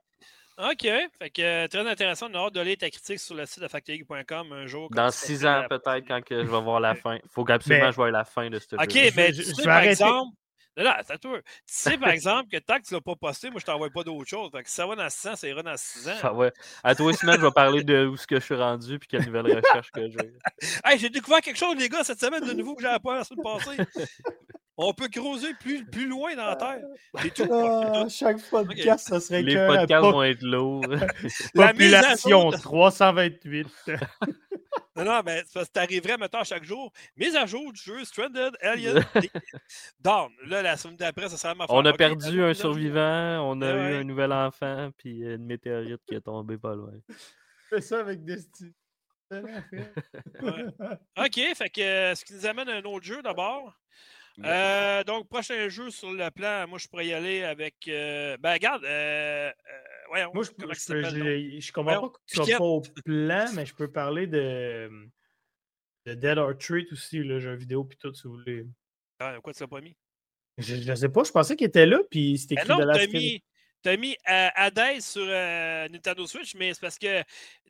OK. 0.59 0.83
Fait 1.19 1.31
que 1.31 1.67
très 1.67 1.89
intéressant. 1.89 2.29
On 2.31 2.35
a 2.35 2.47
hâte 2.47 2.55
de 2.55 2.61
lire 2.61 2.77
ta 2.79 2.91
critique 2.91 3.19
sur 3.19 3.35
le 3.35 3.47
site 3.47 3.63
de 3.63 3.69
factory.com 3.69 4.53
un 4.53 4.67
jour. 4.67 4.89
Dans 4.91 5.11
six 5.11 5.45
ans, 5.45 5.65
peut-être, 5.69 6.07
quand 6.07 6.23
que 6.23 6.45
je 6.45 6.51
vais 6.51 6.61
voir 6.61 6.81
la 6.81 6.95
fin. 6.95 7.17
Il 7.17 7.29
faut 7.31 7.49
absolument 7.51 7.87
que 7.87 7.93
je 7.93 7.97
voie 7.97 8.11
la 8.11 8.25
fin 8.25 8.49
de 8.51 8.59
ce 8.59 8.77
OK, 8.77 8.91
jeu. 8.91 9.11
mais 9.17 9.33
je, 9.33 9.43
je, 9.43 9.65
par 9.65 9.81
exemple, 9.81 10.31
non, 10.77 10.85
non. 10.85 10.93
Tu 11.23 11.29
sais, 11.67 11.97
par 11.99 12.09
exemple, 12.09 12.49
que 12.51 12.59
tant 12.59 12.79
que 12.79 12.87
tu 12.87 12.95
ne 12.95 12.99
l'as 12.99 13.03
pas 13.03 13.15
posté, 13.15 13.51
moi, 13.51 13.61
je 13.61 13.65
t'envoie 13.65 13.91
pas 13.91 14.03
d'autre 14.03 14.29
chose. 14.29 14.51
Fait 14.51 14.63
que 14.63 14.69
si 14.69 14.75
ça 14.75 14.87
va 14.87 14.97
dans 14.97 15.09
6 15.09 15.29
ans, 15.29 15.37
ça 15.37 15.49
ira 15.49 15.63
dans 15.63 15.77
6 15.77 16.09
ans. 16.09 16.17
Ah 16.23 16.35
ouais. 16.35 16.53
À 16.83 16.95
toi, 16.95 17.13
semaine, 17.13 17.37
je 17.37 17.47
vais 17.47 17.53
parler 17.53 17.85
de 17.85 18.07
où 18.07 18.17
ce 18.17 18.27
que 18.27 18.41
je 18.41 18.45
suis 18.45 18.57
rendu 18.57 18.99
puis 18.99 19.09
quelle 19.09 19.25
nouvelle 19.25 19.57
recherche 19.57 19.91
que 19.93 20.09
j'ai. 20.09 20.35
hey, 20.85 20.99
j'ai 20.99 21.11
découvert 21.11 21.41
quelque 21.41 21.59
chose, 21.59 21.77
les 21.77 21.89
gars, 21.89 22.03
cette 22.03 22.21
semaine 22.21 22.45
de 22.45 22.53
nouveau 22.53 22.75
que 22.75 22.83
j'avais 22.83 22.99
pas 22.99 23.19
la 23.19 23.25
semaine 23.25 23.45
passée. 23.45 23.77
On 24.77 24.93
peut 24.93 25.09
creuser 25.09 25.55
plus, 25.55 25.85
plus 25.85 26.09
loin 26.09 26.35
dans 26.35 26.47
la 26.47 26.57
Terre. 26.57 26.83
Tout. 27.35 27.49
Ah, 27.53 28.07
chaque 28.09 28.43
podcast, 28.51 29.09
okay. 29.09 29.15
ça 29.15 29.21
serait 29.21 29.43
Les 29.43 29.55
podcasts 29.55 30.03
vont 30.03 30.23
être 30.25 30.43
lourds. 30.43 30.83
Population 31.55 32.51
328. 32.51 33.69
non, 34.97 35.05
non, 35.05 35.21
mais 35.25 35.45
ça 35.47 35.65
t'arriverait, 35.67 36.17
maintenant 36.17 36.43
chaque 36.43 36.65
jour. 36.65 36.93
Mise 37.17 37.37
à 37.37 37.47
jour 37.47 37.73
du 37.73 37.81
jeu 37.81 38.05
Stranded, 38.05 38.57
Alien, 38.63 39.05
Dawn. 40.01 40.33
Là, 40.47 40.63
la 40.63 40.77
semaine 40.77 40.97
d'après, 40.97 41.29
ça 41.29 41.37
sera 41.37 41.55
ma 41.55 41.67
On 41.69 41.85
a 41.85 41.93
perdu 41.93 42.43
un 42.43 42.55
survivant, 42.55 43.49
on 43.49 43.63
a 43.63 43.71
eu 43.71 43.95
un 44.01 44.05
nouvel 44.05 44.33
enfant, 44.33 44.91
puis 44.97 45.21
une 45.21 45.47
météorite 45.47 46.03
qui 46.09 46.17
est 46.17 46.21
tombée 46.21 46.59
pas 46.59 46.75
loin. 46.75 46.95
Fais 47.71 47.81
ça 47.81 48.01
avec 48.01 48.25
Destiny. 48.25 48.73
ouais. 49.31 49.41
OK, 51.17 51.41
fait 51.55 51.71
que 51.71 52.15
ce 52.15 52.25
qui 52.25 52.35
nous 52.35 52.47
amène 52.47 52.69
à 52.69 52.75
un 52.75 52.83
autre 52.83 53.05
jeu 53.05 53.23
d'abord. 53.23 53.73
Euh, 54.43 55.05
donc, 55.05 55.29
prochain 55.29 55.69
jeu 55.69 55.91
sur 55.91 56.13
le 56.13 56.31
plan, 56.31 56.67
moi, 56.67 56.79
je 56.79 56.89
pourrais 56.89 57.07
y 57.07 57.13
aller 57.13 57.45
avec. 57.45 57.77
Euh, 57.89 58.37
ben, 58.39 58.55
regarde, 58.55 58.85
euh, 58.85 59.51
voyons. 60.09 60.31
Moi, 60.35 60.43
je, 60.43 60.51
je, 60.59 61.61
je, 61.61 61.73
comprends 61.73 62.01
pas 62.01 62.09
que 62.09 62.19
tu 62.27 62.37
sois 62.37 62.59
pas 62.59 62.65
au 62.65 62.81
plan, 62.81 63.47
mais 63.55 63.65
je 63.65 63.75
peux 63.75 63.91
parler 63.91 64.27
de, 64.27 64.91
de 66.07 66.15
Dead 66.15 66.39
or 66.39 66.57
Treat 66.59 66.91
aussi, 66.93 67.19
le 67.19 67.39
jeu 67.39 67.55
vidéo, 67.55 67.85
puis 67.85 67.97
tout, 67.97 68.13
si 68.13 68.25
vous 68.25 68.35
voulez. 68.35 68.67
Ah, 69.21 69.37
quoi, 69.43 69.55
tu 69.55 69.63
l'as 69.63 69.69
pas 69.69 69.81
mis? 69.81 69.97
Je, 70.59 70.77
je 70.77 70.95
sais 70.95 71.09
pas, 71.09 71.23
je 71.25 71.33
pensais 71.33 71.57
qu'il 71.57 71.67
était 71.67 71.87
là, 71.87 71.99
puis 72.11 72.39
c'était 72.39 72.55
écrit 72.55 72.77
de 72.77 72.83
la 72.83 72.95
as 72.95 73.07
mis, 73.07 73.43
as 73.85 73.97
mis 73.97 74.17
Hades 74.25 75.01
sur 75.01 75.27
Nintendo 75.27 76.27
Switch, 76.27 76.57
mais 76.57 76.75
c'est 76.75 76.81
parce 76.81 76.99
que 76.99 77.23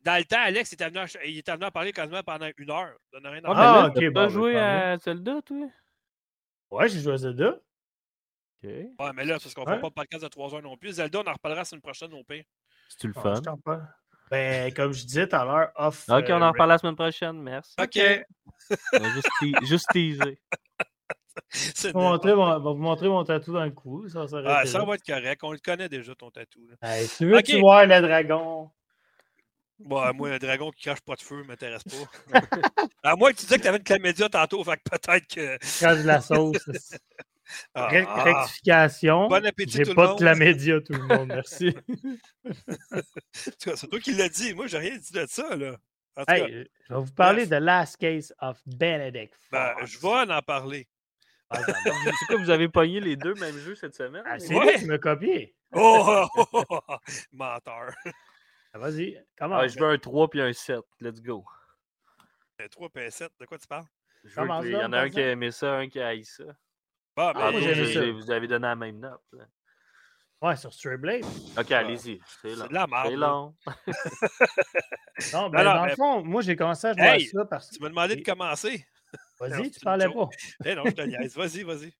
dans 0.03 0.17
le 0.17 0.25
temps, 0.25 0.41
Alex 0.41 0.73
il 0.73 0.75
était 0.75 0.89
venu, 0.89 1.01
il 1.27 1.39
était 1.39 1.53
venu 1.53 1.65
à 1.65 1.71
parler 1.71 1.93
quasiment 1.93 2.23
pendant 2.23 2.49
une 2.57 2.71
heure. 2.71 2.95
Rien 3.13 3.41
ah, 3.45 3.89
ok. 3.89 3.99
Tu 3.99 4.13
pas 4.13 4.29
joué 4.29 4.59
à 4.59 4.99
Zelda, 4.99 5.41
toi? 5.43 5.69
Ouais, 6.71 6.89
j'ai 6.89 7.01
joué 7.01 7.15
à 7.15 7.17
Zelda. 7.17 7.51
OK. 7.51 8.71
Ouais, 8.71 9.13
mais 9.15 9.25
là, 9.25 9.39
c'est 9.39 9.45
parce 9.45 9.55
qu'on 9.55 9.65
ne 9.65 9.75
fait 9.75 9.81
pas 9.81 9.89
de 9.89 9.95
podcast 9.95 10.25
de 10.25 10.29
3 10.29 10.55
heures 10.55 10.63
non 10.63 10.77
plus. 10.77 10.93
Zelda, 10.93 11.21
on 11.21 11.29
en 11.29 11.33
reparlera 11.33 11.61
la 11.61 11.65
semaine 11.65 11.83
prochaine 11.83 12.13
au 12.15 12.25
pire. 12.25 12.45
C'est-tu 12.89 13.09
le 13.09 13.13
fun? 13.13 13.35
ben, 14.31 14.73
comme 14.73 14.93
je 14.93 15.05
disais 15.05 15.29
tout 15.29 15.37
à 15.37 15.45
l'heure, 15.45 15.71
off. 15.77 16.05
Ok, 16.09 16.25
on 16.29 16.35
en 16.35 16.43
euh, 16.43 16.49
reparle 16.51 16.71
la 16.71 16.79
semaine 16.79 16.97
prochaine, 16.97 17.41
merci. 17.43 17.75
Ok. 17.81 17.99
juste, 19.15 19.67
juste 19.67 19.87
teaser. 19.93 20.39
Je 21.53 21.89
vais 21.89 21.93
vous 21.93 22.75
montrer 22.75 23.09
mon 23.09 23.25
tatou 23.25 23.53
dans 23.53 23.65
le 23.65 23.71
cou. 23.71 24.09
Ça, 24.09 24.27
ça, 24.29 24.41
ah, 24.45 24.67
ça 24.67 24.85
va 24.85 24.95
être 24.95 25.05
correct. 25.05 25.43
On 25.43 25.53
le 25.53 25.59
connaît 25.59 25.89
déjà, 25.89 26.15
ton 26.15 26.31
tatou. 26.31 26.61
Hey, 26.81 27.09
tu 27.09 27.27
veux 27.27 27.39
okay. 27.39 27.55
tu 27.55 27.61
vois 27.61 27.87
le 27.87 28.01
dragon? 28.01 28.71
Bon, 29.79 30.15
moi, 30.15 30.31
un 30.31 30.39
dragon 30.39 30.71
qui 30.71 30.85
crache 30.85 31.01
pas 31.01 31.17
de 31.17 31.23
feu 31.23 31.39
ne 31.39 31.45
m'intéresse 31.45 31.83
pas. 31.85 32.41
à 33.03 33.17
moins 33.17 33.33
que 33.33 33.39
tu 33.39 33.43
disais 33.43 33.57
que 33.57 33.63
tu 33.63 33.69
avais 33.69 33.79
une 33.79 33.85
chlamydia 33.85 34.29
tantôt, 34.29 34.63
fait 34.65 34.77
que 34.77 34.91
peut-être 34.91 35.27
que. 35.27 35.59
Crache 35.79 35.99
de 35.99 36.07
la 36.07 36.21
sauce. 36.21 36.97
ah, 37.75 37.89
Rectification. 37.89 39.29
Bon 39.29 39.45
appétit. 39.45 39.85
J'ai 39.85 39.95
pas 39.95 40.15
de 40.15 40.19
chlamydia, 40.19 40.81
tout 40.81 40.93
le 40.93 41.03
monde, 41.03 41.29
merci. 41.29 41.75
c'est 43.33 43.89
toi 43.89 44.01
qui 44.01 44.13
l'as 44.15 44.29
dit. 44.29 44.55
Moi, 44.55 44.67
j'ai 44.69 44.79
rien 44.79 44.97
dit 44.97 45.13
de 45.13 45.27
ça, 45.29 45.57
là. 45.57 45.77
Hey, 46.29 46.69
je 46.89 46.95
vais 46.95 47.01
vous 47.01 47.13
parler 47.13 47.47
de 47.47 47.57
Last 47.57 47.97
Case 47.97 48.33
of 48.41 48.61
Benedict. 48.67 49.35
Ben, 49.51 49.75
je 49.85 49.99
vais 49.99 50.33
en 50.33 50.43
parler. 50.43 50.87
Ah, 51.51 51.61
c'est 51.67 52.27
quoi, 52.27 52.37
vous 52.37 52.51
avez 52.51 52.69
pogné 52.69 53.01
les 53.01 53.17
deux 53.17 53.35
mêmes 53.35 53.59
jeux 53.59 53.75
cette 53.75 53.95
semaine? 53.95 54.23
Ah, 54.25 54.39
c'est 54.39 54.55
ouais. 54.55 54.79
qui 54.79 54.87
me 54.87 54.99
copié. 54.99 55.55
Oh, 55.73 56.27
oh, 56.37 56.45
oh, 56.53 56.65
oh, 56.71 56.97
menteur. 57.33 57.93
Vas-y, 58.75 59.17
comment? 59.39 59.57
Ah, 59.57 59.69
je 59.69 59.79
veux 59.79 59.89
un 59.89 59.99
3 59.99 60.29
puis 60.29 60.41
un 60.41 60.53
7. 60.53 60.81
Let's 61.01 61.23
go. 61.23 61.45
Un 62.59 62.69
3 62.69 62.89
puis 62.91 63.05
un 63.05 63.11
7, 63.11 63.31
de 63.41 63.47
quoi 63.47 63.59
tu 63.59 63.67
parles? 63.67 63.87
il 64.25 64.71
y 64.71 64.77
en 64.77 64.93
a 64.93 65.01
un 65.01 65.11
qui 65.11 65.21
a 65.21 65.31
aimé 65.31 65.51
ça, 65.51 65.75
un 65.75 65.89
qui 65.89 66.01
a 66.01 66.09
haï 66.09 66.25
ça. 66.25 66.45
Bah, 67.17 67.33
ah, 67.37 67.51
vous, 67.53 67.59
vous 67.61 68.31
avez 68.31 68.49
donné 68.49 68.67
la 68.67 68.75
même 68.75 68.99
note. 68.99 69.23
Là. 69.33 69.45
Ouais, 70.43 70.57
sur 70.57 70.73
Stray 70.75 70.97
Blade. 70.97 71.25
Ok, 71.57 71.71
allez-y. 71.71 72.21
C'est 72.43 72.57
long. 72.57 72.67
la 72.71 72.87
merde. 72.87 73.09
C'est 73.09 73.17
long. 73.17 73.55
non, 75.33 75.51
ben, 75.51 75.65
dans 75.65 75.87
le 75.87 75.95
fond, 75.95 76.25
moi, 76.25 76.43
j'ai 76.43 76.57
commencé 76.57 76.89
à 76.89 76.93
jouer 76.93 77.27
ça 77.27 77.45
parce 77.45 77.71
que. 77.71 77.77
Tu 77.77 77.83
m'as 77.83 77.89
demandé 77.89 78.17
de 78.17 78.23
commencer. 78.23 78.85
Vas-y, 79.39 79.71
tu 79.71 79.81
parlais 79.81 80.09
pas. 80.09 80.29
Eh 80.65 80.75
non, 80.75 80.83
je 80.87 80.91
te 80.91 81.03
niaise. 81.03 81.37
Vas-y, 81.37 81.63
vas-y. 81.63 81.95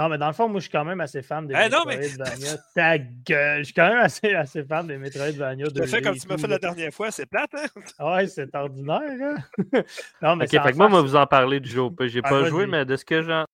Non, 0.00 0.08
mais 0.08 0.16
dans 0.16 0.28
le 0.28 0.32
fond, 0.32 0.48
moi, 0.48 0.60
je 0.60 0.62
suis 0.62 0.70
quand 0.70 0.86
même 0.86 1.02
assez 1.02 1.20
fan 1.20 1.46
des 1.46 1.54
hey, 1.54 1.68
Metroidvania. 1.68 2.56
Ta 2.74 2.96
gueule! 2.96 3.58
Je 3.58 3.64
suis 3.64 3.74
quand 3.74 3.86
même 3.86 3.98
assez, 3.98 4.32
assez 4.32 4.64
fan 4.64 4.86
des 4.86 4.96
Metroidvania. 4.96 5.66
Tu 5.66 5.86
fais 5.86 6.00
comme 6.00 6.16
tu 6.16 6.26
m'as 6.26 6.38
fait 6.38 6.46
la 6.46 6.58
dernière 6.58 6.90
fois, 6.90 7.10
c'est 7.10 7.26
plate, 7.26 7.50
hein? 7.52 7.66
Ouais, 7.98 8.26
c'est 8.26 8.54
ordinaire, 8.54 9.02
hein? 9.02 9.36
non, 10.22 10.36
mais 10.36 10.46
ok, 10.46 10.62
fait 10.62 10.72
que 10.72 10.76
moi, 10.78 10.88
moi, 10.88 11.02
vous 11.02 11.16
en 11.16 11.26
parler 11.26 11.60
du 11.60 11.68
jeu. 11.68 11.82
J'ai 12.06 12.22
ah, 12.24 12.30
pas 12.30 12.44
joué, 12.44 12.66
mais 12.66 12.86
de 12.86 12.96
ce 12.96 13.04
que 13.04 13.20
j'en. 13.20 13.44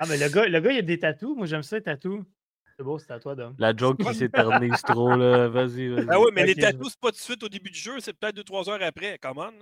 ah, 0.00 0.06
mais 0.08 0.16
le 0.16 0.28
gars, 0.30 0.48
le 0.48 0.58
gars, 0.58 0.72
il 0.72 0.78
a 0.78 0.82
des 0.82 0.98
tatous. 0.98 1.36
Moi, 1.36 1.46
j'aime 1.46 1.62
ça, 1.62 1.76
les 1.76 1.82
tatous. 1.84 2.24
C'est 2.76 2.82
beau, 2.82 2.98
c'est 2.98 3.12
à 3.12 3.20
toi, 3.20 3.36
Dom. 3.36 3.54
La 3.56 3.76
joke 3.76 4.02
qui 4.02 4.14
s'éternise 4.16 4.82
trop, 4.82 5.14
là. 5.14 5.46
Vas-y, 5.46 5.86
vas-y. 5.90 6.06
Ah 6.08 6.18
oui, 6.18 6.30
mais 6.34 6.44
les 6.44 6.56
tatous, 6.56 6.88
c'est 6.90 7.00
pas 7.00 7.10
tout 7.10 7.18
de 7.18 7.20
suite 7.20 7.44
au 7.44 7.48
début 7.48 7.70
du 7.70 7.78
jeu, 7.78 8.00
c'est 8.00 8.14
peut-être 8.14 8.40
2-3 8.40 8.68
heures 8.68 8.82
après. 8.82 9.16
Comment, 9.22 9.52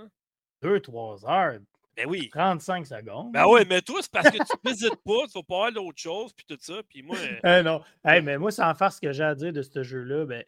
2-3 0.63 1.31
heures? 1.31 1.61
Ben 1.99 2.09
oui. 2.09 2.29
35 2.29 2.87
secondes. 2.87 3.33
Ben 3.33 3.45
oui, 3.49 3.63
mais 3.69 3.83
toi, 3.83 3.99
c'est 4.01 4.13
parce 4.13 4.31
que 4.31 4.37
tu 4.37 4.57
n'hésites 4.65 5.03
pas, 5.05 5.27
tu 5.27 5.33
vas 5.35 5.43
pas 5.43 5.55
avoir 5.55 5.73
d'autres 5.73 6.01
choses, 6.01 6.33
puis 6.33 6.47
tout 6.47 6.59
ça. 6.61 6.81
Puis 6.89 7.03
moi. 7.03 7.17
Eh 7.45 7.63
non. 7.63 7.83
Hey, 8.05 8.23
mais 8.23 8.39
moi, 8.39 8.53
sans 8.53 8.73
faire 8.75 8.93
ce 8.93 9.01
que 9.01 9.13
j'ai 9.13 9.25
à 9.25 9.35
dire 9.35 9.53
de 9.53 9.63
ce 9.63 9.83
jeu-là, 9.83 10.25
ben, 10.25 10.45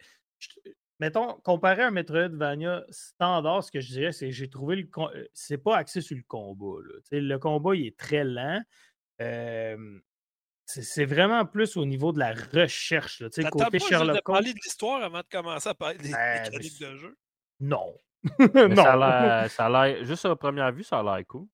mettons, 1.01 1.35
comparé 1.43 1.83
à 1.83 1.89
un 1.89 1.91
Metroidvania 1.91 2.85
standard, 2.91 3.65
ce 3.65 3.73
que 3.73 3.81
je 3.81 3.89
dirais, 3.89 4.13
c'est 4.13 4.27
que 4.27 4.33
j'ai 4.33 4.49
trouvé 4.49 4.77
le. 4.77 4.89
Euh, 4.99 5.27
c'est 5.35 5.59
pas 5.59 5.77
axé 5.77 6.01
sur 6.01 6.17
le 6.17 6.23
combat. 6.29 6.81
Là. 6.85 7.01
Le 7.11 7.37
combat, 7.39 7.75
il 7.75 7.87
est 7.87 7.99
très 7.99 8.23
lent. 8.23 8.63
c'est 10.67 11.05
vraiment 11.05 11.45
plus 11.47 11.77
au 11.77 11.85
niveau 11.85 12.13
de 12.13 12.21
la 12.21 12.33
recherche. 12.33 13.21
Là. 13.21 13.29
Côté 13.51 13.79
pas 13.79 13.87
Sherlock 13.89 14.17
de 14.17 14.23
parler 14.23 14.53
de 14.53 14.59
l'histoire 14.63 15.03
avant 15.03 15.19
de 15.19 15.29
commencer 15.29 15.69
à 15.69 15.75
parler 15.75 15.99
des 15.99 16.13
ben, 16.13 16.45
mécaniques 16.45 16.81
de 16.81 16.97
jeu? 16.97 17.19
Non. 17.59 17.93
non. 18.39 19.49
Ça 19.49 19.67
a 19.67 19.87
l'air, 19.89 20.05
juste 20.05 20.25
à 20.25 20.37
première 20.37 20.73
vue, 20.73 20.85
ça 20.85 21.01
a 21.01 21.03
l'air 21.03 21.27
cool. 21.27 21.47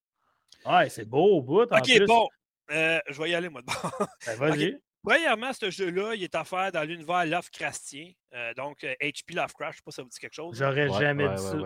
Ouais, 0.64 0.88
c'est 0.88 1.04
beau 1.04 1.36
au 1.36 1.42
bout. 1.42 1.62
ok, 1.62 2.06
bon. 2.06 2.28
Euh, 2.70 3.00
je 3.08 3.22
vais 3.22 3.30
y 3.30 3.34
aller, 3.34 3.48
moi. 3.48 3.62
ben, 4.26 4.36
Vas-y. 4.36 4.76
Premièrement, 5.02 5.52
ce 5.52 5.70
jeu-là, 5.70 6.14
il 6.14 6.24
est 6.24 6.34
offert 6.34 6.72
dans 6.72 6.82
l'univers 6.82 7.24
Lovecraftien. 7.24 8.10
Euh, 8.34 8.52
donc, 8.54 8.80
HP 8.80 9.32
euh, 9.32 9.42
Lovecraft, 9.42 9.58
je 9.60 9.66
ne 9.66 9.72
sais 9.72 9.82
pas 9.84 9.90
si 9.92 9.96
ça 9.96 10.02
vous 10.02 10.08
dit 10.08 10.18
quelque 10.18 10.34
chose. 10.34 10.56
J'aurais 10.58 10.88
jamais 10.88 11.28
dit 11.28 11.42
ça. 11.42 11.56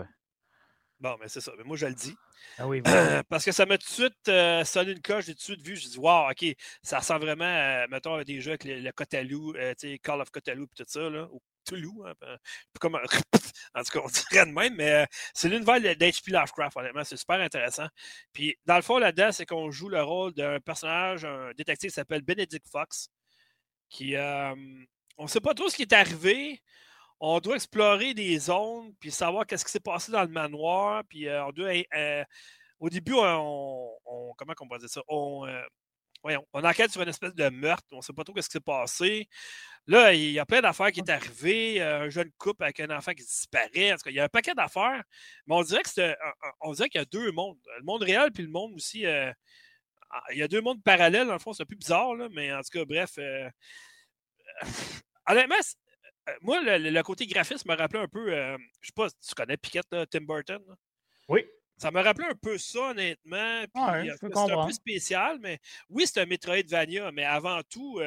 Bon, 0.99 1.17
mais 1.19 1.27
c'est 1.27 1.41
ça. 1.41 1.51
Mais 1.57 1.63
moi, 1.63 1.75
je 1.75 1.87
le 1.87 1.95
dis. 1.95 2.15
Ah 2.59 2.67
oui, 2.67 2.83
Parce 3.29 3.43
que 3.43 3.51
ça 3.51 3.65
m'a 3.65 3.79
tout 3.79 3.87
de 3.87 3.91
suite 3.91 4.67
sonné 4.67 4.91
une 4.91 5.01
coche. 5.01 5.25
J'ai 5.25 5.33
tout 5.33 5.39
de 5.39 5.43
suite 5.43 5.65
vu. 5.65 5.75
Je 5.75 5.87
dis, 5.87 5.97
wow, 5.97 6.29
OK, 6.29 6.45
ça 6.83 6.99
ressemble 6.99 7.25
vraiment, 7.25 7.87
mettons, 7.89 8.13
à 8.13 8.23
des 8.23 8.39
jeux 8.39 8.51
avec 8.51 8.65
le, 8.65 8.79
le 8.79 8.91
Cthulhu, 8.91 9.99
Call 10.03 10.21
of 10.21 10.29
Cthulhu 10.29 10.63
et 10.65 10.83
tout 10.83 10.83
ça, 10.87 11.09
là, 11.09 11.27
Toulouse. 11.65 12.05
Hein, 12.05 12.37
comme, 12.79 12.95
en 13.75 13.83
tout 13.83 13.91
cas, 13.91 13.99
on 14.03 14.07
dirait 14.07 14.45
de 14.45 14.51
même, 14.51 14.75
mais 14.75 14.91
euh, 14.91 15.05
c'est 15.33 15.49
l'univers 15.49 15.79
d'HP 15.79 16.27
Lovecraft, 16.29 16.77
honnêtement. 16.77 17.03
C'est 17.03 17.17
super 17.17 17.39
intéressant. 17.39 17.87
Puis, 18.33 18.55
dans 18.65 18.75
le 18.75 18.81
fond, 18.81 18.97
là-dedans, 18.97 19.31
c'est 19.31 19.45
qu'on 19.45 19.71
joue 19.71 19.89
le 19.89 20.01
rôle 20.03 20.33
d'un 20.33 20.59
personnage, 20.59 21.25
un 21.25 21.51
détective 21.57 21.89
qui 21.89 21.95
s'appelle 21.95 22.21
Benedict 22.21 22.67
Fox, 22.67 23.09
qui. 23.89 24.15
Euh, 24.15 24.55
on 25.17 25.23
ne 25.23 25.29
sait 25.29 25.41
pas 25.41 25.53
trop 25.53 25.69
ce 25.69 25.75
qui 25.75 25.83
est 25.83 25.93
arrivé. 25.93 26.61
On 27.19 27.39
doit 27.39 27.55
explorer 27.55 28.13
des 28.15 28.39
zones, 28.39 28.93
puis 28.99 29.11
savoir 29.11 29.45
qu'est-ce 29.45 29.65
qui 29.65 29.71
s'est 29.71 29.79
passé 29.79 30.11
dans 30.11 30.23
le 30.23 30.29
manoir. 30.29 31.03
Puis, 31.07 31.27
euh, 31.27 31.45
on 31.45 31.51
doit. 31.51 31.71
au 32.79 32.89
début, 32.89 33.13
on, 33.15 33.89
comment 34.37 34.53
on 34.59 34.67
pourrait 34.67 34.79
dire 34.79 34.89
ça? 34.89 35.01
On, 35.07 35.45
voyons, 36.23 36.45
on 36.53 36.63
enquête 36.63 36.91
sur 36.91 37.01
une 37.01 37.09
espèce 37.09 37.33
de 37.33 37.49
meurtre. 37.49 37.87
On 37.91 37.97
ne 37.97 38.01
sait 38.01 38.13
pas 38.13 38.23
trop 38.23 38.33
ce 38.39 38.47
qui 38.47 38.53
s'est 38.53 38.59
passé. 38.59 39.27
Là, 39.87 40.13
il 40.13 40.31
y 40.31 40.39
a 40.39 40.45
plein 40.45 40.61
d'affaires 40.61 40.91
qui 40.91 40.99
est 40.99 41.09
arrivé. 41.09 41.81
Euh, 41.81 42.03
un 42.03 42.09
jeune 42.09 42.31
couple 42.37 42.63
avec 42.63 42.79
un 42.79 42.89
enfant 42.95 43.13
qui 43.13 43.23
disparaît. 43.23 43.93
En 43.93 43.95
tout 43.95 44.03
cas, 44.03 44.09
il 44.11 44.15
y 44.15 44.19
a 44.19 44.25
un 44.25 44.29
paquet 44.29 44.53
d'affaires. 44.53 45.03
Mais 45.47 45.55
on 45.55 45.63
dirait 45.63 45.81
que 45.83 45.89
c'est 45.89 46.15
on 46.61 46.73
dirait 46.73 46.89
qu'il 46.89 46.99
y 46.99 47.01
a 47.01 47.05
deux 47.05 47.31
mondes. 47.31 47.57
Le 47.77 47.83
monde 47.83 48.03
réel 48.03 48.31
puis 48.31 48.43
le 48.43 48.49
monde 48.49 48.73
aussi. 48.75 49.05
Euh, 49.05 49.31
ah, 50.11 50.23
il 50.31 50.37
y 50.39 50.43
a 50.43 50.47
deux 50.47 50.61
mondes 50.61 50.83
parallèles, 50.83 51.27
dans 51.27 51.33
le 51.33 51.39
fond, 51.39 51.53
c'est 51.53 51.63
un 51.63 51.65
peu 51.65 51.75
bizarre, 51.75 52.15
là, 52.15 52.27
mais 52.31 52.51
en 52.53 52.61
tout 52.61 52.69
cas, 52.71 52.83
bref. 52.85 53.11
Euh, 53.17 53.49
honnêtement, 55.27 55.55
moi, 56.41 56.59
le, 56.61 57.01
côté 57.01 57.25
graphisme 57.27 57.71
me 57.71 57.77
rappelait 57.77 58.01
un 58.01 58.07
peu. 58.09 58.29
je 58.81 58.87
sais 58.87 58.93
pas, 58.93 59.09
tu 59.09 59.35
connais 59.35 59.57
Piquette, 59.57 59.95
Tim 60.09 60.21
Burton? 60.21 60.61
Oui. 61.29 61.45
Ça 61.81 61.89
me 61.89 61.99
rappelait 61.99 62.27
un 62.27 62.35
peu 62.35 62.59
ça, 62.59 62.91
honnêtement. 62.91 63.63
c'est 63.73 64.51
un 64.51 64.65
peu 64.67 64.71
spécial, 64.71 65.39
mais 65.41 65.59
oui, 65.89 66.03
c'est 66.05 66.21
un 66.21 66.27
Metroidvania, 66.27 67.11
mais 67.11 67.23
avant 67.23 67.61
tout, 67.67 67.99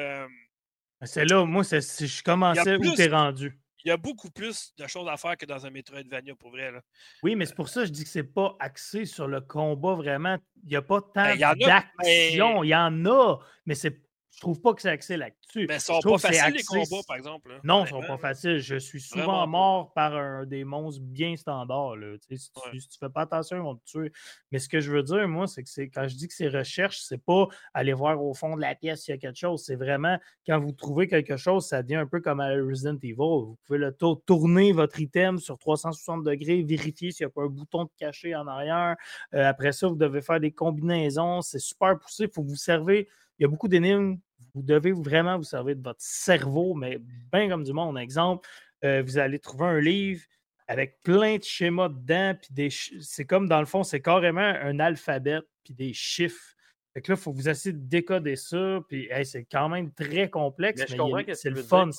C'est 1.03 1.25
là, 1.25 1.43
moi, 1.43 1.65
si 1.65 2.07
je 2.07 2.23
commençais 2.23 2.77
où 2.77 2.95
t'es 2.95 3.09
rendu. 3.09 3.59
Il 3.83 3.89
y 3.89 3.91
a 3.91 3.97
beaucoup 3.97 4.31
plus 4.31 4.73
de 4.77 4.87
choses 4.87 5.07
à 5.09 5.17
faire 5.17 5.37
que 5.37 5.45
dans 5.45 5.65
un 5.65 5.69
Metroidvania, 5.69 6.33
pour 6.35 6.51
vrai. 6.51 6.71
Là. 6.71 6.81
Oui, 7.21 7.35
mais 7.35 7.45
c'est 7.45 7.53
pour 7.53 7.67
ça 7.67 7.81
que 7.81 7.87
je 7.87 7.91
dis 7.91 8.03
que 8.03 8.09
c'est 8.09 8.23
pas 8.23 8.55
axé 8.59 9.05
sur 9.05 9.27
le 9.27 9.41
combat 9.41 9.93
vraiment. 9.93 10.37
Il 10.63 10.69
n'y 10.69 10.75
a 10.75 10.81
pas 10.81 11.01
tant 11.01 11.35
ben, 11.37 11.37
d'action. 11.37 12.63
Il 12.63 12.69
y 12.69 12.75
en 12.75 13.05
a, 13.05 13.39
mais 13.65 13.75
c'est 13.75 14.04
je 14.35 14.41
trouve 14.41 14.59
pas 14.59 14.73
que 14.73 14.81
c'est 14.81 14.89
axé 14.89 15.15
là-dessus. 15.15 15.65
Mais 15.69 15.77
ils 15.77 15.79
sont 15.79 15.99
pas 16.01 16.17
faciles 16.17 16.53
les 16.53 16.63
combats, 16.63 17.03
par 17.07 17.15
exemple. 17.15 17.57
Non, 17.63 17.85
ils 17.85 17.89
sont 17.89 18.01
pas 18.01 18.17
faciles. 18.17 18.59
Je 18.59 18.75
suis 18.75 18.99
souvent 18.99 19.47
mort 19.47 19.93
par 19.93 20.13
un, 20.13 20.45
des 20.45 20.65
monstres 20.65 21.01
bien 21.01 21.37
standards. 21.37 21.95
Là. 21.95 22.17
si, 22.29 22.51
tu, 22.51 22.75
ne 22.75 22.79
fais 22.99 23.09
pas 23.09 23.21
attention, 23.21 23.55
ils 23.55 23.63
vont 23.63 23.75
te 23.75 23.85
tuer. 23.85 24.11
Mais 24.51 24.59
ce 24.59 24.67
que 24.67 24.81
je 24.81 24.91
veux 24.91 25.03
dire, 25.03 25.25
moi, 25.29 25.47
c'est 25.47 25.63
que 25.63 25.81
quand 25.83 26.09
je 26.09 26.17
dis 26.17 26.27
que 26.27 26.33
c'est 26.33 26.49
recherche, 26.49 26.99
c'est 26.99 27.23
pas 27.23 27.47
aller 27.73 27.93
voir 27.93 28.21
au 28.21 28.33
fond 28.33 28.57
de 28.57 28.61
la 28.61 28.75
pièce 28.75 29.03
s'il 29.03 29.13
y 29.13 29.17
a 29.17 29.17
quelque 29.17 29.37
chose. 29.37 29.63
C'est 29.63 29.77
vraiment 29.77 30.19
quand 30.45 30.59
vous 30.59 30.73
trouvez 30.73 31.07
quelque 31.07 31.37
chose, 31.37 31.65
ça 31.65 31.81
devient 31.81 31.95
un 31.95 32.07
peu 32.07 32.19
comme 32.19 32.41
à 32.41 32.49
Resident 32.49 32.97
Evil. 33.01 33.15
Vous 33.15 33.57
pouvez 33.65 33.79
le 33.79 33.95
tourner 34.25 34.73
votre 34.73 34.99
item 34.99 35.37
sur 35.39 35.57
360 35.57 36.23
degrés, 36.23 36.61
vérifier 36.61 37.11
s'il 37.11 37.25
n'y 37.25 37.29
a 37.29 37.33
pas 37.33 37.43
un 37.43 37.47
bouton 37.47 37.85
de 37.85 37.89
caché 37.97 38.35
en 38.35 38.47
arrière. 38.47 38.97
Euh, 39.33 39.47
après 39.47 39.71
ça, 39.71 39.87
vous 39.87 39.95
devez 39.95 40.21
faire 40.21 40.41
des 40.41 40.51
combinaisons. 40.51 41.41
C'est 41.41 41.59
super 41.59 41.97
poussé. 41.97 42.25
Il 42.25 42.31
faut 42.33 42.43
vous 42.43 42.57
servir. 42.57 43.05
Il 43.37 43.43
y 43.43 43.45
a 43.45 43.47
beaucoup 43.47 43.67
d'énigmes 43.67 44.17
vous 44.55 44.63
devez 44.63 44.93
vraiment 44.93 45.37
vous 45.37 45.43
servir 45.43 45.75
de 45.75 45.83
votre 45.83 46.01
cerveau, 46.01 46.73
mais 46.73 46.97
bien 47.31 47.49
comme 47.49 47.63
du 47.63 47.73
monde. 47.73 47.97
Exemple, 47.97 48.47
euh, 48.83 49.03
vous 49.03 49.17
allez 49.17 49.37
trouver 49.37 49.65
un 49.65 49.79
livre 49.79 50.23
avec 50.67 51.01
plein 51.03 51.37
de 51.37 51.43
schémas 51.43 51.89
dedans, 51.89 52.35
puis 52.41 52.53
des 52.53 52.69
c'est 53.01 53.25
comme 53.25 53.47
dans 53.47 53.59
le 53.59 53.65
fond, 53.65 53.83
c'est 53.83 54.01
carrément 54.01 54.41
un 54.41 54.79
alphabet, 54.79 55.41
puis 55.63 55.73
des 55.73 55.93
chiffres. 55.93 56.55
Fait 56.93 57.01
que 57.01 57.11
là, 57.11 57.17
il 57.17 57.21
faut 57.21 57.33
vous 57.33 57.49
essayer 57.49 57.73
de 57.73 57.85
décoder 57.85 58.37
ça, 58.37 58.79
puis 58.87 59.09
c'est 59.25 59.43
quand 59.43 59.67
même 59.67 59.91
très 59.91 60.29
complexe, 60.29 60.81
mais, 60.89 61.35
c'est 61.35 61.49
le 61.49 61.61
fun. 61.61 61.89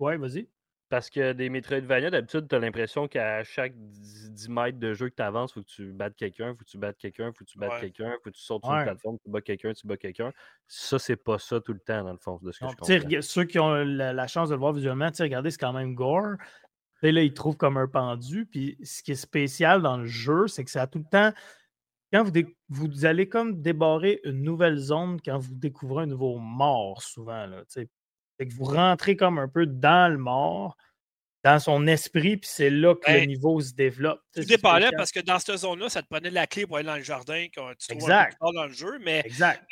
Oui, 0.00 0.16
vas-y. 0.16 0.48
Parce 0.90 1.08
que 1.08 1.32
des 1.32 1.50
Metroidvania, 1.50 2.10
d'habitude, 2.10 2.48
tu 2.48 2.54
as 2.56 2.58
l'impression 2.58 3.06
qu'à 3.06 3.44
chaque 3.44 3.72
10 3.76 4.48
mètres 4.48 4.78
de 4.80 4.92
jeu 4.92 5.08
que 5.08 5.14
tu 5.14 5.22
avances, 5.22 5.52
il 5.52 5.54
faut 5.54 5.62
que 5.62 5.68
tu 5.68 5.92
battes 5.92 6.16
quelqu'un, 6.16 6.50
il 6.50 6.56
faut 6.56 6.64
que 6.64 6.70
tu 6.70 6.78
battes 6.78 6.98
quelqu'un, 6.98 7.28
il 7.28 7.32
faut 7.32 7.44
que 7.44 7.50
tu 7.50 7.58
battes 7.58 7.80
quelqu'un, 7.80 8.08
il 8.08 8.14
faut 8.14 8.30
que 8.30 8.30
tu 8.30 8.40
sautes 8.40 8.64
sur 8.64 8.74
une 8.74 8.82
plateforme, 8.82 9.16
tu 9.22 9.30
bats 9.30 9.40
quelqu'un, 9.40 9.72
tu 9.72 9.86
bats 9.86 9.96
quelqu'un. 9.96 10.32
Ça, 10.66 10.98
c'est 10.98 11.14
pas 11.14 11.38
ça 11.38 11.60
tout 11.60 11.72
le 11.72 11.78
temps, 11.78 12.02
dans 12.02 12.10
le 12.10 12.18
fond, 12.18 12.40
de 12.42 12.50
ce 12.50 12.58
que 12.58 12.66
je 12.68 12.74
comprends. 12.74 13.22
Ceux 13.22 13.44
qui 13.44 13.60
ont 13.60 13.72
la, 13.72 14.26
chance 14.26 14.48
de 14.48 14.54
le 14.54 14.58
voir 14.58 14.72
visuellement, 14.72 15.10
regardez, 15.16 15.52
c'est 15.52 15.60
quand 15.60 15.72
même 15.72 15.94
gore. 15.94 16.34
Et 17.04 17.12
là, 17.12 17.22
ils 17.22 17.34
trouvent 17.34 17.56
comme 17.56 17.76
un 17.76 17.86
pendu. 17.86 18.46
Puis 18.46 18.76
ce 18.82 19.04
qui 19.04 19.12
est 19.12 19.14
spécial 19.14 19.82
dans 19.82 19.96
le 19.96 20.06
jeu, 20.06 20.48
c'est 20.48 20.64
que 20.64 20.72
ça 20.72 20.82
a 20.82 20.86
tout 20.88 20.98
le 20.98 21.04
temps. 21.04 21.32
Quand 22.12 22.24
vous, 22.24 22.32
vous 22.68 23.06
allez 23.06 23.28
comme 23.28 23.62
débarrer 23.62 24.20
une 24.24 24.42
nouvelle 24.42 24.76
zone 24.76 25.20
quand 25.24 25.38
vous 25.38 25.54
découvrez 25.54 26.02
un 26.02 26.06
nouveau 26.06 26.36
mort, 26.38 27.00
souvent. 27.00 27.46
Là, 27.46 27.62
c'est 28.40 28.46
que 28.46 28.54
vous 28.54 28.64
rentrez 28.64 29.16
comme 29.16 29.38
un 29.38 29.48
peu 29.48 29.66
dans 29.66 30.10
le 30.10 30.16
mort, 30.16 30.78
dans 31.44 31.58
son 31.58 31.86
esprit, 31.86 32.38
puis 32.38 32.48
c'est 32.50 32.70
là 32.70 32.94
que 32.94 33.10
le 33.10 33.18
ben 33.18 33.28
niveau 33.28 33.60
se 33.60 33.74
développe. 33.74 34.22
Tout 34.34 34.44
dépendait 34.44 34.90
parce 34.96 35.12
que 35.12 35.20
dans 35.20 35.38
cette 35.38 35.58
zone-là, 35.58 35.90
ça 35.90 36.00
te 36.00 36.08
prenait 36.08 36.30
la 36.30 36.46
clé 36.46 36.66
pour 36.66 36.78
aller 36.78 36.86
dans 36.86 36.96
le 36.96 37.02
jardin 37.02 37.48
quand 37.54 37.70
tu 37.78 37.88
trouves 37.88 38.02
exact. 38.02 38.38
peu 38.40 38.46
dans 38.54 38.64
le 38.64 38.72
jeu. 38.72 38.98
Mais 39.00 39.20
exact. 39.26 39.62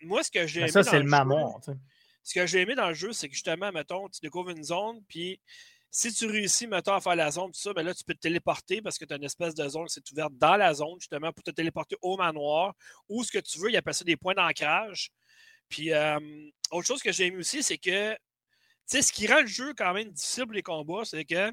moi, 0.00 0.24
ce 0.24 0.32
que 0.32 0.48
j'ai 0.48 0.62
aimé. 0.62 0.68
Ça, 0.72 0.82
c'est 0.82 0.98
le, 0.98 1.04
maman. 1.04 1.60
Ce 2.24 2.34
que 2.34 2.44
j'ai 2.44 2.62
aimé 2.62 2.74
dans 2.74 2.88
le 2.88 2.94
jeu, 2.94 3.12
c'est 3.12 3.28
que 3.28 3.34
justement, 3.34 3.70
mettons, 3.70 4.08
tu 4.08 4.18
découvres 4.20 4.50
une 4.50 4.64
zone, 4.64 5.00
puis 5.06 5.40
si 5.88 6.12
tu 6.12 6.26
réussis, 6.26 6.66
mettons, 6.66 6.94
à 6.94 7.00
faire 7.00 7.14
la 7.14 7.30
zone, 7.30 7.52
tout 7.52 7.60
ça, 7.60 7.72
ben 7.72 7.84
là, 7.84 7.94
tu 7.94 8.02
peux 8.02 8.14
te 8.14 8.20
téléporter 8.20 8.82
parce 8.82 8.98
que 8.98 9.04
tu 9.04 9.12
as 9.12 9.16
une 9.16 9.24
espèce 9.24 9.54
de 9.54 9.68
zone 9.68 9.86
qui 9.86 9.94
s'est 9.94 10.02
ouverte 10.10 10.32
dans 10.38 10.56
la 10.56 10.74
zone, 10.74 10.96
justement, 10.98 11.32
pour 11.32 11.44
te 11.44 11.52
téléporter 11.52 11.96
au 12.02 12.16
manoir 12.16 12.74
ou 13.08 13.22
ce 13.22 13.30
que 13.30 13.38
tu 13.38 13.60
veux. 13.60 13.70
Il 13.70 13.76
appelle 13.76 13.94
ça 13.94 14.04
des 14.04 14.16
points 14.16 14.34
d'ancrage. 14.34 15.12
Puis, 15.68 15.92
autre 16.72 16.86
chose 16.86 17.02
que 17.02 17.12
j'ai 17.12 17.26
aimé 17.26 17.38
aussi, 17.38 17.62
c'est 17.62 17.78
que, 17.78 18.16
ce 18.86 19.12
qui 19.12 19.26
rend 19.26 19.40
le 19.40 19.46
jeu 19.46 19.72
quand 19.74 19.94
même 19.94 20.10
difficile 20.10 20.44
pour 20.44 20.54
les 20.54 20.62
combats, 20.62 21.04
c'est 21.04 21.24
que 21.24 21.52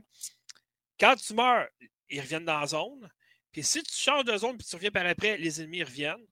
quand 0.99 1.15
tu 1.15 1.33
meurs, 1.33 1.67
ils 2.09 2.19
reviennent 2.19 2.45
dans 2.45 2.59
la 2.59 2.67
zone. 2.67 3.09
Puis 3.51 3.63
si 3.63 3.83
tu 3.83 3.93
changes 3.93 4.25
de 4.25 4.35
zone 4.37 4.57
puis 4.57 4.67
tu 4.67 4.75
reviens 4.75 4.91
par 4.91 5.05
après, 5.05 5.37
les 5.37 5.61
ennemis 5.61 5.83
reviennent. 5.83 6.25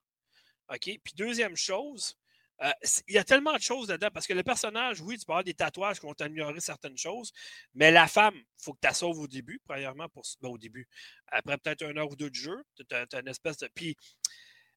OK? 0.70 0.82
Puis 1.04 1.14
deuxième 1.16 1.56
chose, 1.56 2.18
euh, 2.64 2.72
il 3.08 3.14
y 3.14 3.18
a 3.18 3.24
tellement 3.24 3.54
de 3.54 3.62
choses 3.62 3.88
dedans 3.88 4.10
parce 4.12 4.26
que 4.26 4.34
le 4.34 4.44
personnage, 4.44 5.00
oui, 5.02 5.18
tu 5.18 5.26
peux 5.26 5.32
avoir 5.32 5.44
des 5.44 5.54
tatouages 5.54 6.00
qui 6.00 6.06
vont 6.08 6.14
t'améliorer 6.14 6.60
certaines 6.60 6.98
choses, 6.98 7.32
mais 7.76 7.92
la 7.92 8.08
femme, 8.08 8.36
il 8.36 8.64
faut 8.64 8.74
que 8.74 8.80
tu 8.82 8.88
la 8.88 8.94
sauves 8.94 9.20
au 9.20 9.28
début, 9.28 9.62
premièrement, 9.64 10.10
pour, 10.10 10.24
ben, 10.42 10.50
au 10.50 10.58
début. 10.58 10.88
Après 11.28 11.58
peut-être 11.58 11.84
une 11.84 11.98
heure 12.00 12.12
ou 12.12 12.16
deux 12.16 12.30
de 12.30 12.36
jeu, 12.36 12.64
tu 12.76 12.84
as, 12.96 13.20
une 13.20 13.28
espèce 13.28 13.58
de. 13.58 13.70
Puis 13.74 13.96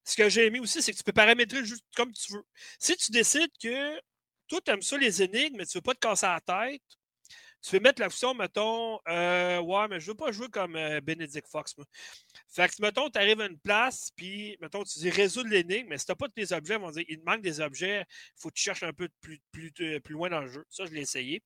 ce 0.04 0.16
que 0.16 0.28
j'ai 0.28 0.46
aimé 0.46 0.60
aussi, 0.60 0.82
c'est 0.82 0.92
que 0.92 0.96
tu 0.98 1.04
peux 1.04 1.12
paramétrer 1.12 1.64
juste 1.64 1.84
comme 1.96 2.12
tu 2.12 2.32
veux. 2.32 2.44
Si 2.78 2.96
tu 2.96 3.12
décides 3.12 3.50
que 3.62 4.00
toi, 4.48 4.60
tu 4.64 4.70
aimes 4.70 4.82
ça 4.82 4.96
les 4.98 5.22
énigmes, 5.22 5.56
mais 5.58 5.66
tu 5.66 5.76
ne 5.76 5.80
veux 5.80 5.82
pas 5.82 5.94
te 5.94 6.00
casser 6.00 6.26
la 6.26 6.40
tête, 6.40 6.82
tu 7.62 7.72
peux 7.72 7.80
mettre 7.80 8.00
la 8.00 8.08
fonction, 8.08 8.34
mettons, 8.34 8.98
euh, 9.08 9.60
ouais, 9.60 9.86
mais 9.88 10.00
je 10.00 10.06
ne 10.06 10.12
veux 10.12 10.16
pas 10.16 10.32
jouer 10.32 10.48
comme 10.48 10.76
euh, 10.76 11.00
Benedict 11.02 11.46
Fox. 11.46 11.74
Fait 12.48 12.68
que, 12.68 12.80
mettons, 12.80 13.10
tu 13.10 13.18
arrives 13.18 13.40
à 13.40 13.46
une 13.46 13.58
place, 13.58 14.10
puis, 14.16 14.56
mettons, 14.60 14.82
tu 14.82 14.98
dis 14.98 15.10
résoudre 15.10 15.50
l'énigme, 15.50 15.88
mais 15.90 15.98
si 15.98 16.06
tu 16.06 16.12
n'as 16.12 16.16
pas 16.16 16.26
tous 16.26 16.38
les 16.38 16.52
objets, 16.54 16.74
ils 16.74 16.80
vont 16.80 16.90
dire 16.90 17.04
il 17.06 17.18
te 17.20 17.24
manque 17.24 17.42
des 17.42 17.60
objets, 17.60 18.00
il 18.08 18.40
faut 18.40 18.48
que 18.48 18.54
tu 18.54 18.62
cherches 18.62 18.82
un 18.82 18.94
peu 18.94 19.08
plus, 19.20 19.42
euh, 19.80 20.00
plus 20.00 20.14
loin 20.14 20.30
dans 20.30 20.40
le 20.40 20.48
jeu. 20.48 20.64
Ça, 20.70 20.86
je 20.86 20.92
l'ai 20.92 21.02
essayé. 21.02 21.42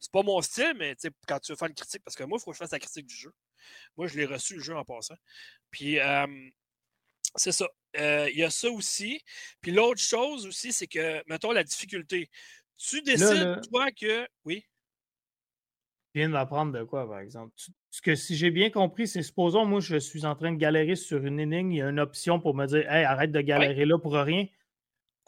C'est 0.00 0.12
pas 0.12 0.22
mon 0.22 0.40
style, 0.40 0.74
mais 0.76 0.96
quand 1.26 1.38
tu 1.38 1.52
veux 1.52 1.56
faire 1.56 1.68
une 1.68 1.74
critique, 1.74 2.02
parce 2.02 2.16
que 2.16 2.24
moi, 2.24 2.38
il 2.40 2.44
faut 2.44 2.50
que 2.50 2.56
je 2.56 2.58
fasse 2.58 2.72
la 2.72 2.78
critique 2.78 3.06
du 3.06 3.14
jeu. 3.16 3.32
Moi, 3.96 4.06
je 4.06 4.16
l'ai 4.16 4.24
reçu 4.24 4.54
le 4.54 4.62
jeu 4.62 4.74
en 4.74 4.84
passant. 4.84 5.16
Puis, 5.70 5.98
c'est 7.36 7.52
ça. 7.52 7.68
Euh, 7.96 8.28
il 8.30 8.38
y 8.38 8.44
a 8.44 8.50
ça 8.50 8.70
aussi. 8.70 9.22
Puis 9.60 9.72
l'autre 9.72 10.00
chose 10.00 10.46
aussi, 10.46 10.72
c'est 10.72 10.86
que, 10.86 11.22
mettons, 11.28 11.52
la 11.52 11.64
difficulté. 11.64 12.30
Tu 12.76 13.02
décides, 13.02 13.60
toi, 13.70 13.90
que. 13.90 14.26
Oui? 14.44 14.64
Je 16.14 16.20
viens 16.20 16.30
d'apprendre 16.30 16.72
de 16.72 16.84
quoi, 16.84 17.08
par 17.08 17.20
exemple? 17.20 17.52
Ce 17.90 18.00
que 18.00 18.14
si 18.14 18.36
j'ai 18.36 18.50
bien 18.50 18.70
compris, 18.70 19.08
c'est 19.08 19.22
supposons, 19.22 19.64
moi, 19.64 19.80
je 19.80 19.96
suis 19.96 20.24
en 20.24 20.34
train 20.34 20.52
de 20.52 20.58
galérer 20.58 20.96
sur 20.96 21.24
une 21.24 21.40
énigme, 21.40 21.72
il 21.72 21.78
y 21.78 21.82
a 21.82 21.88
une 21.88 22.00
option 22.00 22.40
pour 22.40 22.54
me 22.54 22.66
dire 22.66 22.90
Hey, 22.90 23.04
arrête 23.04 23.32
de 23.32 23.40
galérer 23.40 23.84
là 23.84 23.98
pour 23.98 24.14
rien. 24.14 24.46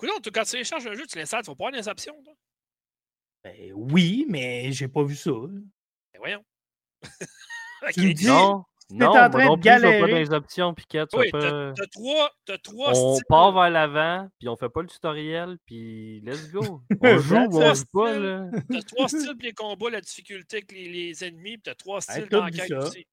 Écoute, 0.03 0.31
quand 0.33 0.45
tu 0.45 0.53
télécharges 0.53 0.87
un 0.87 0.95
jeu, 0.95 1.07
tu 1.07 1.19
l'installes, 1.19 1.43
tu 1.43 1.51
vas 1.51 1.57
pas 1.57 1.67
avoir 1.67 1.83
des 1.83 1.89
options, 1.89 2.23
toi? 2.23 2.35
Ben 3.45 3.73
oui, 3.75 4.27
mais 4.29 4.73
j'ai 4.73 4.89
pas 4.89 5.03
vu 5.03 5.15
ça. 5.15 5.31
Ben 5.33 6.19
voyons. 6.19 6.45
Tu 7.95 8.09
me 8.09 8.13
dis, 8.13 8.27
non, 8.27 8.65
en 8.93 9.31
train 9.31 9.57
de 9.57 9.61
galérer. 9.61 10.01
pas 10.01 10.09
dans 10.09 10.17
les 10.17 10.33
options, 10.33 10.75
Piquet. 10.75 11.05
Oui, 11.13 11.31
t'as 11.33 11.73
trois, 11.93 12.31
as 12.49 12.59
trois 12.59 12.93
On 12.95 13.19
part 13.29 13.53
vers 13.53 13.71
l'avant, 13.71 14.29
puis 14.39 14.49
on 14.49 14.57
fait 14.57 14.69
pas 14.69 14.83
le 14.83 14.89
tutoriel, 14.89 15.59
puis 15.67 16.21
let's 16.21 16.51
go. 16.51 16.83
On 17.03 17.19
joue 17.19 17.37
ou 17.37 17.63
on 17.63 17.75
joue 17.75 17.85
pas, 17.93 18.19
là. 18.19 18.47
T'as 18.71 18.83
trois 18.83 19.09
styles 19.09 19.37
pour 19.37 19.43
les 19.43 19.53
combats, 19.53 19.91
la 19.91 20.01
difficulté 20.01 20.59
avec 20.59 20.73
les, 20.73 20.89
les 20.89 21.25
ennemis, 21.25 21.59
puis 21.59 21.63
t'as 21.65 21.75
trois 21.75 22.01
styles 22.01 22.29
d'enquête 22.29 22.71
aussi. 22.73 23.07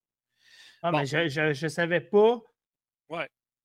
Ah, 0.84 0.92
mais 0.92 1.06
je, 1.06 1.28
je, 1.28 1.54
je, 1.54 1.68
savais 1.68 2.02
pas 2.02 2.40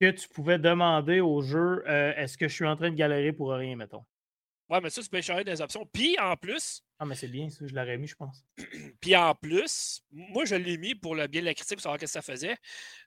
que 0.01 0.11
tu 0.11 0.29
pouvais 0.29 0.59
demander 0.59 1.21
au 1.21 1.43
jeu 1.43 1.85
euh, 1.87 2.13
est-ce 2.17 2.37
que 2.37 2.49
je 2.49 2.55
suis 2.55 2.67
en 2.67 2.75
train 2.75 2.91
de 2.91 2.97
galérer 2.97 3.33
pour 3.33 3.51
rien, 3.53 3.77
mettons? 3.77 4.05
Ouais, 4.69 4.81
mais 4.81 4.91
ça, 4.91 5.03
tu 5.03 5.09
peux 5.09 5.21
changer 5.21 5.45
des 5.45 5.61
options. 5.61 5.85
Puis 5.93 6.19
en 6.19 6.37
plus. 6.37 6.83
Ah, 6.99 7.05
mais 7.05 7.15
c'est 7.15 7.29
bien, 7.29 7.51
ça, 7.51 7.67
je 7.67 7.75
l'aurais 7.75 7.99
mis, 7.99 8.07
je 8.07 8.15
pense. 8.15 8.45
Puis 9.01 9.17
en 9.17 9.35
plus, 9.35 10.03
moi, 10.11 10.45
je 10.45 10.55
l'ai 10.55 10.79
mis 10.79 10.95
pour 10.95 11.15
le 11.15 11.27
bien 11.27 11.41
de 11.41 11.47
la 11.47 11.55
critique, 11.55 11.77
pour 11.77 11.83
savoir 11.83 11.99
ce 11.99 12.05
que 12.05 12.11
ça 12.11 12.23
faisait. 12.23 12.57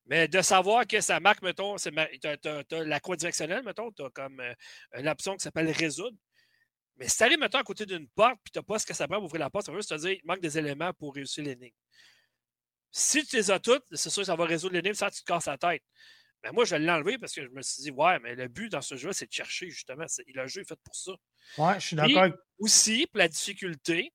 Mais 0.05 0.27
de 0.27 0.41
savoir 0.41 0.85
que 0.85 0.99
ça 1.01 1.19
marque, 1.19 1.41
mettons, 1.41 1.77
tu 1.77 1.89
as, 1.89 2.83
la 2.83 2.99
croix 2.99 3.15
directionnelle, 3.15 3.63
mettons, 3.63 3.91
tu 3.91 4.03
as 4.03 4.09
comme 4.09 4.39
euh, 4.41 4.53
une 4.97 5.07
option 5.07 5.33
qui 5.35 5.43
s'appelle 5.43 5.71
résoudre. 5.71 6.17
Mais 6.97 7.07
si 7.07 7.17
tu 7.17 7.23
arrives, 7.23 7.39
mettons, 7.39 7.57
à 7.57 7.63
côté 7.63 7.85
d'une 7.85 8.07
porte, 8.09 8.37
puis 8.43 8.51
tu 8.51 8.59
n'as 8.59 8.63
pas 8.63 8.79
ce 8.79 8.85
que 8.85 8.93
ça 8.93 9.07
prend 9.07 9.17
pour 9.17 9.25
ouvrir 9.25 9.39
la 9.39 9.49
porte, 9.49 9.65
ça 9.65 9.71
veut 9.71 9.79
juste 9.79 9.89
te 9.89 9.95
dire 9.95 10.11
il 10.11 10.25
manque 10.25 10.41
des 10.41 10.57
éléments 10.57 10.93
pour 10.93 11.15
réussir 11.15 11.43
l'énigme. 11.43 11.75
Si 12.91 13.25
tu 13.25 13.35
les 13.37 13.51
as 13.51 13.59
toutes, 13.59 13.83
c'est 13.91 14.09
sûr 14.09 14.21
que 14.21 14.27
ça 14.27 14.35
va 14.35 14.45
résoudre 14.45 14.75
l'énigme 14.75 14.93
sans 14.93 15.07
que 15.07 15.15
tu 15.15 15.21
te 15.21 15.25
casses 15.25 15.47
la 15.47 15.57
tête. 15.57 15.83
Mais 16.43 16.51
moi, 16.51 16.65
je 16.65 16.75
l'ai 16.75 16.89
enlevé 16.89 17.17
parce 17.17 17.33
que 17.33 17.43
je 17.43 17.49
me 17.49 17.61
suis 17.61 17.83
dit, 17.83 17.91
ouais, 17.91 18.19
mais 18.19 18.35
le 18.35 18.47
but 18.47 18.69
dans 18.71 18.81
ce 18.81 18.95
jeu 18.95 19.11
c'est 19.13 19.27
de 19.27 19.33
chercher, 19.33 19.69
justement. 19.69 20.05
Le 20.27 20.47
jeu 20.47 20.61
est 20.61 20.67
fait 20.67 20.79
pour 20.83 20.95
ça. 20.95 21.11
Ouais, 21.57 21.79
je 21.79 21.87
suis 21.87 21.95
d'accord. 21.95 22.29
Aussi, 22.59 23.07
pour 23.07 23.19
la 23.19 23.27
difficulté, 23.27 24.13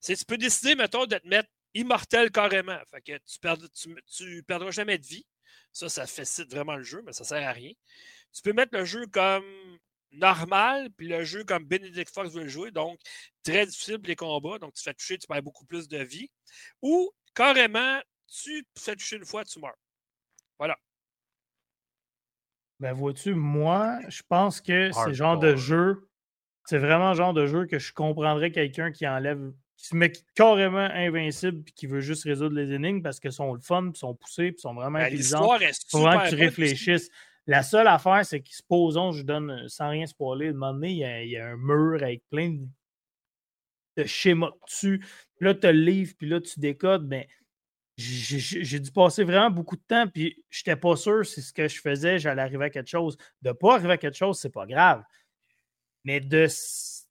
c'est 0.00 0.14
que 0.14 0.18
tu 0.20 0.24
peux 0.24 0.38
décider, 0.38 0.74
mettons, 0.74 1.06
de 1.06 1.16
te 1.16 1.26
mettre 1.26 1.48
immortel 1.74 2.30
carrément. 2.30 2.78
Fait 2.90 3.00
que 3.00 3.18
tu, 3.18 3.38
perds, 3.40 3.58
tu, 4.06 4.42
perdras 4.44 4.70
jamais 4.70 4.98
de 4.98 5.06
vie. 5.06 5.26
Ça, 5.72 5.88
ça 5.88 6.06
facilite 6.06 6.50
vraiment 6.50 6.76
le 6.76 6.82
jeu, 6.82 7.02
mais 7.04 7.12
ça 7.12 7.24
sert 7.24 7.46
à 7.46 7.52
rien. 7.52 7.72
Tu 8.32 8.42
peux 8.42 8.52
mettre 8.52 8.76
le 8.76 8.84
jeu 8.84 9.06
comme 9.06 9.44
normal, 10.12 10.90
puis 10.96 11.08
le 11.08 11.24
jeu 11.24 11.44
comme 11.44 11.64
Benedict 11.64 12.12
Fox 12.12 12.32
veut 12.32 12.44
le 12.44 12.48
jouer, 12.48 12.70
donc 12.70 12.98
très 13.42 13.66
difficile 13.66 13.98
pour 13.98 14.08
les 14.08 14.16
combats, 14.16 14.58
donc 14.58 14.74
tu 14.74 14.82
fais 14.82 14.94
toucher, 14.94 15.18
tu 15.18 15.26
perds 15.26 15.42
beaucoup 15.42 15.66
plus 15.66 15.88
de 15.88 15.98
vie. 15.98 16.30
Ou 16.82 17.10
carrément, 17.34 18.00
tu 18.26 18.66
fais 18.78 18.96
toucher 18.96 19.16
une 19.16 19.26
fois, 19.26 19.44
tu 19.44 19.58
meurs. 19.60 19.76
Voilà. 20.58 20.78
Ben, 22.80 22.92
vois-tu, 22.92 23.34
moi, 23.34 23.98
je 24.08 24.22
pense 24.28 24.60
que 24.60 24.90
c'est 24.92 25.06
le 25.06 25.14
genre 25.14 25.38
de 25.38 25.56
jeu, 25.56 26.08
c'est 26.66 26.78
vraiment 26.78 27.10
le 27.10 27.16
genre 27.16 27.32
de 27.32 27.46
jeu 27.46 27.66
que 27.66 27.78
je 27.78 27.92
comprendrais 27.92 28.50
quelqu'un 28.50 28.92
qui 28.92 29.06
enlève, 29.06 29.52
qui 29.76 29.86
se 29.86 29.96
met 29.96 30.12
carrément 30.34 30.78
invincible 30.78 31.62
puis 31.62 31.72
qui 31.72 31.86
veut 31.86 32.00
juste 32.00 32.24
résoudre 32.24 32.54
les 32.54 32.72
énigmes 32.72 33.02
parce 33.02 33.18
qu'ils 33.18 33.32
sont 33.32 33.54
le 33.54 33.60
fun, 33.60 33.90
puis 33.90 33.98
sont 33.98 34.14
poussés, 34.14 34.52
puis 34.52 34.60
sont 34.60 34.74
vraiment 34.74 34.98
ben, 34.98 35.06
intelligents. 35.06 35.56
Vraiment 35.92 36.24
que 36.24 36.28
tu 36.30 36.34
réfléchisses. 36.34 37.10
La 37.46 37.62
seule 37.62 37.86
affaire, 37.86 38.26
c'est 38.26 38.40
qu'ils 38.40 38.56
supposons, 38.56 39.12
je 39.12 39.22
donne 39.22 39.68
sans 39.68 39.88
rien 39.88 40.06
spoiler, 40.06 40.48
de 40.48 40.52
moment 40.52 40.74
donné, 40.74 40.90
il 40.90 41.30
y, 41.30 41.36
a, 41.36 41.46
un 41.46 41.56
mur 41.56 42.02
avec 42.02 42.22
plein 42.28 42.50
de 42.50 42.66
de 43.96 44.04
schéma 44.04 44.50
dessus. 44.66 44.98
Puis 45.36 45.46
là, 45.46 45.54
tu 45.54 45.66
as 45.66 45.72
le 45.72 45.80
livre, 45.80 46.12
puis 46.18 46.28
là, 46.28 46.40
tu 46.40 46.60
décodes. 46.60 47.06
Mais 47.06 47.28
j'ai 47.96 48.78
dû 48.78 48.90
passer 48.90 49.24
vraiment 49.24 49.50
beaucoup 49.50 49.76
de 49.76 49.82
temps, 49.82 50.06
puis 50.06 50.44
je 50.50 50.60
n'étais 50.60 50.78
pas 50.78 50.96
sûr 50.96 51.24
si 51.24 51.40
ce 51.40 51.52
que 51.52 51.66
je 51.66 51.80
faisais, 51.80 52.18
j'allais 52.18 52.42
arriver 52.42 52.66
à 52.66 52.70
quelque 52.70 52.90
chose. 52.90 53.16
De 53.40 53.48
ne 53.48 53.54
pas 53.54 53.74
arriver 53.74 53.94
à 53.94 53.96
quelque 53.96 54.16
chose, 54.16 54.38
c'est 54.38 54.52
pas 54.52 54.66
grave. 54.66 55.02
Mais 56.04 56.20
de, 56.20 56.46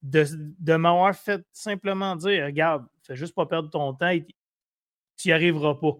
de, 0.04 0.26
de 0.60 0.76
m'avoir 0.76 1.16
fait 1.16 1.44
simplement 1.52 2.16
dire 2.16 2.46
regarde, 2.46 2.86
fais 3.02 3.16
juste 3.16 3.34
pas 3.34 3.46
perdre 3.46 3.70
ton 3.70 3.94
temps, 3.94 4.16
tu 5.18 5.28
n'y 5.28 5.34
arriveras 5.34 5.76
pas. 5.76 5.98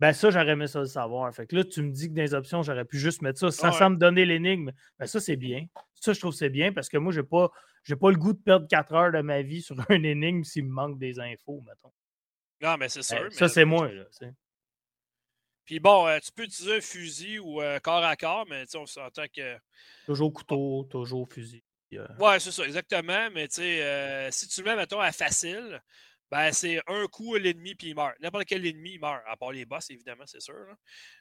Ben 0.00 0.12
ça, 0.12 0.30
j'aurais 0.30 0.50
aimé 0.50 0.68
ça 0.68 0.78
le 0.78 0.86
savoir. 0.86 1.34
Fait 1.34 1.46
que 1.46 1.56
là, 1.56 1.64
tu 1.64 1.82
me 1.82 1.90
dis 1.90 2.08
que 2.08 2.14
dans 2.14 2.22
les 2.22 2.34
options, 2.34 2.62
j'aurais 2.62 2.84
pu 2.84 2.98
juste 2.98 3.20
mettre 3.22 3.40
ça 3.40 3.72
sans, 3.72 3.90
me 3.90 3.96
donner 3.96 4.24
l'énigme. 4.24 4.70
Ben 4.98 5.06
ça, 5.06 5.18
c'est 5.18 5.36
bien. 5.36 5.66
Ça, 5.94 6.12
je 6.12 6.20
trouve 6.20 6.32
c'est 6.32 6.50
bien 6.50 6.72
parce 6.72 6.88
que 6.88 6.98
moi, 6.98 7.12
j'ai 7.12 7.24
pas, 7.24 7.50
pas 8.00 8.10
le 8.10 8.16
goût 8.16 8.32
de 8.32 8.38
perdre 8.38 8.68
4 8.68 8.94
heures 8.94 9.12
de 9.12 9.20
ma 9.20 9.42
vie 9.42 9.60
sur 9.60 9.74
un 9.90 10.02
énigme 10.04 10.44
s'il 10.44 10.66
me 10.66 10.70
manque 10.70 10.98
des 10.98 11.18
infos, 11.18 11.64
mettons. 11.66 11.92
Non, 12.60 12.76
mais 12.76 12.88
c'est 12.88 13.00
ben, 13.10 13.30
sûr. 13.30 13.32
ça, 13.32 13.48
c'est 13.48 13.64
moi, 13.64 13.90
là. 13.92 14.04
Puis 15.64 15.80
bon, 15.80 16.06
euh, 16.06 16.18
tu 16.18 16.32
peux 16.32 16.44
utiliser 16.44 16.76
un 16.76 16.80
fusil 16.80 17.38
ou 17.38 17.60
euh, 17.60 17.78
corps 17.78 18.04
à 18.04 18.16
corps, 18.16 18.46
mais 18.48 18.64
on 18.74 18.86
s'entend 18.86 19.26
que. 19.34 19.56
Toujours 20.06 20.32
couteau, 20.32 20.84
toujours 20.90 21.28
fusil. 21.30 21.62
Ouais, 22.18 22.38
c'est 22.40 22.50
ça, 22.50 22.64
exactement. 22.64 23.30
Mais 23.32 23.48
tu 23.48 23.56
sais, 23.56 23.82
euh, 23.82 24.30
si 24.30 24.48
tu 24.48 24.62
le 24.62 24.70
mets, 24.70 24.76
mettons, 24.76 25.00
à 25.00 25.12
facile, 25.12 25.80
ben, 26.30 26.52
c'est 26.52 26.80
un 26.86 27.06
coup 27.06 27.34
l'ennemi 27.36 27.74
puis 27.74 27.88
il 27.88 27.94
meurt. 27.94 28.14
N'importe 28.20 28.44
quel 28.44 28.66
ennemi, 28.66 28.92
il 28.94 29.00
meurt, 29.00 29.22
à 29.26 29.36
part 29.36 29.52
les 29.52 29.64
boss, 29.64 29.88
évidemment, 29.90 30.24
c'est 30.26 30.40
sûr. 30.40 30.66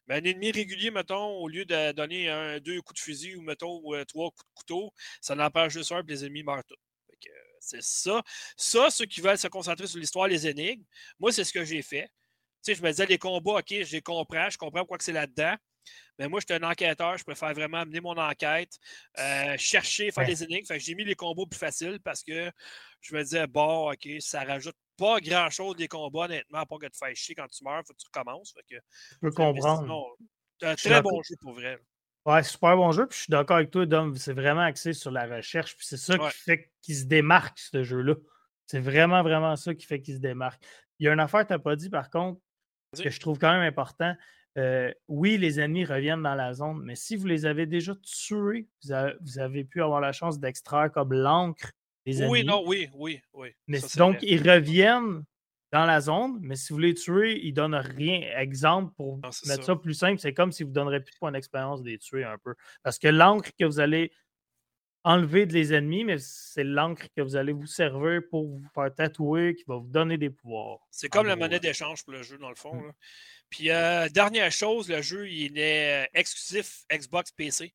Mais 0.08 0.16
un 0.16 0.24
ennemi 0.24 0.52
régulier, 0.52 0.92
mettons, 0.92 1.38
au 1.38 1.48
lieu 1.48 1.64
de 1.64 1.94
donner 1.94 2.30
un, 2.30 2.60
deux 2.60 2.82
coups 2.82 3.00
de 3.00 3.04
fusil 3.04 3.36
ou, 3.36 3.42
mettons, 3.42 3.82
euh, 3.94 4.04
trois 4.04 4.30
coups 4.32 4.44
de 4.44 4.54
couteau, 4.56 4.94
ça 5.22 5.36
n'empêche 5.36 5.74
juste 5.74 5.92
un, 5.94 6.04
puis 6.04 6.16
les 6.16 6.26
ennemis 6.26 6.44
meurent 6.44 6.64
tous. 6.66 6.76
C'est 7.60 7.82
ça. 7.82 8.22
Ça, 8.56 8.90
ceux 8.90 9.06
qui 9.06 9.22
veulent 9.22 9.38
se 9.38 9.48
concentrer 9.48 9.88
sur 9.88 10.00
l'histoire, 10.00 10.28
les 10.28 10.48
énigmes, 10.48 10.84
moi, 11.20 11.32
c'est 11.32 11.44
ce 11.44 11.54
que 11.54 11.64
j'ai 11.64 11.82
fait. 11.82 12.08
Tu 12.64 12.74
sais, 12.74 12.76
je 12.76 12.82
me 12.82 12.90
disais, 12.90 13.06
les 13.06 13.18
combats, 13.18 13.60
OK, 13.60 13.70
je 13.70 13.92
les 13.92 14.02
comprends, 14.02 14.50
je 14.50 14.58
comprends 14.58 14.86
quoi 14.86 14.98
que 14.98 15.04
c'est 15.04 15.14
là-dedans. 15.14 15.56
Mais 16.20 16.28
moi, 16.28 16.40
je 16.40 16.46
suis 16.52 16.62
un 16.62 16.70
enquêteur, 16.70 17.18
je 17.18 17.24
préfère 17.24 17.54
vraiment 17.54 17.78
amener 17.78 18.02
mon 18.02 18.18
enquête, 18.18 18.78
euh, 19.20 19.56
chercher, 19.58 20.12
faire 20.12 20.26
des 20.26 20.44
énigmes. 20.44 20.66
Fait 20.66 20.78
que 20.78 20.84
j'ai 20.84 20.96
mis 20.96 21.06
les 21.06 21.16
combos 21.16 21.46
plus 21.46 21.60
faciles 21.60 22.00
parce 22.04 22.24
que 22.24 22.52
je 23.02 23.16
me 23.16 23.24
disais, 23.24 23.48
bon, 23.48 23.92
OK, 23.92 24.08
ça 24.20 24.44
rajoute 24.44 24.76
pas 24.98 25.20
grand-chose 25.20 25.76
des 25.76 25.88
combats, 25.88 26.26
honnêtement, 26.26 26.66
part 26.66 26.80
que 26.80 26.88
tu 26.88 26.98
fasses 26.98 27.18
chier 27.18 27.36
quand 27.36 27.48
tu 27.48 27.64
meurs, 27.64 27.84
faut 27.86 27.94
que 27.94 28.00
tu 28.00 28.08
recommences. 28.14 28.52
Fait 28.54 28.76
que, 28.76 28.82
je 29.12 29.18
peux 29.22 29.32
comprendre. 29.32 30.18
C'est 30.60 30.68
un 30.68 30.76
très 30.76 31.02
bon 31.02 31.22
jeu 31.22 31.36
pour 31.40 31.54
vrai. 31.54 31.78
Ouais, 32.28 32.44
super 32.44 32.76
bon 32.76 32.92
jeu. 32.92 33.08
Puis 33.08 33.18
je 33.18 33.24
suis 33.24 33.32
d'accord 33.32 33.56
avec 33.56 33.72
toi, 33.72 33.86
Dom. 33.86 34.14
C'est 34.18 34.34
vraiment 34.34 34.62
axé 34.62 34.92
sur 34.92 35.12
la 35.12 35.26
recherche. 35.26 35.78
Puis 35.78 35.88
c'est 35.88 35.98
ça 35.98 36.18
qui 36.18 36.30
fait 36.30 36.70
qu'il 36.82 36.96
se 36.96 37.06
démarque, 37.06 37.58
ce 37.58 37.84
jeu-là. 37.84 38.16
C'est 38.66 38.82
vraiment, 38.82 39.24
vraiment 39.24 39.56
ça 39.56 39.74
qui 39.74 39.86
fait 39.86 40.02
qu'il 40.02 40.16
se 40.16 40.20
démarque. 40.20 40.62
Il 41.00 41.06
y 41.06 41.10
a 41.10 41.14
une 41.14 41.22
affaire 41.22 41.44
que 41.44 41.48
tu 41.48 41.54
n'as 41.54 41.60
pas 41.60 41.78
dit, 41.78 41.90
par 41.90 42.10
contre, 42.10 42.42
que 43.02 43.10
je 43.10 43.20
trouve 43.22 43.40
quand 43.40 43.52
même 43.54 43.62
important. 43.62 44.14
Euh, 44.58 44.92
oui, 45.08 45.38
les 45.38 45.62
ennemis 45.62 45.86
reviennent 45.86 46.24
dans 46.24 46.36
la 46.36 46.54
zone, 46.54 46.82
mais 46.84 46.96
si 46.96 47.16
vous 47.16 47.28
les 47.28 47.46
avez 47.46 47.66
déjà 47.66 47.94
tués, 47.96 48.68
vous 48.84 49.40
avez, 49.40 49.64
pu 49.64 49.82
avoir 49.82 50.02
la 50.02 50.12
chance 50.12 50.38
d'extraire 50.40 50.92
comme 50.92 51.14
l'encre 51.14 51.72
des 52.06 52.22
ennemis. 52.22 52.32
Oui, 52.32 52.44
non, 52.44 52.64
oui, 52.66 52.90
oui, 52.94 53.22
oui. 53.34 53.50
Mais 53.68 53.80
donc, 53.96 54.18
ils 54.22 54.50
reviennent 54.50 55.24
dans 55.72 55.86
la 55.86 56.00
zone, 56.00 56.38
mais 56.42 56.56
si 56.56 56.72
vous 56.72 56.80
les 56.80 56.94
tuez, 56.94 57.40
ils 57.44 57.50
ne 57.50 57.56
donnent 57.56 57.76
rien. 57.76 58.22
Exemple, 58.38 58.94
pour 58.96 59.18
mettre 59.18 59.64
ça. 59.64 59.76
plus 59.76 59.94
simple, 59.94 60.20
c'est 60.20 60.34
comme 60.34 60.52
si 60.52 60.64
vous 60.64 60.70
ne 60.70 60.76
donneriez 60.76 61.02
plus 61.02 61.14
de 61.14 61.18
points 61.18 61.32
d'expérience 61.32 61.84
des 61.84 61.98
tuer 61.98 62.24
un 62.24 62.38
peu. 62.38 62.56
Parce 62.84 62.98
que 62.98 63.08
l'encre 63.08 63.50
que 63.60 63.66
vous 63.66 63.80
allez 63.80 64.12
enlever 65.04 65.46
de 65.46 65.54
les 65.54 65.74
ennemis, 65.74 66.04
mais 66.04 66.18
c'est 66.20 66.64
l'encre 66.64 67.08
que 67.16 67.22
vous 67.22 67.36
allez 67.36 67.54
vous 67.54 67.66
servir 67.66 68.22
pour 68.30 68.46
vous 68.46 68.64
faire 68.74 68.94
tatouer, 68.94 69.56
qui 69.56 69.64
va 69.68 69.78
vous 69.78 69.88
donner 69.88 70.18
des 70.18 70.30
pouvoirs. 70.30 70.80
C'est 70.92 71.10
comme 71.10 71.28
la 71.28 71.36
monnaie 71.36 71.60
d'échange 71.60 72.04
pour 72.04 72.14
le 72.14 72.24
jeu, 72.24 72.38
dans 72.38 72.50
le 72.50 72.56
fond. 72.56 72.76
Mmh. 72.76 72.94
Puis, 73.50 73.72
euh, 73.72 74.10
dernière 74.10 74.52
chose, 74.52 74.90
le 74.90 75.02
jeu, 75.02 75.30
il 75.30 75.58
est 75.58 76.10
exclusif 76.14 76.84
Xbox 76.92 77.32
PC. 77.32 77.74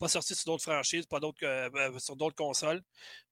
Pas 0.00 0.08
sorti 0.08 0.34
sur 0.34 0.46
d'autres 0.46 0.64
franchises, 0.64 1.06
pas 1.06 1.20
d'autres 1.20 1.44
euh, 1.44 1.98
sur 1.98 2.16
d'autres 2.16 2.34
consoles. 2.34 2.80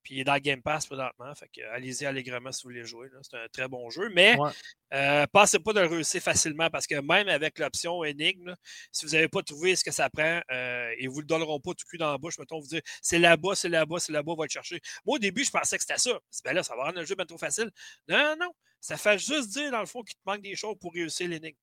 Puis 0.02 0.16
il 0.16 0.20
est 0.20 0.24
dans 0.24 0.34
le 0.34 0.40
Game 0.40 0.62
Pass 0.62 0.86
présentement. 0.86 1.34
Fait 1.34 1.48
que 1.48 1.62
allez-y 1.72 2.06
allègrement 2.06 2.52
si 2.52 2.62
vous 2.62 2.68
voulez 2.68 2.84
jouer. 2.84 3.08
C'est 3.22 3.36
un 3.36 3.48
très 3.48 3.66
bon 3.66 3.90
jeu. 3.90 4.10
Mais 4.14 4.36
ouais. 4.38 5.26
pensez 5.32 5.58
pas 5.58 5.72
de 5.72 5.80
le 5.80 5.86
réussir 5.86 6.22
facilement 6.22 6.70
parce 6.70 6.86
que 6.86 6.94
même 7.00 7.28
avec 7.28 7.58
l'option 7.58 8.04
énigme, 8.04 8.54
si 8.92 9.06
vous 9.06 9.12
n'avez 9.12 9.28
pas 9.28 9.42
trouvé 9.42 9.74
ce 9.74 9.82
que 9.82 9.90
ça 9.90 10.08
prend, 10.10 10.40
ils 10.50 11.06
ne 11.06 11.08
vous 11.08 11.20
le 11.20 11.26
donneront 11.26 11.58
pas 11.58 11.72
tout 11.72 11.86
cul 11.88 11.98
dans 11.98 12.12
la 12.12 12.18
bouche. 12.18 12.38
Mettons, 12.38 12.60
vous 12.60 12.68
dire 12.68 12.82
c'est 13.02 13.18
là-bas, 13.18 13.54
c'est 13.54 13.68
là-bas, 13.68 13.98
c'est 13.98 14.12
là-bas, 14.12 14.34
va 14.36 14.44
le 14.44 14.50
chercher. 14.50 14.80
Moi, 15.04 15.16
au 15.16 15.18
début, 15.18 15.44
je 15.44 15.50
pensais 15.50 15.76
que 15.76 15.82
c'était 15.82 15.98
ça. 15.98 16.18
Ben 16.44 16.52
là, 16.52 16.62
ça 16.62 16.76
va 16.76 16.84
rendre 16.84 16.98
le 16.98 17.04
jeu 17.04 17.14
bien 17.14 17.26
trop 17.26 17.38
facile. 17.38 17.70
Non, 18.08 18.36
non. 18.38 18.52
Ça 18.80 18.96
fait 18.96 19.18
juste 19.18 19.50
dire, 19.50 19.70
dans 19.72 19.80
le 19.80 19.86
fond, 19.86 20.02
qu'il 20.02 20.14
te 20.14 20.20
manque 20.24 20.42
des 20.42 20.54
choses 20.54 20.76
pour 20.80 20.92
réussir 20.92 21.28
l'énigme. 21.28 21.56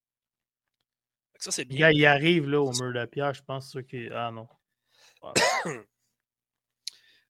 Ça, 1.39 1.51
c'est 1.51 1.65
bien. 1.65 1.89
Il 1.91 2.05
arrive 2.05 2.47
là, 2.47 2.61
au 2.61 2.71
mur 2.71 2.93
de 2.93 3.05
pierre, 3.05 3.33
je 3.33 3.41
pense. 3.41 3.71
Ça 3.71 3.83
qui... 3.83 4.07
Ah 4.11 4.31
non. 4.31 4.47
fun. 5.33 5.83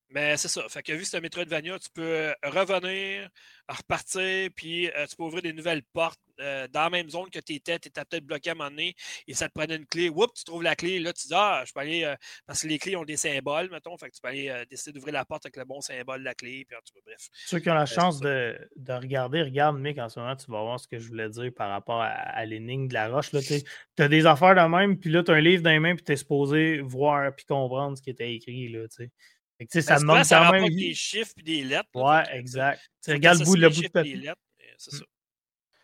Mais 0.10 0.38
c'est 0.38 0.48
ça. 0.48 0.64
Fait 0.69 0.84
que 0.84 0.94
vu 0.94 0.99
que 0.99 1.06
c'est 1.06 1.18
un 1.18 1.22
Metroidvania, 1.22 1.80
tu 1.80 1.90
peux 1.94 2.34
revenir, 2.44 3.30
repartir, 3.68 4.49
puis 4.56 4.90
euh, 4.91 5.06
tu 5.07 5.15
peux 5.15 5.23
ouvrir 5.23 5.41
des 5.41 5.53
nouvelles 5.53 5.84
portes 5.94 6.19
euh, 6.40 6.68
dans 6.68 6.82
la 6.82 6.90
même 6.90 7.10
zone 7.10 7.30
que 7.30 7.40
tes 7.40 7.60
têtes, 7.60 7.84
tu 7.84 7.88
étais 7.88 8.03
peut-être 8.06 8.26
bloqué 8.26 8.49
à 8.49 8.53
un 8.53 8.56
moment 8.56 8.69
donné, 8.69 8.94
et 9.27 9.34
ça 9.34 9.48
te 9.48 9.53
prenait 9.53 9.77
une 9.77 9.86
clé. 9.86 10.10
Oups, 10.10 10.34
tu 10.34 10.44
trouves 10.44 10.61
la 10.61 10.76
clé, 10.76 10.99
là, 10.99 11.11
tu 11.11 11.27
dis 11.27 11.34
Ah, 11.36 11.64
je 11.65 11.73
peux 11.73 11.80
aller. 11.80 12.03
Euh, 12.03 12.15
parce 12.45 12.61
que 12.61 12.68
les 12.68 12.77
clés 12.77 12.95
ont 12.95 13.03
des 13.03 13.18
symboles, 13.18 13.69
mettons. 13.72 13.98
Fait 13.98 14.10
que 14.10 14.15
tu 14.15 14.22
peux 14.22 14.27
aller 14.27 14.64
décider 14.69 14.94
d'ouvrir 14.94 15.14
la 15.14 15.26
porte 15.26 15.45
avec 15.45 15.57
le 15.57 15.65
bon 15.65 15.82
symbole 15.82 16.19
de 16.19 16.26
la 16.26 16.36
clé, 16.36 16.65
puis 16.68 16.77
en 16.77 16.82
tout 16.82 16.94
cas, 16.94 17.02
bref. 17.06 17.27
Ceux 17.45 17.60
qui 17.60 17.69
ont 17.69 17.73
la 17.73 17.86
chance 17.86 18.19
de, 18.19 18.57
de, 18.76 18.94
regarder, 18.94 19.41
regarde, 19.41 19.80
Mick, 19.80 19.98
en 19.98 20.10
ce 20.10 20.19
moment, 20.19 20.36
tu 20.36 20.52
vas 20.52 20.61
voir 20.61 20.80
ce 20.80 20.88
que 20.88 20.99
je 20.99 21.07
voulais 21.07 21.30
dire 21.30 21.52
par 21.56 21.69
rapport 21.69 22.02
à, 22.02 22.45
l'énigme 22.45 22.88
de 22.88 22.94
la 22.94 23.10
roche. 23.10 23.32
Tu 23.32 24.03
as 24.03 24.07
des 24.07 24.26
affaires 24.26 24.56
de 24.56 24.69
même, 24.69 24.99
puis 24.99 25.10
là, 25.10 25.23
tu 25.23 25.32
as 25.32 25.36
un 25.36 25.41
livre 25.41 25.64
dans 25.64 25.72
les 25.72 25.80
mains, 25.80 25.95
puis 25.95 26.06
tu 26.06 26.11
es 26.11 26.18
supposé 26.18 26.80
voir 26.82 27.34
puis 27.36 27.45
comprendre 27.45 27.98
ce 27.98 28.03
qui 28.03 28.11
était 28.11 28.34
écrit, 28.34 28.69
là, 28.69 28.88
tu 28.88 29.06
sais. 29.06 29.11
Fait 29.57 29.68
que, 29.68 29.82
ça 29.82 29.99
demande 29.99 30.23
quand 30.27 30.52
même. 30.52 30.69
des 30.69 30.94
chiffres 30.94 31.32
et 31.38 31.44
des 31.44 31.64
lettres. 31.64 31.90
ouais, 31.94 32.23
exact. 32.38 32.82
Tu 33.03 33.11
regardes 33.11 33.40
le 33.40 33.45
bout, 33.45 33.56
le 33.56 33.69
bout 33.69 33.82
de 33.82 33.88
papier. 33.88 34.32
C'est 34.77 34.91
ça. 34.95 35.06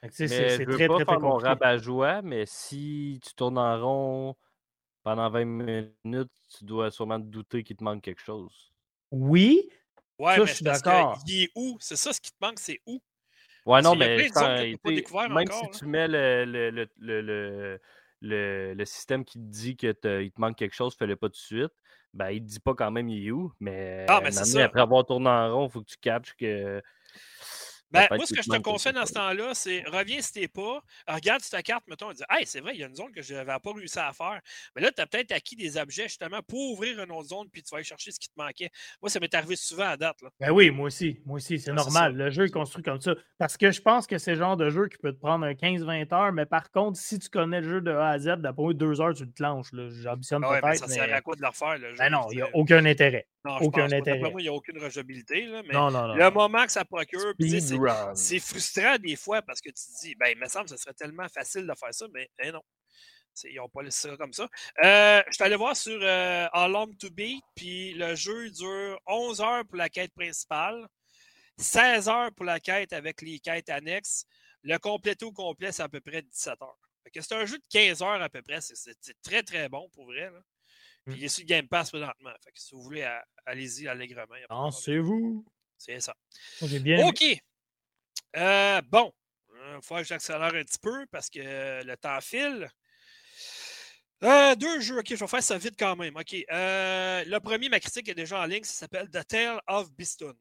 C'est 0.10 0.28
très, 0.28 0.66
très, 0.66 0.88
très, 0.88 1.06
pas 1.06 1.20
mon 1.20 1.36
rabat-joie, 1.36 2.22
mais 2.24 2.46
si 2.48 3.20
tu 3.24 3.34
tournes 3.36 3.60
en 3.60 3.80
rond 3.80 4.36
pendant 5.04 5.30
20 5.30 5.46
minutes, 5.46 6.32
tu 6.58 6.66
dois 6.66 6.92
sûrement 6.92 7.20
te 7.20 7.26
douter 7.26 7.64
qu'il 7.64 7.78
te 7.78 7.84
manque 7.84 8.02
quelque 8.04 8.22
chose. 8.22 8.72
Oui. 9.12 9.70
Ouais, 10.18 10.34
ça, 10.34 10.40
mais 10.42 10.48
je 10.48 10.54
suis 10.54 10.66
d'accord. 10.66 11.24
Il 11.28 11.44
est 11.44 11.52
où? 11.56 11.78
C'est 11.80 11.96
ça, 11.96 12.14
ce 12.14 12.20
qui 12.20 12.32
te 12.32 12.38
manque, 12.42 12.60
c'est 12.60 12.82
où? 12.86 13.02
Ouais, 13.66 13.82
non, 13.82 13.96
mais 13.96 14.18
même 14.18 15.48
si 15.52 15.80
tu 15.80 15.86
mets 15.86 16.08
le, 16.08 16.46
le, 16.46 16.90
le, 16.98 17.80
le, 18.22 18.74
le 18.74 18.86
système 18.86 19.24
qui 19.24 19.38
te 19.38 19.44
dit 19.44 19.76
qu'il 19.76 19.94
te, 19.94 20.28
te 20.28 20.42
manque 20.42 20.58
quelque 20.58 20.74
chose, 20.74 20.96
fais-le 20.98 21.16
pas 21.16 21.28
tout 21.28 21.34
de 21.34 21.38
suite 21.38 21.72
ben, 22.14 22.30
il 22.32 22.44
ne 22.44 22.48
dit 22.48 22.60
pas 22.60 22.74
quand 22.74 22.92
même 22.92 23.10
il 23.10 23.28
est 23.28 23.32
où, 23.32 23.52
mais, 23.60 24.06
ah, 24.10 24.18
après 24.18 24.82
avoir 24.82 25.06
tourné 25.06 25.30
en 25.30 25.54
rond, 25.56 25.68
il 25.68 25.72
faut 25.72 25.82
que 25.82 25.88
tu 25.90 25.98
catches 25.98 26.36
que 26.36 26.82
ben, 27.92 28.08
moi, 28.12 28.26
ce 28.26 28.34
que 28.34 28.42
je 28.42 28.50
te 28.50 28.58
conseille 28.58 28.94
dans 28.94 29.06
ce 29.06 29.14
temps-là, 29.14 29.54
c'est 29.54 29.84
reviens 29.88 30.22
si 30.22 30.34
t'es 30.34 30.48
pas, 30.48 30.82
regarde 31.08 31.42
sur 31.42 31.52
ta 31.52 31.62
carte, 31.62 31.84
mettons, 31.88 32.12
et 32.12 32.14
dis 32.14 32.24
Hey, 32.30 32.46
c'est 32.46 32.62
vrai, 32.62 32.72
il 32.74 32.80
y 32.80 32.84
a 32.84 32.88
une 32.88 32.96
zone 32.96 33.12
que 33.12 33.22
je 33.22 33.34
n'avais 33.34 33.52
pas 33.60 33.74
réussi 33.74 34.00
à 34.00 34.14
faire. 34.14 34.40
Mais 34.76 34.82
là, 34.82 34.92
tu 34.92 35.02
as 35.02 35.08
peut-être 35.08 35.32
acquis 35.32 35.56
des 35.56 35.78
objets 35.78 36.04
justement 36.04 36.42
pour 36.42 36.72
ouvrir 36.72 37.02
une 37.02 37.12
autre 37.12 37.30
zone, 37.30 37.50
puis 37.52 37.62
tu 37.62 37.70
vas 37.72 37.78
aller 37.78 37.84
chercher 37.84 38.12
ce 38.12 38.20
qui 38.20 38.30
te 38.30 38.34
manquait. 38.38 38.70
Moi, 39.02 39.10
ça 39.10 39.20
m'est 39.20 39.34
arrivé 39.34 39.56
souvent 39.56 39.88
à 39.88 39.98
date. 39.98 40.22
Là. 40.22 40.30
Ben 40.40 40.52
oui, 40.52 40.72
moi 40.72 40.88
aussi. 40.88 41.20
Moi 41.26 41.38
aussi, 41.38 41.60
c'est 41.60 41.74
normal. 41.74 42.16
Le 42.16 42.30
jeu 42.30 42.46
est 42.46 42.52
construit 42.52 42.84
comme 42.84 43.02
ça. 43.02 43.14
Parce 43.38 43.58
que 43.58 43.72
je 43.72 43.82
pense 43.82 44.08
que 44.08 44.18
c'est 44.18 44.32
le 44.32 44.38
genre 44.38 44.58
de 44.58 44.70
jeu 44.70 44.88
qui 44.88 44.98
peut 44.98 45.14
te 45.14 45.20
prendre 45.20 45.46
un 45.46 45.54
15-20 45.54 46.14
heures, 46.14 46.32
mais 46.32 46.46
par 46.46 46.72
contre, 46.72 46.98
si 46.98 47.20
tu 47.20 47.30
connais 47.30 47.62
le 47.62 47.70
jeu 47.70 47.82
de 47.82 47.92
A 47.92 48.10
à 48.10 48.20
Z, 48.20 48.38
d'après 48.38 48.74
deux 48.74 49.02
heures, 49.02 49.14
tu 49.14 49.26
le 49.26 49.32
clenches. 49.32 49.70
J'ambitionne 50.02 50.44
ah 50.46 50.60
peut-être. 50.62 50.80
ça 50.80 50.88
sert 50.88 51.14
à 51.14 51.22
quoi 51.22 51.36
de 51.36 51.42
le 51.42 51.48
refaire? 51.48 51.78
Le 51.78 51.92
jeu, 51.92 51.98
ben 51.98 52.10
non, 52.10 52.28
il 52.32 52.38
n'y 52.38 52.42
a 52.42 52.50
aucun 52.54 52.86
intérêt. 52.86 53.28
Non, 53.44 53.58
aucun 53.58 53.92
intérêt. 53.92 54.20
Moi, 54.20 54.42
il 54.42 54.44
n'y 54.44 54.50
a 54.50 54.54
aucune 54.54 54.78
rejouabilité. 54.78 55.46
Là, 55.46 55.64
mais 55.64 55.74
non, 55.74 55.90
non, 55.90 56.08
non, 56.08 56.16
le 56.16 56.30
moment 56.30 56.64
que 56.66 56.72
ça 56.72 56.86
procure, 56.86 57.34
c'est 58.14 58.40
frustrant 58.40 58.98
des 59.00 59.16
fois 59.16 59.42
parce 59.42 59.62
que 59.62 59.70
tu 59.70 59.76
te 59.76 60.02
dis, 60.02 60.16
ben, 60.16 60.28
il 60.28 60.38
me 60.38 60.48
semble 60.48 60.66
que 60.66 60.72
ce 60.72 60.78
serait 60.78 60.94
tellement 60.94 61.28
facile 61.28 61.66
de 61.66 61.74
faire 61.76 61.94
ça, 61.94 62.06
mais 62.14 62.30
ben 62.38 62.54
non. 62.54 62.62
Ils 63.46 63.56
n'ont 63.56 63.70
pas 63.70 63.82
laissé 63.82 64.10
ça 64.10 64.18
comme 64.18 64.34
ça. 64.34 64.48
Euh, 64.84 65.24
je 65.28 65.34
suis 65.34 65.44
allé 65.44 65.56
voir 65.56 65.76
sur 65.76 65.98
euh, 66.02 66.48
Long 66.68 66.92
to 67.00 67.10
Beat, 67.10 67.44
puis 67.56 67.94
le 67.94 68.14
jeu 68.14 68.50
dure 68.52 69.00
11 69.08 69.42
heures 69.42 69.66
pour 69.66 69.78
la 69.78 69.90
quête 69.90 70.14
principale, 70.14 70.86
16 71.58 72.10
heures 72.10 72.32
pour 72.36 72.46
la 72.46 72.60
quête 72.60 72.94
avec 72.94 73.22
les 73.22 73.40
quêtes 73.40 73.70
annexes. 73.70 74.26
Le 74.64 74.78
complet 74.78 75.16
au 75.24 75.32
complet, 75.32 75.72
c'est 75.72 75.84
à 75.84 75.90
peu 75.90 76.02
près 76.02 76.22
17 76.22 76.62
heures. 76.62 76.78
C'est 77.14 77.34
un 77.34 77.46
jeu 77.46 77.58
de 77.58 77.64
15 77.70 78.04
heures 78.04 78.22
à 78.22 78.30
peu 78.30 78.42
près. 78.42 78.60
C'est 78.62 79.22
très, 79.24 79.42
très 79.42 79.70
bon 79.70 79.90
pour 79.90 80.06
vrai. 80.06 80.30
Là. 80.30 80.42
Puis 81.06 81.18
il 81.18 81.24
est 81.24 81.30
sur 81.30 81.46
Game 81.46 81.68
Pass 81.68 81.90
présentement. 81.90 82.32
Fait 82.44 82.52
que 82.52 82.60
si 82.60 82.76
vous 82.76 82.82
voulez, 82.82 83.08
allez-y 83.46 83.88
allègrement. 83.88 84.36
Ah, 84.50 84.70
c'est 84.72 85.00
vous. 85.00 85.46
C'est 85.78 86.00
ça. 86.00 86.16
bien 86.62 87.08
OK. 87.08 87.24
Euh, 88.38 88.82
bon. 88.88 89.12
Il 89.74 89.82
faut 89.84 89.96
que 89.96 90.04
j'accélère 90.04 90.54
un 90.54 90.64
petit 90.64 90.80
peu 90.80 91.06
parce 91.12 91.30
que 91.30 91.84
le 91.84 91.96
temps 91.98 92.20
file. 92.22 92.70
Euh, 94.24 94.56
deux 94.56 94.80
jeux, 94.80 95.00
ok, 95.00 95.08
je 95.10 95.16
vais 95.16 95.28
faire 95.28 95.44
ça 95.44 95.58
vite 95.58 95.76
quand 95.78 95.96
même. 95.96 96.16
Ok, 96.16 96.36
euh, 96.52 97.24
le 97.26 97.40
premier, 97.40 97.70
ma 97.70 97.80
critique 97.80 98.08
est 98.08 98.16
déjà 98.16 98.40
en 98.40 98.46
ligne, 98.46 98.64
ça 98.64 98.74
s'appelle 98.74 99.10
The 99.10 99.26
Tale 99.26 99.60
of 99.68 99.92
Beastun. 99.94 100.34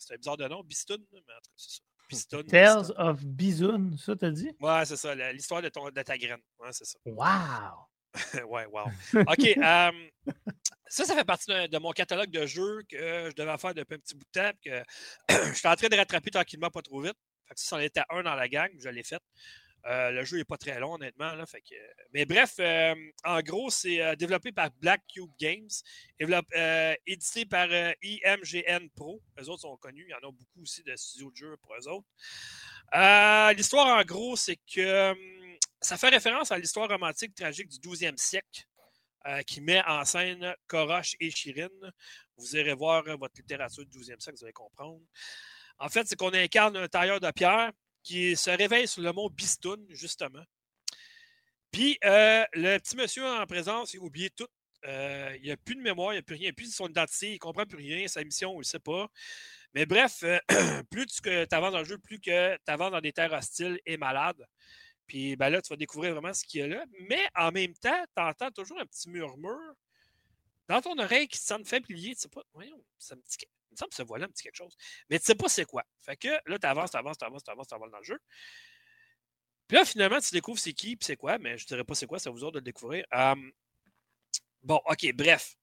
C'est 0.00 0.14
un 0.14 0.16
bizarre 0.16 0.36
de 0.38 0.48
nom, 0.48 0.62
Bistoun, 0.64 0.98
mais 1.12 1.18
en 1.18 1.22
tout 1.22 1.50
cas, 1.50 1.56
c'est 1.56 1.70
ça. 1.70 1.82
Bistoun, 2.08 2.46
Tales 2.46 2.92
of 2.96 3.24
Bizoun, 3.24 3.96
ça 3.96 4.16
t'as 4.16 4.30
dit? 4.30 4.50
Ouais, 4.58 4.84
c'est 4.84 4.96
ça, 4.96 5.14
l'histoire 5.32 5.62
de, 5.62 5.68
de 5.68 6.02
ta 6.02 6.18
graine. 6.18 6.40
Ouais, 6.58 6.72
c'est 6.72 6.86
ça. 6.86 6.98
Wow! 7.04 7.89
ouais, 8.48 8.66
wow. 8.66 8.86
OK. 9.14 9.56
Euh, 9.56 9.90
ça, 10.88 11.04
ça 11.04 11.14
fait 11.14 11.24
partie 11.24 11.46
de, 11.46 11.78
mon 11.78 11.92
catalogue 11.92 12.30
de 12.30 12.46
jeux 12.46 12.82
que 12.88 13.30
je 13.30 13.34
devais 13.34 13.58
faire 13.58 13.74
depuis 13.74 13.94
un 13.94 13.98
petit 13.98 14.14
bout 14.14 14.24
de 14.34 14.40
temps. 14.40 14.52
Que 14.64 14.82
je 15.52 15.58
suis 15.58 15.68
en 15.68 15.76
train 15.76 15.88
de 15.88 15.96
rattraper 15.96 16.30
tranquillement, 16.30 16.70
pas 16.70 16.82
trop 16.82 17.00
vite. 17.00 17.16
Fait 17.48 17.54
que 17.54 17.60
ça, 17.60 17.76
en 17.76 17.80
était 17.80 18.02
un 18.10 18.22
dans 18.22 18.34
la 18.34 18.48
gang, 18.48 18.70
je 18.78 18.88
l'ai 18.88 19.02
fait. 19.02 19.22
Euh, 19.86 20.10
le 20.10 20.24
jeu 20.24 20.36
n'est 20.36 20.44
pas 20.44 20.58
très 20.58 20.78
long, 20.78 20.94
honnêtement. 20.94 21.32
Fait 21.46 21.62
que... 21.62 21.74
Mais 22.12 22.26
bref, 22.26 22.54
euh, 22.58 22.94
en 23.24 23.40
gros, 23.40 23.70
c'est 23.70 24.14
développé 24.16 24.52
par 24.52 24.70
Black 24.72 25.02
Cube 25.08 25.30
Games, 25.38 25.70
édité 27.06 27.46
par 27.46 27.68
IMGN 28.02 28.88
Pro. 28.94 29.22
Eux 29.40 29.48
autres 29.48 29.62
sont 29.62 29.76
connus. 29.78 30.04
Il 30.06 30.10
y 30.10 30.14
en 30.14 30.28
a 30.28 30.32
beaucoup 30.32 30.62
aussi 30.62 30.82
de 30.82 30.94
studios 30.96 31.30
de 31.30 31.36
jeux 31.36 31.56
pour 31.62 31.74
eux 31.76 31.88
autres. 31.88 33.56
L'histoire, 33.56 33.98
en 33.98 34.04
gros, 34.04 34.36
c'est 34.36 34.58
que 34.72 35.12
hum, 35.12 35.39
ça 35.80 35.96
fait 35.96 36.08
référence 36.10 36.52
à 36.52 36.58
l'histoire 36.58 36.88
romantique 36.88 37.34
tragique 37.34 37.68
du 37.68 37.78
12e 37.78 38.16
siècle 38.16 38.64
euh, 39.26 39.42
qui 39.42 39.60
met 39.60 39.82
en 39.86 40.04
scène 40.04 40.54
Korosh 40.66 41.16
et 41.20 41.30
Chirine. 41.30 41.92
Vous 42.36 42.56
irez 42.56 42.74
voir 42.74 43.06
euh, 43.06 43.16
votre 43.16 43.34
littérature 43.36 43.84
du 43.86 43.98
12e 43.98 44.20
siècle, 44.20 44.38
vous 44.38 44.44
allez 44.44 44.52
comprendre. 44.52 45.00
En 45.78 45.88
fait, 45.88 46.06
c'est 46.06 46.16
qu'on 46.16 46.32
incarne 46.32 46.76
un 46.76 46.88
tailleur 46.88 47.20
de 47.20 47.30
pierre 47.30 47.72
qui 48.02 48.36
se 48.36 48.50
réveille 48.50 48.88
sur 48.88 49.02
le 49.02 49.12
mont 49.12 49.28
Bistoun, 49.30 49.84
justement. 49.90 50.44
Puis, 51.70 51.98
euh, 52.04 52.44
le 52.52 52.78
petit 52.78 52.96
monsieur 52.96 53.26
en 53.26 53.46
présence, 53.46 53.94
il 53.94 54.00
a 54.00 54.02
oublié 54.02 54.30
tout. 54.30 54.48
il 54.84 55.48
n'a 55.48 55.56
plus 55.58 55.76
de 55.76 55.82
mémoire, 55.82 56.12
il 56.14 56.16
n'a 56.16 56.22
plus 56.22 56.36
rien, 56.36 56.52
plus 56.52 56.68
de 56.68 56.74
son 56.74 56.88
identité, 56.88 57.28
il 57.28 57.34
ne 57.34 57.38
comprend 57.38 57.64
plus 57.64 57.78
rien, 57.78 58.06
sa 58.08 58.24
mission, 58.24 58.54
il 58.54 58.58
ne 58.58 58.64
sait 58.64 58.78
pas. 58.78 59.08
Mais 59.74 59.86
bref, 59.86 60.24
plus 60.90 61.06
tu 61.06 61.30
avances 61.50 61.72
dans 61.72 61.78
le 61.78 61.84
jeu, 61.84 61.98
plus 61.98 62.20
que 62.20 62.56
tu 62.56 62.72
avances 62.72 62.90
dans 62.90 63.00
des 63.00 63.12
terres 63.12 63.32
hostiles 63.32 63.78
et 63.86 63.96
malades. 63.96 64.46
Puis 65.10 65.34
ben 65.34 65.50
là, 65.50 65.60
tu 65.60 65.70
vas 65.70 65.76
découvrir 65.76 66.12
vraiment 66.12 66.32
ce 66.32 66.44
qu'il 66.44 66.60
y 66.60 66.62
a 66.62 66.68
là. 66.68 66.84
Mais 67.08 67.28
en 67.34 67.50
même 67.50 67.74
temps, 67.74 68.04
tu 68.16 68.22
entends 68.22 68.52
toujours 68.52 68.78
un 68.78 68.86
petit 68.86 69.10
murmure 69.10 69.74
dans 70.68 70.80
ton 70.80 70.96
oreille 71.00 71.26
qui 71.26 71.36
te 71.36 71.44
semble 71.44 71.66
familier. 71.66 72.14
Tu 72.14 72.20
sais 72.20 72.28
pas, 72.28 72.42
voyons, 72.52 72.80
ça 72.96 73.16
me 73.16 73.20
dit, 73.22 73.36
il 73.40 73.72
me 73.72 73.76
semble 73.76 73.90
que 73.90 73.96
ce 73.96 74.02
voilà 74.04 74.26
un 74.26 74.28
petit 74.28 74.44
quelque 74.44 74.54
chose. 74.54 74.76
Mais 75.08 75.18
tu 75.18 75.24
sais 75.24 75.34
pas 75.34 75.48
c'est 75.48 75.64
quoi. 75.64 75.84
Fait 76.00 76.16
que 76.16 76.28
là, 76.46 76.60
tu 76.60 76.64
avances, 76.64 76.92
tu 76.92 76.96
avances, 76.96 77.18
tu 77.18 77.24
avances, 77.24 77.42
tu 77.42 77.50
avances, 77.50 77.66
tu 77.66 77.74
avances 77.74 77.90
dans 77.90 77.98
le 77.98 78.04
jeu. 78.04 78.20
Puis 79.66 79.78
là, 79.78 79.84
finalement, 79.84 80.20
tu 80.20 80.30
découvres 80.30 80.60
c'est 80.60 80.74
qui, 80.74 80.94
puis 80.94 81.04
c'est 81.06 81.16
quoi, 81.16 81.38
mais 81.38 81.58
je 81.58 81.64
ne 81.64 81.66
dirais 81.66 81.82
pas 81.82 81.96
c'est 81.96 82.06
quoi, 82.06 82.20
ça 82.20 82.30
vous 82.30 82.44
autres 82.44 82.52
de 82.52 82.58
le 82.58 82.64
découvrir. 82.64 83.04
bon, 84.62 84.80
OK, 84.86 85.12
bref. 85.12 85.56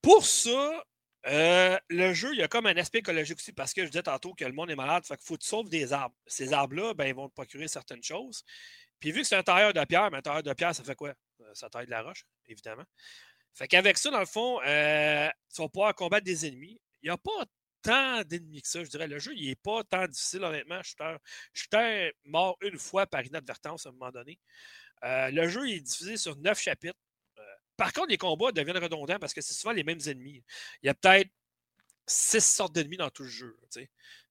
Pour 0.00 0.24
ça, 0.24 0.86
euh, 1.26 1.76
le 1.88 2.12
jeu, 2.14 2.32
il 2.32 2.38
y 2.38 2.42
a 2.42 2.48
comme 2.48 2.66
un 2.66 2.76
aspect 2.76 2.98
écologique 2.98 3.38
aussi 3.38 3.52
parce 3.52 3.72
que 3.72 3.82
je 3.84 3.90
disais 3.90 4.02
tantôt 4.02 4.32
que 4.34 4.44
le 4.44 4.52
monde 4.52 4.70
est 4.70 4.76
malade, 4.76 5.04
fait 5.04 5.20
faut 5.22 5.34
que 5.34 5.42
tu 5.42 5.48
sauves 5.48 5.68
des 5.68 5.92
arbres. 5.92 6.14
Ces 6.26 6.52
arbres-là, 6.52 6.94
ben, 6.94 7.06
ils 7.06 7.14
vont 7.14 7.28
te 7.28 7.34
procurer 7.34 7.66
certaines 7.68 8.02
choses. 8.02 8.44
Puis 9.00 9.10
vu 9.10 9.22
que 9.22 9.26
c'est 9.26 9.36
un 9.36 9.42
tailleur 9.42 9.72
de 9.72 9.84
pierre, 9.84 10.10
mais 10.10 10.18
un 10.18 10.22
tailleur 10.22 10.42
de 10.42 10.52
pierre, 10.52 10.74
ça 10.74 10.84
fait 10.84 10.94
quoi? 10.94 11.14
Euh, 11.40 11.50
ça 11.54 11.68
taille 11.68 11.86
de 11.86 11.90
la 11.90 12.02
roche, 12.02 12.24
évidemment. 12.46 12.84
Fait 13.54 13.66
qu'avec 13.66 13.98
ça, 13.98 14.10
dans 14.10 14.20
le 14.20 14.26
fond, 14.26 14.60
euh, 14.62 15.28
tu 15.52 15.62
vas 15.62 15.68
pouvoir 15.68 15.94
combattre 15.94 16.24
des 16.24 16.46
ennemis. 16.46 16.80
Il 17.02 17.06
n'y 17.06 17.10
a 17.10 17.18
pas 17.18 17.44
tant 17.82 18.22
d'ennemis 18.22 18.62
que 18.62 18.68
ça, 18.68 18.84
je 18.84 18.90
dirais. 18.90 19.08
Le 19.08 19.18
jeu, 19.18 19.32
il 19.34 19.48
n'est 19.48 19.56
pas 19.56 19.82
tant 19.84 20.06
difficile, 20.06 20.44
honnêtement. 20.44 20.80
Je 20.82 20.94
suis 21.54 22.12
mort 22.24 22.56
une 22.60 22.78
fois 22.78 23.06
par 23.06 23.24
inadvertance 23.24 23.86
à 23.86 23.88
un 23.88 23.92
moment 23.92 24.10
donné. 24.10 24.38
le 25.02 25.48
jeu 25.48 25.68
il 25.68 25.76
est 25.76 25.80
diffusé 25.80 26.16
sur 26.16 26.36
neuf 26.36 26.60
chapitres. 26.60 26.98
Par 27.76 27.92
contre, 27.92 28.08
les 28.08 28.18
combats 28.18 28.52
deviennent 28.52 28.78
redondants 28.78 29.18
parce 29.18 29.34
que 29.34 29.40
c'est 29.40 29.54
souvent 29.54 29.72
les 29.72 29.84
mêmes 29.84 30.00
ennemis. 30.06 30.42
Il 30.82 30.86
y 30.86 30.88
a 30.88 30.94
peut-être 30.94 31.30
six 32.06 32.44
sortes 32.44 32.72
d'ennemis 32.72 32.96
dans 32.96 33.10
tout 33.10 33.24
le 33.24 33.28
jeu. 33.28 33.58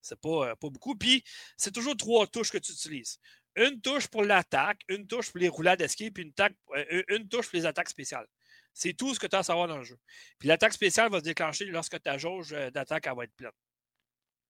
C'est 0.00 0.20
pas, 0.20 0.50
euh, 0.50 0.54
pas 0.54 0.70
beaucoup. 0.70 0.96
Puis, 0.96 1.22
c'est 1.56 1.72
toujours 1.72 1.96
trois 1.96 2.26
touches 2.26 2.50
que 2.50 2.58
tu 2.58 2.72
utilises. 2.72 3.18
Une 3.56 3.80
touche 3.80 4.08
pour 4.08 4.22
l'attaque, 4.22 4.82
une 4.88 5.06
touche 5.06 5.30
pour 5.30 5.40
les 5.40 5.48
roulades 5.48 5.78
d'escape, 5.78 6.12
puis 6.14 6.24
une, 6.24 6.32
euh, 6.74 7.18
touche 7.30 7.46
pour 7.46 7.56
les 7.56 7.66
attaques 7.66 7.88
spéciales. 7.88 8.26
C'est 8.74 8.92
tout 8.92 9.14
ce 9.14 9.20
que 9.20 9.26
tu 9.26 9.36
as 9.36 9.40
à 9.40 9.42
savoir 9.42 9.68
dans 9.68 9.78
le 9.78 9.84
jeu. 9.84 9.98
Puis 10.38 10.48
l'attaque 10.48 10.74
spéciale 10.74 11.10
va 11.10 11.20
se 11.20 11.24
déclencher 11.24 11.64
lorsque 11.66 12.00
ta 12.02 12.18
jauge 12.18 12.52
euh, 12.52 12.70
d'attaque 12.70 13.06
va 13.06 13.24
être 13.24 13.34
pleine. 13.34 13.50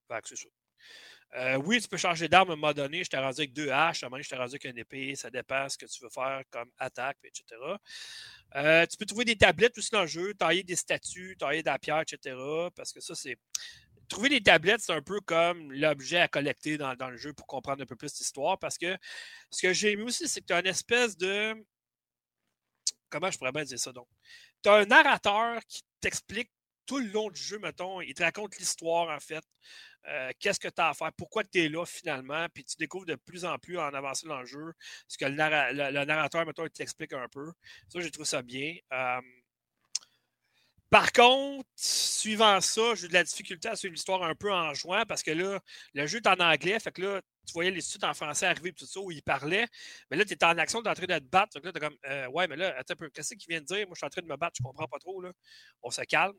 Fait 0.08 0.20
que 0.22 0.28
c'est 0.28 0.36
ça. 0.36 0.48
Euh, 1.34 1.56
oui, 1.56 1.80
tu 1.80 1.88
peux 1.88 1.96
changer 1.96 2.28
d'arme 2.28 2.50
à 2.50 2.52
un 2.52 2.56
moment 2.56 2.72
donné. 2.72 3.04
Je 3.04 3.10
t'ai 3.10 3.18
rendu 3.18 3.40
avec 3.40 3.52
deux 3.52 3.70
haches, 3.70 4.02
à 4.02 4.06
un 4.06 4.10
moment 4.10 4.22
je 4.22 4.28
t'ai 4.28 4.36
rendu 4.36 4.52
avec 4.52 4.64
une 4.64 4.78
épée. 4.78 5.14
Ça 5.16 5.30
dépend 5.30 5.68
ce 5.68 5.76
que 5.76 5.86
tu 5.86 6.02
veux 6.02 6.08
faire 6.08 6.42
comme 6.50 6.70
attaque, 6.78 7.18
etc. 7.24 7.44
Euh, 8.54 8.86
tu 8.86 8.96
peux 8.96 9.06
trouver 9.06 9.24
des 9.24 9.36
tablettes 9.36 9.76
aussi 9.76 9.90
dans 9.90 10.02
le 10.02 10.06
jeu, 10.06 10.34
tailler 10.34 10.62
des 10.62 10.76
statues, 10.76 11.36
tailler 11.38 11.62
de 11.62 11.66
la 11.66 11.78
pierre, 11.78 12.00
etc. 12.00 12.36
Parce 12.74 12.92
que 12.92 13.00
ça, 13.00 13.14
c'est. 13.14 13.36
Trouver 14.08 14.28
des 14.28 14.40
tablettes, 14.40 14.82
c'est 14.82 14.92
un 14.92 15.02
peu 15.02 15.20
comme 15.20 15.72
l'objet 15.72 16.20
à 16.20 16.28
collecter 16.28 16.78
dans, 16.78 16.94
le 17.10 17.16
jeu 17.16 17.32
pour 17.32 17.44
comprendre 17.48 17.82
un 17.82 17.86
peu 17.86 17.96
plus 17.96 18.16
l'histoire. 18.20 18.56
Parce 18.56 18.78
que 18.78 18.96
ce 19.50 19.62
que 19.62 19.72
j'ai 19.72 19.92
aimé 19.92 20.04
aussi, 20.04 20.28
c'est 20.28 20.40
que 20.40 20.46
tu 20.46 20.52
as 20.52 20.60
une 20.60 20.66
espèce 20.66 21.16
de. 21.16 21.54
Comment 23.10 23.30
je 23.30 23.38
pourrais 23.38 23.52
bien 23.52 23.64
dire 23.64 23.78
ça 23.78 23.92
donc? 23.92 24.06
Tu 24.62 24.68
as 24.68 24.74
un 24.74 24.84
narrateur 24.86 25.60
qui 25.66 25.82
t'explique 26.00 26.50
tout 26.86 26.98
le 26.98 27.06
long 27.08 27.30
du 27.30 27.40
jeu, 27.40 27.58
mettons, 27.58 28.00
il 28.00 28.14
te 28.14 28.22
raconte 28.22 28.56
l'histoire, 28.58 29.14
en 29.14 29.20
fait. 29.20 29.44
Euh, 30.08 30.30
qu'est-ce 30.38 30.60
que 30.60 30.68
tu 30.68 30.80
as 30.80 30.90
à 30.90 30.94
faire, 30.94 31.12
pourquoi 31.14 31.42
tu 31.42 31.58
es 31.58 31.68
là 31.68 31.84
finalement, 31.84 32.46
puis 32.54 32.64
tu 32.64 32.76
découvres 32.78 33.06
de 33.06 33.16
plus 33.16 33.44
en 33.44 33.58
plus 33.58 33.76
en 33.76 33.92
avançant 33.92 34.28
dans 34.28 34.40
le 34.40 34.46
jeu 34.46 34.72
ce 35.08 35.18
que 35.18 35.24
le, 35.24 35.34
narrateur, 36.04 36.46
mettons, 36.46 36.64
il 36.64 36.70
t'explique 36.70 37.12
un 37.12 37.28
peu. 37.28 37.52
Ça, 37.88 38.00
j'ai 38.00 38.10
trouvé 38.10 38.26
ça 38.26 38.42
bien. 38.42 38.76
par 40.90 41.12
contre, 41.12 41.68
suivant 41.74 42.60
ça, 42.60 42.94
j'ai 42.94 43.06
eu 43.06 43.08
de 43.08 43.14
la 43.14 43.24
difficulté 43.24 43.68
à 43.68 43.74
suivre 43.74 43.94
l'histoire 43.94 44.22
un 44.22 44.34
peu 44.36 44.52
en 44.52 44.72
jouant 44.74 45.04
parce 45.06 45.22
que 45.24 45.32
là, 45.32 45.60
le 45.94 46.06
jeu 46.06 46.18
est 46.18 46.28
en 46.28 46.38
anglais, 46.38 46.78
fait 46.78 46.92
que 46.92 47.02
là, 47.02 47.20
tu 47.46 47.52
voyais 47.52 47.70
les 47.70 47.80
suites 47.80 48.04
en 48.04 48.14
français 48.14 48.46
arriver 48.46 48.72
tout 48.72 48.86
ça 48.86 49.00
où 49.00 49.10
il 49.10 49.22
parlait. 49.22 49.66
Mais 50.10 50.16
là, 50.16 50.24
tu 50.24 50.34
étais 50.34 50.44
en 50.44 50.58
action, 50.58 50.82
tu 50.82 50.88
en 50.88 50.94
train 50.94 51.06
de 51.06 51.18
te 51.18 51.24
battre. 51.24 51.58
Là, 51.62 51.72
tu 51.72 51.80
comme 51.80 51.96
euh, 52.06 52.26
Ouais, 52.28 52.46
mais 52.48 52.56
là, 52.56 52.76
attends 52.76 52.94
un 52.94 52.96
peu, 52.96 53.10
qu'est-ce 53.10 53.34
qu'il 53.34 53.48
vient 53.48 53.60
de 53.60 53.66
dire? 53.66 53.86
Moi, 53.86 53.94
je 53.94 53.98
suis 53.98 54.06
en 54.06 54.10
train 54.10 54.22
de 54.22 54.26
me 54.26 54.36
battre, 54.36 54.56
je 54.58 54.62
comprends 54.62 54.88
pas 54.88 54.98
trop. 54.98 55.20
Là. 55.20 55.32
On 55.82 55.90
se 55.90 56.02
calme. 56.02 56.36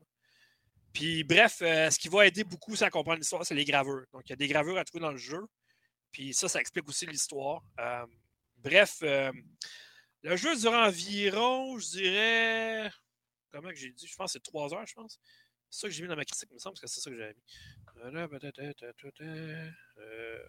Puis 0.98 1.24
bref, 1.24 1.60
euh, 1.62 1.92
ce 1.92 2.00
qui 2.00 2.08
va 2.08 2.26
aider 2.26 2.44
beaucoup 2.44 2.74
à 2.82 2.90
comprendre 2.90 3.20
l'histoire, 3.20 3.46
c'est 3.46 3.54
les 3.54 3.66
gravures. 3.66 4.08
Donc, 4.14 4.24
il 4.26 4.32
y 4.32 4.34
a 4.34 4.36
des 4.36 4.48
gravures 4.48 4.80
à 4.80 4.84
trouver 4.84 5.04
dans 5.04 5.12
le 5.12 5.18
jeu. 5.18 5.46
Puis 6.12 6.34
ça, 6.34 6.50
ça 6.50 6.60
explique 6.60 6.90
aussi 6.90 7.06
l'histoire. 7.06 7.62
Euh, 7.80 8.08
bref, 8.56 8.98
euh, 9.04 9.32
le 10.24 10.36
jeu 10.36 10.56
dure 10.56 10.74
environ, 10.74 11.78
je 11.78 11.88
dirais. 11.90 12.92
Comment 13.52 13.70
que 13.70 13.76
j'ai 13.76 13.92
dit? 13.92 14.08
Je 14.08 14.16
pense 14.16 14.34
que 14.34 14.40
c'est 14.40 14.44
trois 14.52 14.74
heures, 14.74 14.88
je 14.88 14.96
pense. 14.96 15.20
C'est 15.70 15.82
ça 15.82 15.88
que 15.88 15.94
j'ai 15.94 16.02
mis 16.02 16.10
dans 16.10 16.16
ma 16.16 16.26
critique, 16.26 16.50
il 16.50 16.56
me 16.56 16.60
semble 16.60 16.80
que 16.80 16.88
c'est 16.88 17.00
ça 17.00 17.12
que 17.12 17.16
j'avais 17.16 17.36
mis. 17.36 17.44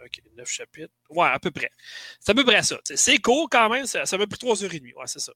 ok, 0.03 0.23
neuf 0.33 0.49
chapitres. 0.49 0.95
Ouais, 1.11 1.29
à 1.29 1.39
peu 1.39 1.51
près. 1.51 1.71
C'est 2.21 2.33
à 2.33 2.35
peu 2.35 2.45
près 2.47 2.63
ça. 2.63 2.81
C'est 2.85 3.19
court 3.19 3.51
quand 3.51 3.69
même, 3.69 3.85
ça 3.85 4.17
m'a 4.17 4.27
pris 4.27 4.39
trois 4.39 4.65
heures 4.65 4.73
et 4.73 4.81
demie. 4.81 4.95
Ouais, 4.95 5.07
c'est 5.09 5.19
ça. 5.19 5.35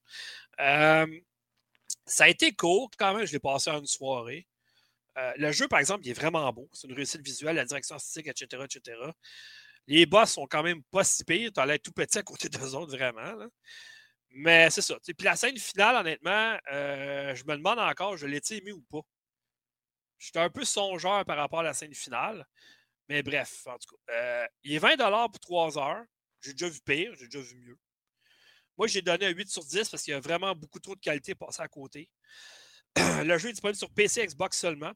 ça 2.07 2.25
a 2.25 2.29
été 2.29 2.53
court 2.53 2.91
quand 2.99 3.15
même, 3.15 3.27
je 3.27 3.33
l'ai 3.33 3.41
passé 3.41 3.69
en 3.71 3.81
une 3.81 3.87
soirée. 3.87 4.47
Euh, 5.19 5.33
le 5.37 5.53
jeu, 5.53 5.69
par 5.69 5.79
exemple, 5.79 6.07
il 6.07 6.11
est 6.11 6.15
vraiment 6.15 6.51
beau. 6.53 6.69
C'est 6.73 6.89
une 6.89 6.95
réussite 6.95 7.23
visuelle, 7.23 7.57
la 7.57 7.65
direction 7.65 7.95
artistique, 7.97 8.29
etc., 8.29 8.65
etc. 8.65 8.99
Les 9.87 10.07
boss 10.07 10.33
sont 10.33 10.47
quand 10.47 10.63
même 10.63 10.83
pas 10.85 11.05
si 11.05 11.25
pires. 11.25 11.51
Tu 11.53 11.61
as 11.61 11.67
l'air 11.67 11.79
tout 11.81 11.93
petit 11.93 12.19
à 12.19 12.23
côté 12.23 12.49
d'eux 12.49 12.75
autres, 12.75 12.97
vraiment. 12.97 13.35
Mais 14.31 14.71
c'est 14.71 14.83
ça. 14.83 14.97
Puis 15.05 15.15
la 15.25 15.37
scène 15.37 15.57
finale, 15.59 15.97
honnêtement, 15.97 16.57
euh, 16.73 17.35
je 17.35 17.45
me 17.45 17.57
demande 17.57 17.79
encore, 17.79 18.17
je 18.17 18.27
l'ai-tu 18.27 18.55
aimé 18.55 18.73
ou 18.73 18.83
pas? 18.83 19.03
J'étais 20.19 20.39
un 20.39 20.51
peu 20.51 20.65
songeur 20.65 21.25
par 21.25 21.37
rapport 21.37 21.61
à 21.61 21.65
la 21.65 21.75
scène 21.75 21.95
finale. 21.95 22.47
Mais 23.09 23.23
bref, 23.23 23.67
en 23.67 23.77
tout 23.79 23.97
cas. 23.97 24.13
Euh, 24.15 24.47
il 24.63 24.75
est 24.75 24.79
20 24.79 24.97
pour 25.29 25.41
3 25.41 25.79
heures. 25.79 26.05
J'ai 26.41 26.53
déjà 26.53 26.69
vu 26.69 26.81
pire, 26.81 27.15
j'ai 27.17 27.27
déjà 27.27 27.41
vu 27.41 27.57
mieux. 27.57 27.79
Moi, 28.79 28.87
j'ai 28.87 29.03
donné 29.03 29.27
un 29.27 29.31
8 29.31 29.49
sur 29.51 29.65
10 29.65 29.89
parce 29.89 30.03
qu'il 30.03 30.13
y 30.13 30.17
a 30.17 30.21
vraiment 30.21 30.55
beaucoup 30.55 30.81
trop 30.81 30.95
de 30.95 31.01
qualité 31.01 31.35
passée 31.35 31.63
à 31.63 31.69
côté. 31.69 32.09
le 32.97 33.39
jeu 33.39 33.51
est 33.51 33.53
disponible 33.53 33.77
sur 33.77 33.91
PC 33.91 34.27
Xbox 34.27 34.59
seulement. 34.59 34.93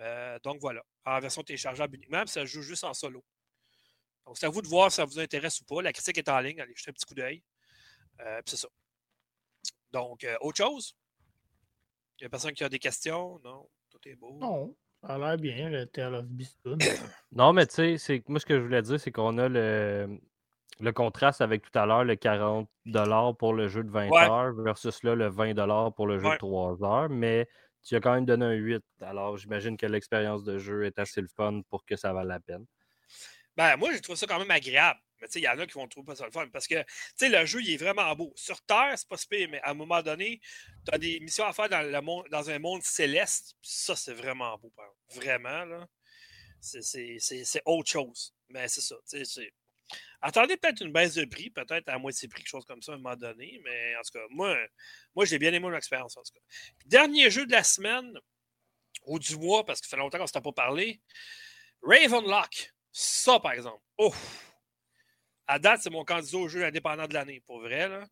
Euh, 0.00 0.38
donc 0.42 0.58
voilà, 0.60 0.82
en 1.04 1.20
version 1.20 1.42
téléchargeable 1.42 1.96
uniquement, 1.96 2.26
ça 2.26 2.44
joue 2.44 2.62
juste 2.62 2.84
en 2.84 2.94
solo. 2.94 3.22
Donc 4.26 4.38
c'est 4.38 4.46
à 4.46 4.48
vous 4.48 4.62
de 4.62 4.68
voir 4.68 4.90
si 4.90 4.96
ça 4.96 5.04
vous 5.04 5.18
intéresse 5.18 5.60
ou 5.60 5.64
pas. 5.64 5.82
La 5.82 5.92
critique 5.92 6.18
est 6.18 6.28
en 6.28 6.40
ligne, 6.40 6.60
allez 6.60 6.74
jeter 6.74 6.90
un 6.90 6.94
petit 6.94 7.06
coup 7.06 7.14
d'œil. 7.14 7.42
Euh, 8.20 8.40
c'est 8.46 8.56
ça. 8.56 8.68
Donc, 9.92 10.24
euh, 10.24 10.36
autre 10.40 10.58
chose? 10.58 10.94
Il 12.18 12.24
n'y 12.24 12.26
a 12.26 12.30
personne 12.30 12.52
qui 12.52 12.64
a 12.64 12.68
des 12.68 12.78
questions? 12.78 13.40
Non? 13.44 13.68
Tout 13.90 14.08
est 14.08 14.14
beau? 14.14 14.38
Non. 14.38 14.74
Ça 15.02 15.14
a 15.14 15.18
l'air 15.18 15.36
bien, 15.38 15.70
le 15.70 15.86
Tale 15.86 16.14
of 16.14 16.26
Beastoon. 16.26 16.78
non, 17.32 17.52
mais 17.52 17.66
tu 17.66 17.98
sais, 17.98 18.22
moi, 18.28 18.38
ce 18.38 18.46
que 18.46 18.58
je 18.58 18.62
voulais 18.62 18.82
dire, 18.82 19.00
c'est 19.00 19.10
qu'on 19.10 19.38
a 19.38 19.48
le, 19.48 20.20
le 20.78 20.92
contraste 20.92 21.40
avec 21.40 21.62
tout 21.62 21.78
à 21.78 21.86
l'heure, 21.86 22.04
le 22.04 22.16
40 22.16 22.68
pour 23.38 23.54
le 23.54 23.68
jeu 23.68 23.82
de 23.82 23.90
20 23.90 24.12
heures 24.12 24.52
versus 24.54 25.02
là, 25.02 25.14
le 25.14 25.28
20 25.28 25.90
pour 25.92 26.06
le 26.06 26.18
jeu 26.18 26.30
de 26.30 26.36
3 26.36 26.84
heures. 26.84 27.08
Mais 27.08 27.48
tu 27.82 27.96
as 27.96 28.00
quand 28.00 28.14
même 28.14 28.26
donné 28.26 28.44
un 28.44 28.52
8. 28.52 28.82
Alors, 29.00 29.36
j'imagine 29.36 29.76
que 29.76 29.86
l'expérience 29.86 30.44
de 30.44 30.58
jeu 30.58 30.84
est 30.84 30.98
assez 30.98 31.20
le 31.20 31.28
fun 31.28 31.62
pour 31.68 31.84
que 31.84 31.96
ça 31.96 32.12
vaille 32.12 32.26
la 32.26 32.40
peine. 32.40 32.66
Ben, 33.56 33.76
moi, 33.76 33.92
j'ai 33.92 34.00
trouvé 34.00 34.16
ça 34.16 34.26
quand 34.26 34.38
même 34.38 34.50
agréable. 34.50 35.00
Mais 35.20 35.28
il 35.34 35.42
y 35.42 35.48
en 35.48 35.58
a 35.58 35.66
qui 35.66 35.74
vont 35.74 35.86
trouver 35.86 36.06
pas 36.06 36.16
ça 36.16 36.24
le 36.24 36.30
fun. 36.30 36.48
Parce 36.48 36.66
que 36.66 36.82
le 37.20 37.44
jeu, 37.44 37.60
il 37.62 37.74
est 37.74 37.76
vraiment 37.76 38.14
beau. 38.14 38.32
Sur 38.36 38.60
Terre, 38.62 38.94
c'est 38.96 39.08
pas 39.08 39.16
super, 39.16 39.48
mais 39.50 39.60
à 39.62 39.70
un 39.70 39.74
moment 39.74 40.02
donné, 40.02 40.40
tu 40.86 40.94
as 40.94 40.98
des 40.98 41.20
missions 41.20 41.44
à 41.44 41.52
faire 41.52 41.68
dans, 41.68 41.82
le 41.82 42.00
monde, 42.00 42.26
dans 42.30 42.48
un 42.48 42.58
monde 42.58 42.82
céleste. 42.82 43.54
Ça, 43.60 43.96
c'est 43.96 44.14
vraiment 44.14 44.56
beau. 44.58 44.72
Vraiment, 45.14 45.64
là. 45.64 45.86
C'est 46.60 47.62
autre 47.64 47.90
chose. 47.90 48.34
Mais 48.48 48.68
c'est 48.68 48.80
ça. 48.80 48.96
Attendez 50.22 50.56
peut-être 50.56 50.82
une 50.82 50.92
baisse 50.92 51.14
de 51.14 51.24
prix, 51.24 51.50
peut-être 51.50 51.88
à 51.88 51.98
moitié 51.98 52.28
prix, 52.28 52.42
quelque 52.42 52.50
chose 52.50 52.66
comme 52.66 52.82
ça 52.82 52.92
à 52.92 52.94
un 52.96 52.98
moment 52.98 53.16
donné. 53.16 53.60
Mais 53.64 53.96
en 53.96 54.02
tout 54.02 54.18
cas, 54.18 54.24
moi, 54.30 54.56
moi 55.14 55.24
j'ai 55.24 55.38
bien 55.38 55.50
aimé 55.50 55.60
mon 55.60 55.74
expérience. 55.74 56.16
En 56.16 56.22
tout 56.22 56.32
cas. 56.34 56.40
Dernier 56.86 57.30
jeu 57.30 57.46
de 57.46 57.52
la 57.52 57.64
semaine, 57.64 58.18
ou 59.06 59.18
du 59.18 59.36
mois, 59.36 59.64
parce 59.64 59.80
que 59.80 59.86
ça 59.86 59.96
fait 59.96 60.00
longtemps 60.00 60.18
qu'on 60.18 60.24
ne 60.24 60.28
s'était 60.28 60.40
pas 60.40 60.52
parlé. 60.52 61.00
Ravenlock. 61.82 62.72
Ça, 62.92 63.40
par 63.40 63.52
exemple. 63.52 63.82
Oh! 63.98 64.14
À 65.46 65.58
date, 65.58 65.80
c'est 65.82 65.90
mon 65.90 66.04
candidat 66.04 66.38
au 66.38 66.48
jeu 66.48 66.64
indépendant 66.64 67.06
de 67.06 67.14
l'année, 67.14 67.40
pour 67.46 67.60
vrai. 67.60 67.88
Là. 67.88 68.06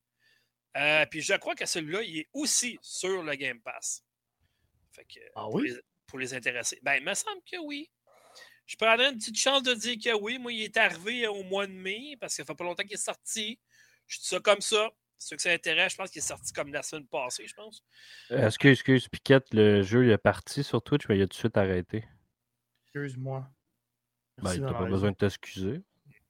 Euh, 0.77 1.07
puis 1.07 1.21
je 1.21 1.35
crois 1.35 1.55
que 1.55 1.67
celui-là, 1.67 2.03
il 2.03 2.19
est 2.19 2.29
aussi 2.33 2.79
sur 2.83 3.23
le 3.23 3.35
Game 3.35 3.61
Pass. 3.61 4.05
Fait 4.93 5.05
que, 5.05 5.21
ah 5.35 5.49
oui? 5.49 5.73
Pour 6.07 6.19
les, 6.19 6.35
intéresser. 6.35 6.79
Ben, 6.83 6.97
il 6.97 7.05
me 7.05 7.15
semble 7.15 7.43
que 7.43 7.59
oui. 7.59 7.91
Je 8.69 8.77
prendrais 8.77 9.09
une 9.09 9.17
petite 9.17 9.39
chance 9.39 9.63
de 9.63 9.73
dire 9.73 9.97
que 9.97 10.15
oui. 10.15 10.39
Moi, 10.39 10.53
il 10.53 10.63
est 10.63 10.77
arrivé 10.77 11.27
au 11.27 11.43
mois 11.43 11.67
de 11.67 11.73
mai, 11.73 12.17
parce 12.21 12.37
que 12.37 12.43
ça 12.43 12.45
fait 12.45 12.55
pas 12.55 12.65
longtemps 12.65 12.83
qu'il 12.83 12.93
est 12.93 12.97
sorti. 12.97 13.59
Je 14.07 14.19
dis 14.19 14.27
ça 14.27 14.39
comme 14.41 14.61
ça. 14.61 14.91
Ceux 15.17 15.37
que 15.37 15.43
ça 15.43 15.51
intéresse, 15.51 15.93
je 15.93 15.97
pense 15.97 16.11
qu'il 16.11 16.21
est 16.21 16.27
sorti 16.27 16.53
comme 16.53 16.73
la 16.73 16.83
semaine 16.83 17.07
passée, 17.07 17.47
je 17.47 17.55
pense. 17.55 17.83
Euh, 18.31 18.47
excuse, 18.47 18.73
excuse, 18.73 19.09
Piquette, 19.09 19.53
le 19.53 19.83
jeu 19.83 20.05
il 20.05 20.11
est 20.11 20.19
parti 20.19 20.63
sur 20.63 20.81
Twitch, 20.81 21.09
mais 21.09 21.17
il 21.17 21.23
a 21.23 21.25
tout 21.25 21.31
de 21.31 21.35
suite 21.35 21.57
arrêté. 21.57 22.05
Excuse-moi. 22.85 23.49
Ben, 24.43 24.61
t'as 24.61 24.73
pas 24.75 24.85
besoin 24.85 25.11
de 25.11 25.17
t'excuser. 25.17 25.81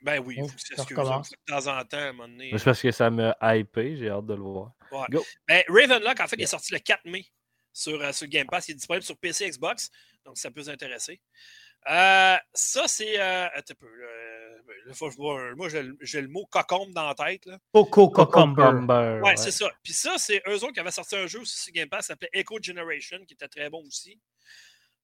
Ben 0.01 0.21
oui, 0.21 0.37
il 0.39 0.43
faut 0.43 0.55
que 0.55 0.61
tu 0.61 0.75
t'excuses 0.75 0.97
de 0.97 1.37
temps 1.47 1.67
en 1.67 1.85
temps, 1.85 1.99
à 1.99 2.01
un 2.01 2.13
moment 2.13 2.29
donné. 2.29 2.51
C'est 2.57 2.65
parce 2.65 2.81
que 2.81 2.91
ça 2.93 3.11
m'a 3.11 3.37
hypé, 3.43 3.97
j'ai 3.97 4.09
hâte 4.09 4.27
de 4.27 4.35
le 4.35 4.41
voir. 4.41 4.73
Ouais. 4.91 5.07
Go. 5.11 5.25
Ben, 5.47 5.63
Ravenlock, 5.69 6.21
en 6.21 6.29
fait, 6.29 6.37
il 6.37 6.43
est 6.43 6.47
sorti 6.47 6.73
le 6.73 6.79
4 6.79 7.05
mai 7.05 7.27
sur, 7.73 8.01
euh, 8.01 8.13
sur 8.13 8.27
Game 8.29 8.47
Pass. 8.47 8.69
Il 8.69 8.73
est 8.73 8.75
disponible 8.77 9.05
sur 9.05 9.19
PC 9.19 9.45
et 9.45 9.51
Xbox, 9.51 9.91
donc 10.25 10.39
ça 10.39 10.51
peut 10.51 10.61
vous 10.61 10.71
intéresser. 10.71 11.21
Euh, 11.91 12.37
ça, 12.53 12.87
c'est. 12.87 13.21
Euh, 13.21 13.47
un 13.47 13.75
peu. 13.79 15.55
moi, 15.57 15.69
j'ai 15.69 16.21
le 16.21 16.29
mot 16.29 16.47
cocombe 16.47 16.93
dans 16.93 17.07
la 17.07 17.15
tête. 17.15 17.47
Là. 17.47 17.59
Coco 17.73 18.11
Cocomber. 18.11 19.21
Ouais, 19.23 19.37
c'est 19.37 19.51
ça. 19.51 19.71
Puis 19.83 19.93
ça, 19.93 20.17
c'est 20.19 20.43
eux 20.47 20.57
autres 20.57 20.73
qui 20.73 20.81
avaient 20.81 20.91
sorti 20.91 21.17
un 21.17 21.27
jeu 21.27 21.41
aussi 21.41 21.59
sur 21.59 21.73
Game 21.73 21.89
Pass, 21.89 22.07
qui 22.07 22.07
s'appelait 22.09 22.31
Echo 22.33 22.59
Generation, 22.61 23.19
qui 23.27 23.35
était 23.35 23.49
très 23.49 23.71
bon 23.71 23.85
aussi. 23.87 24.19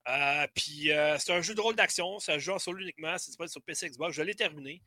Euh, 0.06 0.46
puis 0.54 0.92
euh, 0.92 1.16
c'est 1.18 1.32
un 1.32 1.40
jeu 1.40 1.54
de 1.54 1.60
rôle 1.60 1.76
d'action, 1.76 2.18
ça 2.18 2.38
joue 2.38 2.52
en 2.52 2.58
solo 2.58 2.78
uniquement, 2.80 3.16
c'est 3.16 3.28
disponible 3.28 3.50
sur 3.50 3.62
PC 3.62 3.88
Xbox, 3.88 4.14
je 4.14 4.22
l'ai 4.22 4.34
terminé. 4.34 4.82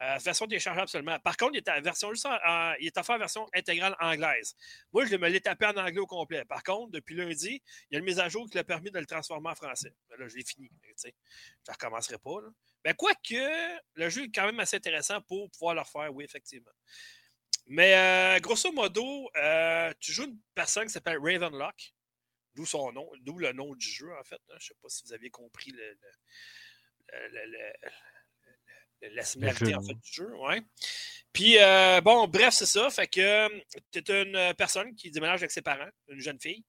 Euh, 0.00 0.16
version 0.18 0.46
téléchargeable 0.46 0.88
seulement. 0.88 1.18
Par 1.18 1.36
contre, 1.36 1.54
il 1.54 1.58
est, 1.58 1.68
en 1.68 1.80
version, 1.80 2.12
il 2.12 2.86
est 2.86 2.96
offert 2.96 3.16
en 3.16 3.18
version 3.18 3.48
intégrale 3.52 3.96
anglaise. 4.00 4.54
Moi, 4.92 5.06
je 5.06 5.16
me 5.16 5.28
l'ai 5.28 5.40
tapé 5.40 5.66
en 5.66 5.76
anglais 5.76 5.98
au 5.98 6.06
complet. 6.06 6.44
Par 6.44 6.62
contre, 6.62 6.92
depuis 6.92 7.16
lundi, 7.16 7.60
il 7.90 7.94
y 7.94 7.96
a 7.96 7.98
une 7.98 8.04
mise 8.04 8.20
à 8.20 8.28
jour 8.28 8.48
qui 8.48 8.56
l'a 8.56 8.64
permis 8.64 8.90
de 8.90 8.98
le 8.98 9.06
transformer 9.06 9.50
en 9.50 9.54
français. 9.54 9.92
là, 10.16 10.28
je 10.28 10.36
l'ai 10.36 10.44
fini. 10.44 10.70
Je 10.96 11.08
ne 11.08 11.72
recommencerai 11.72 12.18
pas. 12.18 12.36
Mais 12.84 12.94
quoique, 12.94 13.80
le 13.94 14.08
jeu 14.08 14.24
est 14.24 14.30
quand 14.32 14.46
même 14.46 14.60
assez 14.60 14.76
intéressant 14.76 15.20
pour 15.22 15.50
pouvoir 15.50 15.74
le 15.74 15.80
refaire, 15.80 16.14
oui, 16.14 16.24
effectivement. 16.24 16.70
Mais 17.66 18.38
grosso 18.40 18.70
modo, 18.72 19.28
tu 19.98 20.12
joues 20.12 20.24
une 20.24 20.38
personne 20.54 20.86
qui 20.86 20.92
s'appelle 20.92 21.18
Ravenlock. 21.18 21.92
D'où 22.54 22.66
son 22.66 22.92
nom, 22.92 23.08
d'où 23.20 23.38
le 23.38 23.52
nom 23.52 23.74
du 23.74 23.86
jeu, 23.86 24.12
en 24.18 24.24
fait. 24.24 24.40
Hein. 24.50 24.56
Je 24.58 24.64
ne 24.64 24.68
sais 24.68 24.74
pas 24.82 24.88
si 24.88 25.04
vous 25.04 25.12
avez 25.12 25.30
compris 25.30 25.70
le, 25.70 25.98
la 29.02 29.24
similarité 29.24 29.74
en 29.74 29.82
fait, 29.82 29.94
du 29.94 30.12
jeu. 30.12 30.34
Ouais. 30.36 30.62
Puis, 31.32 31.58
euh, 31.58 32.00
bon, 32.00 32.26
bref, 32.28 32.54
c'est 32.54 32.66
ça. 32.66 32.90
Fait 32.90 33.06
que 33.06 33.48
tu 33.92 33.98
es 33.98 34.22
une 34.22 34.54
personne 34.54 34.94
qui 34.94 35.10
déménage 35.10 35.40
avec 35.40 35.50
ses 35.50 35.62
parents, 35.62 35.90
une 36.08 36.20
jeune 36.20 36.40
fille. 36.40 36.64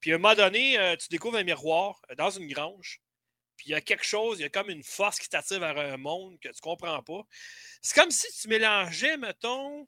Puis, 0.00 0.12
à 0.12 0.14
un 0.16 0.18
moment 0.18 0.34
donné, 0.34 0.78
euh, 0.78 0.96
tu 0.96 1.08
découvres 1.08 1.36
un 1.36 1.44
miroir 1.44 2.00
euh, 2.10 2.14
dans 2.14 2.30
une 2.30 2.46
grange. 2.48 3.00
Puis, 3.56 3.68
il 3.68 3.72
y 3.72 3.74
a 3.74 3.80
quelque 3.80 4.04
chose, 4.04 4.38
il 4.38 4.42
y 4.42 4.46
a 4.46 4.50
comme 4.50 4.70
une 4.70 4.82
force 4.82 5.18
qui 5.18 5.28
t'attire 5.28 5.60
vers 5.60 5.76
un 5.78 5.96
monde 5.96 6.38
que 6.40 6.48
tu 6.48 6.54
ne 6.54 6.60
comprends 6.60 7.02
pas. 7.02 7.22
C'est 7.82 7.94
comme 7.94 8.10
si 8.10 8.26
tu 8.40 8.48
mélangeais, 8.48 9.16
mettons, 9.18 9.86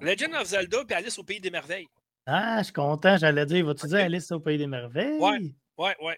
Legend 0.00 0.34
of 0.34 0.48
Zelda 0.48 0.84
et 0.88 0.94
Alice 0.94 1.18
au 1.18 1.24
Pays 1.24 1.40
des 1.40 1.50
Merveilles. 1.50 1.88
Ah, 2.28 2.58
je 2.58 2.64
suis 2.64 2.72
content, 2.72 3.16
j'allais 3.16 3.46
dire, 3.46 3.64
vas-tu 3.64 3.86
dire 3.86 3.98
Alice 3.98 4.32
au 4.32 4.40
Pays 4.40 4.58
des 4.58 4.66
Merveilles? 4.66 5.18
Oui, 5.20 5.54
oui, 5.78 5.90
oui. 6.02 6.14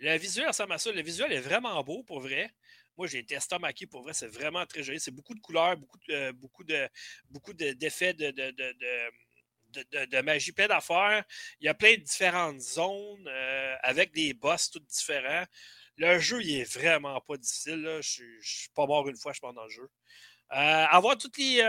Le 0.00 0.16
visuel 0.16 0.48
ressemble 0.48 0.72
à 0.72 0.78
ça. 0.78 0.90
Le 0.90 1.02
visuel 1.02 1.30
est 1.30 1.40
vraiment 1.40 1.82
beau, 1.82 2.02
pour 2.04 2.20
vrai. 2.20 2.50
Moi, 2.96 3.06
j'ai 3.06 3.18
été 3.18 3.34
estomaqué, 3.34 3.86
pour 3.86 4.02
vrai. 4.02 4.14
C'est 4.14 4.28
vraiment 4.28 4.64
très 4.64 4.82
joli. 4.82 4.98
C'est 4.98 5.10
beaucoup 5.10 5.34
de 5.34 5.40
couleurs, 5.40 5.76
beaucoup, 5.76 5.98
de, 6.08 6.14
euh, 6.14 6.32
beaucoup, 6.32 6.64
de, 6.64 6.88
beaucoup 7.28 7.52
d'effets 7.52 8.14
de, 8.14 8.30
de, 8.30 8.50
de, 8.50 10.06
de, 10.06 10.20
magie, 10.22 10.52
plein 10.52 10.68
d'affaires. 10.68 11.22
Il 11.60 11.66
y 11.66 11.68
a 11.68 11.74
plein 11.74 11.96
de 11.96 12.02
différentes 12.02 12.60
zones 12.60 13.28
euh, 13.28 13.76
avec 13.82 14.14
des 14.14 14.32
boss 14.32 14.70
tous 14.70 14.80
différents. 14.80 15.44
Le 15.98 16.18
jeu, 16.18 16.42
il 16.42 16.60
est 16.60 16.72
vraiment 16.78 17.20
pas 17.20 17.36
difficile. 17.36 17.98
Je 18.00 18.22
ne 18.22 18.40
suis 18.40 18.70
pas 18.74 18.86
mort 18.86 19.06
une 19.06 19.16
fois, 19.16 19.34
je 19.34 19.40
pense, 19.40 19.54
dans 19.54 19.64
le 19.64 19.70
jeu. 19.70 19.90
Euh, 20.52 20.86
avoir 20.88 21.18
tous 21.18 21.32
les, 21.36 21.60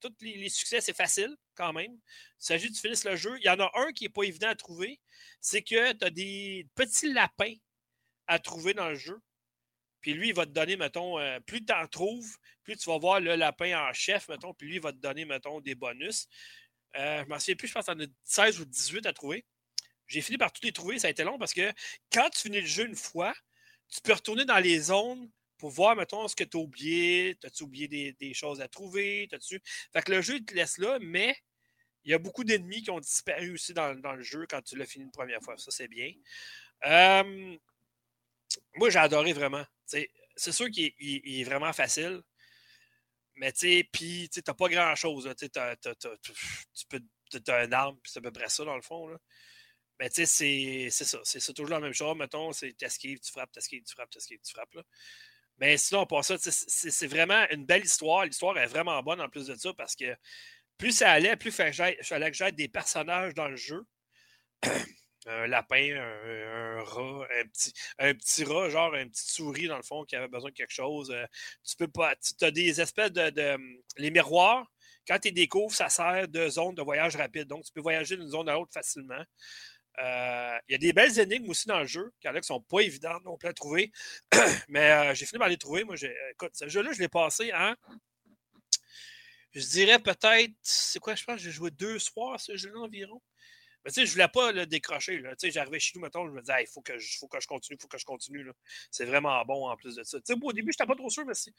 tous 0.00 0.14
les, 0.20 0.48
succès, 0.48 0.80
c'est 0.80 0.96
facile 0.96 1.36
quand 1.54 1.72
même. 1.72 1.92
Il 1.92 2.00
s'agit 2.38 2.68
que 2.68 2.74
tu 2.74 2.80
finisses 2.80 3.04
le 3.04 3.16
jeu. 3.16 3.36
Il 3.38 3.44
y 3.44 3.50
en 3.50 3.60
a 3.60 3.70
un 3.74 3.92
qui 3.92 4.04
n'est 4.04 4.10
pas 4.10 4.22
évident 4.22 4.48
à 4.48 4.54
trouver. 4.54 5.00
C'est 5.40 5.62
que 5.62 5.92
tu 5.92 6.04
as 6.04 6.10
des 6.10 6.66
petits 6.74 7.12
lapins 7.12 7.54
à 8.26 8.38
trouver 8.38 8.74
dans 8.74 8.88
le 8.88 8.94
jeu. 8.94 9.18
Puis 10.00 10.14
lui, 10.14 10.28
il 10.28 10.34
va 10.34 10.46
te 10.46 10.52
donner, 10.52 10.76
mettons, 10.76 11.18
euh, 11.18 11.40
plus 11.40 11.64
tu 11.64 11.72
en 11.72 11.86
trouves, 11.86 12.36
plus 12.62 12.76
tu 12.76 12.88
vas 12.88 12.98
voir 12.98 13.20
le 13.20 13.34
lapin 13.34 13.88
en 13.88 13.92
chef, 13.92 14.28
mettons, 14.28 14.54
puis 14.54 14.68
lui, 14.68 14.76
il 14.76 14.80
va 14.80 14.92
te 14.92 14.98
donner, 14.98 15.24
mettons, 15.24 15.60
des 15.60 15.74
bonus. 15.74 16.28
Euh, 16.96 17.24
je 17.24 17.28
m'en 17.28 17.38
souviens 17.38 17.56
plus, 17.56 17.68
je 17.68 17.74
pense 17.74 17.86
que 17.86 17.92
tu 17.92 17.98
en 17.98 18.04
as 18.04 18.08
16 18.24 18.60
ou 18.60 18.64
18 18.64 19.06
à 19.06 19.12
trouver. 19.12 19.44
J'ai 20.06 20.22
fini 20.22 20.38
par 20.38 20.52
tous 20.52 20.64
les 20.64 20.72
trouver, 20.72 20.98
ça 20.98 21.08
a 21.08 21.10
été 21.10 21.24
long 21.24 21.38
parce 21.38 21.52
que 21.52 21.72
quand 22.12 22.30
tu 22.30 22.42
finis 22.42 22.60
le 22.60 22.66
jeu 22.66 22.86
une 22.86 22.94
fois, 22.94 23.34
tu 23.88 24.00
peux 24.00 24.12
retourner 24.12 24.44
dans 24.44 24.58
les 24.58 24.78
zones 24.78 25.30
pour 25.58 25.70
voir, 25.70 25.96
mettons, 25.96 26.26
ce 26.28 26.36
que 26.36 26.44
tu 26.44 26.56
as 26.56 26.60
oublié. 26.60 27.36
As-tu 27.44 27.64
oublié 27.64 27.88
des, 28.12 28.34
choses 28.34 28.60
à 28.60 28.68
trouver? 28.68 29.28
-tu... 29.32 29.60
Fait 29.92 30.02
que 30.02 30.12
le 30.12 30.22
jeu, 30.22 30.36
il 30.36 30.44
te 30.44 30.54
laisse 30.54 30.78
là, 30.78 30.98
mais 31.00 31.36
il 32.04 32.12
y 32.12 32.14
a 32.14 32.18
beaucoup 32.18 32.44
d'ennemis 32.44 32.82
qui 32.82 32.90
ont 32.90 33.00
disparu 33.00 33.52
aussi 33.52 33.74
dans, 33.74 33.92
le 33.92 34.22
jeu 34.22 34.46
quand 34.48 34.62
tu 34.62 34.76
l'as 34.76 34.86
fini 34.86 35.04
une 35.04 35.10
première 35.10 35.42
fois. 35.42 35.58
Ça, 35.58 35.70
c'est 35.70 35.88
bien. 35.88 36.12
moi, 38.76 38.90
j'ai 38.90 38.98
adoré 38.98 39.32
vraiment. 39.32 39.64
C'est 39.84 40.52
sûr 40.52 40.70
qu'il 40.70 40.92
est, 40.98 41.44
vraiment 41.44 41.72
facile. 41.72 42.22
Mais 43.34 43.52
tu 43.52 43.58
sais, 43.60 43.88
puis 43.92 44.28
tu 44.32 44.40
n'as 44.46 44.54
pas 44.54 44.68
grand-chose. 44.68 45.28
Tu 45.38 45.48
peux 46.88 47.00
as 47.46 47.56
un 47.56 47.72
arme, 47.72 47.98
puis 48.02 48.10
c'est 48.12 48.18
à 48.18 48.22
peu 48.22 48.32
près 48.32 48.48
ça 48.48 48.64
dans 48.64 48.76
le 48.76 48.82
fond. 48.82 49.08
Là. 49.08 49.18
Mais 50.00 50.08
tu 50.10 50.26
sais, 50.26 50.88
c'est 50.90 51.04
ça. 51.04 51.20
C'est 51.24 51.52
toujours 51.52 51.70
la 51.70 51.80
même 51.80 51.92
chose. 51.92 52.16
Mettons, 52.16 52.52
c'est 52.52 52.72
t'esquives, 52.72 53.20
tu 53.20 53.30
frappes, 53.32 53.52
t'esquives, 53.52 53.82
tu 53.82 53.94
frappes, 53.94 54.10
t'esquives, 54.10 54.40
tu 54.40 54.52
frappes. 54.52 54.78
Mais 55.58 55.76
sinon, 55.76 56.06
pour 56.06 56.24
ça, 56.24 56.36
c'est 56.38 57.06
vraiment 57.06 57.44
une 57.50 57.64
belle 57.64 57.84
histoire. 57.84 58.24
L'histoire 58.24 58.56
est 58.58 58.66
vraiment 58.66 59.02
bonne 59.02 59.20
en 59.20 59.28
plus 59.28 59.46
de 59.46 59.54
ça 59.56 59.72
parce 59.74 59.96
que 59.96 60.16
plus 60.76 60.92
ça 60.92 61.10
allait, 61.10 61.36
plus 61.36 61.50
il 61.58 62.04
fallait 62.04 62.30
que 62.30 62.36
j'aide 62.36 62.54
des 62.54 62.68
personnages 62.68 63.34
dans 63.34 63.48
le 63.48 63.56
jeu. 63.56 63.82
un 65.26 65.46
lapin, 65.46 65.96
un, 65.96 66.82
rat, 66.82 67.26
un 67.38 67.48
petit, 67.48 67.72
un 67.98 68.14
petit 68.14 68.44
rat, 68.44 68.70
genre 68.70 68.94
un 68.94 69.08
petit 69.08 69.30
souris 69.30 69.66
dans 69.66 69.76
le 69.76 69.82
fond 69.82 70.04
qui 70.04 70.16
avait 70.16 70.28
besoin 70.28 70.50
de 70.50 70.54
quelque 70.54 70.72
chose. 70.72 71.10
Euh, 71.10 71.26
tu 71.64 71.76
peux 71.76 71.88
pas. 71.88 72.14
Tu 72.16 72.44
as 72.44 72.50
des 72.50 72.80
espèces 72.80 73.12
de, 73.12 73.58
Les 73.98 74.10
miroirs, 74.10 74.66
quand 75.06 75.18
tu 75.18 75.28
les 75.28 75.32
découvres, 75.32 75.74
ça 75.74 75.88
sert 75.88 76.28
de 76.28 76.48
zone 76.48 76.74
de 76.74 76.82
voyage 76.82 77.16
rapide. 77.16 77.48
Donc, 77.48 77.64
tu 77.64 77.72
peux 77.72 77.80
voyager 77.80 78.16
d'une 78.16 78.28
zone 78.28 78.48
à 78.48 78.54
l'autre 78.54 78.72
facilement. 78.72 79.22
Euh, 80.00 80.58
il 80.68 80.72
y 80.72 80.74
a 80.74 80.78
des 80.78 80.92
belles 80.92 81.18
énigmes 81.18 81.48
aussi 81.50 81.66
dans 81.66 81.80
le 81.80 81.86
jeu, 81.86 82.12
qui 82.20 82.28
ne 82.28 82.40
sont 82.40 82.60
pas 82.60 82.80
évidentes 82.80 83.24
non 83.24 83.36
plus 83.36 83.48
à 83.48 83.52
trouver. 83.52 83.92
Mais 84.68 84.90
euh, 84.90 85.14
j'ai 85.14 85.26
fini 85.26 85.38
par 85.38 85.48
les 85.48 85.56
trouver. 85.56 85.84
Moi, 85.84 85.96
écoute, 86.32 86.52
ce 86.54 86.68
jeu-là, 86.68 86.92
je 86.92 87.00
l'ai 87.00 87.08
passé 87.08 87.52
en. 87.52 87.74
Je 89.52 89.66
dirais 89.66 89.98
peut-être. 89.98 90.52
C'est 90.62 91.00
quoi, 91.00 91.14
je 91.14 91.24
pense 91.24 91.40
j'ai 91.40 91.50
joué 91.50 91.70
deux 91.70 91.98
soirs 91.98 92.38
ce 92.38 92.56
jeu-là 92.56 92.80
environ. 92.80 93.20
Mais 93.84 93.90
tu 93.90 94.00
sais, 94.00 94.06
je 94.06 94.12
voulais 94.12 94.28
pas 94.28 94.52
le 94.52 94.66
décrocher. 94.66 95.20
Tu 95.22 95.28
sais, 95.38 95.50
j'arrivais 95.50 95.80
chez 95.80 95.92
nous, 95.96 96.02
mettons, 96.02 96.26
je 96.26 96.32
me 96.32 96.40
disais, 96.40 96.62
il 96.62 96.66
faut, 96.66 96.82
que 96.82 96.98
je, 96.98 97.18
faut 97.18 97.28
que 97.28 97.40
je 97.40 97.46
continue, 97.46 97.76
il 97.76 97.80
faut 97.80 97.88
que 97.88 97.98
je 97.98 98.04
continue. 98.04 98.46
C'est 98.90 99.04
vraiment 99.04 99.42
bon 99.44 99.68
en 99.68 99.76
plus 99.76 99.96
de 99.96 100.02
ça. 100.04 100.18
Tu 100.18 100.34
sais, 100.34 100.38
au 100.40 100.52
début, 100.52 100.72
je 100.72 100.76
n'étais 100.76 100.86
pas 100.86 100.96
trop 100.96 101.10
sûr, 101.10 101.24
mais 101.24 101.34
c'est. 101.34 101.52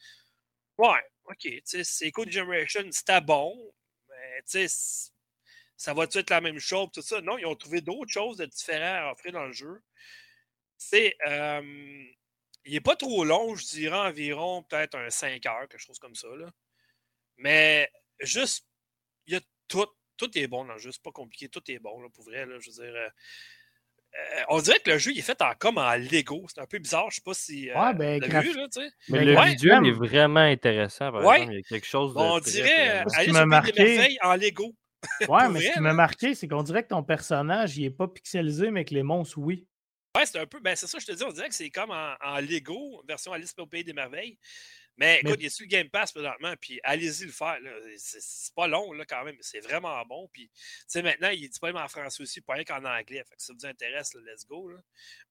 Ouais, 0.77 1.01
ok. 1.25 1.39
Tu 1.39 1.61
sais, 1.65 1.83
c'est 1.83 2.11
Code 2.11 2.29
Generation, 2.29 2.83
c'était 2.91 3.21
bon. 3.21 3.73
Mais 4.09 4.41
tu 4.43 4.67
sais, 4.67 5.11
ça 5.79 5.93
va 5.93 6.03
être 6.03 6.29
la 6.29 6.41
même 6.41 6.59
chose, 6.59 6.89
tout 6.93 7.01
ça? 7.01 7.21
Non, 7.21 7.37
ils 7.37 7.45
ont 7.45 7.55
trouvé 7.55 7.79
d'autres 7.79 8.11
choses 8.11 8.35
de 8.35 8.45
différentes 8.45 8.83
à 8.83 9.11
offrir 9.13 9.31
dans 9.31 9.45
le 9.45 9.53
jeu. 9.53 9.81
C'est. 10.77 11.15
Euh, 11.25 11.61
il 12.65 12.73
n'est 12.73 12.81
pas 12.81 12.97
trop 12.97 13.23
long, 13.23 13.55
je 13.55 13.65
dirais 13.65 13.97
environ 13.97 14.61
peut-être 14.63 14.95
un 14.95 15.09
5 15.09 15.45
heures, 15.45 15.69
quelque 15.69 15.79
chose 15.79 15.97
comme 15.97 16.15
ça. 16.15 16.27
Là. 16.35 16.51
Mais 17.37 17.89
juste, 18.19 18.67
il 19.25 19.35
y 19.35 19.37
a 19.37 19.41
tout. 19.69 19.87
Tout 20.17 20.37
est 20.37 20.47
bon 20.47 20.65
dans 20.65 20.73
le 20.73 20.79
jeu, 20.79 20.91
c'est 20.91 21.01
pas 21.01 21.13
compliqué, 21.13 21.47
tout 21.47 21.63
est 21.71 21.79
bon, 21.79 22.01
là, 22.01 22.09
pour 22.09 22.25
vrai. 22.25 22.45
Là, 22.45 22.59
je 22.59 22.69
veux 22.69 22.83
dire, 22.83 22.93
euh, 22.93 23.09
euh, 24.15 24.41
on 24.49 24.59
dirait 24.59 24.79
que 24.79 24.89
le 24.89 24.97
jeu 24.97 25.11
il 25.11 25.19
est 25.19 25.21
fait 25.23 25.39
en, 25.41 25.53
comme 25.57 25.77
en 25.77 25.95
Lego. 25.95 26.45
C'est 26.47 26.59
un 26.59 26.65
peu 26.65 26.79
bizarre. 26.79 27.09
Je 27.09 27.15
sais 27.15 27.21
pas 27.23 27.33
si. 27.33 27.69
Euh, 27.69 27.79
ouais, 27.79 27.93
ben, 27.93 28.41
vu, 28.41 28.53
là, 28.53 28.67
tu 28.73 28.81
sais. 28.81 28.89
Mais 29.07 29.23
le 29.23 29.39
visuel 29.45 29.85
est 29.85 29.91
vraiment 29.91 30.39
intéressant. 30.39 31.11
Par 31.11 31.21
exemple. 31.21 31.53
Il 31.53 31.57
y 31.57 31.59
a 31.59 31.63
quelque 31.63 31.87
chose 31.87 32.13
de. 32.13 32.19
On 32.19 32.39
dirait 32.39 33.01
euh, 33.01 33.03
aller 33.15 33.31
sur 33.31 33.45
marqué... 33.45 34.17
en 34.23 34.35
Lego. 34.35 34.75
Ouais, 35.29 35.47
mais 35.49 35.61
ce 35.61 35.73
qui 35.73 35.79
m'a 35.79 35.93
marqué, 35.93 36.35
c'est 36.35 36.47
qu'on 36.47 36.63
dirait 36.63 36.83
que 36.83 36.89
ton 36.89 37.03
personnage, 37.03 37.77
il 37.77 37.85
est 37.85 37.89
pas 37.89 38.07
pixelisé, 38.07 38.71
mais 38.71 38.85
que 38.85 38.93
les 38.93 39.03
monstres, 39.03 39.37
oui. 39.37 39.67
Ouais, 40.15 40.25
c'est 40.25 40.39
un 40.39 40.47
peu. 40.47 40.59
Ben, 40.59 40.75
c'est 40.75 40.87
ça, 40.87 40.97
je 40.99 41.05
te 41.05 41.11
dis. 41.11 41.23
On 41.23 41.31
dirait 41.31 41.49
que 41.49 41.55
c'est 41.55 41.69
comme 41.69 41.91
en, 41.91 42.15
en, 42.21 42.39
Lego, 42.39 43.03
version 43.07 43.31
Alice 43.31 43.53
au 43.57 43.67
Pays 43.67 43.83
des 43.83 43.93
Merveilles. 43.93 44.37
Mais 44.99 45.21
écoute, 45.23 45.37
il 45.39 45.45
est 45.45 45.49
sur 45.49 45.63
le 45.63 45.69
Game 45.69 45.89
Pass 45.89 46.11
présentement, 46.11 46.53
puis 46.59 46.77
allez-y 46.83 47.25
le 47.25 47.31
faire. 47.31 47.57
C'est 47.95 48.53
pas 48.53 48.67
long 48.67 48.91
là, 48.91 49.05
quand 49.05 49.23
même, 49.23 49.37
c'est 49.39 49.61
vraiment 49.61 50.05
bon. 50.05 50.29
Puis 50.33 50.51
maintenant, 50.95 51.29
il 51.29 51.45
est 51.45 51.47
disponible 51.47 51.79
en 51.79 51.87
français 51.87 52.21
aussi, 52.21 52.41
pas 52.41 52.55
rien 52.55 52.65
qu'en 52.65 52.83
anglais. 52.83 53.23
Fait 53.23 53.35
que 53.35 53.41
si 53.41 53.47
ça 53.47 53.53
vous 53.57 53.65
intéresse, 53.65 54.13
let's 54.15 54.45
go. 54.45 54.67
Là. 54.67 54.77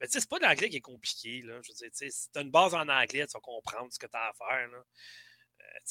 Mais 0.00 0.06
tu 0.06 0.12
sais, 0.12 0.20
c'est 0.20 0.30
pas 0.30 0.38
l'anglais 0.38 0.70
qui 0.70 0.76
est 0.76 0.80
compliqué. 0.80 1.42
Là. 1.42 1.60
Je 1.62 1.72
veux 1.72 1.90
dire, 1.90 2.10
si 2.10 2.30
tu 2.30 2.38
as 2.38 2.40
une 2.40 2.50
base 2.50 2.74
en 2.74 2.88
anglais, 2.88 3.26
tu 3.26 3.32
vas 3.34 3.40
comprendre 3.40 3.92
ce 3.92 3.98
que 3.98 4.06
tu 4.06 4.16
as 4.16 4.28
à 4.28 4.32
faire. 4.32 4.68
Là. 4.68 4.82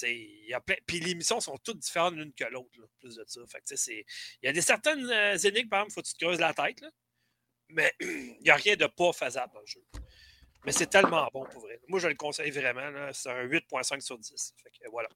Euh, 0.03 0.07
y 0.47 0.53
a 0.53 0.61
Puis 0.61 0.99
les 0.99 1.15
missions 1.15 1.39
sont 1.39 1.57
toutes 1.57 1.79
différentes 1.79 2.15
l'une 2.15 2.33
que 2.33 2.45
l'autre, 2.45 2.69
plus 2.99 3.15
de 3.15 3.23
ça. 3.27 3.91
Il 3.91 4.03
y 4.43 4.47
a 4.47 4.53
des 4.53 4.61
certaines 4.61 5.09
euh, 5.09 5.37
énigmes, 5.37 5.69
par 5.69 5.81
exemple, 5.81 5.91
il 5.91 5.93
faut 5.93 6.01
que 6.01 6.07
tu 6.07 6.13
te 6.13 6.25
creuses 6.25 6.39
la 6.39 6.53
tête. 6.53 6.81
Là. 6.81 6.89
Mais 7.69 7.93
il 7.99 8.39
n'y 8.41 8.49
a 8.49 8.55
rien 8.55 8.75
de 8.75 8.87
pas 8.87 9.13
faisable 9.13 9.53
dans 9.53 9.59
le 9.59 9.65
jeu. 9.65 9.83
Mais 10.65 10.71
c'est 10.71 10.87
tellement 10.87 11.27
bon 11.33 11.45
pour 11.45 11.61
vrai. 11.61 11.79
Moi, 11.87 11.99
je 11.99 12.07
le 12.07 12.15
conseille 12.15 12.51
vraiment. 12.51 13.09
C'est 13.13 13.29
un 13.29 13.45
8.5 13.45 14.01
sur 14.01 14.17
10. 14.17 14.55
Fait 14.63 14.69
que 14.69 14.89
voilà. 14.89 15.09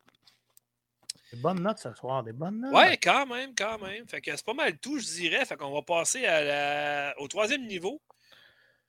Des 1.31 1.37
bonnes 1.37 1.61
notes 1.61 1.79
ce 1.79 1.93
soir, 1.93 2.23
des 2.23 2.33
bonnes 2.33 2.59
notes. 2.59 2.73
Ouais, 2.73 2.97
quand 2.97 3.25
même, 3.25 3.53
quand 3.55 3.79
même. 3.79 4.07
Fait 4.07 4.21
que 4.21 4.35
c'est 4.35 4.45
pas 4.45 4.53
mal 4.53 4.77
tout, 4.79 4.99
je 4.99 5.05
dirais. 5.05 5.45
Fait 5.45 5.57
qu'on 5.57 5.71
va 5.71 5.81
passer 5.81 6.25
à 6.25 7.13
au 7.19 7.27
troisième 7.27 7.65
niveau. 7.67 8.01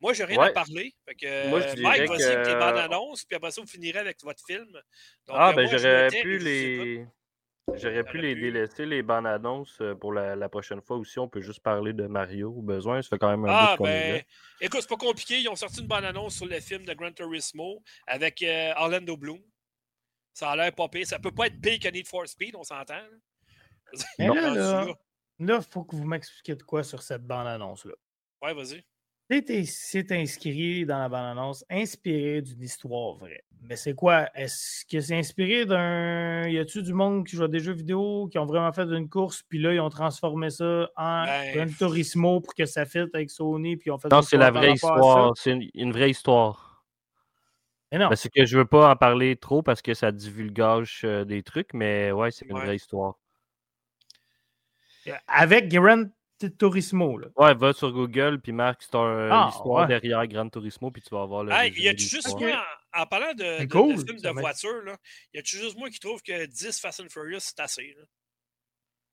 Moi, 0.02 0.14
j'ai 0.14 0.24
rien 0.24 0.40
à 0.40 0.50
parler. 0.50 0.92
Fait 1.06 1.14
que, 1.14 1.48
moi, 1.48 1.60
je 1.60 1.80
Mike, 1.80 2.08
vas-y 2.08 2.24
avec 2.24 2.44
tes 2.44 2.54
bandes 2.54 2.76
annonces, 2.76 3.24
puis 3.24 3.36
après 3.36 3.52
ça, 3.52 3.60
vous 3.60 3.68
finirez 3.68 4.00
avec 4.00 4.20
votre 4.24 4.44
film. 4.44 4.68
ah, 5.28 5.50
euh, 5.50 5.52
ben 5.52 5.68
j'aurais 5.68 6.08
pu 6.08 6.38
les. 6.38 7.06
J'aurais 7.74 8.02
pu 8.02 8.18
les 8.18 8.34
délaisser, 8.34 8.84
les 8.84 9.04
bandes 9.04 9.28
annonces, 9.28 9.80
euh, 9.80 9.94
pour 9.94 10.12
la, 10.12 10.48
prochaine 10.48 10.82
fois 10.82 10.96
aussi. 10.96 11.20
On 11.20 11.28
peut 11.28 11.40
juste 11.40 11.60
parler 11.60 11.92
de 11.92 12.08
Mario 12.08 12.50
au 12.50 12.62
besoin. 12.62 13.00
Ça 13.00 13.10
fait 13.10 13.18
quand 13.18 13.30
même 13.30 13.44
un 13.44 13.52
ah, 13.52 13.76
ben, 13.78 14.20
Écoute, 14.60 14.80
c'est 14.80 14.88
pas 14.88 14.96
compliqué. 14.96 15.38
Ils 15.38 15.48
ont 15.48 15.54
sorti 15.54 15.80
une 15.80 15.86
bande 15.86 16.04
annonce 16.04 16.34
sur 16.34 16.46
le 16.46 16.58
film 16.58 16.84
de 16.84 16.92
Gran 16.94 17.12
Turismo 17.12 17.80
avec 18.08 18.42
euh, 18.42 18.72
Orlando 18.76 19.16
Bloom. 19.16 19.40
Ça 20.34 20.50
a 20.50 20.56
l'air 20.56 20.72
pas 20.72 20.88
pire. 20.88 21.06
Ça 21.06 21.20
peut 21.20 21.30
pas 21.30 21.46
être 21.46 21.60
pire 21.60 21.78
que 21.78 21.88
Need 21.88 22.08
for 22.08 22.26
Speed, 22.26 22.56
on 22.56 22.64
s'entend. 22.64 22.94
là, 24.18 24.96
il 25.38 25.62
faut 25.70 25.84
que 25.84 25.94
vous 25.94 26.04
m'expliquiez 26.04 26.56
de 26.56 26.64
quoi 26.64 26.82
sur 26.82 27.00
cette 27.00 27.22
bande 27.22 27.46
annonce-là. 27.46 27.94
Ouais, 28.42 28.52
vas-y. 28.52 28.82
C'est 29.64 30.12
inscrit 30.12 30.84
dans 30.84 30.98
la 30.98 31.08
bande-annonce, 31.08 31.64
inspiré 31.70 32.42
d'une 32.42 32.62
histoire 32.62 33.14
vraie. 33.14 33.44
Mais 33.62 33.76
c'est 33.76 33.94
quoi? 33.94 34.28
Est-ce 34.34 34.84
que 34.84 35.00
c'est 35.00 35.16
inspiré 35.16 35.64
d'un. 35.64 36.48
Y 36.48 36.58
a-tu 36.58 36.82
du 36.82 36.92
monde 36.92 37.24
qui 37.26 37.36
joue 37.36 37.44
à 37.44 37.48
des 37.48 37.60
jeux 37.60 37.72
vidéo, 37.72 38.28
qui 38.30 38.38
ont 38.38 38.44
vraiment 38.44 38.72
fait 38.72 38.82
une 38.82 39.08
course, 39.08 39.42
puis 39.48 39.58
là, 39.58 39.72
ils 39.72 39.80
ont 39.80 39.88
transformé 39.88 40.50
ça 40.50 40.90
en 40.96 41.24
ben... 41.24 41.60
un 41.60 41.66
Turismo 41.66 42.40
pour 42.40 42.54
que 42.54 42.66
ça 42.66 42.84
fitte 42.84 43.14
avec 43.14 43.30
Sony, 43.30 43.76
puis 43.76 43.90
ont 43.90 43.98
fait. 43.98 44.08
Non, 44.08 44.20
c'est 44.20 44.36
la 44.36 44.50
vraie 44.50 44.72
histoire. 44.72 45.32
C'est 45.36 45.58
une, 45.74 45.92
vraie 45.92 46.10
histoire. 46.10 46.84
Mais 47.92 47.98
non. 47.98 48.08
C'est 48.14 48.30
que 48.30 48.44
je 48.44 48.58
veux 48.58 48.66
pas 48.66 48.90
en 48.90 48.96
parler 48.96 49.36
trop 49.36 49.62
parce 49.62 49.80
que 49.80 49.94
ça 49.94 50.12
divulgage 50.12 51.02
euh, 51.04 51.24
des 51.24 51.42
trucs, 51.42 51.72
mais 51.72 52.10
ouais, 52.10 52.30
c'est 52.30 52.46
une 52.46 52.58
vraie 52.58 52.76
histoire. 52.76 53.14
Avec 55.26 55.68
Gran 55.68 56.06
Turismo. 56.50 57.18
Là. 57.18 57.28
Ouais, 57.36 57.54
va 57.54 57.72
sur 57.72 57.92
Google 57.92 58.40
puis 58.40 58.52
marque 58.52 58.82
ah, 58.92 59.46
l'histoire 59.46 59.86
derrière 59.86 60.26
Gran 60.26 60.48
Turismo 60.48 60.90
puis 60.90 61.02
tu 61.02 61.14
vas 61.14 61.22
avoir 61.22 61.44
le. 61.44 61.52
Hey, 61.52 61.72
y 61.76 61.88
a 61.88 61.96
juste 61.96 62.38
moi, 62.38 62.64
en, 62.94 63.06
parlant 63.06 63.32
de, 63.34 63.60
de, 63.60 63.64
de 63.64 64.04
films 64.04 64.20
de 64.20 64.40
voiture, 64.40 64.82
là, 64.84 64.96
y 65.34 65.38
a 65.38 65.42
juste 65.44 65.76
moi 65.78 65.90
qui 65.90 65.98
trouve 65.98 66.22
que 66.22 66.46
10 66.46 66.80
Fast 66.80 67.00
and 67.00 67.08
Furious 67.10 67.40
c'est 67.40 67.60
assez. 67.60 67.94
Là? 67.98 68.04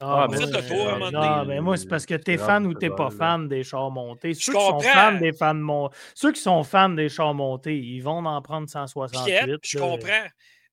Ah, 0.02 0.28
tour, 0.30 1.12
non, 1.12 1.46
mais 1.46 1.60
moi, 1.60 1.76
c'est 1.76 1.88
parce 1.88 2.06
que 2.06 2.16
t'es 2.16 2.38
fan 2.38 2.66
ou 2.66 2.74
t'es 2.74 2.90
pas 2.90 3.10
fan 3.10 3.50
des 3.50 3.64
chars 3.64 3.92
montés. 3.92 4.34
Ceux 4.34 4.54
qui, 4.54 4.60
sont 4.60 4.80
fans 4.80 5.20
des 5.20 5.34
fans 5.34 5.54
mon... 5.54 5.90
Ceux 6.16 6.32
qui 6.32 6.40
sont 6.40 6.64
fans 6.64 6.88
des 6.88 7.10
chars 7.10 7.34
montés, 7.34 7.78
ils 7.78 8.00
vont 8.00 8.26
en 8.26 8.42
prendre 8.42 8.70
168. 8.70 9.60
je 9.62 9.78
comprends. 9.78 10.28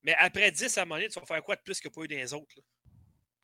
Mais 0.05 0.15
après 0.20 0.53
10 0.53 0.78
à 0.78 0.83
un 0.83 0.85
moment 0.85 0.95
donné, 0.97 1.09
tu 1.09 1.19
vas 1.19 1.27
faire 1.27 1.43
quoi 1.43 1.57
de 1.57 1.61
plus 1.62 1.81
que 1.81 1.89
pas 1.89 2.03
eu 2.03 2.07
des 2.07 2.33
autres? 2.33 2.55
Là? 2.57 2.62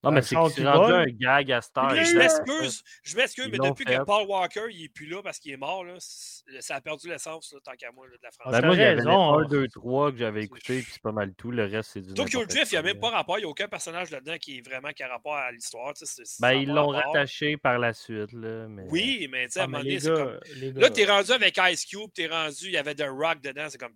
Non, 0.03 0.11
mais 0.11 0.23
c'est 0.23 0.37
rendu 0.37 0.67
un 0.67 1.05
gag 1.07 1.53
à 1.53 1.61
Star. 1.61 1.95
Je 1.95 2.17
m'excuse, 2.17 2.83
je 3.03 3.17
m'excuse, 3.17 3.49
mais 3.51 3.59
depuis 3.59 3.85
que 3.85 4.05
Paul 4.05 4.27
Walker 4.27 4.67
il 4.71 4.85
est 4.85 4.89
plus 4.89 5.07
là 5.07 5.23
parce 5.23 5.39
qu'il 5.39 5.53
est 5.53 5.57
mort, 5.57 5.85
là, 5.85 5.95
ça 5.99 6.77
a 6.77 6.81
perdu 6.81 7.09
l'essence 7.09 7.55
tant 7.65 7.73
qu'à 7.73 7.93
moi 7.93 8.07
de 8.09 8.19
la 8.23 8.31
France. 8.31 8.53
Ben 8.53 8.67
moi, 8.67 8.75
il 8.75 8.81
y 8.81 8.85
avait 8.85 9.07
1, 9.07 9.45
2, 9.49 9.69
3 9.69 10.13
que 10.13 10.19
j'avais 10.19 10.43
écouté, 10.45 10.81
puis 10.83 10.93
c'est 10.93 11.03
pas 11.03 11.13
mal 11.13 11.33
tout. 11.35 11.51
Le 11.51 11.65
reste, 11.65 11.91
c'est 11.93 12.01
du. 12.01 12.15
Tokyo 12.15 12.45
Drift, 12.47 12.73
il 12.73 12.75
n'y 12.75 12.79
a 12.79 12.83
même 12.83 12.99
pas 12.99 13.11
rapport, 13.11 13.39
il 13.39 13.43
n'y 13.43 13.47
a 13.47 13.49
aucun 13.49 13.69
personnage 13.69 14.11
là-dedans 14.11 14.37
qui 14.39 14.59
est 14.59 14.69
vraiment 14.69 14.91
qui 14.91 15.03
a 15.03 15.09
rapport 15.09 15.37
à 15.37 15.53
l'histoire. 15.53 15.93
Ben, 16.41 16.53
ils 16.53 16.69
l'ont 16.69 16.89
rattaché 16.89 17.57
par 17.57 17.79
la 17.79 17.93
suite. 17.93 18.33
Là, 18.33 18.67
mais... 18.69 18.87
Oui, 18.91 19.29
mais 19.31 19.47
tu 19.47 19.53
sais, 19.53 19.61
à 19.61 19.63
un 19.63 19.65
ah, 19.67 19.69
moment 19.69 19.85
donné, 19.85 20.01
c'est 20.01 20.13
comme. 20.13 20.39
Là, 20.81 20.91
t'es 20.91 21.05
rendu 21.05 21.33
avec 21.33 21.59
Ice 21.71 21.85
Cube, 21.85 22.11
t'es 22.15 22.27
rendu, 22.27 22.67
il 22.67 22.73
y 22.73 22.77
avait 22.77 22.95
The 22.95 23.07
Rock 23.09 23.41
dedans, 23.41 23.67
c'est 23.69 23.79
comme. 23.79 23.95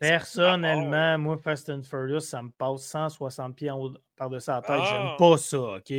Personnellement, 0.00 1.18
moi, 1.18 1.36
Fast 1.36 1.70
and 1.70 1.82
Furious, 1.82 2.20
ça 2.20 2.42
me 2.42 2.50
passe 2.50 2.82
160 2.82 3.56
pieds 3.56 3.70
par-dessus 4.16 4.50
la 4.50 4.60
tête. 4.60 4.80
J'aime 4.90 5.08
ah! 5.12 5.16
pas 5.18 5.38
ça, 5.38 5.58
OK? 5.58 5.92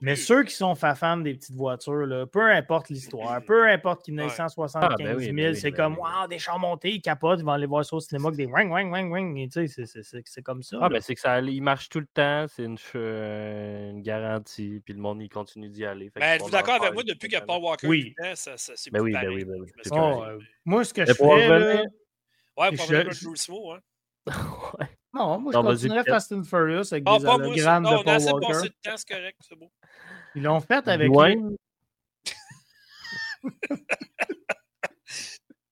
Mais 0.00 0.14
ceux 0.14 0.44
qui 0.44 0.54
sont 0.54 0.74
fans 0.74 1.16
des 1.16 1.34
petites 1.34 1.56
voitures, 1.56 2.06
là, 2.06 2.26
peu 2.26 2.50
importe 2.52 2.88
l'histoire, 2.90 3.42
peu 3.44 3.68
importe 3.68 4.04
qu'ils 4.04 4.14
n'aient 4.14 4.28
175 4.28 5.18
000, 5.18 5.54
c'est 5.54 5.72
comme, 5.72 5.98
waouh, 5.98 6.28
des 6.28 6.38
chars 6.38 6.58
montés, 6.58 6.92
ils 6.92 7.00
capotent, 7.00 7.40
ils 7.40 7.44
vont 7.44 7.52
aller 7.52 7.66
voir 7.66 7.84
ça 7.84 7.96
au 7.96 8.00
cinéma 8.00 8.28
avec 8.28 8.38
des 8.38 8.46
wing, 8.46 8.70
wing, 8.70 8.92
wing, 8.92 9.10
wing. 9.10 9.48
C'est 9.50 10.42
comme 10.42 10.62
ça. 10.62 10.78
Ah, 10.80 10.88
ben 10.88 11.00
c'est 11.00 11.14
que 11.14 11.20
ça 11.20 11.40
il 11.40 11.62
marche 11.62 11.88
tout 11.88 12.00
le 12.00 12.06
temps, 12.06 12.46
c'est 12.48 12.64
une, 12.64 12.78
euh, 12.94 13.90
une, 13.90 14.02
garantie, 14.02 14.80
puis 14.84 14.94
le 14.94 15.00
monde, 15.00 15.20
il 15.22 15.28
continue 15.28 15.68
d'y 15.68 15.84
aller. 15.84 16.10
Ben, 16.14 16.22
êtes-vous 16.22 16.50
d'accord 16.50 16.82
avec 16.82 16.94
moi, 16.94 17.02
depuis 17.02 17.28
que 17.28 17.44
Paul 17.44 17.62
Walker 17.62 17.86
oui. 17.86 18.14
ça, 18.34 18.52
c'est 18.56 18.90
ben 18.90 19.00
oui, 19.00 19.12
ben 19.12 19.28
oui, 19.28 19.44
ben 19.44 19.56
oui. 19.60 19.68
Oh, 19.90 20.22
euh, 20.24 20.38
moi, 20.64 20.84
ce 20.84 20.94
que 20.94 21.04
je 21.04 21.12
fais, 21.12 21.84
Ouais, 22.56 22.74
pour 22.74 22.86
revenir 22.86 23.10
à 23.10 23.14
Turismo, 23.14 23.72
hein. 23.72 23.80
ouais. 24.78 24.88
Non, 25.12 25.38
moi, 25.38 25.52
je 25.52 25.58
continuerais 25.58 26.04
Fast 26.04 26.32
and 26.32 26.44
Furious 26.44 26.92
avec 26.92 27.04
ah, 27.06 27.18
des 27.18 27.24
hologrammes 27.26 27.84
de 27.84 27.88
Paul 27.88 28.06
Walker. 28.06 28.06
On 28.06 28.08
a 28.08 28.14
assez 28.14 28.32
passé 28.32 28.68
de 28.68 28.74
temps, 28.82 28.96
c'est 28.96 29.08
correct, 29.08 29.38
c'est 29.48 29.56
beau. 29.56 29.70
Ils 30.34 30.42
l'ont 30.42 30.60
fait 30.60 30.88
avec 30.88 31.10
ouais. 31.10 31.36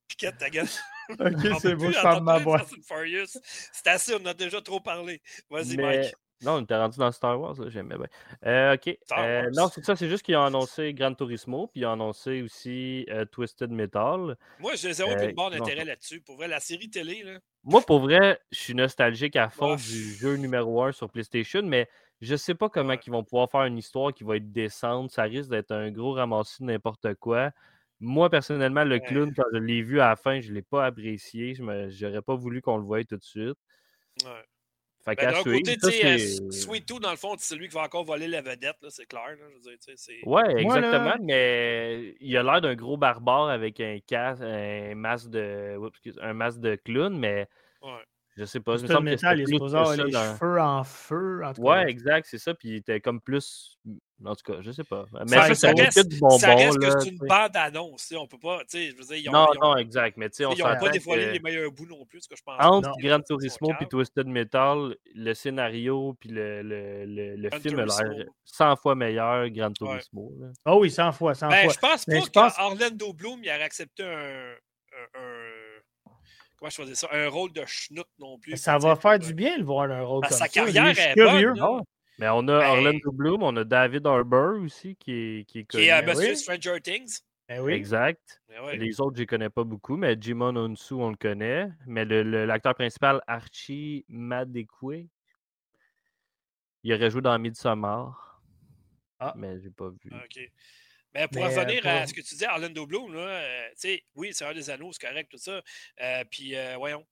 Piquette 0.08 0.38
ta 0.38 0.48
gueule. 0.48 0.68
Ok, 1.10 1.60
c'est 1.60 1.74
beau, 1.74 1.90
je 1.90 2.00
parle 2.00 2.20
de 2.20 2.24
ma 2.24 2.38
boîte. 2.38 2.70
C'est 3.72 3.88
assez, 3.88 4.14
on 4.14 4.24
a 4.24 4.32
déjà 4.32 4.62
trop 4.62 4.80
parlé. 4.80 5.20
Vas-y, 5.50 5.76
Mike. 5.76 6.14
Non, 6.42 6.56
on 6.56 6.62
était 6.62 6.76
rendu 6.76 6.98
dans 6.98 7.10
Star 7.12 7.40
Wars, 7.40 7.54
j'aimais 7.68 7.96
bien. 7.96 8.06
Euh, 8.44 8.74
ok. 8.74 8.98
Euh, 9.18 9.50
non, 9.54 9.68
c'est 9.68 9.84
ça, 9.84 9.96
c'est 9.96 10.08
juste 10.08 10.24
qu'ils 10.24 10.36
ont 10.36 10.44
annoncé 10.44 10.92
Gran 10.92 11.14
Turismo, 11.14 11.68
puis 11.68 11.82
ils 11.82 11.86
ont 11.86 11.92
annoncé 11.92 12.42
aussi 12.42 13.06
euh, 13.08 13.24
Twisted 13.24 13.70
Metal. 13.70 14.36
Moi, 14.58 14.74
j'ai 14.74 14.92
zéro 14.92 15.10
euh, 15.10 15.32
bon 15.32 15.50
d'intérêt 15.50 15.84
là-dessus. 15.84 16.20
Pour 16.20 16.36
vrai, 16.36 16.48
la 16.48 16.60
série 16.60 16.90
télé, 16.90 17.22
là. 17.22 17.38
Moi, 17.62 17.80
pour 17.80 18.00
vrai, 18.00 18.38
je 18.50 18.58
suis 18.58 18.74
nostalgique 18.74 19.36
à 19.36 19.48
fond 19.48 19.76
du 19.76 20.14
jeu 20.14 20.36
numéro 20.36 20.82
1 20.82 20.92
sur 20.92 21.08
PlayStation, 21.08 21.62
mais 21.62 21.88
je 22.20 22.36
sais 22.36 22.54
pas 22.54 22.68
comment 22.68 22.94
ils 22.94 23.10
vont 23.10 23.24
pouvoir 23.24 23.50
faire 23.50 23.64
une 23.64 23.78
histoire 23.78 24.12
qui 24.12 24.22
va 24.22 24.36
être 24.36 24.52
décente. 24.52 25.10
Ça 25.10 25.22
risque 25.22 25.48
d'être 25.48 25.72
un 25.72 25.90
gros 25.90 26.12
ramassis 26.12 26.60
de 26.60 26.66
n'importe 26.66 27.14
quoi. 27.14 27.52
Moi, 28.00 28.28
personnellement, 28.28 28.84
le 28.84 28.98
clown, 28.98 29.32
quand 29.34 29.44
je 29.52 29.58
l'ai 29.58 29.80
vu 29.80 30.00
à 30.00 30.08
la 30.10 30.16
fin, 30.16 30.40
je 30.40 30.50
ne 30.50 30.54
l'ai 30.56 30.62
pas 30.62 30.84
apprécié. 30.84 31.54
Je 31.54 31.62
n'aurais 31.62 32.22
pas 32.22 32.34
voulu 32.34 32.60
qu'on 32.60 32.76
le 32.76 32.84
voie 32.84 33.02
tout 33.04 33.16
de 33.16 33.22
suite. 33.22 33.56
Ouais. 34.24 34.44
Fait 35.04 35.16
ben, 35.16 35.32
d'un 35.32 35.42
côté, 35.42 35.76
tu 35.76 35.90
sais, 35.90 36.18
Sweet 36.50 36.86
Tooth, 36.86 37.02
dans 37.02 37.10
le 37.10 37.16
fond, 37.16 37.34
c'est 37.38 37.56
lui 37.56 37.68
qui 37.68 37.74
va 37.74 37.82
encore 37.82 38.04
voler 38.04 38.26
la 38.26 38.40
vedette, 38.40 38.76
c'est 38.88 39.04
clair. 39.06 39.28
Là, 39.28 39.34
je 39.50 39.54
veux 39.54 39.60
dire, 39.60 40.26
ouais, 40.26 40.62
exactement, 40.62 41.16
mais 41.20 42.14
il 42.20 42.36
a 42.36 42.42
l'air 42.42 42.60
d'un 42.62 42.74
gros 42.74 42.96
barbare 42.96 43.50
avec 43.50 43.80
un 43.80 43.98
casque, 44.06 44.42
un 44.42 44.94
masque 44.94 45.28
de, 45.28 45.78
un 46.22 46.32
masque 46.32 46.60
de 46.60 46.76
clown, 46.76 47.18
mais 47.18 47.46
ouais. 47.82 47.90
Je 48.36 48.44
sais 48.44 48.60
pas. 48.60 48.76
Je 48.76 48.86
me 48.86 49.00
métal, 49.00 49.38
il 49.38 49.42
est 49.42 49.46
supposé 49.46 49.76
avoir 49.76 49.96
les 49.96 50.10
cheveux 50.10 50.60
en 50.60 50.82
feu. 50.82 51.42
En 51.44 51.52
tout 51.52 51.62
ouais, 51.62 51.88
exact, 51.88 52.26
c'est 52.28 52.38
ça. 52.38 52.52
Puis 52.52 52.70
il 52.70 52.74
était 52.76 53.00
comme 53.00 53.20
plus. 53.20 53.78
En 54.24 54.34
tout 54.34 54.52
cas, 54.52 54.60
je 54.60 54.72
sais 54.72 54.82
pas. 54.82 55.04
Mais 55.28 55.36
ça, 55.36 55.54
ça, 55.54 55.72
reste, 55.72 56.08
du 56.08 56.18
bonbon, 56.18 56.38
ça 56.38 56.54
reste 56.54 56.78
que 56.78 56.90
c'est 57.00 57.10
une 57.10 57.18
bande-annonce. 57.18 58.12
On 58.16 58.26
peut 58.26 58.38
pas. 58.38 58.62
Je 58.72 58.96
veux 58.96 59.04
dire, 59.04 59.16
ils 59.16 59.28
ont, 59.28 59.32
non, 59.32 59.46
ils 59.54 59.58
ont, 59.58 59.70
non, 59.70 59.76
exact. 59.76 60.16
Mais 60.16 60.26
ils 60.26 60.42
n'ont 60.42 60.56
pas 60.56 60.88
dévoilé 60.88 61.32
les 61.32 61.40
meilleurs 61.40 61.70
bouts 61.70 61.86
non 61.86 62.04
plus, 62.06 62.22
ce 62.22 62.28
que 62.28 62.36
je 62.36 62.42
pense. 62.42 62.56
Entre 62.58 62.90
Gran 62.98 63.20
Turismo 63.20 63.72
et 63.80 63.86
Twisted 63.86 64.26
Metal, 64.26 64.96
le 65.14 65.34
scénario 65.34 66.16
puis 66.18 66.30
le, 66.30 66.62
le, 66.62 67.04
le, 67.04 67.36
le 67.36 67.50
film 67.60 67.78
a 67.80 67.84
l'air 67.84 68.26
100 68.44 68.76
fois 68.76 68.94
meilleur, 68.94 69.48
Gran 69.50 69.72
Turismo. 69.72 70.32
Ah 70.64 70.74
oh 70.74 70.80
oui, 70.80 70.90
100 70.90 71.12
fois, 71.12 71.34
100 71.34 71.48
ben, 71.48 71.70
fois. 71.70 71.72
Je 71.72 71.78
pense 71.78 72.30
pas 72.30 72.50
qu'Orlando 72.50 73.12
Bloom 73.12 73.40
il 73.42 73.50
aurait 73.50 73.62
accepté 73.62 74.02
un, 74.02 74.54
un 75.14 75.43
comment 76.64 76.70
je 76.70 76.82
faisais 76.82 76.94
ça, 76.94 77.08
un 77.12 77.28
rôle 77.28 77.52
de 77.52 77.62
schnout 77.66 78.06
non 78.18 78.38
plus. 78.38 78.56
Ça 78.56 78.78
va 78.78 78.96
faire 78.96 79.18
du 79.18 79.34
bien 79.34 79.58
le 79.58 79.64
voir 79.64 79.90
un 79.90 80.02
rôle 80.02 80.22
comme 80.22 80.30
sa 80.30 80.38
ça. 80.38 80.44
Sa 80.46 80.48
carrière 80.48 80.98
est 80.98 81.14
bonne. 81.14 81.58
Ah 81.60 81.80
mais 82.18 82.28
on 82.28 82.46
a 82.46 82.60
ben 82.60 82.70
Orlando 82.70 83.10
Bloom, 83.10 83.42
on 83.42 83.56
a 83.56 83.64
David 83.64 84.06
Harbour 84.06 84.62
aussi 84.62 84.94
qui 84.94 85.12
est, 85.12 85.44
qui 85.48 85.58
est 85.58 85.64
connu. 85.64 85.82
Qui 85.82 85.88
est 85.88 86.02
Monsieur 86.06 86.36
Stranger 86.36 86.80
Things. 86.80 87.20
Ben 87.48 87.60
oui. 87.60 87.72
Exact. 87.72 88.40
Ben 88.48 88.78
les 88.78 89.00
autres, 89.00 89.16
je 89.16 89.22
ne 89.22 89.26
connais 89.26 89.50
pas 89.50 89.64
beaucoup, 89.64 89.96
mais 89.96 90.16
Jimon 90.18 90.56
Onsu, 90.56 90.94
on 90.94 91.10
le 91.10 91.16
connaît. 91.16 91.68
Mais 91.86 92.04
l'acteur 92.04 92.74
principal, 92.76 93.20
Archie 93.26 94.04
Madekwe, 94.08 95.08
il 96.84 96.94
aurait 96.94 97.10
joué 97.10 97.20
dans 97.20 97.36
Midsommar. 97.36 98.40
Ah. 99.18 99.34
Mais 99.36 99.58
j'ai 99.60 99.70
pas 99.70 99.88
vu. 99.88 100.10
OK. 100.12 100.50
Mais 101.14 101.28
pour 101.28 101.44
revenir 101.44 101.86
à 101.86 102.06
ce 102.06 102.12
que 102.12 102.20
tu 102.20 102.34
dis, 102.34 102.44
Orlando 102.44 102.86
Bloom, 102.86 103.14
là, 103.14 103.20
euh, 103.20 103.68
sais, 103.76 104.02
oui, 104.14 104.30
c'est 104.32 104.44
un 104.44 104.52
des 104.52 104.68
anneaux, 104.68 104.92
c'est 104.92 105.06
correct, 105.06 105.30
tout 105.30 105.38
ça. 105.38 105.62
Euh, 106.00 106.24
puis, 106.28 106.56
euh, 106.56 106.76
voyons. 106.76 107.06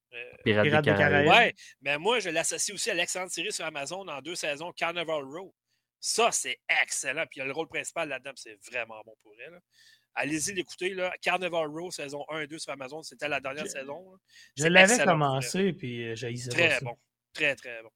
Pirates, 0.45 0.85
des 0.85 0.91
Caraïbes. 0.91 1.29
Ouais, 1.29 1.55
mais 1.81 1.99
moi, 1.99 2.19
je 2.19 2.31
l'associe 2.31 2.75
aussi 2.75 2.91
à 2.91 2.95
l'excellente 2.95 3.31
série 3.31 3.53
sur 3.53 3.65
Amazon 3.65 4.07
en 4.09 4.21
deux 4.21 4.35
saisons, 4.35 4.73
Carnival 4.73 5.25
Row. 5.25 5.55
Ça, 6.01 6.33
c'est 6.33 6.59
excellent. 6.83 7.25
Puis, 7.31 7.39
il 7.39 7.41
y 7.41 7.43
a 7.43 7.47
le 7.47 7.53
rôle 7.53 7.69
principal 7.69 8.09
là-dedans, 8.09 8.33
c'est 8.35 8.59
vraiment 8.71 9.01
bon 9.07 9.15
pour 9.23 9.35
elle. 9.39 9.61
Allez-y 10.15 10.53
l'écouter. 10.53 10.95
Carnival 11.23 11.69
Row, 11.69 11.91
saison 11.91 12.25
1 12.29 12.41
et 12.41 12.47
2 12.49 12.59
sur 12.59 12.73
Amazon, 12.73 13.03
c'était 13.03 13.29
la 13.29 13.41
dernière 13.41 13.69
saison. 13.69 14.19
Je 14.59 14.67
l'avais 14.67 15.03
commencé, 15.05 15.73
puis 15.73 16.15
j'ai 16.17 16.35
Très 16.51 16.81
bon. 16.81 16.99
Très, 17.33 17.55
très 17.55 17.83
bon. 17.83 17.91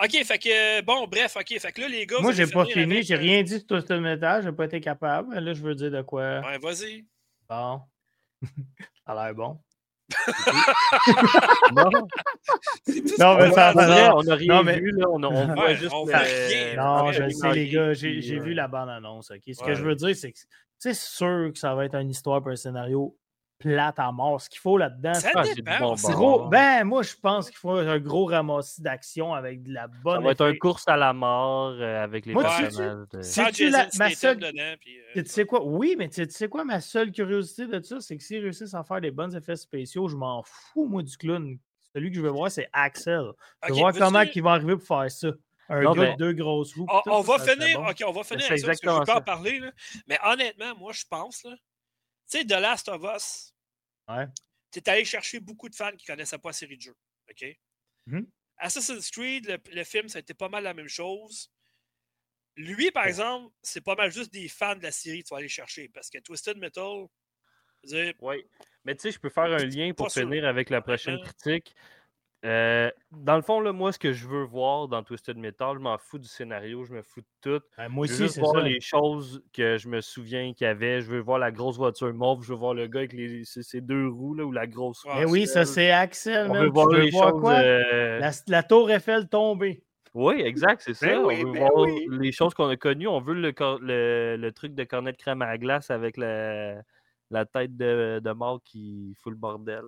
OK, 0.00 0.24
fait 0.24 0.38
que, 0.38 0.80
bon, 0.82 1.08
bref, 1.08 1.36
OK, 1.36 1.58
fait 1.58 1.72
que 1.72 1.80
là, 1.80 1.88
les 1.88 2.06
gars. 2.06 2.20
Moi, 2.20 2.32
j'ai 2.32 2.46
pas 2.46 2.64
fini, 2.64 3.02
j'ai 3.02 3.14
euh, 3.14 3.18
rien 3.18 3.42
dit 3.42 3.64
sur 3.66 3.84
ce 3.84 3.92
métal, 3.94 4.44
j'ai 4.44 4.52
pas 4.52 4.66
été 4.66 4.80
capable. 4.80 5.36
Là, 5.36 5.52
je 5.52 5.60
veux 5.60 5.74
dire 5.74 5.90
de 5.90 6.02
quoi. 6.02 6.40
Ouais, 6.40 6.58
vas-y. 6.58 7.04
Bon. 7.48 7.80
ça 8.42 9.12
a 9.12 9.14
l'air 9.14 9.34
bon. 9.34 9.58
non. 11.76 11.90
non, 13.18 13.36
mais 13.36 13.52
ça, 13.52 13.72
vrai, 13.72 14.08
on 14.14 14.22
n'a 14.22 14.34
rien 14.36 14.62
vu, 14.62 14.92
là. 14.92 15.06
On, 15.10 15.22
on 15.22 15.54
voit 15.54 15.74
juste. 15.74 15.92
On 15.92 16.04
rien. 16.04 16.76
Non, 16.76 17.12
je 17.12 17.28
sais, 17.28 17.52
les 17.52 17.68
gars, 17.68 17.92
j'ai 17.92 18.38
vu 18.38 18.54
la 18.54 18.68
bande-annonce. 18.68 19.32
OK? 19.32 19.42
Ce 19.46 19.62
que 19.62 19.74
je 19.74 19.82
veux 19.82 19.96
dire, 19.96 20.14
c'est 20.14 20.32
que 20.32 20.38
c'est 20.78 20.94
sûr 20.94 21.50
que 21.52 21.58
ça 21.58 21.74
va 21.74 21.84
être 21.84 21.96
une 21.96 22.10
histoire 22.10 22.40
pour 22.40 22.52
un 22.52 22.56
scénario 22.56 23.16
plate 23.58 23.98
à 23.98 24.12
mort. 24.12 24.40
Ce 24.40 24.48
qu'il 24.48 24.60
faut 24.60 24.78
là-dedans, 24.78 25.14
c'est 25.14 25.62
bon 25.78 25.94
gros. 25.94 26.48
Ben, 26.48 26.84
moi, 26.84 27.02
je 27.02 27.14
pense 27.20 27.48
qu'il 27.48 27.58
faut 27.58 27.72
un 27.72 27.98
gros 27.98 28.26
ramassis 28.26 28.80
d'action 28.80 29.34
avec 29.34 29.62
de 29.62 29.72
la 29.72 29.88
bonne. 29.88 30.20
Ça 30.20 30.24
va 30.24 30.30
être 30.30 30.44
un 30.44 30.54
course 30.54 30.84
à 30.86 30.96
la 30.96 31.12
mort 31.12 31.74
euh, 31.78 32.02
avec 32.02 32.26
les 32.26 32.34
moi, 32.34 32.44
personnages. 32.44 33.06
Tu, 33.10 33.52
tu, 33.52 33.70
la, 33.70 33.88
ma 33.98 34.10
seule... 34.10 34.38
tu 35.14 35.24
sais 35.26 35.44
quoi? 35.44 35.64
Oui, 35.64 35.96
mais 35.98 36.08
tu 36.08 36.28
sais 36.28 36.48
quoi? 36.48 36.64
Ma 36.64 36.80
seule 36.80 37.12
curiosité 37.12 37.66
de 37.66 37.80
ça, 37.82 38.00
c'est 38.00 38.16
que 38.16 38.22
s'ils 38.22 38.42
réussissent 38.42 38.74
à 38.74 38.84
faire 38.84 39.00
des 39.00 39.10
bons 39.10 39.34
effets 39.34 39.56
spéciaux, 39.56 40.08
je 40.08 40.16
m'en 40.16 40.42
fous, 40.44 40.86
moi, 40.86 41.02
du 41.02 41.16
clown. 41.16 41.58
Celui 41.94 42.10
que 42.10 42.16
je 42.16 42.22
veux 42.22 42.30
voir, 42.30 42.50
c'est 42.50 42.68
Axel. 42.72 43.32
Je 43.66 43.72
veux 43.72 43.78
voir 43.78 43.92
comment 43.92 44.22
il 44.22 44.42
va 44.42 44.52
arriver 44.52 44.76
pour 44.76 44.86
faire 44.86 45.10
ça. 45.10 45.28
Un 45.70 45.92
gars 45.92 46.12
de 46.12 46.16
deux 46.16 46.32
grosses 46.32 46.74
roues. 46.74 46.86
On, 47.06 47.20
va 47.20 47.38
finir, 47.38 47.80
OK, 47.80 48.02
on 48.06 48.12
va 48.12 48.24
finir 48.24 48.46
avec 48.46 48.58
ça, 48.60 48.66
parce 48.66 48.80
que 48.80 48.88
je 48.88 49.04
peux 49.04 49.12
en 49.12 49.20
parler. 49.20 49.58
Là. 49.58 49.70
Mais 50.06 50.18
honnêtement, 50.24 50.74
moi, 50.78 50.92
je 50.92 51.04
pense, 51.08 51.44
là, 51.44 51.56
sais, 52.28 52.44
The 52.44 52.52
Last 52.52 52.88
of 52.88 53.02
Us, 53.02 53.54
ouais. 54.08 54.26
tu 54.70 54.78
es 54.78 54.88
allé 54.88 55.04
chercher 55.04 55.40
beaucoup 55.40 55.68
de 55.68 55.74
fans 55.74 55.92
qui 55.92 56.04
ne 56.08 56.14
connaissaient 56.14 56.38
pas 56.38 56.50
la 56.50 56.54
série 56.54 56.76
de 56.76 56.82
jeux. 56.82 56.96
OK? 57.30 57.44
Mm-hmm. 58.06 58.26
Assassin's 58.58 59.10
Creed, 59.10 59.60
le, 59.72 59.84
film, 59.84 60.08
ça 60.08 60.18
a 60.18 60.20
été 60.20 60.34
pas 60.34 60.48
mal 60.48 60.64
la 60.64 60.74
même 60.74 60.88
chose. 60.88 61.50
Lui, 62.56 62.90
par 62.90 63.06
exemple, 63.06 63.54
c'est 63.62 63.80
pas 63.80 63.94
mal 63.94 64.10
juste 64.10 64.32
des 64.32 64.48
fans 64.48 64.74
de 64.74 64.82
la 64.82 64.90
série 64.90 65.22
que 65.22 65.28
tu 65.28 65.34
vas 65.34 65.38
aller 65.38 65.48
chercher. 65.48 65.88
Parce 65.88 66.10
que 66.10 66.18
Twisted 66.18 66.56
Metal. 66.56 67.06
Oui. 68.20 68.44
Mais 68.84 68.96
tu 68.96 69.02
sais, 69.02 69.12
je 69.12 69.20
peux 69.20 69.28
faire 69.28 69.44
un 69.44 69.64
lien 69.64 69.92
pour 69.94 70.10
finir 70.10 70.44
avec 70.44 70.70
la 70.70 70.80
prochaine 70.80 71.20
critique. 71.20 71.74
Euh, 72.44 72.90
dans 73.10 73.34
le 73.34 73.42
fond, 73.42 73.60
là, 73.60 73.72
moi, 73.72 73.92
ce 73.92 73.98
que 73.98 74.12
je 74.12 74.28
veux 74.28 74.44
voir 74.44 74.86
dans 74.86 75.02
Twisted 75.02 75.36
Metal, 75.36 75.74
je 75.74 75.80
m'en 75.80 75.98
fous 75.98 76.18
du 76.18 76.28
scénario, 76.28 76.84
je 76.84 76.92
me 76.92 77.02
fous 77.02 77.20
de 77.20 77.26
tout. 77.40 77.64
Ben, 77.76 77.88
moi 77.88 78.06
je 78.06 78.12
veux 78.12 78.18
juste 78.18 78.38
voir 78.38 78.62
les 78.62 78.80
choses 78.80 79.42
que 79.52 79.76
je 79.76 79.88
me 79.88 80.00
souviens 80.00 80.52
qu'il 80.54 80.66
y 80.66 80.70
avait. 80.70 81.00
Je 81.00 81.10
veux 81.10 81.18
voir 81.18 81.40
la 81.40 81.50
grosse 81.50 81.76
voiture 81.76 82.12
mauve, 82.14 82.44
je 82.44 82.52
veux 82.52 82.58
voir 82.58 82.74
le 82.74 82.86
gars 82.86 83.00
avec 83.00 83.12
les, 83.12 83.44
ses 83.44 83.80
deux 83.80 84.06
roues 84.06 84.34
là, 84.34 84.44
ou 84.44 84.52
la 84.52 84.68
grosse 84.68 85.02
roue. 85.02 85.10
Eh 85.20 85.24
oui, 85.24 85.46
ça 85.46 85.64
c'est 85.64 85.90
Axel. 85.90 86.48
On 86.48 86.54
veut 86.54 86.68
voir 86.68 86.88
les 86.90 87.10
choses. 87.10 87.42
Euh, 87.44 88.30
la, 88.46 88.62
tour 88.62 88.88
Eiffel 88.90 89.28
tombée. 89.28 89.82
Oui, 90.14 90.40
exact, 90.40 90.82
c'est 90.82 91.00
ben 91.04 91.14
ça. 91.14 91.20
on 91.20 91.28
veut 91.28 91.52
ben 91.52 91.68
voir 91.68 91.86
les 91.86 92.32
choses 92.32 92.54
qu'on 92.54 92.68
a 92.68 92.76
connues. 92.76 93.08
On 93.08 93.20
veut 93.20 93.34
le, 93.34 94.36
le, 94.36 94.50
truc 94.52 94.74
de 94.74 94.84
cornet 94.84 95.12
de 95.12 95.16
crème 95.16 95.42
à 95.42 95.58
glace 95.58 95.90
avec 95.90 96.16
la, 96.16 96.76
la 97.30 97.46
tête 97.46 97.76
de, 97.76 98.20
de 98.22 98.30
mort 98.30 98.60
qui 98.64 99.16
fout 99.20 99.32
le 99.32 99.38
bordel. 99.38 99.84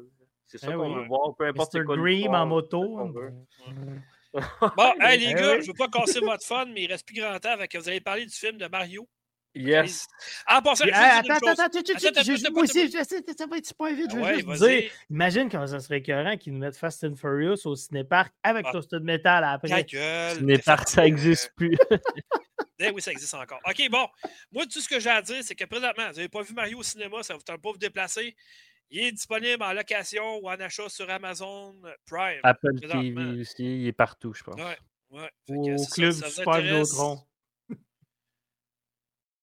C'est 0.50 0.58
ça 0.58 0.66
eh 0.70 0.74
qu'on 0.74 0.92
veut 0.92 1.06
voir, 1.06 1.36
peu 1.36 1.46
importe 1.46 1.74
Mr. 1.74 1.84
Dream 1.96 2.34
en 2.34 2.44
moto. 2.44 2.82
bon, 4.32 4.92
hey, 5.00 5.20
les 5.20 5.26
eh 5.26 5.34
gars, 5.34 5.54
je 5.54 5.60
ne 5.60 5.66
veux 5.66 5.74
pas 5.74 5.86
casser 5.88 6.18
votre 6.18 6.44
fun, 6.44 6.66
mais 6.66 6.82
il 6.82 6.90
reste 6.90 7.06
plus 7.06 7.20
grand 7.20 7.38
temps. 7.38 7.52
Avec, 7.52 7.76
vous 7.76 7.88
allez 7.88 8.00
parler 8.00 8.26
du 8.26 8.34
film 8.34 8.58
de 8.58 8.66
Mario. 8.66 9.08
Yes. 9.54 10.08
En 10.48 10.60
passant, 10.60 10.86
attends, 10.92 11.34
attends, 11.34 11.52
attends, 11.52 11.62
attends, 11.62 12.52
moi 12.52 12.62
aussi, 12.62 12.90
ça 12.90 13.46
va 13.46 13.56
être 13.58 13.66
super 13.66 13.94
vite. 13.94 14.10
Je 14.10 14.16
veux 14.16 14.54
juste 14.54 14.64
dire, 14.64 14.90
imagine 15.08 15.48
comment 15.48 15.66
ça 15.68 15.78
serait 15.78 15.98
écœurant 15.98 16.36
qu'ils 16.36 16.52
nous 16.52 16.58
mettent 16.60 16.76
Fast 16.76 17.04
and 17.04 17.14
Furious 17.14 17.64
au 17.64 17.76
cinépark 17.76 18.32
avec 18.42 18.66
ah. 18.68 18.72
Toasted 18.72 19.02
Metal 19.02 19.44
après. 19.44 19.86
Cinépark, 20.34 20.88
ça 20.88 21.02
n'existe 21.02 21.52
plus. 21.56 21.76
Eh 22.82 22.90
oui, 22.90 23.02
ça 23.02 23.12
existe 23.12 23.34
encore. 23.34 23.60
OK, 23.68 23.90
bon. 23.90 24.08
Moi, 24.50 24.64
tout 24.64 24.80
ce 24.80 24.88
que 24.88 24.98
j'ai 24.98 25.10
à 25.10 25.20
dire, 25.20 25.42
c'est 25.42 25.54
que 25.54 25.66
présentement, 25.66 26.08
vous 26.08 26.14
n'avez 26.14 26.30
pas 26.30 26.40
vu 26.40 26.54
Mario 26.54 26.78
au 26.78 26.82
cinéma, 26.82 27.22
ça 27.22 27.34
vous 27.34 27.42
tente 27.42 27.60
pas 27.60 27.68
de 27.68 27.72
vous 27.74 27.78
déplacer. 27.78 28.34
Il 28.92 29.04
est 29.04 29.12
disponible 29.12 29.62
en 29.62 29.72
location 29.72 30.38
ou 30.38 30.48
en 30.48 30.58
achat 30.58 30.88
sur 30.88 31.08
Amazon 31.08 31.76
Prime. 32.06 32.40
Apple 32.42 32.80
TV 32.80 33.40
aussi, 33.40 33.82
il 33.82 33.86
est 33.86 33.92
partout, 33.92 34.34
je 34.34 34.42
pense. 34.42 34.56
Ouais, 34.56 34.78
ouais. 35.10 35.30
Au 35.48 35.86
club 35.86 36.10
ça, 36.12 36.28
Super 36.28 36.60
Vidéotron. 36.60 37.20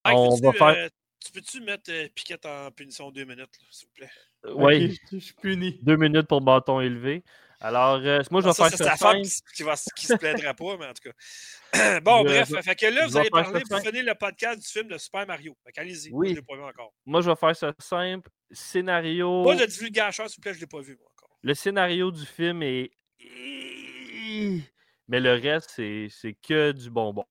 On 0.06 0.36
va 0.36 0.52
faire... 0.54 0.68
Euh, 0.68 0.90
tu 1.26 1.32
peux-tu 1.32 1.62
mettre 1.62 1.92
euh, 1.92 2.08
Piquette 2.14 2.46
en 2.46 2.72
punition 2.72 3.10
deux 3.12 3.26
minutes, 3.26 3.50
s'il 3.72 3.88
vous 3.88 3.94
plaît? 3.94 4.12
oui. 4.54 4.98
je 5.12 5.18
suis 5.18 5.34
puni. 5.34 5.80
Deux 5.82 5.98
minutes 5.98 6.28
pour 6.28 6.42
bâton 6.42 6.80
élevé. 6.82 7.24
Alors, 7.60 8.00
euh, 8.04 8.22
moi, 8.30 8.42
je 8.42 8.48
vais 8.48 8.54
faire 8.54 8.70
ça. 8.70 8.78
C'est 8.78 8.84
sa 8.84 8.98
femme 8.98 9.22
qui, 9.56 9.64
va, 9.64 9.74
qui 9.96 10.06
se 10.06 10.14
plaindra 10.14 10.54
pas, 10.54 10.78
mais 10.78 10.86
en 10.86 10.94
tout 10.94 11.10
cas. 11.10 12.00
bon, 12.02 12.24
bref. 12.24 12.50
fait 12.62 12.76
que 12.76 12.86
là, 12.86 13.08
vous 13.08 13.18
allez 13.18 13.30
parler, 13.30 13.64
vous 13.70 13.80
finir 13.80 14.04
le 14.04 14.14
podcast 14.14 14.60
du 14.60 14.68
film 14.68 14.88
de 14.88 14.98
Super 14.98 15.26
Mario. 15.26 15.58
Fait 15.66 15.82
allez-y. 15.82 16.12
Oui. 16.12 16.30
je 16.30 16.36
l'ai 16.36 16.42
pas 16.42 16.56
vu 16.56 16.64
encore. 16.64 16.94
Moi, 17.06 17.22
je 17.22 17.30
vais 17.30 17.36
faire 17.36 17.56
ça 17.56 17.74
simple. 17.80 18.30
Scénario. 18.52 19.44
Pas 19.44 19.56
de 19.56 19.66
divulgation, 19.66 20.28
s'il 20.28 20.36
vous 20.36 20.42
plaît, 20.42 20.54
je 20.54 20.60
l'ai 20.60 20.68
pas 20.68 20.82
vu 20.82 20.96
moi, 21.00 21.10
encore. 21.18 21.38
Le 21.42 21.54
scénario 21.56 22.12
du 22.12 22.26
film 22.26 22.62
est. 22.62 22.92
Mais 25.08 25.20
le 25.20 25.34
reste, 25.34 25.72
c'est 25.72 26.38
que 26.48 26.72
du 26.74 26.90
bonbon. 26.90 27.26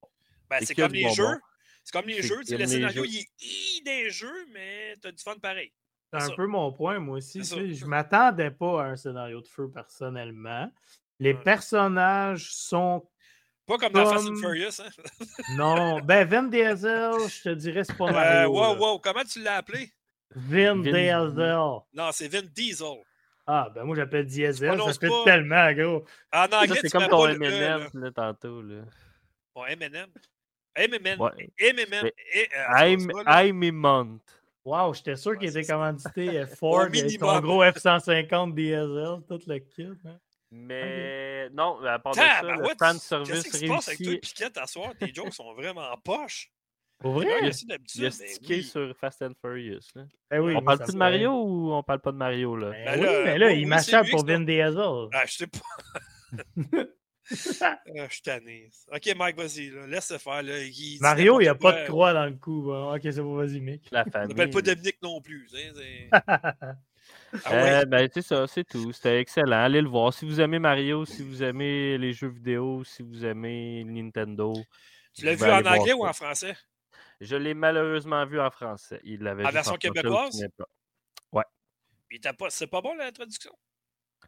Ben, 0.49 0.59
c'est 0.63 0.75
comme, 0.75 0.93
les 0.93 1.13
jeux. 1.13 1.41
C'est 1.85 1.93
comme 1.93 2.09
les 2.09 2.23
jeux. 2.23 2.41
Le 2.49 2.67
scénario, 2.67 3.05
il 3.05 3.19
est 3.19 3.85
des 3.85 4.11
jeux, 4.11 4.47
mais 4.53 4.95
t'as 5.03 5.13
du 5.13 5.23
fun 5.23 5.37
pareil. 5.39 5.73
C'est 6.13 6.33
un 6.33 6.37
peu 6.37 6.47
mon 6.47 6.73
point, 6.73 6.99
moi 6.99 7.19
aussi. 7.19 7.43
Je 7.43 7.87
m'attendais 7.87 8.51
pas 8.51 8.83
à 8.83 8.87
un 8.87 8.97
scénario 8.97 9.41
de 9.41 9.47
feu 9.47 9.71
personnellement. 9.71 10.71
Les 11.19 11.35
personnages 11.35 12.53
sont. 12.53 13.09
Pas 13.67 13.79
comme, 13.79 13.93
dans 13.93 14.07
Fast 14.07 14.29
and 14.29 14.37
Furious, 14.37 14.81
hein? 14.81 14.91
non, 15.57 16.01
ben 16.01 16.25
Vin 16.29 16.45
Diesel, 16.45 17.15
je 17.29 17.43
te 17.43 17.49
dirais, 17.49 17.83
c'est 17.83 17.97
pas 17.97 18.11
euh, 18.11 18.13
Mario. 18.13 18.51
wow, 18.51 18.77
wow, 18.77 18.99
comment 19.01 19.25
tu 19.25 19.43
l'as 19.43 19.57
appelé? 19.57 19.91
Vin, 20.37 20.77
Diesel. 20.77 21.35
Non, 21.93 22.13
c'est 22.13 22.29
Vin 22.29 22.43
Diesel. 22.43 23.03
Ah, 23.45 23.69
ben 23.75 23.83
moi 23.83 23.97
j'appelle 23.97 24.27
Diesel, 24.27 24.81
ça 24.81 24.93
fait 24.93 25.09
tellement, 25.25 25.73
gros. 25.73 26.05
Ah 26.31 26.47
non, 26.51 26.59
c'est 26.81 26.91
comme 26.91 27.09
ton 27.09 27.27
M&M, 27.27 27.89
là, 27.95 28.11
tantôt, 28.13 28.63
là. 28.63 28.83
Bon, 29.53 29.65
M&M. 29.65 30.07
M&M. 30.77 31.21
Ouais. 31.21 31.51
M&M. 31.59 32.11
I'm, 32.77 33.11
I'm 33.27 34.21
Wow, 34.67 34.93
j'étais 34.95 35.15
sûr 35.15 35.39
qu'il 35.39 35.49
était 35.49 35.65
commandité 35.65 36.45
Ford 36.59 36.81
avec 36.81 37.09
son 37.13 37.41
gros 37.41 37.63
F-150 37.63 38.53
diesel, 38.53 39.23
tout 39.29 39.41
le 39.47 39.59
kit. 39.61 39.87
Hein. 40.05 40.19
Mais 40.51 41.49
non, 41.51 41.81
à 41.85 42.01
part 42.01 42.15
de 42.15 42.19
ça, 42.19 42.43
le 42.43 42.65
fan 42.77 42.99
service 42.99 43.31
réussi. 43.31 43.51
Qu'est-ce 43.51 43.61
qui 43.61 43.67
se 43.67 43.73
passe 43.73 43.89
avec 43.89 44.03
toi 44.03 44.13
et 44.13 44.19
Piquette 44.19 44.59
à 44.59 44.67
soir? 44.67 44.93
Tes 44.99 45.15
jokes 45.15 45.35
sont 45.35 45.55
vraiment 45.55 45.89
en 45.89 45.97
poche. 45.99 46.51
Pour 46.99 47.13
vrai? 47.13 47.27
Il 47.43 48.03
y 48.03 48.07
a 48.07 48.11
stické 48.11 48.63
sur 48.63 48.93
Fast 48.97 49.23
and 49.23 49.35
Furious. 49.41 49.93
Là. 49.95 50.03
Ben 50.33 50.41
oui, 50.41 50.57
on 50.57 50.63
parle-tu 50.63 50.91
de 50.91 50.97
Mario 50.97 51.31
ou 51.31 51.73
on 51.73 51.83
parle 51.85 52.01
pas 52.01 52.11
de 52.11 52.17
Mario? 52.17 52.57
Là? 52.57 52.71
Ben, 52.71 53.01
ben 53.01 53.01
oui, 53.01 53.23
mais 53.25 53.39
là, 53.39 53.53
il 53.53 53.69
m'achète 53.69 54.11
pour 54.11 54.27
Vin 54.27 54.41
Diesel. 54.41 55.09
Ah, 55.13 55.27
je 55.27 55.33
sais 55.33 55.47
pas. 55.47 56.41
ah, 57.61 57.79
je 57.87 58.13
suis 58.13 58.23
tanné. 58.23 58.71
Ok, 58.93 59.15
Mike, 59.17 59.37
vas-y. 59.37 59.71
Laisse 59.89 60.17
faire. 60.17 60.43
Là. 60.43 60.55
Mario, 61.01 61.41
il 61.41 61.45
n'y 61.45 61.49
a 61.49 61.55
pas 61.55 61.83
de 61.83 61.87
croix 61.87 62.13
dans 62.13 62.27
le 62.27 62.37
cou. 62.37 62.73
Ok, 62.73 63.01
c'est 63.03 63.21
bon, 63.21 63.35
vas-y, 63.35 63.61
mec. 63.61 63.83
La 63.91 64.05
famille. 64.05 64.35
On 64.35 64.37
n'appelle 64.37 64.51
pas 64.51 64.63
Dominique 64.63 64.99
non 65.03 65.21
plus. 65.21 65.49
ah, 66.13 67.51
ouais. 67.51 67.87
ben, 67.87 68.09
c'est 68.13 68.23
ça, 68.23 68.47
c'est 68.47 68.65
tout. 68.65 68.93
C'était 68.93 69.21
excellent. 69.21 69.65
Allez 69.65 69.81
le 69.81 69.89
voir. 69.89 70.15
Si 70.15 70.25
vous 70.25 70.41
aimez 70.41 70.59
Mario, 70.59 71.05
si 71.05 71.23
vous 71.23 71.43
aimez 71.43 71.99
les 71.99 72.13
jeux 72.13 72.29
vidéo, 72.29 72.85
si 72.85 73.03
vous 73.03 73.25
aimez 73.25 73.85
Nintendo. 73.85 74.55
Tu 75.13 75.25
l'as 75.25 75.35
vu 75.35 75.45
en 75.45 75.65
anglais 75.65 75.95
ou 75.95 76.07
en 76.07 76.13
français? 76.13 76.57
Je 77.21 77.37
l'ai 77.37 77.55
malheureusement 77.55 78.25
vu 78.27 78.41
en 78.41 78.51
français. 78.51 79.01
Il 79.03 79.23
l'avait 79.23 79.47
En 79.47 79.51
version 79.51 79.77
québécoise? 79.77 80.47
Ouais. 81.33 81.45
C'est 82.51 82.67
pas 82.67 82.81
bon 82.81 82.95
la 82.95 83.11
traduction? 83.11 83.53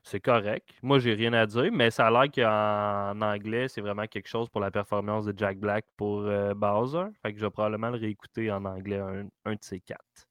C'est 0.02 0.20
correct. 0.20 0.68
Moi, 0.82 0.98
j'ai 0.98 1.14
rien 1.14 1.32
à 1.32 1.46
dire, 1.46 1.70
mais 1.72 1.90
ça 1.90 2.06
a 2.06 2.10
l'air 2.10 2.30
qu'en 2.30 3.20
anglais, 3.20 3.68
c'est 3.68 3.80
vraiment 3.80 4.06
quelque 4.06 4.28
chose 4.28 4.48
pour 4.48 4.60
la 4.60 4.70
performance 4.70 5.24
de 5.24 5.34
Jack 5.36 5.58
Black 5.58 5.84
pour 5.96 6.20
euh, 6.20 6.54
Bowser. 6.54 7.06
Fait 7.22 7.32
que 7.32 7.38
je 7.38 7.44
vais 7.44 7.50
probablement 7.50 7.90
le 7.90 7.98
réécouter 7.98 8.50
en 8.50 8.64
anglais, 8.64 8.98
un, 8.98 9.52
de 9.52 9.58
ces 9.60 9.80
quatre. 9.80 10.27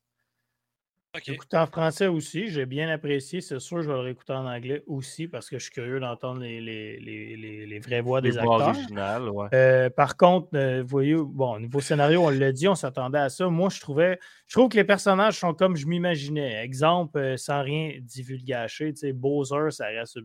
Écouter 1.26 1.58
en 1.58 1.66
français 1.66 2.08
aussi, 2.08 2.48
j'ai 2.50 2.66
bien 2.66 2.90
apprécié. 2.90 3.42
C'est 3.42 3.60
sûr, 3.60 3.82
je 3.82 3.88
vais 3.88 3.94
le 3.94 4.02
réécouter 4.02 4.34
en 4.34 4.46
anglais 4.46 4.84
aussi 4.88 5.28
parce 5.28 5.50
que 5.50 5.58
je 5.58 5.64
suis 5.64 5.72
curieux 5.72 6.00
d'entendre 6.00 6.42
les, 6.42 6.62
les, 6.62 7.00
les, 7.00 7.66
les, 7.66 7.80
vraies 7.80 8.02
voix 8.02 8.22
des 8.22 8.38
acteurs. 8.38 8.70
Originales, 8.70 9.30
ouais. 9.30 9.48
Euh, 9.54 9.90
par 9.90 10.18
contre, 10.18 10.50
euh, 10.56 10.82
vous 10.82 10.88
voyez, 10.88 11.16
bon, 11.16 11.56
au 11.56 11.60
niveau 11.60 11.80
scénario, 11.80 12.24
on 12.24 12.30
l'a 12.30 12.52
dit, 12.52 12.68
on 12.68 12.76
s'attendait 12.76 13.20
à 13.20 13.30
ça. 13.30 13.48
Moi, 13.48 13.70
je 13.70 13.80
trouvais, 13.80 14.20
je 14.48 14.56
trouve 14.56 14.70
que 14.70 14.78
les 14.78 14.84
personnages 14.84 15.40
sont 15.40 15.54
comme 15.54 15.76
je 15.76 15.88
m'imaginais. 15.88 16.64
Exemple, 16.64 17.18
euh, 17.18 17.38
sans 17.38 17.62
rien 17.62 17.94
divulgacher, 18.02 18.94
tu 18.94 19.00
sais, 19.00 19.14
Bowser, 19.14 19.72
ça 19.72 19.88
reste 19.88 20.20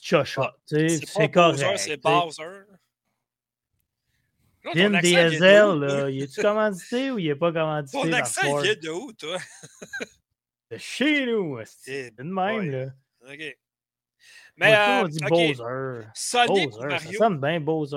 chocha. 0.00 0.54
C'est 0.66 1.30
correct. 1.30 1.78
C'est 1.78 2.00
Bowser? 2.00 2.64
Vin 4.74 5.00
Diesel, 5.00 5.78
là, 5.78 6.10
il 6.10 6.22
est-tu 6.22 6.40
commandité 6.40 7.10
ou 7.10 7.18
il 7.18 7.28
n'est 7.28 7.34
pas 7.34 7.52
commandité? 7.52 7.98
Ton 8.00 8.12
accent, 8.12 8.58
il 8.58 8.64
vient 8.64 8.74
de 8.74 8.90
où, 8.90 9.12
toi? 9.12 9.38
de 10.70 10.76
chez 10.76 11.26
nous, 11.26 11.58
c'est 11.64 12.12
une 12.18 12.32
même, 12.32 12.70
là. 12.70 12.86
OK. 13.30 13.56
Mais 14.60 14.74
euh, 14.74 15.04
on 15.04 15.08
dit 15.08 15.18
Bowser. 15.28 16.08
Sonic 16.14 16.70
Bowser, 16.70 16.86
Mario? 16.88 17.12
Ça 17.12 17.18
sonne 17.18 17.40
bien 17.40 17.60
Bowser. 17.60 17.96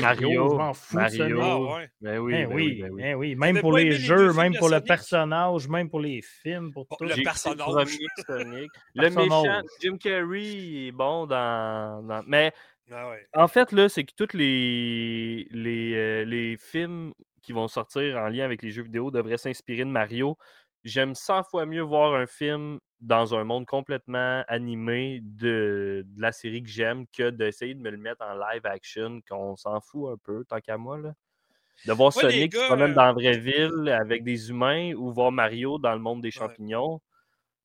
Mario, 0.00 0.50
je 0.50 0.56
m'en 0.56 0.72
fous 0.72 0.96
Mario. 0.96 1.28
de 1.28 1.38
Ah, 1.38 1.60
ouais. 1.60 1.90
ben 2.00 2.18
oui, 2.18 2.32
ben, 2.32 2.48
ben 2.48 2.54
oui, 2.54 2.80
ben 2.80 2.90
oui, 2.90 2.94
ben 3.02 3.14
oui. 3.16 3.36
Même 3.36 3.60
pour 3.60 3.72
les 3.76 3.92
jeux, 3.92 4.32
même 4.32 4.54
pour 4.56 4.70
le 4.70 4.80
personnage, 4.80 5.68
même 5.68 5.90
pour 5.90 6.00
les 6.00 6.22
films, 6.22 6.72
pour 6.72 6.86
tout. 6.86 7.04
Le 7.04 7.22
personnage. 7.22 7.98
Sonic. 8.26 8.70
Le 8.94 9.10
méchant, 9.10 9.62
Jim 9.82 9.98
Carrey 9.98 10.86
est 10.86 10.92
bon 10.92 11.26
dans... 11.26 12.02
dans... 12.02 12.24
Mais 12.26 12.52
ah 12.92 13.14
en 13.34 13.48
fait, 13.48 13.72
là, 13.72 13.88
c'est 13.88 14.04
que 14.04 14.12
tous 14.16 14.36
les, 14.36 15.46
les, 15.50 15.94
euh, 15.94 16.24
les, 16.24 16.56
films 16.56 17.12
qui 17.42 17.52
vont 17.52 17.68
sortir 17.68 18.16
en 18.16 18.28
lien 18.28 18.44
avec 18.44 18.62
les 18.62 18.70
jeux 18.70 18.82
vidéo 18.82 19.10
devraient 19.10 19.38
s'inspirer 19.38 19.84
de 19.84 19.90
Mario. 19.90 20.36
J'aime 20.84 21.14
100 21.14 21.44
fois 21.44 21.66
mieux 21.66 21.82
voir 21.82 22.14
un 22.14 22.26
film 22.26 22.78
dans 23.00 23.34
un 23.34 23.44
monde 23.44 23.66
complètement 23.66 24.42
animé 24.48 25.20
de, 25.22 26.04
la 26.16 26.32
série 26.32 26.62
que 26.62 26.68
j'aime 26.68 27.06
que 27.08 27.30
d'essayer 27.30 27.74
de 27.74 27.80
me 27.80 27.90
le 27.90 27.96
mettre 27.96 28.24
en 28.24 28.34
live 28.34 28.64
action, 28.64 29.20
qu'on 29.28 29.56
s'en 29.56 29.80
fout 29.80 30.12
un 30.12 30.16
peu, 30.16 30.44
tant 30.44 30.60
qu'à 30.60 30.78
moi. 30.78 30.98
Là. 30.98 31.14
De 31.86 31.92
voir 31.92 32.12
Sonic 32.12 32.54
quand 32.54 32.76
même 32.76 32.94
dans 32.94 33.04
la 33.04 33.12
vraie 33.12 33.38
ville 33.38 33.88
avec 33.88 34.24
des 34.24 34.50
humains 34.50 34.92
ou 34.94 35.12
voir 35.12 35.30
Mario 35.30 35.78
dans 35.78 35.92
le 35.92 36.00
monde 36.00 36.22
des 36.22 36.30
champignons. 36.30 37.00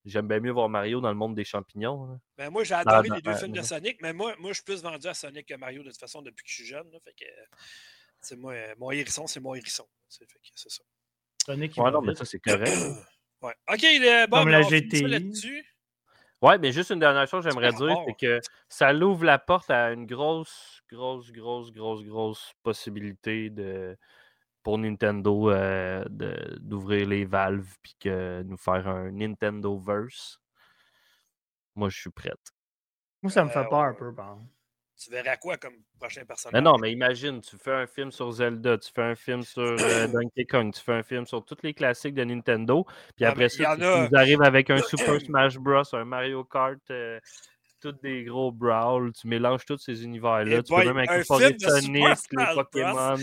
J'aime 0.06 0.28
bien 0.28 0.40
mieux 0.40 0.52
voir 0.52 0.68
Mario 0.68 1.00
dans 1.00 1.10
le 1.10 1.16
monde 1.16 1.34
des 1.34 1.46
champignons. 1.46 2.20
Ben 2.38 2.50
moi, 2.50 2.64
j'ai 2.64 2.74
adoré 2.74 3.10
les 3.10 3.22
deux 3.22 3.36
films 3.36 3.54
de 3.54 3.62
Sonic, 3.62 4.02
mais 4.02 4.12
moi, 4.12 4.36
moi, 4.38 4.52
je 4.52 4.56
suis 4.56 4.64
plus 4.64 4.82
vendu 4.82 5.08
à 5.08 5.14
Sonic 5.14 5.48
que 5.48 5.56
Mario 5.56 5.82
de 5.82 5.90
toute 5.90 6.00
façon 6.00 6.22
depuis 6.22 6.44
que 6.44 6.50
je 6.50 6.56
suis 6.56 6.66
jeune. 6.66 6.90
fait 7.04 7.14
que, 7.14 8.36
moi, 8.36 8.54
mon 8.78 8.92
hérisson, 8.92 9.28
c'est 9.28 9.40
mon 9.40 9.56
hérisson. 9.56 9.88
C'est 10.10 10.26
ça. 10.70 10.84
Sonic, 11.46 11.78
ouais, 11.78 11.92
non, 11.92 12.02
mais 12.02 12.16
ça, 12.16 12.26
c'est 12.26 12.40
correct. 12.40 12.68
ouais. 13.42 13.54
OK, 13.72 13.82
le, 13.82 14.28
bon, 14.28 14.40
Comme 14.40 14.50
la 14.50 14.62
GTI. 14.62 15.64
Ouais, 16.42 16.58
mais 16.58 16.74
juste 16.74 16.90
une 16.90 17.00
dernière 17.00 17.26
chose, 17.26 17.46
j'aimerais 17.46 17.72
dire, 17.72 17.96
c'est 18.06 18.18
que 18.20 18.42
ça 18.68 18.92
l'ouvre 18.92 19.24
la 19.24 19.40
porte 19.40 19.70
à 19.70 19.94
une 19.94 20.06
grosse, 20.06 20.82
grosse, 20.92 21.32
grosse, 21.32 21.72
grosse, 21.72 22.04
grosse 22.04 22.52
possibilité 22.64 23.50
de 23.50 23.98
pour 24.64 24.78
Nintendo 24.78 25.52
euh, 25.52 26.04
d'ouvrir 26.60 27.08
les 27.08 27.26
valves 27.26 27.76
puis 27.82 27.96
que 28.00 28.42
nous 28.44 28.58
faire 28.58 28.88
un 28.88 29.12
Nintendo 29.12 29.78
Verse. 29.78 30.40
Moi, 31.76 31.90
je 31.90 32.00
suis 32.00 32.10
prête. 32.10 32.54
Moi, 33.22 33.32
ça 33.32 33.44
me 33.44 33.50
fait 33.50 33.60
euh, 33.60 33.70
peur 33.70 33.82
un 33.82 33.94
peu, 33.94 34.12
bon. 34.12 34.48
Tu 34.96 35.10
verrais 35.10 35.38
quoi 35.42 35.58
comme 35.58 35.74
prochain 36.00 36.24
personnage? 36.24 36.54
Mais 36.54 36.62
non, 36.62 36.78
mais 36.78 36.92
imagine, 36.92 37.42
tu 37.42 37.58
fais 37.58 37.74
un 37.74 37.88
film 37.88 38.12
sur 38.12 38.32
Zelda, 38.32 38.78
tu 38.78 38.92
fais 38.94 39.02
un 39.02 39.16
film 39.16 39.44
sur 39.44 39.64
euh, 39.64 40.08
Donkey 40.14 40.46
Kong, 40.46 40.72
tu 40.72 40.82
fais 40.82 40.94
un 40.94 41.04
film 41.04 41.26
sur 41.26 41.44
tous 41.44 41.58
les 41.64 41.74
classiques 41.74 42.14
de 42.14 42.24
Nintendo, 42.24 42.86
puis 43.16 43.26
après 43.26 43.50
ça, 43.50 43.76
tu, 43.76 44.16
arrives 44.16 44.44
avec 44.44 44.70
un 44.70 44.78
Super 44.82 45.20
Smash 45.20 45.58
Bros, 45.58 45.84
un 45.94 46.06
Mario 46.06 46.44
Kart, 46.44 46.80
tous 47.84 48.02
des 48.02 48.24
gros 48.24 48.52
brawls, 48.52 49.12
tu 49.12 49.28
mélanges 49.28 49.66
tous 49.66 49.78
ces 49.78 50.04
univers-là. 50.04 50.64
Tu 50.64 50.74
peux 50.74 50.86
même 50.86 50.98
incorporer 50.98 51.56
Sonic, 51.60 52.06
les 52.32 52.46
Pokémon. 52.56 53.18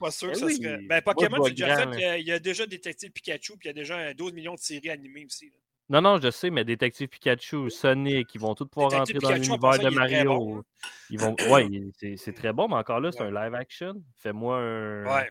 Pas 0.00 0.10
sûr 0.10 0.32
que 0.32 0.36
eh 0.36 0.40
ça 0.40 0.48
serait. 0.48 0.78
Ben, 0.82 1.00
Pokémon, 1.02 1.44
c'est 1.44 1.52
déjà 1.52 1.90
fait. 1.92 2.20
Il 2.20 2.26
y 2.26 2.32
a 2.32 2.38
déjà 2.38 2.66
Détective 2.66 3.12
Pikachu, 3.12 3.56
puis 3.56 3.66
il 3.66 3.66
y 3.68 3.70
a 3.70 3.74
déjà 3.74 4.12
12 4.12 4.32
millions 4.32 4.54
de 4.54 4.58
séries 4.58 4.90
animées 4.90 5.24
aussi. 5.24 5.52
Non, 5.88 6.00
non, 6.00 6.20
je 6.20 6.30
sais, 6.30 6.50
mais 6.50 6.64
Détective 6.64 7.08
Pikachu, 7.08 7.70
Sonic, 7.70 8.34
ils 8.34 8.40
vont 8.40 8.54
tous 8.54 8.66
pouvoir 8.66 8.92
rentrer 8.92 9.18
dans 9.18 9.30
l'univers 9.30 9.78
de 9.78 9.90
Mario. 9.90 10.58
Hein. 10.58 10.62
Ils 11.10 11.20
vont... 11.20 11.36
Ouais, 11.50 11.68
c'est 12.16 12.34
très 12.34 12.52
bon, 12.52 12.68
mais 12.68 12.76
encore 12.76 13.00
là, 13.00 13.12
c'est 13.12 13.22
un 13.22 13.30
live 13.30 13.54
action. 13.54 14.02
Fais-moi 14.18 14.58
un. 14.58 15.04
Ouais. 15.04 15.30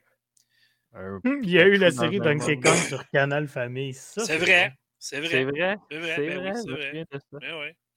il 1.43 1.49
y 1.49 1.60
a 1.60 1.65
eu 1.65 1.76
la 1.76 1.91
série 1.91 2.19
Donkey 2.19 2.60
Kong 2.60 2.76
sur 2.76 3.10
Canal 3.10 3.48
Famille. 3.48 3.93
C'est 3.93 4.38
vrai. 4.38 4.73
C'est 4.99 5.19
vrai. 5.19 5.30
C'est 5.30 5.43
vrai? 5.45 5.77
C'est 5.89 5.98
vrai. 5.98 6.15
C'est 6.15 6.30
vrai. 6.30 6.53
C'est 6.56 7.52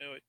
vrai. 0.06 0.20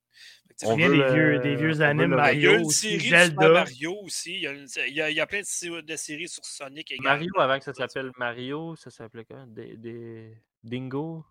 Oui. 0.63 0.69
On 0.69 0.77
des, 0.77 0.87
vieux, 0.87 1.39
des 1.39 1.55
vieux 1.55 1.81
animes 1.81 2.15
Mario. 2.15 2.39
Il 2.39 2.43
y 2.43 2.47
a 2.47 2.57
une 2.59 2.69
série 2.69 3.09
Zelda. 3.09 3.49
Mario 3.49 3.97
aussi. 4.03 4.35
Il 4.35 4.41
y, 4.41 4.47
a 4.47 4.53
il, 4.53 4.95
y 4.95 5.01
a, 5.01 5.09
il 5.09 5.15
y, 5.15 5.19
a 5.19 5.27
plein 5.27 5.41
de, 5.41 5.81
de, 5.81 5.95
séries 5.97 6.29
sur 6.29 6.45
Sonic 6.45 6.91
également. 6.91 7.09
Mario, 7.09 7.31
avant 7.37 7.57
que 7.59 7.65
ça 7.65 7.73
s'appelle 7.73 8.11
Mario, 8.17 8.75
ça 8.77 8.89
s'appelait 8.89 9.25
quoi 9.25 9.43
des, 9.47 9.75
des... 9.75 10.31
Dingo? 10.63 11.25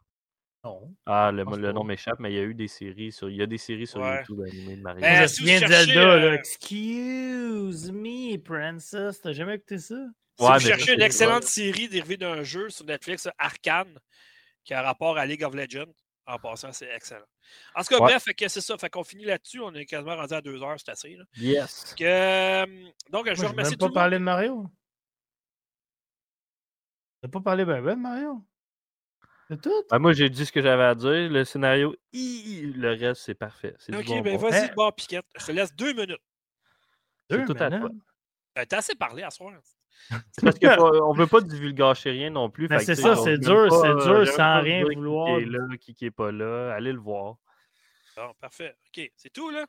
Non. 0.62 0.94
Ah, 1.06 1.30
le, 1.32 1.44
le 1.56 1.72
nom 1.72 1.84
m'échappe, 1.84 2.18
mais 2.18 2.32
il 2.32 2.36
y 2.36 2.38
a 2.38 2.42
eu 2.42 2.54
des 2.54 2.68
séries 2.68 3.12
sur, 3.12 3.28
il 3.30 3.36
y 3.36 3.42
a 3.42 3.46
des 3.46 3.58
séries 3.58 3.86
sur 3.86 4.00
ouais. 4.00 4.18
YouTube 4.18 4.40
animées 4.42 4.76
de 4.76 4.82
Mario. 4.82 5.00
Ben, 5.00 5.22
je 5.22 5.26
si 5.26 5.42
de 5.42 5.66
Zelda, 5.66 6.00
euh... 6.00 6.30
là. 6.30 6.34
Excuse 6.34 7.92
me, 7.92 8.36
Princess. 8.38 9.20
T'as 9.20 9.32
jamais 9.32 9.56
écouté 9.56 9.78
ça? 9.78 9.96
Si 10.38 10.44
ouais, 10.44 10.52
vous 10.54 10.60
cherchez 10.60 10.94
une 10.94 11.02
excellente 11.02 11.44
série 11.44 11.88
dérivée 11.88 12.16
d'un 12.16 12.42
jeu 12.42 12.68
sur 12.68 12.84
Netflix, 12.84 13.28
Arcane, 13.38 13.98
qui 14.64 14.74
a 14.74 14.82
rapport 14.82 15.16
à 15.16 15.26
League 15.26 15.44
of 15.44 15.54
Legends, 15.54 15.92
en 16.26 16.38
passant, 16.38 16.72
c'est 16.72 16.88
excellent. 16.88 17.26
En 17.74 17.82
tout 17.82 17.88
cas, 17.88 17.98
bref, 17.98 18.24
c'est 18.24 18.60
ça. 18.60 18.78
Fait 18.78 18.90
qu'on 18.90 19.04
finit 19.04 19.24
là-dessus. 19.24 19.60
On 19.60 19.74
est 19.74 19.84
quasiment 19.84 20.16
rendu 20.16 20.34
à 20.34 20.40
deux 20.40 20.62
heures, 20.62 20.76
c'est 20.78 20.90
assez. 20.90 21.16
Là. 21.16 21.24
Yes. 21.36 21.94
Que, 21.98 22.04
euh, 22.04 22.90
donc, 23.10 23.28
je 23.32 23.40
vais 23.40 23.46
remercier 23.46 23.76
tout 23.76 23.88
pas 23.88 23.92
parlé 23.92 24.18
de 24.18 24.24
Mario. 24.24 24.66
T'as 27.20 27.28
pas 27.28 27.40
parlé 27.40 27.64
ben, 27.64 27.82
ben 27.82 27.96
de 27.96 28.00
Mario. 28.00 28.42
C'est 29.48 29.60
tout? 29.60 29.84
Ben, 29.90 29.98
moi, 29.98 30.12
j'ai 30.12 30.30
dit 30.30 30.46
ce 30.46 30.52
que 30.52 30.62
j'avais 30.62 30.84
à 30.84 30.94
dire. 30.94 31.30
Le 31.30 31.44
scénario, 31.44 31.94
le 32.12 32.88
reste, 32.98 33.22
c'est 33.22 33.34
parfait. 33.34 33.74
Ok, 33.92 34.06
bon 34.06 34.20
ben 34.20 34.38
vas-y, 34.38 34.70
bon, 34.74 34.90
Piquette. 34.92 35.26
Je 35.38 35.46
te 35.46 35.52
laisse 35.52 35.74
deux 35.74 35.92
minutes. 35.92 36.22
Deux 37.30 37.44
tout 37.44 37.56
à 37.58 37.70
toi. 37.70 37.90
Ben, 38.54 38.66
t'as 38.66 38.78
assez 38.78 38.94
parlé 38.94 39.22
à 39.22 39.30
soir. 39.30 39.52
C'est 40.32 40.42
parce 40.42 40.58
qu'on 40.58 41.12
ne 41.14 41.18
veut 41.18 41.26
pas 41.26 41.40
divulgacher 41.40 42.10
rien 42.10 42.30
non 42.30 42.50
plus. 42.50 42.68
c'est 42.80 42.94
ça, 42.94 43.16
c'est 43.16 43.38
dur, 43.38 43.72
c'est 43.72 44.06
dur 44.06 44.26
sans 44.28 44.60
rien 44.60 44.84
vouloir. 44.84 45.38
Qui 45.38 45.44
est 45.44 45.46
là, 45.46 45.76
qui 45.78 45.96
n'est 46.02 46.10
pas 46.10 46.32
là, 46.32 46.74
allez 46.74 46.92
le 46.92 47.00
voir. 47.00 47.36
Bon, 48.16 48.32
parfait. 48.40 48.76
OK, 48.88 49.10
c'est 49.16 49.32
tout, 49.32 49.50
là? 49.50 49.66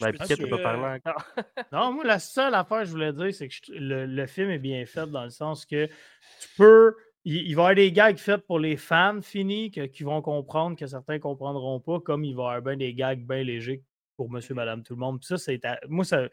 Ben, 0.00 0.12
Piquet, 0.12 0.36
tu 0.36 0.46
pas 0.48 0.58
parler 0.58 0.84
euh, 0.84 0.96
encore. 0.96 1.24
non, 1.72 1.92
moi, 1.92 2.04
la 2.04 2.20
seule 2.20 2.54
affaire 2.54 2.80
que 2.80 2.84
je 2.84 2.90
voulais 2.92 3.12
dire, 3.12 3.34
c'est 3.34 3.48
que 3.48 3.54
le, 3.70 4.06
le, 4.06 4.26
film 4.26 4.50
est 4.50 4.58
bien 4.58 4.86
fait 4.86 5.06
dans 5.06 5.24
le 5.24 5.30
sens 5.30 5.66
que 5.66 5.86
tu 5.86 6.48
peux. 6.56 6.94
Il, 7.24 7.34
il, 7.48 7.56
va 7.56 7.62
y 7.62 7.64
avoir 7.64 7.74
des 7.74 7.90
gags 7.90 8.16
faits 8.16 8.46
pour 8.46 8.60
les 8.60 8.76
fans 8.76 9.20
finis 9.20 9.72
que, 9.72 9.86
qui 9.86 10.04
vont 10.04 10.22
comprendre, 10.22 10.76
que 10.76 10.86
certains 10.86 11.14
ne 11.14 11.18
comprendront 11.18 11.80
pas, 11.80 11.98
comme 11.98 12.24
il 12.24 12.36
va 12.36 12.54
y 12.54 12.56
avoir 12.56 12.76
des 12.76 12.94
gags 12.94 13.26
bien 13.26 13.42
légers 13.42 13.82
pour 14.16 14.30
monsieur, 14.30 14.54
madame, 14.54 14.84
tout 14.84 14.94
le 14.94 15.00
monde. 15.00 15.18
Puis 15.18 15.26
ça, 15.26 15.36
c'est. 15.36 15.60
Moi, 15.88 16.04
ça, 16.04 16.28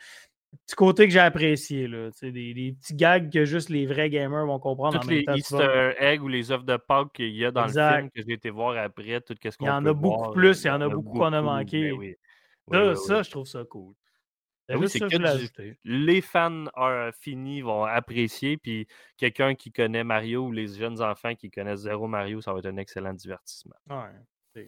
petit 0.65 0.75
côté 0.75 1.05
que 1.05 1.13
j'ai 1.13 1.19
apprécié. 1.19 1.87
Là, 1.87 2.09
des, 2.21 2.31
des, 2.31 2.75
petits 2.79 2.95
gags 2.95 3.31
que 3.31 3.45
juste 3.45 3.69
les 3.69 3.85
vrais 3.85 4.09
gamers 4.09 4.45
vont 4.45 4.59
comprendre. 4.59 4.99
Toutes 4.99 5.11
les 5.11 5.25
Easter 5.35 5.93
eggs 5.99 6.21
ou 6.21 6.27
les 6.27 6.51
œuvres 6.51 6.63
de 6.63 6.77
Pâques 6.77 7.13
qu'il 7.13 7.35
y 7.35 7.45
a 7.45 7.51
dans 7.51 7.65
le 7.65 7.71
film 7.71 8.09
que 8.11 8.21
j'ai 8.21 8.33
été 8.33 8.49
voir 8.49 8.77
après, 8.77 9.21
tout 9.21 9.35
ce 9.41 9.57
qu'on 9.57 9.65
Il 9.65 9.69
y 9.69 9.71
en 9.71 9.85
a 9.85 9.93
beaucoup 9.93 10.31
plus, 10.31 10.63
il 10.63 10.67
y 10.67 10.69
en 10.69 10.81
a 10.81 10.89
beaucoup 10.89 11.19
qu'on 11.19 11.33
a 11.33 11.41
manqué. 11.41 11.91
Ben 12.67 12.95
ça, 12.95 13.21
je 13.21 13.29
trouve 13.29 13.45
ça 13.45 13.63
cool. 13.63 13.93
Ben 14.67 14.77
oui, 14.77 14.89
c'est 14.89 14.99
que 14.99 15.75
les 15.83 16.21
fans 16.21 16.65
euh, 16.77 17.11
finis 17.19 17.61
vont 17.61 17.83
apprécier, 17.83 18.57
puis 18.57 18.87
quelqu'un 19.15 19.53
qui 19.53 19.71
connaît 19.71 20.03
Mario 20.03 20.47
ou 20.47 20.51
les 20.51 20.67
jeunes 20.67 21.03
enfants 21.03 21.35
qui 21.35 21.51
connaissent 21.51 21.81
zéro 21.81 22.07
Mario, 22.07 22.41
ça 22.41 22.51
va 22.51 22.59
être 22.59 22.65
un 22.65 22.77
excellent 22.77 23.13
divertissement. 23.13 23.75
Ouais, 23.89 24.63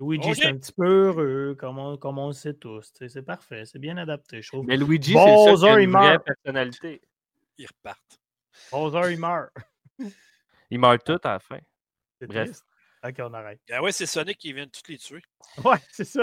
Luigi, 0.00 0.34
c'est 0.34 0.46
un 0.46 0.56
petit 0.56 0.72
peu 0.72 1.08
heureux, 1.08 1.56
comme 1.58 1.78
on, 1.78 1.96
comme 1.98 2.18
on 2.18 2.28
le 2.28 2.32
sait 2.32 2.54
tous. 2.54 2.90
C'est 2.94 3.22
parfait, 3.22 3.64
c'est 3.66 3.78
bien 3.78 3.96
adapté, 3.98 4.40
je 4.40 4.48
trouve. 4.48 4.66
Mais 4.66 4.76
Luigi, 4.76 5.12
c'est 5.12 5.56
ça 5.56 5.78
une 5.78 5.92
vraie 5.92 6.18
personnalité. 6.18 7.02
Ils 7.58 7.66
repartent. 7.66 8.20
Bowser, 8.72 9.12
il 9.12 9.18
meurt. 9.18 9.50
il 10.70 10.78
meurt 10.78 11.04
tout 11.04 11.20
à 11.24 11.32
la 11.32 11.38
fin. 11.38 11.58
Bref. 12.22 12.62
Ok, 13.02 13.14
on 13.20 13.32
arrête. 13.32 13.60
Ah 13.70 13.82
ouais, 13.82 13.92
c'est 13.92 14.06
Sonic 14.06 14.38
qui 14.38 14.52
vient 14.52 14.66
de 14.66 14.70
toutes 14.70 14.88
les 14.88 14.98
tuer. 14.98 15.22
Ouais, 15.64 15.78
c'est 15.90 16.04
ça. 16.04 16.20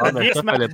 ah, 0.00 0.12
ben, 0.12 0.32
ça 0.32 0.42
là, 0.42 0.68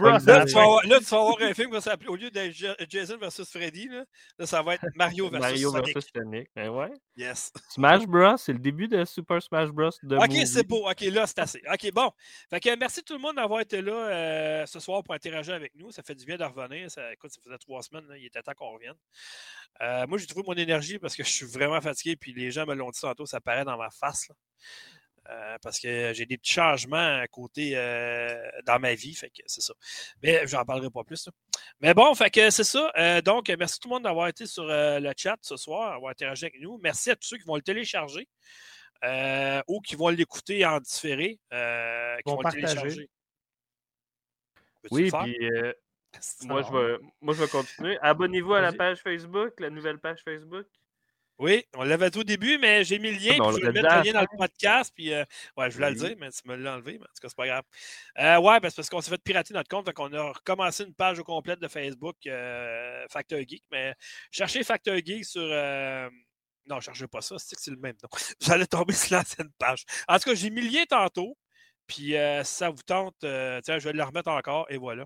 tu 0.44 0.52
vas 0.52 0.62
avoir, 0.62 0.86
là, 0.86 0.98
tu 0.98 1.04
vas 1.04 1.18
avoir 1.18 1.40
un 1.40 1.54
film 1.54 1.68
qui 1.68 1.74
va 1.74 1.80
s'appeler, 1.80 2.08
au 2.08 2.16
lieu 2.16 2.30
d'être 2.30 2.54
Jason 2.88 3.16
vs 3.16 3.44
Freddy, 3.44 3.88
là, 3.88 4.04
là, 4.38 4.46
ça 4.46 4.62
va 4.62 4.74
être 4.74 4.84
Mario 4.96 5.28
vs 5.28 5.38
Mario 5.38 5.70
Sonic. 5.70 5.94
Mario 5.94 6.00
Sonic. 6.14 6.50
Ben 6.54 6.68
ouais. 6.68 6.92
Yes. 7.16 7.52
Smash 7.70 8.06
Bros, 8.06 8.36
c'est 8.36 8.52
le 8.52 8.58
début 8.58 8.88
de 8.88 9.04
Super 9.04 9.40
Smash 9.42 9.70
Bros. 9.70 9.90
De 10.02 10.16
ok, 10.16 10.46
c'est 10.46 10.66
beau. 10.66 10.88
Ok, 10.88 11.00
là, 11.02 11.26
c'est 11.26 11.38
assez. 11.38 11.62
Ok, 11.72 11.90
bon. 11.92 12.10
Fait 12.50 12.60
que 12.60 12.76
merci 12.76 13.02
tout 13.02 13.14
le 13.14 13.20
monde 13.20 13.36
d'avoir 13.36 13.60
été 13.60 13.80
là 13.80 13.92
euh, 13.92 14.66
ce 14.66 14.80
soir 14.80 15.02
pour 15.02 15.14
interagir 15.14 15.54
avec 15.54 15.74
nous. 15.76 15.90
Ça 15.90 16.02
fait 16.02 16.14
du 16.14 16.24
bien 16.24 16.36
de 16.36 16.44
revenir. 16.44 16.90
Ça, 16.90 17.12
écoute, 17.12 17.30
ça 17.30 17.40
faisait 17.42 17.58
trois 17.58 17.82
semaines. 17.82 18.06
Là, 18.08 18.16
il 18.16 18.26
était 18.26 18.42
temps 18.42 18.54
qu'on 18.54 18.72
revienne. 18.72 18.96
Euh, 19.80 20.06
moi, 20.06 20.18
j'ai 20.18 20.26
trouvé 20.26 20.44
mon 20.46 20.54
énergie 20.54 20.98
parce 20.98 21.14
que 21.14 21.22
je 21.22 21.30
suis 21.30 21.46
vraiment 21.46 21.80
fatigué. 21.80 22.16
Puis 22.16 22.32
les 22.32 22.50
gens 22.50 22.66
me 22.66 22.74
l'ont 22.74 22.90
dit 22.90 23.00
tantôt, 23.00 23.26
ça 23.26 23.40
paraît 23.40 23.64
dans 23.64 23.76
ma 23.76 23.90
face. 23.90 24.28
Là. 24.28 24.34
Euh, 25.30 25.58
parce 25.62 25.78
que 25.78 26.12
j'ai 26.12 26.26
des 26.26 26.38
petits 26.38 26.52
changements 26.52 27.20
à 27.20 27.26
côté 27.28 27.72
euh, 27.74 28.34
dans 28.66 28.80
ma 28.80 28.94
vie, 28.94 29.14
fait 29.14 29.30
que 29.30 29.42
c'est 29.46 29.60
ça. 29.60 29.74
Mais 30.22 30.46
j'en 30.46 30.64
parlerai 30.64 30.90
pas 30.90 31.04
plus. 31.04 31.28
Mais 31.80 31.94
bon, 31.94 32.14
fait 32.14 32.30
que 32.30 32.50
c'est 32.50 32.64
ça. 32.64 32.90
Euh, 32.96 33.20
donc, 33.20 33.48
merci 33.56 33.78
tout 33.78 33.88
le 33.88 33.94
monde 33.94 34.04
d'avoir 34.04 34.28
été 34.28 34.46
sur 34.46 34.64
le 34.66 35.12
chat 35.16 35.36
ce 35.42 35.56
soir, 35.56 35.92
d'avoir 35.92 36.10
interagi 36.10 36.46
avec 36.46 36.60
nous. 36.60 36.78
Merci 36.82 37.10
à 37.10 37.16
tous 37.16 37.28
ceux 37.28 37.36
qui 37.36 37.44
vont 37.44 37.56
le 37.56 37.62
télécharger 37.62 38.28
ou 39.68 39.80
qui 39.80 39.94
vont 39.94 40.08
l'écouter 40.08 40.64
en 40.66 40.80
différé, 40.80 41.38
qui 41.50 41.56
vont, 42.26 42.40
le 42.42 42.50
télécharger. 42.50 43.08
Oui, 44.90 45.10
puis 45.10 45.36
moi, 46.42 46.62
je 46.62 46.72
vais, 46.72 46.98
moi, 47.20 47.34
je 47.34 47.40
vais 47.42 47.48
continuer. 47.48 47.98
Abonnez-vous 48.02 48.54
à 48.54 48.60
la 48.60 48.72
page 48.72 48.98
Facebook, 49.00 49.60
la 49.60 49.70
nouvelle 49.70 49.98
page 49.98 50.22
Facebook. 50.24 50.66
Oui, 51.40 51.64
on 51.74 51.84
l'avait 51.84 52.10
tout 52.10 52.20
au 52.20 52.24
début, 52.24 52.58
mais 52.58 52.84
j'ai 52.84 52.98
mis 52.98 53.12
le 53.12 53.16
lien. 53.16 53.32
puis 53.38 53.60
je 53.62 53.66
vais 53.66 53.72
mettre 53.72 53.96
le 53.96 54.02
lien 54.04 54.12
dans 54.12 54.20
le 54.20 54.36
podcast. 54.36 54.92
Puis, 54.94 55.10
euh, 55.10 55.24
ouais, 55.56 55.70
je 55.70 55.76
voulais 55.76 55.88
le 55.88 55.96
dire, 55.96 56.14
mais 56.18 56.30
tu 56.30 56.46
me 56.46 56.54
l'as 56.54 56.74
enlevé. 56.74 56.98
Mais 56.98 57.04
en 57.04 57.14
tout 57.14 57.22
cas, 57.22 57.28
c'est 57.28 57.36
pas 57.36 57.46
grave. 57.46 57.64
Euh, 58.18 58.38
ouais, 58.40 58.60
parce, 58.60 58.74
parce 58.74 58.90
qu'on 58.90 59.00
s'est 59.00 59.10
fait 59.10 59.22
pirater 59.22 59.54
notre 59.54 59.70
compte. 59.70 59.86
Donc, 59.86 59.98
on 59.98 60.12
a 60.12 60.32
recommencé 60.32 60.84
une 60.84 60.92
page 60.94 61.18
au 61.18 61.24
complète 61.24 61.58
de 61.58 61.66
Facebook, 61.68 62.16
euh, 62.26 63.06
Geek. 63.30 63.64
Mais 63.72 63.94
cherchez 64.30 64.62
Factor 64.64 64.96
Geek 64.96 65.24
sur. 65.24 65.40
Euh, 65.42 66.10
non, 66.66 66.76
ne 66.76 66.80
cherchez 66.82 67.06
pas 67.06 67.22
ça. 67.22 67.36
C'est 67.38 67.56
que 67.56 67.62
c'est 67.62 67.70
le 67.70 67.78
même 67.78 67.96
nom. 68.02 68.10
J'allais 68.40 68.66
tomber 68.66 68.92
sur 68.92 69.16
l'ancienne 69.16 69.50
page. 69.58 69.84
En 70.08 70.18
tout 70.18 70.28
cas, 70.28 70.34
j'ai 70.34 70.50
mis 70.50 70.60
le 70.60 70.68
lien 70.68 70.84
tantôt. 70.84 71.38
Puis 71.90 72.16
euh, 72.16 72.44
ça 72.44 72.70
vous 72.70 72.82
tente, 72.86 73.16
euh, 73.24 73.60
je 73.66 73.78
vais 73.80 73.92
le 73.92 74.04
remettre 74.04 74.30
encore 74.30 74.64
et 74.70 74.76
voilà, 74.76 75.04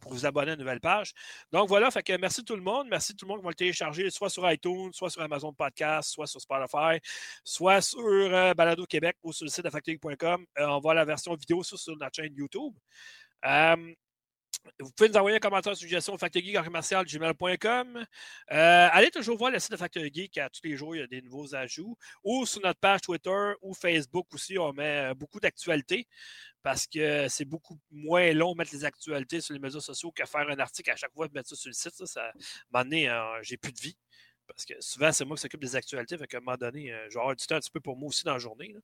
pour 0.00 0.12
vous 0.12 0.26
abonner 0.26 0.50
à 0.50 0.54
une 0.54 0.60
nouvelle 0.60 0.80
page. 0.80 1.14
Donc 1.50 1.66
voilà, 1.66 1.90
fait 1.90 2.02
que 2.02 2.14
merci 2.18 2.44
tout 2.44 2.56
le 2.56 2.60
monde. 2.60 2.88
Merci 2.90 3.16
tout 3.16 3.24
le 3.24 3.30
monde 3.30 3.38
qui 3.38 3.44
va 3.44 3.50
le 3.50 3.54
télécharger, 3.54 4.10
soit 4.10 4.28
sur 4.28 4.50
iTunes, 4.52 4.92
soit 4.92 5.08
sur 5.08 5.22
Amazon 5.22 5.54
Podcast, 5.54 6.10
soit 6.10 6.26
sur 6.26 6.38
Spotify, 6.38 7.00
soit 7.42 7.80
sur 7.80 8.04
euh, 8.04 8.52
Balado 8.52 8.84
Québec 8.84 9.16
ou 9.22 9.32
sur 9.32 9.46
le 9.46 9.50
site 9.50 9.64
de 9.64 9.70
factory.com. 9.70 10.44
on 10.58 10.78
voit 10.78 10.92
la 10.92 11.06
version 11.06 11.34
vidéo 11.34 11.62
sur, 11.62 11.78
sur 11.78 11.96
notre 11.96 12.14
chaîne 12.14 12.34
YouTube. 12.36 12.74
Vous 14.80 14.90
pouvez 14.92 15.08
nous 15.08 15.16
envoyer 15.16 15.36
un 15.36 15.40
commentaire, 15.40 15.76
suggestion 15.76 16.16
factorgeek.gmail.com. 16.18 17.96
Euh, 18.52 18.88
allez 18.92 19.10
toujours 19.10 19.38
voir 19.38 19.50
le 19.50 19.58
site 19.58 19.72
de 19.72 19.76
Factor 19.76 20.02
Geek. 20.12 20.38
À 20.38 20.50
tous 20.50 20.60
les 20.64 20.76
jours, 20.76 20.94
il 20.94 21.00
y 21.00 21.02
a 21.02 21.06
des 21.06 21.22
nouveaux 21.22 21.54
ajouts. 21.54 21.96
Ou 22.24 22.46
sur 22.46 22.60
notre 22.62 22.80
page 22.80 23.00
Twitter 23.02 23.52
ou 23.62 23.74
Facebook 23.74 24.26
aussi, 24.34 24.58
on 24.58 24.72
met 24.72 25.10
euh, 25.10 25.14
beaucoup 25.14 25.40
d'actualités 25.40 26.06
parce 26.62 26.86
que 26.86 27.28
c'est 27.28 27.44
beaucoup 27.44 27.78
moins 27.92 28.32
long 28.32 28.52
de 28.52 28.58
mettre 28.58 28.72
les 28.74 28.84
actualités 28.84 29.40
sur 29.40 29.54
les 29.54 29.60
médias 29.60 29.80
sociaux 29.80 30.10
que 30.10 30.24
faire 30.24 30.48
un 30.48 30.58
article 30.58 30.90
à 30.90 30.96
chaque 30.96 31.12
fois 31.12 31.28
de 31.28 31.32
mettre 31.32 31.48
ça 31.48 31.56
sur 31.56 31.68
le 31.68 31.74
site. 31.74 31.94
Ça, 31.94 32.06
ça 32.06 32.32
à 32.72 32.82
euh, 32.82 33.38
j'ai 33.42 33.56
plus 33.56 33.72
de 33.72 33.80
vie. 33.80 33.96
Parce 34.46 34.64
que 34.64 34.74
souvent, 34.80 35.12
c'est 35.12 35.24
moi 35.24 35.36
qui 35.36 35.42
s'occupe 35.42 35.60
des 35.60 35.76
actualités. 35.76 36.16
Fait 36.16 36.26
qu'à 36.26 36.38
un 36.38 36.40
moment 36.40 36.56
donné, 36.56 36.92
euh, 36.92 37.06
je 37.08 37.14
vais 37.14 37.20
avoir 37.20 37.36
du 37.36 37.46
temps 37.46 37.56
un 37.56 37.60
petit 37.60 37.70
peu 37.70 37.80
pour 37.80 37.96
moi 37.96 38.08
aussi 38.08 38.24
dans 38.24 38.32
la 38.32 38.38
journée. 38.38 38.74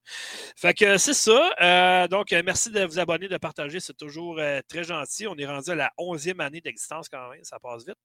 Fait 0.56 0.74
que 0.74 0.98
c'est 0.98 1.14
ça. 1.14 1.55
Euh, 1.60 2.09
donc, 2.09 2.32
euh, 2.32 2.43
merci 2.44 2.70
de 2.70 2.84
vous 2.84 2.98
abonner, 2.98 3.28
de 3.28 3.36
partager. 3.36 3.80
C'est 3.80 3.97
toujours 3.97 4.40
très 4.68 4.84
gentil. 4.84 5.26
On 5.26 5.36
est 5.36 5.47
rendu 5.47 5.70
à 5.70 5.74
la 5.74 5.93
11e 5.98 6.40
année 6.40 6.60
d'existence 6.60 7.09
quand 7.09 7.30
même. 7.30 7.44
Ça 7.44 7.59
passe 7.59 7.86
vite. 7.86 7.98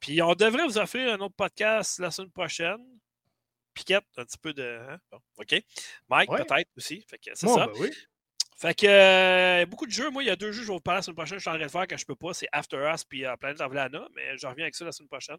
Puis, 0.00 0.22
on 0.22 0.34
devrait 0.34 0.64
vous 0.64 0.78
offrir 0.78 1.12
un 1.12 1.18
autre 1.18 1.34
podcast 1.36 1.98
la 1.98 2.10
semaine 2.10 2.30
prochaine. 2.30 2.84
Piquette, 3.74 4.04
un 4.16 4.24
petit 4.24 4.38
peu 4.38 4.52
de. 4.52 4.80
Hein? 4.88 4.98
OK. 5.36 5.62
Mike, 6.08 6.30
peut-être 6.30 6.70
aussi. 6.76 7.00
Fait 7.02 7.18
que 7.18 7.30
c'est 7.34 7.46
ça. 7.46 7.66
Ben 7.66 7.72
oui. 7.78 7.90
Fait 8.60 8.74
que 8.74 8.86
euh, 8.88 9.66
beaucoup 9.66 9.86
de 9.86 9.92
jeux. 9.92 10.10
Moi, 10.10 10.24
il 10.24 10.26
y 10.26 10.30
a 10.30 10.36
deux 10.36 10.50
jeux, 10.50 10.62
je 10.62 10.66
vais 10.66 10.74
vous 10.74 10.80
parler 10.80 10.98
la 10.98 11.02
semaine 11.02 11.14
prochaine. 11.14 11.38
Je 11.38 11.42
suis 11.42 11.48
en 11.48 11.54
train 11.54 11.64
de 11.64 11.70
faire 11.70 11.86
que 11.86 11.96
je 11.96 12.04
peux 12.04 12.16
pas. 12.16 12.34
C'est 12.34 12.48
After 12.50 12.90
Us 12.92 13.04
puis 13.04 13.24
euh, 13.24 13.36
Planet 13.36 13.60
of 13.60 13.72
Lana, 13.72 14.08
mais 14.16 14.36
je 14.36 14.48
reviens 14.48 14.64
avec 14.64 14.74
ça 14.74 14.84
la 14.84 14.90
semaine 14.90 15.08
prochaine. 15.08 15.36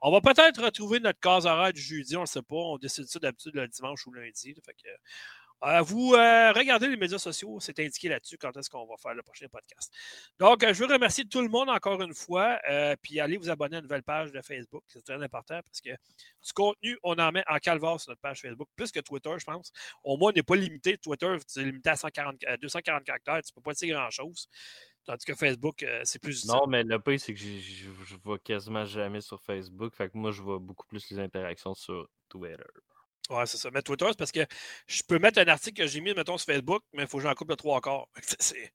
On 0.00 0.10
va 0.10 0.20
peut-être 0.20 0.60
retrouver 0.60 0.98
notre 0.98 1.20
case 1.20 1.46
horaire 1.46 1.72
du 1.72 1.80
jeudi, 1.80 2.16
on 2.16 2.22
ne 2.22 2.26
sait 2.26 2.42
pas. 2.42 2.56
On 2.56 2.76
décide 2.76 3.06
ça 3.06 3.20
d'habitude 3.20 3.54
le 3.54 3.68
dimanche 3.68 4.04
ou 4.08 4.12
lundi. 4.12 4.52
Fait 4.66 4.72
que 4.72 4.88
euh, 5.62 5.82
vous 5.82 6.14
euh, 6.14 6.52
regardez 6.52 6.88
les 6.88 6.96
médias 6.96 7.18
sociaux, 7.18 7.58
c'est 7.60 7.78
indiqué 7.80 8.08
là-dessus 8.08 8.38
quand 8.38 8.56
est-ce 8.56 8.70
qu'on 8.70 8.86
va 8.86 8.96
faire 8.96 9.14
le 9.14 9.22
prochain 9.22 9.46
podcast. 9.48 9.92
Donc, 10.38 10.62
euh, 10.62 10.72
je 10.72 10.84
veux 10.84 10.92
remercier 10.92 11.24
tout 11.26 11.42
le 11.42 11.48
monde 11.48 11.68
encore 11.68 12.00
une 12.00 12.14
fois, 12.14 12.58
puis 13.02 13.20
allez 13.20 13.36
vous 13.36 13.50
abonner 13.50 13.76
à 13.76 13.78
une 13.78 13.84
nouvelle 13.84 14.02
page 14.02 14.32
de 14.32 14.40
Facebook, 14.40 14.82
c'est 14.86 15.04
très 15.04 15.22
important 15.22 15.60
parce 15.62 15.80
que 15.80 15.90
du 15.90 16.52
contenu, 16.54 16.96
on 17.02 17.18
en 17.18 17.30
met 17.32 17.44
en 17.48 17.58
calvaire 17.58 18.00
sur 18.00 18.10
notre 18.10 18.20
page 18.20 18.40
Facebook, 18.40 18.68
plus 18.74 18.90
que 18.90 19.00
Twitter, 19.00 19.32
je 19.38 19.44
pense. 19.44 19.72
Au 20.02 20.16
moins, 20.16 20.30
on 20.30 20.34
n'est 20.34 20.42
pas 20.42 20.56
limité. 20.56 20.96
Twitter, 20.96 21.36
c'est 21.46 21.64
limité 21.64 21.90
à 21.90 21.96
140, 21.96 22.36
240 22.60 23.04
caractères, 23.04 23.42
tu 23.42 23.52
ne 23.52 23.54
peux 23.54 23.62
pas 23.62 23.74
dire 23.74 23.96
grand-chose. 23.96 24.48
Tandis 25.04 25.24
que 25.24 25.34
Facebook, 25.34 25.84
c'est 26.04 26.20
plus. 26.20 26.46
Non, 26.46 26.66
mais 26.66 26.84
le 26.84 26.98
pire, 26.98 27.18
c'est 27.20 27.34
que 27.34 27.40
je 27.40 27.88
ne 27.88 28.20
vois 28.22 28.38
quasiment 28.38 28.84
jamais 28.84 29.20
sur 29.20 29.40
Facebook. 29.40 29.94
Fait 29.94 30.08
que 30.10 30.16
moi, 30.16 30.30
je 30.30 30.42
vois 30.42 30.58
beaucoup 30.58 30.86
plus 30.86 31.10
les 31.10 31.18
interactions 31.18 31.74
sur 31.74 32.08
Twitter. 32.28 32.62
Ouais, 33.30 33.46
c'est 33.46 33.58
ça. 33.58 33.70
Mais 33.72 33.80
Twitter, 33.80 34.06
c'est 34.08 34.18
parce 34.18 34.32
que 34.32 34.44
je 34.88 35.02
peux 35.06 35.20
mettre 35.20 35.38
un 35.38 35.46
article 35.46 35.82
que 35.82 35.88
j'ai 35.88 36.00
mis, 36.00 36.12
mettons, 36.14 36.36
sur 36.36 36.52
Facebook, 36.52 36.82
mais 36.92 37.02
il 37.02 37.08
faut 37.08 37.18
que 37.18 37.22
j'en 37.22 37.34
coupe 37.34 37.50
le 37.50 37.56
trois 37.56 37.80
quarts. 37.80 38.08
C'est 38.40 38.72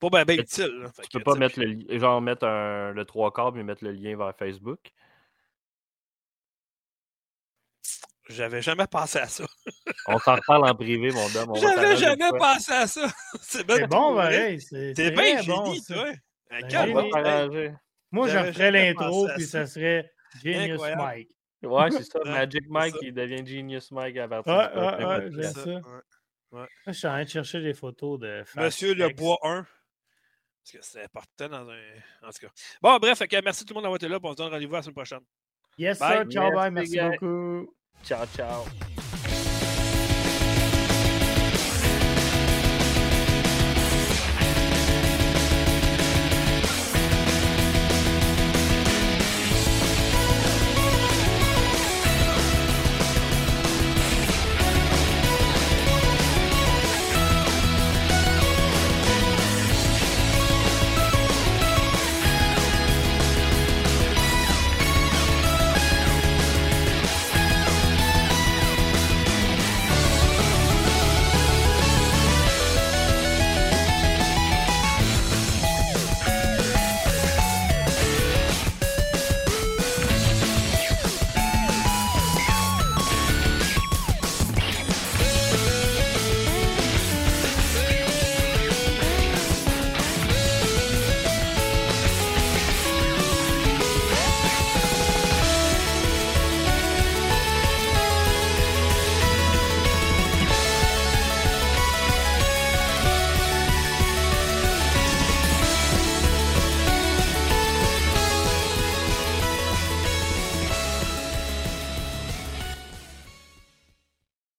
pas 0.00 0.24
bien 0.24 0.36
utile. 0.36 0.88
Tu 1.10 1.18
peux 1.18 1.24
pas 1.24 1.34
mettre 1.34 1.60
le, 1.60 1.98
genre 1.98 2.20
mettre 2.22 2.46
un, 2.46 2.92
le 2.92 3.04
trois 3.04 3.30
quarts 3.32 3.52
mais 3.52 3.62
mettre 3.62 3.84
le 3.84 3.92
lien 3.92 4.16
vers 4.16 4.34
Facebook? 4.34 4.78
J'avais 8.30 8.62
jamais 8.62 8.86
pensé 8.86 9.18
à 9.18 9.26
ça. 9.26 9.44
On 10.06 10.18
s'en 10.18 10.36
parle 10.46 10.68
en 10.68 10.74
privé, 10.74 11.10
mon 11.10 11.28
dame. 11.30 11.54
J'avais 11.56 11.96
jamais 11.96 12.30
pensé 12.38 12.72
à 12.72 12.86
ça. 12.86 13.08
C'est 13.42 13.66
bon, 13.66 14.14
pareil. 14.16 14.60
C'est 14.60 15.10
bien 15.10 15.42
génie, 15.42 15.82
toi. 15.84 16.12
Moi, 18.10 18.28
je 18.28 18.52
ferais 18.52 18.70
l'intro, 18.70 19.28
puis 19.36 19.44
ça 19.44 19.66
serait 19.66 20.10
Genius 20.42 20.80
Mike. 20.96 21.28
Ouais, 21.62 21.90
c'est 21.90 22.04
ça. 22.04 22.20
Magic 22.24 22.68
Mike, 22.68 22.96
il 23.02 23.12
devient 23.12 23.44
Genius 23.44 23.90
Mike 23.90 24.16
à 24.16 24.28
partir 24.28 24.54
ouais, 24.54 24.68
de 24.68 24.78
ouais, 24.78 25.04
ouais, 25.04 25.30
j'aime 25.32 25.52
ça. 25.52 25.80
Ouais. 26.50 26.66
Je 26.86 26.92
suis 26.92 27.06
en 27.06 27.10
train 27.10 27.24
de 27.24 27.28
chercher 27.28 27.60
des 27.60 27.74
photos 27.74 28.18
de 28.20 28.44
Monsieur 28.56 28.94
Le 28.94 29.08
Bois 29.10 29.38
1. 29.42 29.66
Parce 30.72 30.72
que 30.72 30.78
c'est 30.80 31.04
important 31.04 31.48
dans 31.48 31.70
un. 31.70 31.80
En 32.22 32.30
tout 32.30 32.46
cas. 32.46 32.52
Bon, 32.80 32.96
bref, 32.98 33.20
okay, 33.20 33.40
merci 33.44 33.64
tout 33.64 33.72
le 33.72 33.76
monde 33.76 33.84
d'avoir 33.84 33.96
été 33.96 34.08
là. 34.08 34.18
On 34.22 34.32
se 34.32 34.36
donne 34.36 34.52
rendez-vous 34.52 34.72
la 34.72 34.82
semaine 34.82 34.94
prochaine. 34.94 35.20
Yes, 35.76 35.98
bye. 35.98 36.18
sir. 36.18 36.30
Ciao, 36.30 36.52
bye. 36.52 36.70
Merci 36.70 36.98
beaucoup. 36.98 37.74
Ciao, 38.04 38.26
ciao. 38.34 38.64